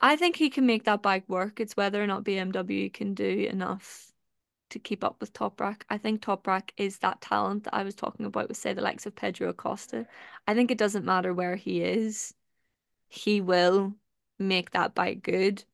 I 0.00 0.16
think 0.16 0.36
he 0.36 0.50
can 0.50 0.66
make 0.66 0.84
that 0.84 1.02
bike 1.02 1.28
work. 1.28 1.60
It's 1.60 1.76
whether 1.76 2.02
or 2.02 2.06
not 2.06 2.24
BMW 2.24 2.92
can 2.92 3.14
do 3.14 3.48
enough 3.50 4.10
to 4.70 4.78
keep 4.78 5.02
up 5.04 5.16
with 5.20 5.32
Toprak. 5.32 5.82
I 5.88 5.98
think 5.98 6.20
Toprak 6.20 6.70
is 6.76 6.98
that 6.98 7.20
talent 7.20 7.64
that 7.64 7.74
I 7.74 7.84
was 7.84 7.94
talking 7.94 8.26
about 8.26 8.48
with, 8.48 8.56
say, 8.56 8.74
the 8.74 8.82
likes 8.82 9.06
of 9.06 9.16
Pedro 9.16 9.48
Acosta. 9.48 10.06
I 10.46 10.54
think 10.54 10.70
it 10.70 10.78
doesn't 10.78 11.04
matter 11.04 11.32
where 11.32 11.56
he 11.56 11.82
is 11.82 12.34
he 13.14 13.40
will 13.40 13.94
make 14.38 14.70
that 14.72 14.94
bike 14.94 15.22
good, 15.22 15.64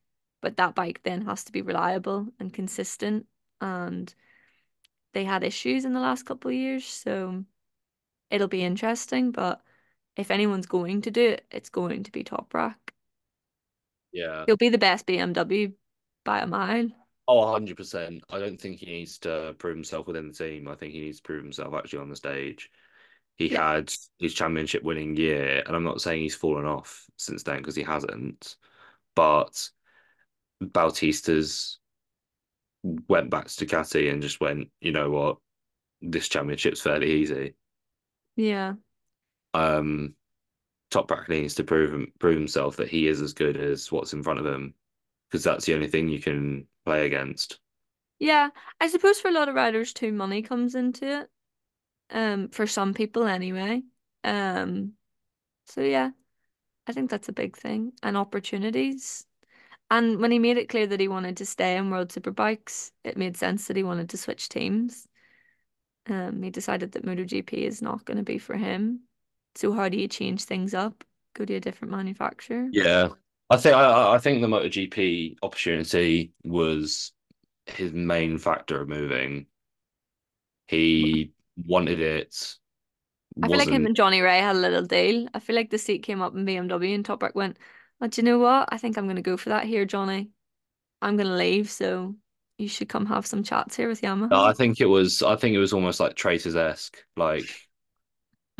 but 0.40 0.56
that 0.56 0.74
bike 0.74 1.02
then 1.04 1.22
has 1.26 1.44
to 1.44 1.52
be 1.52 1.62
reliable 1.62 2.28
and 2.40 2.52
consistent. 2.52 3.26
And 3.60 4.14
they 5.12 5.24
had 5.24 5.44
issues 5.44 5.84
in 5.84 5.92
the 5.92 6.00
last 6.00 6.24
couple 6.24 6.50
of 6.50 6.56
years, 6.56 6.84
so 6.86 7.44
it'll 8.30 8.48
be 8.48 8.64
interesting. 8.64 9.32
But 9.32 9.62
if 10.16 10.30
anyone's 10.30 10.66
going 10.66 11.02
to 11.02 11.10
do 11.12 11.28
it, 11.30 11.46
it's 11.50 11.70
going 11.70 12.04
to 12.04 12.12
be 12.12 12.24
top 12.24 12.52
Toprak. 12.52 12.76
yeah. 14.12 14.46
He'll 14.46 14.56
be 14.58 14.68
the 14.68 14.76
best 14.78 15.06
BMW 15.06 15.74
by 16.24 16.40
a 16.40 16.46
mile. 16.46 16.90
Oh, 17.28 17.38
100%. 17.38 18.22
I 18.30 18.38
don't 18.38 18.60
think 18.60 18.78
he 18.80 18.86
needs 18.86 19.18
to 19.20 19.54
prove 19.58 19.76
himself 19.76 20.06
within 20.06 20.28
the 20.28 20.34
team. 20.34 20.68
I 20.68 20.74
think 20.74 20.92
he 20.92 21.00
needs 21.00 21.18
to 21.18 21.22
prove 21.22 21.42
himself 21.42 21.74
actually 21.74 22.00
on 22.00 22.08
the 22.10 22.16
stage. 22.16 22.70
He 23.36 23.48
Yeah. 23.48 23.60
had 23.60 23.92
his 24.18 24.34
championship 24.34 24.82
winning 24.82 25.16
year, 25.16 25.62
and 25.66 25.76
I'm 25.76 25.84
not 25.84 26.00
saying 26.00 26.22
he's 26.22 26.34
fallen 26.36 26.66
off 26.66 27.06
since 27.16 27.42
then 27.44 27.58
because 27.58 27.76
he 27.76 27.82
hasn't, 27.84 28.56
but 29.14 29.70
Bautista's 30.60 31.78
went 32.82 33.30
back 33.30 33.48
to 33.48 33.66
Ducati 33.66 34.10
and 34.10 34.22
just 34.22 34.40
went, 34.40 34.68
you 34.80 34.92
know 34.92 35.10
what, 35.10 35.36
this 36.00 36.28
championship's 36.28 36.80
fairly 36.80 37.10
easy. 37.12 37.54
Yeah. 38.36 38.74
Um, 39.54 40.14
Toprak 40.90 41.28
needs 41.28 41.54
to 41.56 41.64
prove 41.64 41.92
him- 41.92 42.12
prove 42.18 42.36
himself 42.36 42.76
that 42.76 42.88
he 42.88 43.06
is 43.06 43.20
as 43.20 43.32
good 43.32 43.56
as 43.56 43.90
what's 43.92 44.12
in 44.12 44.22
front 44.22 44.40
of 44.40 44.46
him 44.46 44.74
because 45.28 45.44
that's 45.44 45.64
the 45.64 45.74
only 45.74 45.88
thing 45.88 46.08
you 46.08 46.20
can 46.20 46.66
play 46.84 47.06
against. 47.06 47.58
Yeah. 48.18 48.50
I 48.80 48.88
suppose 48.88 49.20
for 49.20 49.28
a 49.28 49.32
lot 49.32 49.48
of 49.48 49.54
riders 49.54 49.92
too, 49.92 50.12
money 50.12 50.42
comes 50.42 50.74
into 50.74 51.20
it. 51.22 51.30
Um, 52.12 52.48
for 52.48 52.66
some 52.66 52.92
people 52.92 53.24
anyway. 53.24 53.82
Um, 54.24 54.94
so 55.66 55.80
yeah, 55.82 56.10
I 56.86 56.92
think 56.92 57.08
that's 57.08 57.28
a 57.28 57.32
big 57.32 57.56
thing. 57.56 57.92
And 58.02 58.16
opportunities. 58.16 59.26
And 59.90 60.20
when 60.20 60.30
he 60.30 60.38
made 60.38 60.56
it 60.56 60.68
clear 60.68 60.86
that 60.86 61.00
he 61.00 61.08
wanted 61.08 61.36
to 61.38 61.46
stay 61.46 61.76
in 61.76 61.90
World 61.90 62.08
Superbikes, 62.08 62.92
it 63.04 63.16
made 63.16 63.36
sense 63.36 63.66
that 63.66 63.76
he 63.76 63.82
wanted 63.82 64.10
to 64.10 64.16
switch 64.16 64.48
teams. 64.48 65.08
Um, 66.08 66.42
he 66.42 66.50
decided 66.50 66.92
that 66.92 67.04
MotoGP 67.04 67.52
is 67.52 67.82
not 67.82 68.04
going 68.04 68.16
to 68.16 68.22
be 68.22 68.38
for 68.38 68.56
him. 68.56 69.00
So 69.56 69.72
how 69.72 69.88
do 69.88 69.98
you 69.98 70.08
change 70.08 70.44
things 70.44 70.74
up? 70.74 71.04
Go 71.34 71.44
to 71.44 71.54
a 71.54 71.60
different 71.60 71.92
manufacturer? 71.92 72.68
Yeah, 72.72 73.08
I 73.50 73.56
think 73.56 73.74
I, 73.74 74.14
I 74.14 74.18
think 74.18 74.40
the 74.40 74.48
MotoGP 74.48 75.36
opportunity 75.42 76.32
was 76.44 77.12
his 77.66 77.92
main 77.92 78.38
factor 78.38 78.80
of 78.80 78.88
moving. 78.88 79.46
He 80.68 81.32
wanted 81.66 82.00
it, 82.00 82.56
I 83.42 83.48
feel 83.48 83.58
like 83.58 83.68
him 83.68 83.86
and 83.86 83.96
Johnny 83.96 84.20
Rea 84.20 84.40
had 84.40 84.56
a 84.56 84.58
little 84.58 84.84
deal. 84.84 85.28
I 85.34 85.40
feel 85.40 85.56
like 85.56 85.70
the 85.70 85.78
seat 85.78 86.02
came 86.02 86.20
up 86.20 86.34
in 86.34 86.44
BMW 86.44 86.94
and 86.94 87.04
Toprak 87.04 87.34
went, 87.34 87.58
oh, 88.00 88.06
do 88.06 88.20
you 88.20 88.24
know 88.24 88.38
what? 88.38 88.68
I 88.70 88.78
think 88.78 88.96
I'm 88.96 89.06
going 89.06 89.16
to 89.16 89.22
go 89.22 89.36
for 89.36 89.50
that 89.50 89.64
here, 89.64 89.84
Johnny. 89.84 90.30
I'm 91.02 91.16
going 91.16 91.28
to 91.28 91.34
leave, 91.34 91.70
so 91.70 92.14
you 92.58 92.68
should 92.68 92.88
come 92.88 93.06
have 93.06 93.26
some 93.26 93.42
chats 93.42 93.76
here 93.76 93.88
with 93.88 94.02
No, 94.02 94.28
I 94.32 94.52
think 94.52 94.80
it 94.80 94.86
was. 94.86 95.22
I 95.22 95.36
think 95.36 95.54
it 95.54 95.58
was 95.58 95.72
almost 95.72 95.98
like 95.98 96.14
Traitors-esque. 96.14 96.98
Like 97.16 97.44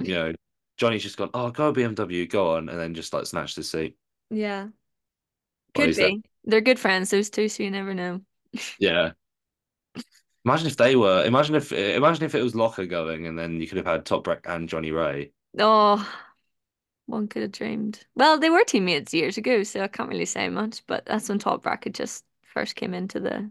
you 0.03 0.15
know, 0.15 0.33
Johnny's 0.77 1.03
just 1.03 1.17
gone. 1.17 1.31
Oh, 1.35 1.51
go 1.51 1.73
BMW, 1.73 2.29
go 2.29 2.57
on, 2.57 2.69
and 2.69 2.79
then 2.79 2.95
just 2.95 3.13
like 3.13 3.27
snatched 3.27 3.57
the 3.57 3.63
seat. 3.63 3.97
Yeah, 4.31 4.69
could 5.75 5.95
be. 5.95 6.23
They're 6.45 6.63
good 6.63 6.79
friends, 6.79 7.11
those 7.11 7.29
two, 7.29 7.49
so 7.49 7.63
you 7.63 7.71
never 7.71 7.95
know. 7.95 8.21
Yeah. 8.79 9.13
Imagine 10.45 10.69
if 10.69 10.77
they 10.77 10.97
were. 10.97 11.23
Imagine 11.25 11.55
if. 11.55 11.71
Imagine 11.71 12.25
if 12.25 12.35
it 12.35 12.43
was 12.43 12.55
Locker 12.55 12.87
going, 12.87 13.27
and 13.27 13.39
then 13.39 13.61
you 13.61 13.69
could 13.69 13.77
have 13.77 13.87
had 13.87 14.07
Toprak 14.07 14.47
and 14.47 14.69
Johnny 14.69 14.91
Rea. 14.91 15.31
Oh, 15.59 16.09
one 17.11 17.29
could 17.29 17.43
have 17.43 17.53
dreamed. 17.53 18.07
Well, 18.15 18.39
they 18.39 18.51
were 18.51 18.65
teammates 18.65 19.15
years 19.15 19.37
ago, 19.39 19.63
so 19.63 19.83
I 19.83 19.89
can't 19.89 20.09
really 20.09 20.25
say 20.27 20.49
much, 20.49 20.87
but 20.87 21.07
that's 21.07 21.29
when 21.29 21.39
Top 21.39 21.63
Bracket 21.63 21.95
just 21.95 22.25
first 22.45 22.77
came 22.77 22.95
into 22.95 23.21
the 23.21 23.51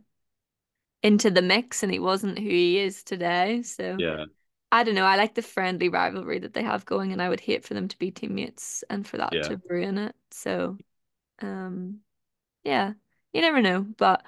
into 1.01 1.31
the 1.31 1.41
mix 1.41 1.83
and 1.83 1.91
he 1.91 1.99
wasn't 1.99 2.37
who 2.37 2.49
he 2.49 2.79
is 2.79 3.03
today. 3.03 3.61
So 3.61 3.97
Yeah. 3.97 4.25
I 4.71 4.83
don't 4.83 4.95
know. 4.95 5.05
I 5.05 5.15
like 5.15 5.35
the 5.35 5.41
friendly 5.41 5.89
rivalry 5.89 6.39
that 6.39 6.53
they 6.53 6.63
have 6.63 6.85
going, 6.85 7.11
and 7.11 7.21
I 7.21 7.29
would 7.29 7.39
hate 7.39 7.65
for 7.65 7.73
them 7.73 7.87
to 7.87 7.97
be 7.97 8.11
teammates 8.11 8.83
and 8.89 9.07
for 9.07 9.17
that 9.17 9.33
Yeah. 9.33 9.43
to 9.43 9.61
ruin 9.69 9.97
it. 9.97 10.15
So, 10.31 10.77
um, 11.41 12.01
yeah, 12.63 12.93
you 13.33 13.41
never 13.41 13.61
know. 13.61 13.83
But 13.97 14.25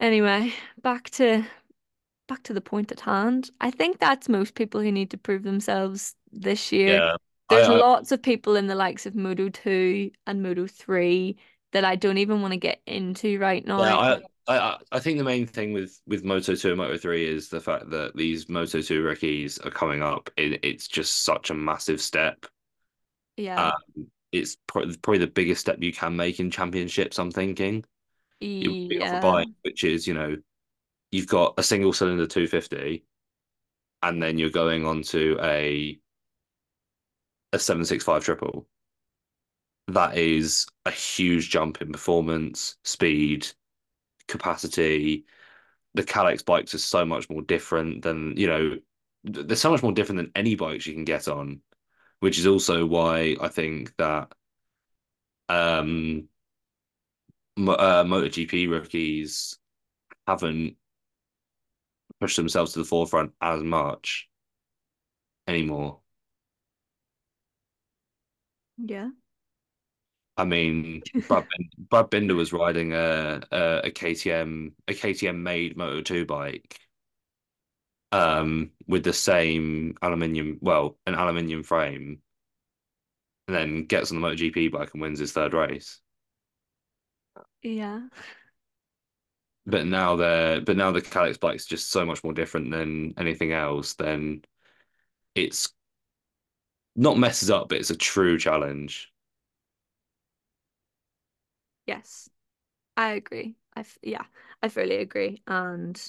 anyway, 0.00 0.52
back 0.82 1.10
to 1.10 1.44
back 2.28 2.42
to 2.44 2.54
the 2.54 2.60
point 2.60 2.92
at 2.92 3.00
hand. 3.00 3.50
I 3.60 3.70
think 3.70 3.98
that's 3.98 4.28
most 4.28 4.54
people 4.54 4.80
who 4.80 4.92
need 4.92 5.10
to 5.12 5.18
prove 5.18 5.42
themselves 5.44 6.16
this 6.32 6.72
year. 6.72 6.98
Yeah. 6.98 7.16
There's 7.48 7.68
I, 7.68 7.78
I 7.78 7.82
lots 7.82 8.12
of 8.12 8.22
people 8.22 8.56
in 8.56 8.66
the 8.68 8.74
likes 8.74 9.06
of 9.06 9.14
Moto 9.16 9.48
2 9.48 10.10
and 10.26 10.42
Moto 10.42 10.66
3 10.66 11.36
that 11.72 11.84
I 11.84 11.96
don't 11.96 12.18
even 12.18 12.40
want 12.42 12.52
to 12.52 12.58
get 12.58 12.82
into 12.86 13.38
right 13.38 13.64
now. 13.66 13.76
Yeah, 13.76 13.96
I, 13.96 14.20
I 14.48 14.78
I 14.92 15.00
think 15.00 15.18
the 15.18 15.24
main 15.24 15.46
thing 15.46 15.72
with 15.72 16.00
with 16.06 16.24
Moto 16.24 16.54
2 16.56 16.68
and 16.70 16.78
Moto 16.78 16.96
3 16.98 17.24
is 17.26 17.48
the 17.48 17.60
fact 17.60 17.90
that 17.90 18.16
these 18.16 18.48
Moto 18.48 18.80
2 18.82 19.02
rookies 19.02 19.58
are 19.58 19.70
coming 19.70 20.02
up. 20.02 20.30
It, 20.36 20.60
it's 20.64 20.88
just 20.88 21.24
such 21.24 21.50
a 21.50 21.54
massive 21.54 22.00
step. 22.00 22.46
Yeah. 23.36 23.70
Um, 23.96 24.10
it's 24.32 24.56
pro 24.66 24.84
probably 25.02 25.18
the 25.18 25.26
biggest 25.26 25.60
step 25.62 25.78
you 25.82 25.92
can 25.92 26.16
make 26.16 26.40
in 26.40 26.50
championships, 26.50 27.18
I'm 27.18 27.30
thinking. 27.30 27.84
You 28.60 28.70
would 28.70 28.78
be 28.88 29.00
off 29.00 29.12
a 29.14 29.18
Yeah. 29.18 29.18
bike, 29.18 29.48
which 29.62 29.84
is, 29.84 30.06
you 30.08 30.14
know, 30.14 30.36
you've 31.12 31.28
got 31.28 31.54
a 31.58 31.62
single 31.62 31.92
cylinder 31.92 32.26
250, 32.26 33.04
and 34.02 34.22
then 34.22 34.38
you're 34.38 34.50
going 34.50 34.86
on 34.86 35.02
to 35.04 35.38
a 35.42 35.98
a 37.52 37.58
765 37.58 38.24
triple. 38.24 38.66
That 39.88 40.18
is 40.18 40.66
a 40.84 40.90
huge 40.90 41.50
jump 41.50 41.80
in 41.80 41.92
performance, 41.92 42.76
speed, 42.84 43.46
capacity. 44.28 45.26
The 45.94 46.02
Kalex 46.04 46.44
bikes 46.44 46.74
are 46.74 46.78
so 46.78 47.04
much 47.06 47.30
more 47.30 47.42
different 47.42 48.02
than, 48.02 48.36
you 48.36 48.46
know, 48.48 48.78
they're 49.24 49.56
so 49.56 49.70
much 49.70 49.82
more 49.82 49.92
different 49.92 50.18
than 50.18 50.32
any 50.36 50.54
bikes 50.56 50.86
you 50.86 50.94
can 50.94 51.04
get 51.04 51.28
on, 51.28 51.62
which 52.20 52.38
is 52.38 52.46
also 52.46 52.86
why 52.86 53.36
I 53.40 53.48
think 53.48 53.96
that 53.98 54.32
um 55.48 56.28
uh, 57.58 58.04
MotoGP 58.04 58.68
rookies 58.70 59.58
haven't 60.26 60.76
pushed 62.20 62.36
themselves 62.36 62.72
to 62.72 62.78
the 62.80 62.84
forefront 62.84 63.32
as 63.40 63.62
much 63.62 64.28
anymore. 65.48 66.00
Yeah. 68.78 69.10
I 70.36 70.44
mean, 70.44 71.04
Brad, 71.28 71.46
Brad 71.78 72.10
Binder 72.10 72.34
was 72.34 72.52
riding 72.52 72.92
a, 72.92 73.40
a 73.50 73.80
a 73.84 73.90
KTM 73.90 74.74
a 74.88 74.94
KTM 74.94 75.42
made 75.42 75.76
Moto 75.76 76.02
2 76.02 76.26
bike 76.26 76.78
um 78.12 78.70
with 78.86 79.02
the 79.04 79.12
same 79.12 79.94
aluminium 80.00 80.58
well 80.60 80.96
an 81.06 81.14
aluminium 81.14 81.62
frame 81.62 82.22
and 83.48 83.56
then 83.56 83.84
gets 83.86 84.10
on 84.12 84.20
the 84.20 84.26
MotoGP 84.26 84.70
bike 84.70 84.90
and 84.92 85.02
wins 85.02 85.18
his 85.18 85.32
third 85.32 85.52
race. 85.54 86.00
Yeah. 87.62 88.08
But 89.66 89.86
now 89.86 90.16
they're 90.16 90.60
but 90.60 90.76
now 90.76 90.92
the 90.92 91.02
Kalex 91.02 91.40
bike's 91.40 91.66
just 91.66 91.90
so 91.90 92.04
much 92.04 92.22
more 92.22 92.32
different 92.32 92.70
than 92.70 93.14
anything 93.18 93.52
else. 93.52 93.94
Then 93.94 94.44
it's 95.34 95.70
not 96.96 97.18
messes 97.18 97.50
up, 97.50 97.68
but 97.68 97.78
it's 97.78 97.90
a 97.90 97.96
true 97.96 98.38
challenge. 98.38 99.12
Yes. 101.86 102.28
I 102.96 103.12
agree. 103.12 103.56
I 103.76 103.80
f 103.80 103.98
yeah, 104.02 104.24
I 104.62 104.68
fully 104.70 104.96
agree. 104.96 105.42
And 105.48 106.00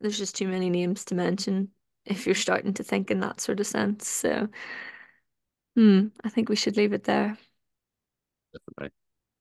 there's 0.00 0.18
just 0.18 0.36
too 0.36 0.48
many 0.48 0.70
names 0.70 1.04
to 1.06 1.16
mention 1.16 1.70
if 2.06 2.26
you're 2.26 2.34
starting 2.36 2.74
to 2.74 2.84
think 2.84 3.10
in 3.10 3.20
that 3.20 3.40
sort 3.40 3.60
of 3.60 3.66
sense. 3.68 4.08
So, 4.08 4.48
hmm, 5.76 6.08
I 6.24 6.28
think 6.28 6.48
we 6.48 6.56
should 6.56 6.76
leave 6.76 6.92
it 6.92 7.04
there. 7.04 7.36
Definitely. 8.52 8.92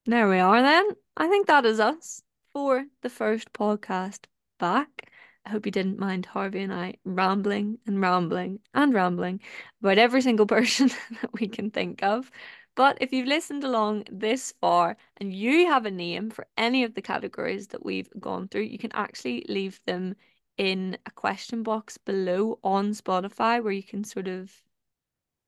There 0.05 0.30
we 0.30 0.39
are 0.39 0.61
then. 0.61 0.91
I 1.17 1.27
think 1.27 1.47
that 1.47 1.65
is 1.65 1.77
us 1.81 2.23
for 2.53 2.85
the 3.01 3.09
first 3.09 3.51
podcast 3.51 4.27
back. 4.57 5.11
I 5.45 5.49
hope 5.49 5.65
you 5.65 5.72
didn't 5.72 5.99
mind 5.99 6.26
Harvey 6.26 6.61
and 6.61 6.74
I 6.74 6.95
rambling 7.03 7.80
and 7.86 8.02
rambling 8.02 8.60
and 8.74 8.94
rambling 8.94 9.41
about 9.82 9.98
every 9.98 10.22
single 10.22 10.45
person 10.57 10.90
that 11.22 11.34
we 11.34 11.48
can 11.48 11.70
think 11.70 12.02
of. 12.03 12.32
But 12.76 12.98
if 13.02 13.14
you've 13.14 13.28
listened 13.28 13.64
along 13.64 14.06
this 14.11 14.53
far 14.60 14.98
and 15.18 15.34
you 15.34 15.68
have 15.68 15.86
a 15.86 15.91
name 15.91 16.32
for 16.32 16.48
any 16.57 16.84
of 16.84 16.95
the 16.95 17.02
categories 17.02 17.68
that 17.68 17.86
we've 17.86 18.10
gone 18.20 18.48
through, 18.48 18.64
you 18.64 18.80
can 18.80 18.91
actually 18.94 19.45
leave 19.48 19.80
them 19.86 20.15
in 20.57 20.98
a 21.06 21.11
question 21.11 21.61
box 21.64 21.98
below 21.98 22.60
on 22.64 22.91
Spotify 22.91 23.61
where 23.64 23.74
you 23.74 23.84
can 23.84 24.03
sort 24.03 24.28
of 24.28 24.52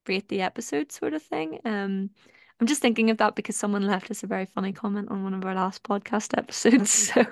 rate 0.06 0.28
the 0.28 0.42
episode 0.42 0.92
sort 0.92 1.14
of 1.14 1.22
thing. 1.22 1.58
Um, 1.64 2.10
I'm 2.60 2.66
just 2.66 2.80
thinking 2.80 3.10
of 3.10 3.18
that 3.18 3.34
because 3.34 3.56
someone 3.56 3.86
left 3.86 4.10
us 4.10 4.22
a 4.22 4.26
very 4.26 4.46
funny 4.46 4.72
comment 4.72 5.10
on 5.10 5.24
one 5.24 5.34
of 5.34 5.44
our 5.44 5.54
last 5.54 5.82
podcast 5.82 6.36
episodes. 6.36 7.12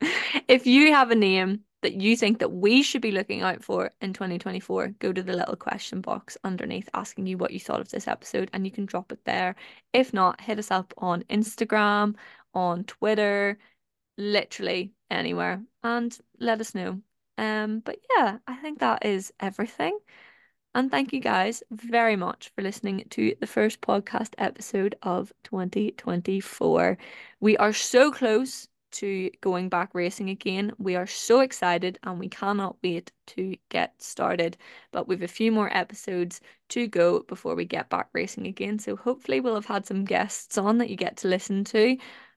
So 0.00 0.10
if 0.48 0.66
you 0.66 0.94
have 0.94 1.10
a 1.10 1.14
name 1.14 1.60
that 1.82 1.94
you 1.94 2.16
think 2.16 2.38
that 2.38 2.52
we 2.52 2.82
should 2.82 3.02
be 3.02 3.12
looking 3.12 3.42
out 3.42 3.64
for 3.64 3.90
in 4.00 4.12
2024, 4.12 4.88
go 4.98 5.12
to 5.12 5.22
the 5.22 5.32
little 5.32 5.56
question 5.56 6.00
box 6.00 6.36
underneath 6.44 6.88
asking 6.94 7.26
you 7.26 7.38
what 7.38 7.52
you 7.52 7.60
thought 7.60 7.80
of 7.80 7.90
this 7.90 8.06
episode 8.06 8.50
and 8.52 8.66
you 8.66 8.70
can 8.70 8.86
drop 8.86 9.12
it 9.12 9.24
there. 9.24 9.56
If 9.92 10.12
not, 10.12 10.40
hit 10.40 10.58
us 10.58 10.70
up 10.70 10.92
on 10.98 11.22
Instagram, 11.24 12.16
on 12.54 12.84
Twitter, 12.84 13.58
literally 14.18 14.92
anywhere 15.10 15.62
and 15.82 16.16
let 16.38 16.60
us 16.60 16.74
know. 16.74 17.00
Um, 17.38 17.80
but 17.80 17.98
yeah, 18.16 18.38
I 18.46 18.56
think 18.56 18.80
that 18.80 19.06
is 19.06 19.32
everything. 19.40 19.98
And 20.74 20.90
thank 20.90 21.12
you 21.12 21.20
guys 21.20 21.62
very 21.70 22.14
much 22.14 22.52
for 22.54 22.62
listening 22.62 23.04
to 23.10 23.34
the 23.40 23.46
first 23.46 23.80
podcast 23.80 24.34
episode 24.38 24.94
of 25.02 25.32
2024. 25.44 26.96
We 27.40 27.56
are 27.56 27.72
so 27.72 28.12
close 28.12 28.68
to 28.92 29.30
going 29.40 29.68
back 29.68 29.90
racing 29.94 30.30
again. 30.30 30.72
We 30.78 30.96
are 30.96 31.06
so 31.06 31.40
excited 31.40 31.98
and 32.02 32.18
we 32.18 32.28
cannot 32.28 32.76
wait 32.82 33.12
to 33.28 33.56
get 33.68 34.00
started. 34.02 34.56
But 34.92 35.08
we've 35.08 35.22
a 35.22 35.28
few 35.28 35.52
more 35.52 35.74
episodes 35.76 36.40
to 36.70 36.86
go 36.86 37.20
before 37.20 37.54
we 37.54 37.64
get 37.64 37.90
back 37.90 38.08
racing 38.12 38.46
again. 38.46 38.78
So 38.78 38.96
hopefully 38.96 39.40
we'll 39.40 39.54
have 39.54 39.66
had 39.66 39.86
some 39.86 40.04
guests 40.04 40.58
on 40.58 40.78
that 40.78 40.90
you 40.90 40.96
get 40.96 41.16
to 41.18 41.28
listen 41.28 41.64
to. 41.64 41.96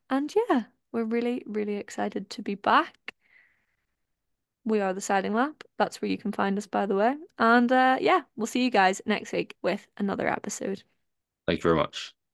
And 0.10 0.34
yeah, 0.50 0.64
we're 0.92 1.04
really, 1.04 1.44
really 1.46 1.76
excited 1.76 2.30
to 2.32 2.42
be 2.42 2.56
back. 2.56 3.14
We 4.66 4.80
are 4.80 4.94
the 4.94 5.02
Siding 5.02 5.34
Lap. 5.34 5.64
That's 5.78 6.02
where 6.02 6.10
you 6.10 6.18
can 6.18 6.32
find 6.32 6.58
us, 6.58 6.68
by 6.68 6.86
the 6.86 6.96
way. 6.96 7.16
And 7.38 7.72
uh, 7.72 7.98
yeah, 8.00 8.22
we'll 8.36 8.48
see 8.48 8.64
you 8.64 8.72
guys 8.72 9.02
next 9.06 9.34
week 9.34 9.56
with 9.62 9.86
another 9.98 10.28
episode. 10.28 10.84
Thank 11.46 11.60
you 11.60 11.64
very 11.64 11.76
much. 11.76 12.14